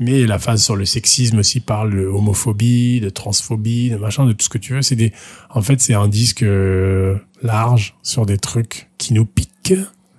Mais 0.00 0.26
la 0.26 0.38
phase 0.38 0.62
sur 0.62 0.76
le 0.76 0.84
sexisme 0.84 1.38
aussi 1.38 1.60
parle 1.60 1.96
de 1.96 2.06
homophobie, 2.06 3.00
de 3.00 3.10
transphobie, 3.10 3.90
de 3.90 3.96
machin, 3.96 4.26
de 4.26 4.32
tout 4.32 4.44
ce 4.44 4.48
que 4.48 4.58
tu 4.58 4.74
veux. 4.74 4.82
C'est 4.82 4.96
des, 4.96 5.12
en 5.50 5.60
fait, 5.60 5.80
c'est 5.80 5.94
un 5.94 6.08
disque 6.08 6.42
euh, 6.42 7.16
large 7.42 7.96
sur 8.02 8.24
des 8.24 8.38
trucs 8.38 8.88
qui 8.98 9.12
nous 9.12 9.24
piquent 9.24 9.74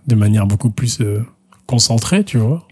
de 0.07 0.15
manière 0.15 0.47
beaucoup 0.47 0.69
plus 0.69 0.99
euh, 0.99 1.23
concentrée, 1.65 2.23
tu 2.23 2.37
vois. 2.37 2.67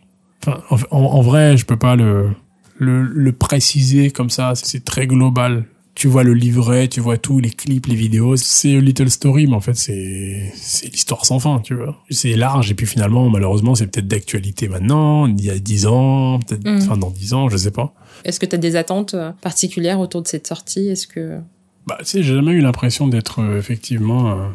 Enfin, 0.46 0.86
en, 0.92 1.22
vrai, 1.22 1.58
je 1.58 1.66
peux 1.66 1.78
pas 1.78 1.96
le, 1.96 2.32
le, 2.78 3.04
le 3.04 3.32
préciser 3.32 4.12
comme 4.12 4.30
ça. 4.30 4.54
C'est 4.56 4.84
très 4.84 5.08
global. 5.08 5.66
Tu 5.98 6.08
vois 6.08 6.22
le 6.22 6.36
livret, 6.36 6.88
tu 6.90 7.00
vois 7.00 7.18
tout, 7.18 7.40
les 7.40 7.50
clips, 7.50 7.88
les 7.88 7.96
vidéos. 7.96 8.36
C'est 8.36 8.80
Little 8.82 9.10
Story, 9.10 9.48
mais 9.48 9.56
en 9.56 9.62
fait, 9.62 9.74
c'est, 9.76 10.52
c'est 10.56 10.92
l'histoire 10.92 11.26
sans 11.26 11.40
fin, 11.40 11.60
tu 11.60 11.74
vois. 11.74 11.98
C'est 12.12 12.36
large, 12.36 12.70
et 12.70 12.76
puis 12.76 12.86
finalement, 12.86 13.28
malheureusement, 13.32 13.74
c'est 13.74 13.88
peut-être 13.88 14.08
d'actualité 14.08 14.68
maintenant, 14.68 15.26
il 15.26 15.44
y 15.44 15.50
a 15.50 15.58
10 15.58 15.88
ans, 15.88 16.38
peut-être, 16.40 16.64
Mhm. 16.68 16.82
enfin, 16.84 16.98
dans 16.98 17.10
10 17.10 17.34
ans, 17.34 17.50
je 17.50 17.58
sais 17.58 17.72
pas. 17.72 17.96
Est-ce 18.26 18.40
que 18.40 18.46
tu 18.46 18.54
as 18.54 18.60
des 18.60 18.76
attentes 18.76 19.16
euh, 19.16 19.32
particulières 19.42 20.00
autour 20.00 20.22
de 20.22 20.28
cette 20.28 20.46
sortie? 20.46 20.88
Est-ce 20.88 21.08
que 21.08 21.40
Bah, 21.88 21.96
tu 22.02 22.06
sais, 22.06 22.22
j'ai 22.22 22.36
jamais 22.36 22.52
eu 22.52 22.62
l'impression 22.62 23.08
d'être, 23.08 23.40
euh, 23.42 23.58
effectivement, 23.58 24.30
euh, 24.34 24.48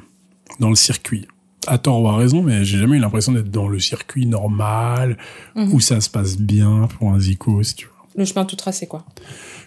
dans 0.61 0.69
le 0.71 0.77
circuit. 0.77 1.27
À 1.67 1.79
tort 1.79 2.03
ou 2.03 2.09
à 2.09 2.17
raison, 2.17 2.43
mais 2.45 2.65
j'ai 2.65 2.79
jamais 2.79 2.99
eu 2.99 3.01
l'impression 3.01 3.33
d'être 3.33 3.51
dans 3.51 3.67
le 3.67 3.81
circuit 3.81 4.27
normal, 4.27 5.17
Mhm. 5.57 5.73
où 5.75 5.81
ça 5.81 6.01
se 6.01 6.09
passe 6.09 6.37
bien 6.39 6.87
pour 6.99 7.11
un 7.11 7.19
zico, 7.19 7.61
si 7.65 7.75
tu 7.75 7.87
vois. 7.87 7.93
le 8.15 8.25
chemin 8.27 8.45
tout 8.45 8.55
tracé 8.57 8.87
quoi 8.87 9.05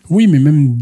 Oui, 0.09 0.27
mais 0.27 0.39
même 0.39 0.77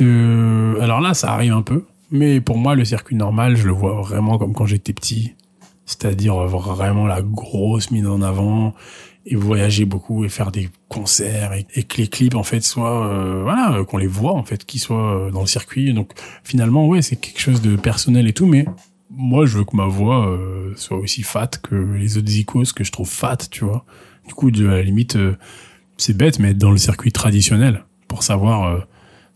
Alors 0.00 1.00
là, 1.00 1.14
ça 1.14 1.32
arrive 1.32 1.52
un 1.52 1.62
peu. 1.62 1.84
Mais 2.10 2.40
pour 2.40 2.58
moi, 2.58 2.74
le 2.74 2.84
circuit 2.84 3.16
normal, 3.16 3.56
je 3.56 3.66
le 3.66 3.72
vois 3.72 4.00
vraiment 4.00 4.38
comme 4.38 4.52
quand 4.52 4.66
j'étais 4.66 4.92
petit. 4.92 5.34
C'est-à-dire 5.84 6.36
vraiment 6.36 7.06
la 7.06 7.22
grosse 7.22 7.90
mine 7.90 8.06
en 8.06 8.22
avant 8.22 8.74
et 9.26 9.34
voyager 9.34 9.84
beaucoup 9.84 10.24
et 10.24 10.28
faire 10.28 10.52
des 10.52 10.70
concerts 10.88 11.52
et, 11.52 11.82
que 11.82 11.96
les 11.98 12.06
clips 12.06 12.36
en 12.36 12.44
fait 12.44 12.60
soient 12.60 13.08
euh, 13.08 13.42
voilà 13.42 13.84
qu'on 13.84 13.98
les 13.98 14.06
voit 14.06 14.34
en 14.34 14.44
fait 14.44 14.64
qu'ils 14.64 14.80
soient 14.80 15.26
euh, 15.26 15.30
dans 15.30 15.40
le 15.40 15.46
circuit 15.46 15.92
donc 15.92 16.12
finalement 16.44 16.86
ouais 16.86 17.02
c'est 17.02 17.16
quelque 17.16 17.40
chose 17.40 17.60
de 17.60 17.74
personnel 17.74 18.28
et 18.28 18.32
tout 18.32 18.46
mais 18.46 18.66
moi 19.10 19.44
je 19.44 19.58
veux 19.58 19.64
que 19.64 19.76
ma 19.76 19.86
voix 19.86 20.28
euh, 20.28 20.72
soit 20.76 20.96
aussi 20.96 21.24
fat 21.24 21.48
que 21.48 21.74
les 21.74 22.18
autres 22.18 22.30
icos 22.36 22.72
que 22.72 22.84
je 22.84 22.92
trouve 22.92 23.08
fat 23.08 23.38
tu 23.50 23.64
vois 23.64 23.84
du 24.28 24.34
coup 24.34 24.52
de 24.52 24.68
à 24.68 24.76
la 24.76 24.82
limite 24.82 25.18
c'est 25.96 26.16
bête 26.16 26.38
mais 26.38 26.50
être 26.50 26.58
dans 26.58 26.70
le 26.70 26.78
circuit 26.78 27.10
traditionnel 27.10 27.84
pour 28.06 28.22
savoir 28.22 28.86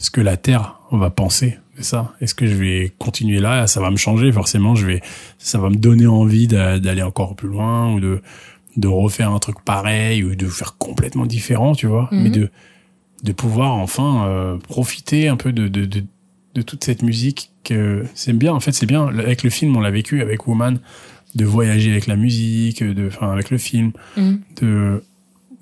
ce 0.01 0.11
que 0.11 0.21
la 0.21 0.37
terre 0.37 0.81
va 0.91 1.11
penser 1.11 1.59
de 1.79 1.83
ça. 1.85 2.13
Est-ce 2.21 2.35
que 2.35 2.47
je 2.47 2.55
vais 2.57 2.93
continuer 2.99 3.39
là? 3.39 3.67
Ça 3.69 3.81
va 3.81 3.91
me 3.93 3.97
changer 3.97 4.33
forcément 4.33 4.75
je 4.75 4.85
vais 4.87 5.01
ça 5.39 5.59
va 5.59 5.71
me 5.71 5.77
donner 5.77 6.07
envie 6.09 6.49
d'a- 6.49 6.81
d'aller 6.81 7.03
encore 7.03 7.37
plus 7.37 7.49
loin 7.49 7.93
ou 7.95 8.01
de 8.01 8.21
de 8.77 8.89
refaire 8.89 9.31
un 9.31 9.39
truc 9.39 9.57
pareil 9.65 10.25
ou 10.25 10.35
de 10.35 10.47
faire 10.49 10.77
complètement 10.79 11.27
différent 11.27 11.75
tu 11.75 11.87
vois. 11.87 12.09
Mhm. 12.11 12.23
mais 12.23 12.31
de 12.31 12.51
de 13.23 13.33
pouvoir 13.33 13.73
enfin 13.73 14.25
euh, 14.27 14.57
profiter 14.57 15.29
un 15.29 15.37
peu 15.37 15.53
de, 15.53 15.69
de, 15.69 15.85
de, 15.85 16.03
de 16.55 16.63
toute 16.63 16.83
cette 16.83 17.03
musique 17.03 17.51
que 17.65 18.05
c'est 18.15 18.33
bien. 18.33 18.53
En 18.55 18.61
fait 18.61 18.73
c'est 18.73 18.87
bien. 18.87 19.07
Avec 19.09 19.43
le 19.45 19.51
film 19.51 19.77
on 19.77 19.81
l'a 19.81 19.91
vécu 19.91 20.23
avec 20.23 20.47
Woman 20.49 20.81
de 21.37 21.45
voyager 21.45 21.93
avec 21.93 22.07
la 22.09 22.17
musique 22.17 22.83
de 22.83 23.07
enfin 23.09 23.31
avec 23.31 23.51
le 23.51 23.59
film. 23.59 23.93
Mhm. 24.17 24.41
de 24.63 25.05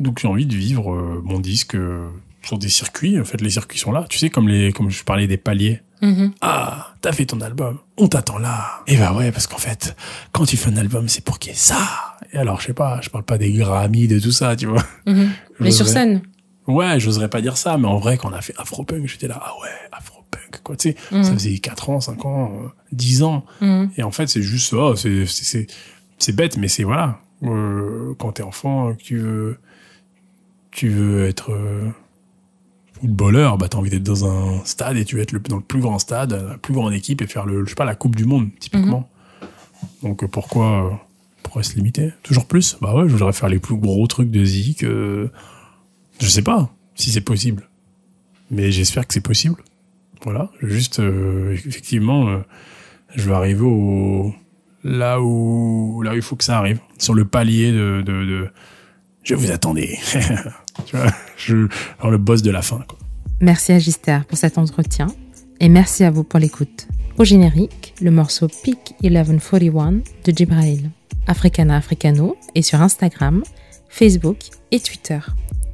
donc 0.00 0.20
j'ai 0.20 0.28
envie 0.28 0.46
de 0.46 0.54
vivre 0.54 0.94
euh, 0.94 1.20
mon 1.24 1.40
disque 1.40 1.74
euh, 1.74 2.06
sur 2.48 2.58
des 2.58 2.68
circuits 2.68 3.20
en 3.20 3.24
fait 3.24 3.40
les 3.40 3.50
circuits 3.50 3.78
sont 3.78 3.92
là 3.92 4.06
tu 4.08 4.18
sais 4.18 4.30
comme 4.30 4.48
les 4.48 4.72
comme 4.72 4.90
je 4.90 5.04
parlais 5.04 5.26
des 5.26 5.36
paliers 5.36 5.80
Mhm. 6.00 6.30
ah, 6.42 6.94
t'as 7.00 7.10
fait 7.10 7.26
ton 7.26 7.40
album, 7.40 7.78
on 7.96 8.06
t'attend 8.06 8.38
là. 8.38 8.82
Et 8.86 8.96
bah 8.96 9.12
ouais, 9.12 9.32
parce 9.32 9.48
qu'en 9.48 9.58
fait, 9.58 9.96
quand 10.30 10.44
tu 10.46 10.56
fais 10.56 10.70
un 10.70 10.76
album, 10.76 11.08
c'est 11.08 11.24
pour 11.24 11.40
qu'il 11.40 11.50
y 11.50 11.54
ait 11.54 11.58
ça. 11.58 12.16
Et 12.32 12.38
alors, 12.38 12.60
je 12.60 12.66
sais 12.68 12.72
pas, 12.72 13.00
je 13.02 13.08
parle 13.10 13.24
pas 13.24 13.36
des 13.36 13.50
Grammy, 13.52 14.06
de 14.06 14.20
tout 14.20 14.30
ça, 14.30 14.54
tu 14.54 14.66
vois. 14.66 14.84
Mhm. 15.06 15.28
Mais 15.58 15.70
sur 15.78 15.88
scène. 15.88 16.22
Ouais, 16.68 17.00
j'oserais 17.00 17.28
pas 17.28 17.40
dire 17.40 17.56
ça, 17.56 17.78
mais 17.78 17.88
en 17.88 17.98
vrai, 17.98 18.16
quand 18.16 18.30
on 18.30 18.32
a 18.32 18.40
fait 18.42 18.54
Afropunk, 18.58 19.08
j'étais 19.08 19.26
là, 19.26 19.40
ah 19.44 19.54
ouais, 19.60 19.70
Afropunk, 19.90 20.60
quoi, 20.62 20.76
tu 20.76 20.90
sais. 20.90 20.96
Mhm. 21.10 21.24
Ça 21.24 21.32
faisait 21.32 21.58
4 21.58 21.90
ans, 21.90 22.00
5 22.00 22.24
ans, 22.26 22.52
euh, 22.62 22.68
10 22.92 23.24
ans. 23.24 23.44
Mhm. 23.60 23.90
Et 23.96 24.04
en 24.04 24.12
fait, 24.12 24.28
c'est 24.28 24.40
juste 24.42 24.70
ça, 24.70 24.92
c'est, 24.94 25.26
c'est, 25.26 25.44
c'est, 25.44 25.66
c'est 26.20 26.32
bête, 26.32 26.56
mais 26.58 26.68
c'est 26.68 26.84
voilà. 26.84 27.18
Euh, 27.42 28.14
quand 28.20 28.30
t'es 28.34 28.44
enfant, 28.44 28.94
que 28.94 29.02
tu 29.02 29.16
veux, 29.18 29.58
tu 30.70 30.90
veux 30.90 31.26
être 31.26 31.50
euh, 31.50 31.88
footballeur, 33.00 33.58
bah 33.58 33.68
t'as 33.68 33.78
envie 33.78 33.90
d'être 33.90 34.02
dans 34.02 34.26
un 34.26 34.64
stade 34.64 34.96
et 34.96 35.04
tu 35.04 35.16
veux 35.16 35.22
être 35.22 35.32
le, 35.32 35.40
dans 35.40 35.56
le 35.56 35.62
plus 35.62 35.80
grand 35.80 35.98
stade, 35.98 36.32
la 36.32 36.58
plus 36.58 36.74
grande 36.74 36.92
équipe 36.92 37.22
et 37.22 37.26
faire 37.26 37.46
le, 37.46 37.64
je 37.64 37.70
sais 37.70 37.74
pas, 37.74 37.84
la 37.84 37.94
Coupe 37.94 38.16
du 38.16 38.24
Monde, 38.24 38.48
typiquement. 38.58 39.08
Donc 40.02 40.22
euh, 40.22 40.28
pourquoi, 40.28 40.84
euh, 40.86 40.90
pourquoi 41.42 41.62
se 41.62 41.74
limiter? 41.76 42.12
Toujours 42.22 42.46
plus? 42.46 42.76
Bah 42.80 42.94
ouais, 42.94 43.04
je 43.08 43.12
voudrais 43.12 43.32
faire 43.32 43.48
les 43.48 43.58
plus 43.58 43.76
gros 43.76 44.06
trucs 44.06 44.30
de 44.30 44.44
Zik. 44.44 44.82
euh, 44.84 45.28
je 46.20 46.26
sais 46.28 46.42
pas 46.42 46.70
si 46.94 47.10
c'est 47.10 47.20
possible, 47.20 47.68
mais 48.50 48.72
j'espère 48.72 49.06
que 49.06 49.14
c'est 49.14 49.20
possible. 49.20 49.62
Voilà, 50.24 50.50
juste 50.60 50.98
euh, 50.98 51.52
effectivement, 51.52 52.42
je 53.14 53.28
vais 53.28 53.34
arriver 53.34 53.62
au 53.64 54.34
là 54.82 55.20
où 55.20 56.02
là 56.02 56.12
où 56.12 56.16
il 56.16 56.22
faut 56.22 56.34
que 56.34 56.42
ça 56.44 56.58
arrive, 56.58 56.80
sur 56.98 57.14
le 57.14 57.24
palier 57.24 57.70
de 57.70 58.02
de, 58.04 58.24
de 58.24 58.48
je 59.22 59.34
vous 59.36 59.50
attendais. 59.52 59.98
tu 60.86 60.96
vois, 60.96 61.12
je 61.36 61.68
le 62.04 62.18
boss 62.18 62.42
de 62.42 62.50
la 62.50 62.62
fin. 62.62 62.80
Merci 63.40 63.72
à 63.72 63.78
Gister 63.78 64.18
pour 64.28 64.36
cet 64.36 64.58
entretien 64.58 65.06
et 65.60 65.68
merci 65.68 66.04
à 66.04 66.10
vous 66.10 66.24
pour 66.24 66.38
l'écoute. 66.40 66.88
Au 67.18 67.24
générique, 67.24 67.94
le 68.00 68.10
morceau 68.10 68.48
Peak 68.62 68.94
1141 69.02 69.92
de 70.24 70.32
Jibrail. 70.36 70.90
Africana 71.26 71.76
Africano 71.76 72.36
est 72.54 72.62
sur 72.62 72.80
Instagram, 72.80 73.42
Facebook 73.88 74.38
et 74.70 74.80
Twitter. 74.80 75.18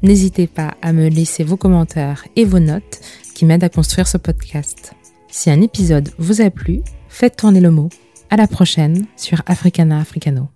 N'hésitez 0.02 0.46
pas 0.46 0.74
à 0.82 0.92
me 0.92 1.08
laisser 1.08 1.44
vos 1.44 1.56
commentaires 1.56 2.24
et 2.36 2.44
vos 2.44 2.60
notes 2.60 3.00
qui 3.34 3.44
m'aident 3.44 3.64
à 3.64 3.68
construire 3.68 4.06
ce 4.06 4.18
podcast. 4.18 4.94
Si 5.28 5.50
un 5.50 5.60
épisode 5.60 6.10
vous 6.18 6.40
a 6.40 6.50
plu, 6.50 6.82
faites 7.08 7.36
tourner 7.36 7.60
le 7.60 7.70
mot. 7.70 7.88
À 8.30 8.36
la 8.36 8.46
prochaine 8.46 9.06
sur 9.16 9.42
Africana 9.46 10.00
Africano. 10.00 10.53